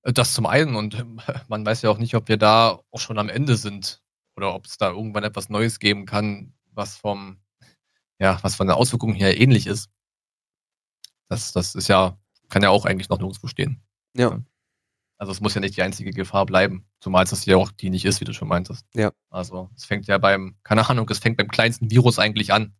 Das 0.05 0.33
zum 0.33 0.47
einen 0.47 0.75
und 0.75 1.05
man 1.49 1.67
weiß 1.67 1.83
ja 1.83 1.91
auch 1.91 1.99
nicht, 1.99 2.15
ob 2.15 2.29
wir 2.29 2.39
da 2.39 2.81
auch 2.91 2.99
schon 2.99 3.19
am 3.19 3.29
Ende 3.29 3.57
sind 3.57 4.03
oder 4.37 4.55
ob 4.55 4.65
es 4.65 4.79
da 4.79 4.89
irgendwann 4.89 5.25
etwas 5.25 5.51
Neues 5.51 5.79
geben 5.79 6.07
kann, 6.07 6.55
was 6.73 6.97
vom 6.97 7.43
ja, 8.19 8.39
was 8.41 8.55
von 8.55 8.69
der 8.69 8.79
Auswirkung 8.79 9.12
her 9.12 9.39
ähnlich 9.39 9.67
ist. 9.67 9.91
Das, 11.29 11.53
das 11.53 11.75
ist 11.75 11.89
ja, 11.89 12.19
kann 12.49 12.62
ja 12.62 12.71
auch 12.71 12.87
eigentlich 12.87 13.11
noch 13.11 13.19
nirgendwo 13.19 13.49
stehen. 13.49 13.83
Ja. 14.17 14.41
Also 15.20 15.32
es 15.32 15.42
muss 15.42 15.55
ja 15.55 15.60
nicht 15.60 15.76
die 15.76 15.82
einzige 15.82 16.12
Gefahr 16.12 16.47
bleiben, 16.47 16.86
zumal 16.98 17.24
es 17.24 17.30
das 17.30 17.44
ja 17.44 17.59
auch 17.59 17.70
die 17.70 17.90
nicht 17.90 18.06
ist, 18.06 18.22
wie 18.22 18.24
du 18.24 18.32
schon 18.32 18.48
meintest. 18.48 18.86
Ja. 18.94 19.10
Also 19.28 19.68
es 19.76 19.84
fängt 19.84 20.06
ja 20.06 20.16
beim, 20.16 20.55
keine 20.64 20.88
Ahnung, 20.88 21.06
es 21.10 21.18
fängt 21.18 21.36
beim 21.36 21.48
kleinsten 21.48 21.90
Virus 21.90 22.18
eigentlich 22.18 22.55
an. 22.55 22.72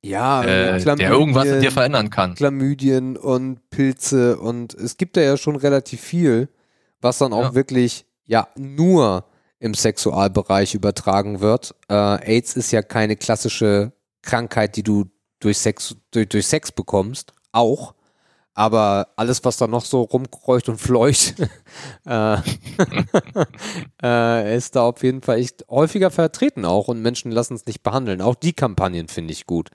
Ja, 0.00 0.44
äh, 0.44 0.80
der 0.80 1.10
irgendwas 1.10 1.46
in 1.46 1.60
dir 1.60 1.72
verändern 1.72 2.08
kann. 2.08 2.36
Chlamydien 2.36 3.16
und 3.16 3.68
Pilze 3.70 4.38
und 4.38 4.72
es 4.72 4.98
gibt 4.98 5.16
da 5.16 5.20
ja 5.20 5.36
schon 5.36 5.56
relativ 5.56 6.00
viel, 6.00 6.48
was 7.00 7.18
dann 7.18 7.32
auch 7.32 7.42
ja. 7.42 7.54
wirklich 7.56 8.06
ja 8.24 8.46
nur 8.56 9.24
im 9.58 9.74
Sexualbereich 9.74 10.76
übertragen 10.76 11.40
wird. 11.40 11.74
Äh, 11.88 11.94
AIDS 11.94 12.54
ist 12.54 12.70
ja 12.70 12.82
keine 12.82 13.16
klassische 13.16 13.92
Krankheit, 14.22 14.76
die 14.76 14.84
du 14.84 15.06
durch 15.40 15.58
Sex, 15.58 15.96
durch, 16.12 16.28
durch 16.28 16.46
Sex 16.46 16.70
bekommst, 16.70 17.32
auch. 17.50 17.94
Aber 18.60 19.08
alles, 19.16 19.42
was 19.42 19.56
da 19.56 19.66
noch 19.66 19.86
so 19.86 20.02
rumkreucht 20.02 20.68
und 20.68 20.78
fleucht, 20.78 21.34
äh, 22.04 22.36
äh, 24.02 24.54
ist 24.54 24.76
da 24.76 24.82
auf 24.82 25.02
jeden 25.02 25.22
Fall 25.22 25.38
echt 25.38 25.64
häufiger 25.70 26.10
vertreten 26.10 26.66
auch 26.66 26.88
und 26.88 27.00
Menschen 27.00 27.32
lassen 27.32 27.54
es 27.54 27.64
nicht 27.64 27.82
behandeln. 27.82 28.20
Auch 28.20 28.34
die 28.34 28.52
Kampagnen 28.52 29.08
finde 29.08 29.32
ich 29.32 29.46
gut. 29.46 29.70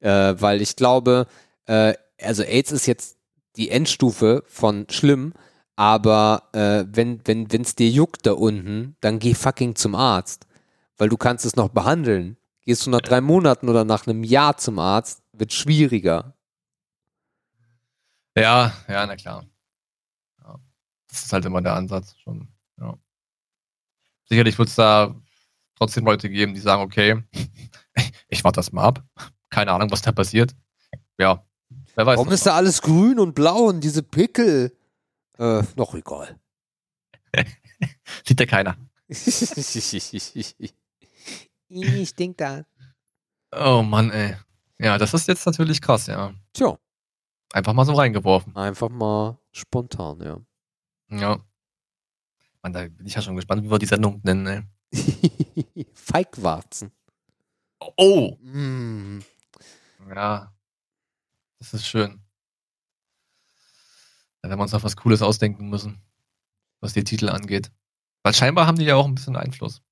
Äh, 0.00 0.34
weil 0.38 0.62
ich 0.62 0.76
glaube, 0.76 1.26
äh, 1.66 1.92
also 2.22 2.42
AIDS 2.42 2.72
ist 2.72 2.86
jetzt 2.86 3.18
die 3.56 3.68
Endstufe 3.68 4.44
von 4.46 4.86
schlimm, 4.88 5.34
aber 5.76 6.44
äh, 6.54 6.86
wenn 6.90 7.20
wenn 7.26 7.60
es 7.60 7.74
dir 7.74 7.90
juckt 7.90 8.24
da 8.24 8.32
unten, 8.32 8.96
dann 9.02 9.18
geh 9.18 9.34
fucking 9.34 9.74
zum 9.74 9.94
Arzt, 9.94 10.46
weil 10.96 11.10
du 11.10 11.18
kannst 11.18 11.44
es 11.44 11.56
noch 11.56 11.68
behandeln. 11.68 12.38
Gehst 12.62 12.86
du 12.86 12.90
nach 12.90 13.02
drei 13.02 13.20
Monaten 13.20 13.68
oder 13.68 13.84
nach 13.84 14.06
einem 14.06 14.24
Jahr 14.24 14.56
zum 14.56 14.78
Arzt, 14.78 15.20
wird 15.34 15.52
schwieriger. 15.52 16.34
Ja, 18.36 18.72
ja, 18.88 19.06
na 19.06 19.16
klar. 19.16 19.44
Ja. 20.42 20.58
Das 21.08 21.24
ist 21.24 21.32
halt 21.32 21.44
immer 21.44 21.60
der 21.60 21.74
Ansatz 21.74 22.16
schon. 22.18 22.48
Ja. 22.78 22.98
Sicherlich 24.28 24.58
wird 24.58 24.68
es 24.68 24.74
da 24.74 25.14
trotzdem 25.76 26.04
Leute 26.04 26.30
geben, 26.30 26.54
die 26.54 26.60
sagen, 26.60 26.82
okay, 26.82 27.22
ich 28.28 28.42
warte 28.44 28.56
das 28.56 28.72
mal 28.72 28.84
ab. 28.84 29.04
Keine 29.50 29.72
Ahnung, 29.72 29.90
was 29.90 30.02
da 30.02 30.12
passiert. 30.12 30.54
Ja, 31.18 31.44
wer 31.94 32.06
weiß. 32.06 32.16
Warum 32.18 32.32
ist 32.32 32.46
da 32.46 32.54
alles 32.54 32.80
grün 32.80 33.18
und 33.18 33.34
blau 33.34 33.64
und 33.64 33.80
diese 33.80 34.02
Pickel? 34.02 34.76
Äh, 35.38 35.62
noch 35.76 35.94
egal. 35.94 36.38
Sieht 38.26 38.40
ja 38.40 38.46
keiner. 38.46 38.76
Ich 41.74 42.14
denk 42.14 42.36
da. 42.36 42.66
Oh 43.50 43.82
Mann, 43.82 44.10
ey. 44.10 44.36
Ja, 44.78 44.98
das 44.98 45.14
ist 45.14 45.26
jetzt 45.26 45.46
natürlich 45.46 45.80
krass, 45.80 46.06
ja. 46.06 46.34
Tja. 46.52 46.78
Einfach 47.52 47.72
mal 47.72 47.84
so 47.84 47.92
reingeworfen. 47.94 48.56
Einfach 48.56 48.88
mal 48.88 49.38
spontan, 49.52 50.20
ja. 50.20 50.40
Ja. 51.10 51.40
Mann, 52.62 52.72
da 52.72 52.88
bin 52.88 53.06
ich 53.06 53.14
ja 53.14 53.22
schon 53.22 53.36
gespannt, 53.36 53.62
wie 53.62 53.70
wir 53.70 53.78
die 53.78 53.86
Sendung 53.86 54.20
nennen, 54.24 54.46
ey. 54.46 54.62
Feigwarzen. 55.94 56.92
Oh! 57.96 58.36
Mm. 58.40 59.20
Ja. 60.08 60.52
Das 61.58 61.74
ist 61.74 61.86
schön. 61.86 62.20
Da 64.40 64.48
werden 64.48 64.58
wir 64.58 64.62
uns 64.62 64.72
noch 64.72 64.82
was 64.82 64.96
Cooles 64.96 65.22
ausdenken 65.22 65.68
müssen, 65.68 66.02
was 66.80 66.92
die 66.92 67.04
Titel 67.04 67.28
angeht. 67.28 67.70
Weil 68.22 68.34
scheinbar 68.34 68.66
haben 68.66 68.78
die 68.78 68.84
ja 68.84 68.96
auch 68.96 69.06
ein 69.06 69.14
bisschen 69.14 69.36
Einfluss 69.36 69.82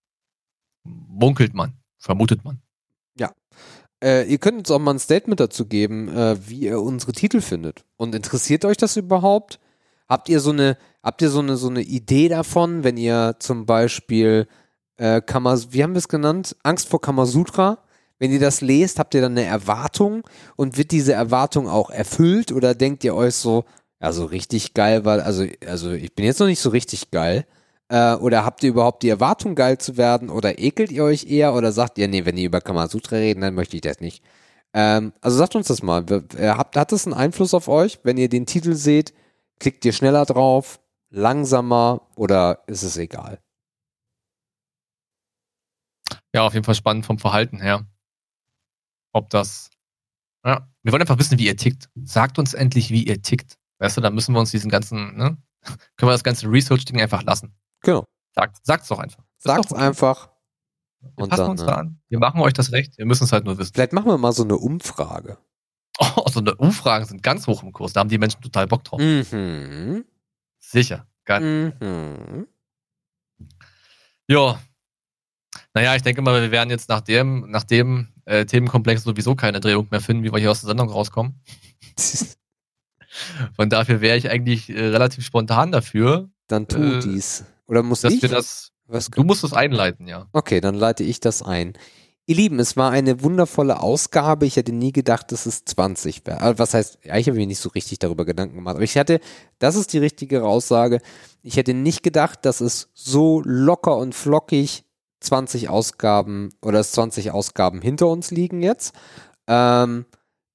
munkelt 0.85 1.55
man, 1.55 1.79
vermutet 1.99 2.45
man. 2.45 2.63
Äh, 4.03 4.25
ihr 4.25 4.39
könnt 4.39 4.59
uns 4.59 4.71
auch 4.71 4.79
mal 4.79 4.95
ein 4.95 4.99
Statement 4.99 5.41
dazu 5.41 5.67
geben, 5.67 6.09
äh, 6.09 6.37
wie 6.49 6.61
ihr 6.61 6.81
unsere 6.81 7.13
Titel 7.13 7.41
findet. 7.41 7.85
Und 7.97 8.15
interessiert 8.15 8.65
euch 8.65 8.77
das 8.77 8.97
überhaupt? 8.97 9.61
Habt 10.09 10.29
ihr 10.29 10.41
so 10.41 10.51
eine, 10.51 10.77
habt 11.03 11.23
ihr 11.23 11.31
so 11.31 11.41
eine, 11.41 11.57
so 11.57 11.69
eine 11.69 11.83
Idee 11.83 12.29
davon, 12.29 12.83
wenn 12.83 12.97
ihr 12.97 13.37
zum 13.39 13.67
Beispiel 13.67 14.49
äh, 14.97 15.21
Kamas, 15.21 15.73
wie 15.73 15.83
haben 15.83 15.93
wir 15.93 15.99
es 15.99 16.09
genannt? 16.09 16.57
Angst 16.63 16.89
vor 16.89 17.01
Kamasutra? 17.01 17.79
Wenn 18.19 18.33
ihr 18.33 18.41
das 18.41 18.61
lest, 18.61 18.99
habt 18.99 19.15
ihr 19.15 19.23
dann 19.23 19.33
eine 19.33 19.45
Erwartung 19.45 20.25
und 20.57 20.77
wird 20.77 20.91
diese 20.91 21.15
Erwartung 21.15 21.69
auch 21.69 21.91
erfüllt 21.91 22.53
oder 22.53 22.75
denkt 22.75 23.03
ihr 23.05 23.15
euch 23.15 23.35
so, 23.35 23.65
ja, 24.01 24.13
so 24.13 24.27
richtig 24.27 24.75
geil 24.75 25.05
weil, 25.05 25.21
also, 25.21 25.45
also 25.67 25.93
ich 25.93 26.15
bin 26.15 26.27
jetzt 26.27 26.39
noch 26.39 26.47
nicht 26.47 26.61
so 26.61 26.71
richtig 26.71 27.11
geil, 27.11 27.47
äh, 27.91 28.15
oder 28.15 28.45
habt 28.45 28.63
ihr 28.63 28.71
überhaupt 28.71 29.03
die 29.03 29.09
Erwartung, 29.09 29.57
geil 29.57 29.79
zu 29.79 29.97
werden? 29.97 30.31
Oder 30.31 30.61
ekelt 30.61 30.93
ihr 30.93 31.03
euch 31.03 31.27
eher? 31.27 31.55
Oder 31.55 31.73
sagt 31.73 31.99
ihr, 31.99 32.07
nee, 32.07 32.25
wenn 32.25 32.37
ihr 32.37 32.47
über 32.47 32.61
Kamasutra 32.61 33.17
reden, 33.17 33.41
dann 33.41 33.55
möchte 33.55 33.77
ich 33.77 33.83
das 33.83 34.01
nicht. 34.01 34.23
Ähm, 34.73 35.13
also 35.21 35.37
sagt 35.37 35.57
uns 35.57 35.67
das 35.67 35.83
mal. 35.83 36.07
Habt, 36.39 36.77
hat 36.77 36.93
das 36.93 37.07
einen 37.07 37.15
Einfluss 37.15 37.53
auf 37.53 37.67
euch? 37.67 37.99
Wenn 38.05 38.17
ihr 38.17 38.29
den 38.29 38.47
Titel 38.47 38.75
seht, 38.75 39.13
klickt 39.59 39.85
ihr 39.85 39.93
schneller 39.93 40.25
drauf, 40.25 40.81
langsamer 41.11 42.03
oder 42.15 42.63
ist 42.69 42.85
es 42.85 42.97
egal? 42.97 43.41
Ja, 46.33 46.47
auf 46.47 46.55
jeden 46.55 46.65
Fall 46.65 46.77
spannend 46.77 47.07
vom 47.07 47.19
Verhalten 47.19 47.61
her. 47.61 47.87
Ob 49.13 49.31
das. 49.31 49.71
Ja, 50.47 50.69
wir 50.85 50.93
wollen 50.93 51.03
einfach 51.03 51.19
wissen, 51.19 51.41
wie 51.41 51.47
ihr 51.47 51.57
tickt. 51.57 51.89
Sagt 52.05 52.39
uns 52.39 52.55
endlich, 52.55 52.91
wie 52.91 53.03
ihr 53.03 53.21
tickt. 53.21 53.57
Weißt 53.81 53.97
du, 53.97 54.01
da 54.01 54.11
müssen 54.11 54.33
wir 54.33 54.39
uns 54.39 54.53
diesen 54.53 54.71
ganzen, 54.71 55.17
ne? 55.17 55.37
Können 55.97 56.09
wir 56.09 56.13
das 56.13 56.23
ganze 56.23 56.47
Research-Ding 56.47 57.01
einfach 57.01 57.25
lassen. 57.25 57.53
Genau. 57.83 58.05
Sagt, 58.35 58.59
sagt's 58.65 58.89
doch 58.89 58.99
einfach. 58.99 59.25
Sagt's 59.39 59.69
doch 59.69 59.77
einfach. 59.79 60.31
Wir 61.01 61.25
und 61.25 61.31
passen 61.31 61.41
dann, 61.43 61.51
uns 61.51 61.65
da 61.65 61.75
an. 61.77 62.01
Wir 62.09 62.19
machen 62.19 62.41
euch 62.41 62.53
das 62.53 62.73
recht. 62.73 62.99
Wir 62.99 63.07
müssen 63.07 63.25
es 63.25 63.33
halt 63.33 63.45
nur 63.45 63.57
wissen. 63.59 63.73
Vielleicht 63.73 63.93
machen 63.93 64.07
wir 64.07 64.19
mal 64.19 64.33
so 64.33 64.43
eine 64.45 64.57
Umfrage. 64.57 65.39
Oh, 66.17 66.25
so 66.31 66.41
eine 66.41 66.55
Umfragen 66.55 67.05
sind 67.05 67.23
ganz 67.23 67.47
hoch 67.47 67.63
im 67.63 67.73
Kurs. 67.73 67.93
Da 67.93 68.01
haben 68.01 68.09
die 68.09 68.17
Menschen 68.17 68.41
total 68.41 68.67
Bock 68.67 68.85
drauf. 68.85 68.99
Mhm. 69.01 70.07
Sicher. 70.59 71.07
Geil. 71.27 71.75
Mhm. 71.79 72.47
Ja. 74.27 74.59
Naja, 75.75 75.97
ich 75.97 76.03
denke 76.03 76.23
mal, 76.23 76.41
wir 76.41 76.51
werden 76.51 76.71
jetzt 76.71 76.89
nach 76.89 77.03
dem, 77.03 77.51
nach 77.51 77.65
dem 77.65 78.09
äh, 78.25 78.47
Themenkomplex 78.47 79.03
sowieso 79.03 79.35
keine 79.35 79.61
Drehung 79.61 79.89
mehr 79.91 80.01
finden, 80.01 80.25
wie 80.25 80.33
wir 80.33 80.39
hier 80.39 80.51
aus 80.51 80.63
der 80.63 80.69
Sendung 80.69 80.89
rauskommen. 80.89 81.43
Von 83.57 83.69
dafür 83.69 84.01
wäre 84.01 84.17
ich 84.17 84.31
eigentlich 84.31 84.71
äh, 84.71 84.87
relativ 84.87 85.27
spontan 85.27 85.71
dafür. 85.71 86.31
Dann 86.47 86.67
tu 86.67 86.79
Äh, 86.79 87.01
dies. 87.01 87.45
Oder 87.71 87.83
muss 87.85 88.01
Dass 88.03 88.13
ich? 88.13 88.23
wir 88.23 88.29
das. 88.29 88.73
Was 88.87 89.07
Du 89.07 89.23
musst 89.23 89.45
es 89.45 89.53
einleiten, 89.53 90.09
ja. 90.09 90.27
Okay, 90.33 90.61
dann 90.61 90.75
leite 90.75 91.05
ich 91.05 91.21
das 91.21 91.43
ein. 91.43 91.75
Ihr 92.27 92.35
Lieben, 92.35 92.59
es 92.59 92.77
war 92.77 92.91
eine 92.91 93.23
wundervolle 93.23 93.81
Ausgabe. 93.81 94.47
Ich 94.47 94.57
hätte 94.57 94.73
nie 94.73 94.91
gedacht, 94.93 95.31
dass 95.31 95.47
es 95.47 95.65
20 95.65 96.27
wäre. 96.27 96.41
Also, 96.41 96.59
Was 96.59 96.75
heißt, 96.75 96.99
ja, 97.05 97.17
ich 97.17 97.29
habe 97.29 97.39
mir 97.39 97.47
nicht 97.47 97.61
so 97.61 97.69
richtig 97.69 98.01
darüber 98.01 98.25
Gedanken 98.25 98.57
gemacht. 98.57 98.75
Aber 98.75 98.85
ich 98.85 98.99
hatte, 98.99 99.21
das 99.61 99.77
ist 99.77 99.93
die 99.93 99.99
richtige 99.99 100.43
Aussage. 100.45 101.01
Ich 101.43 101.57
hätte 101.57 101.73
nicht 101.73 102.03
gedacht, 102.03 102.45
dass 102.45 102.61
es 102.61 102.89
so 102.95 103.43
locker 103.45 103.97
und 103.97 104.15
flockig 104.17 104.85
20 105.21 105.69
Ausgaben 105.69 106.51
oder 106.63 106.81
es 106.81 106.91
20 106.93 107.31
Ausgaben 107.31 107.81
hinter 107.81 108.09
uns 108.09 108.33
liegen 108.33 108.63
jetzt. 108.63 108.93
Ähm, 109.47 110.05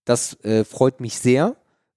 das 0.04 0.34
äh, 0.44 0.66
freut 0.66 1.00
mich 1.00 1.18
sehr. 1.20 1.56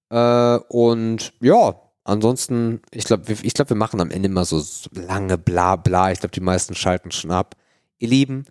Äh, 0.09 0.59
und 0.69 1.33
ja, 1.41 1.75
ansonsten, 2.03 2.81
ich 2.91 3.05
glaube, 3.05 3.27
wir, 3.27 3.43
ich 3.43 3.53
glaub, 3.53 3.69
wir 3.69 3.77
machen 3.77 4.01
am 4.01 4.11
Ende 4.11 4.27
immer 4.27 4.45
so 4.45 4.63
lange 4.91 5.37
bla 5.37 5.75
bla. 5.75 6.11
Ich 6.11 6.19
glaube, 6.19 6.33
die 6.33 6.41
meisten 6.41 6.75
schalten 6.75 7.11
schon 7.11 7.31
ab. 7.31 7.55
Ihr 7.97 8.09
Lieben, 8.09 8.45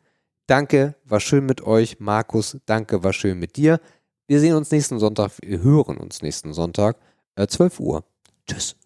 danke, 0.46 0.94
war 1.04 1.20
schön 1.20 1.46
mit 1.46 1.62
euch. 1.62 2.00
Markus, 2.00 2.58
danke, 2.66 3.02
war 3.02 3.12
schön 3.12 3.38
mit 3.38 3.56
dir. 3.56 3.80
Wir 4.26 4.40
sehen 4.40 4.54
uns 4.54 4.70
nächsten 4.70 4.98
Sonntag, 4.98 5.32
wir 5.40 5.62
hören 5.62 5.96
uns 5.96 6.22
nächsten 6.22 6.52
Sonntag, 6.52 6.98
äh, 7.36 7.46
12 7.46 7.80
Uhr. 7.80 8.04
Tschüss. 8.46 8.76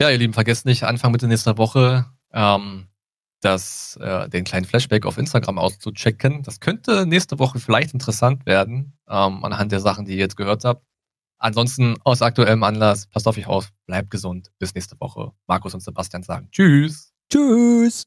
Ja, 0.00 0.10
ihr 0.10 0.18
Lieben, 0.18 0.34
vergesst 0.34 0.66
nicht, 0.66 0.84
Anfang 0.84 1.12
Mitte 1.12 1.26
nächster 1.26 1.58
Woche 1.58 2.06
ähm, 2.32 2.88
das, 3.40 3.96
äh, 4.00 4.28
den 4.28 4.44
kleinen 4.44 4.66
Flashback 4.66 5.06
auf 5.06 5.18
Instagram 5.18 5.58
auszuchecken. 5.58 6.42
Das 6.42 6.60
könnte 6.60 7.06
nächste 7.06 7.38
Woche 7.38 7.58
vielleicht 7.58 7.94
interessant 7.94 8.46
werden, 8.46 8.94
ähm, 9.08 9.44
anhand 9.44 9.72
der 9.72 9.80
Sachen, 9.80 10.04
die 10.04 10.12
ihr 10.12 10.18
jetzt 10.18 10.36
gehört 10.36 10.64
habt. 10.64 10.84
Ansonsten 11.38 11.96
aus 12.04 12.22
aktuellem 12.22 12.62
Anlass, 12.62 13.06
passt 13.08 13.28
auf 13.28 13.36
euch 13.36 13.46
auf, 13.46 13.70
bleibt 13.86 14.10
gesund. 14.10 14.50
Bis 14.58 14.74
nächste 14.74 14.98
Woche. 15.00 15.32
Markus 15.46 15.74
und 15.74 15.80
Sebastian 15.80 16.22
sagen 16.22 16.48
Tschüss. 16.50 17.12
Tschüss. 17.30 18.06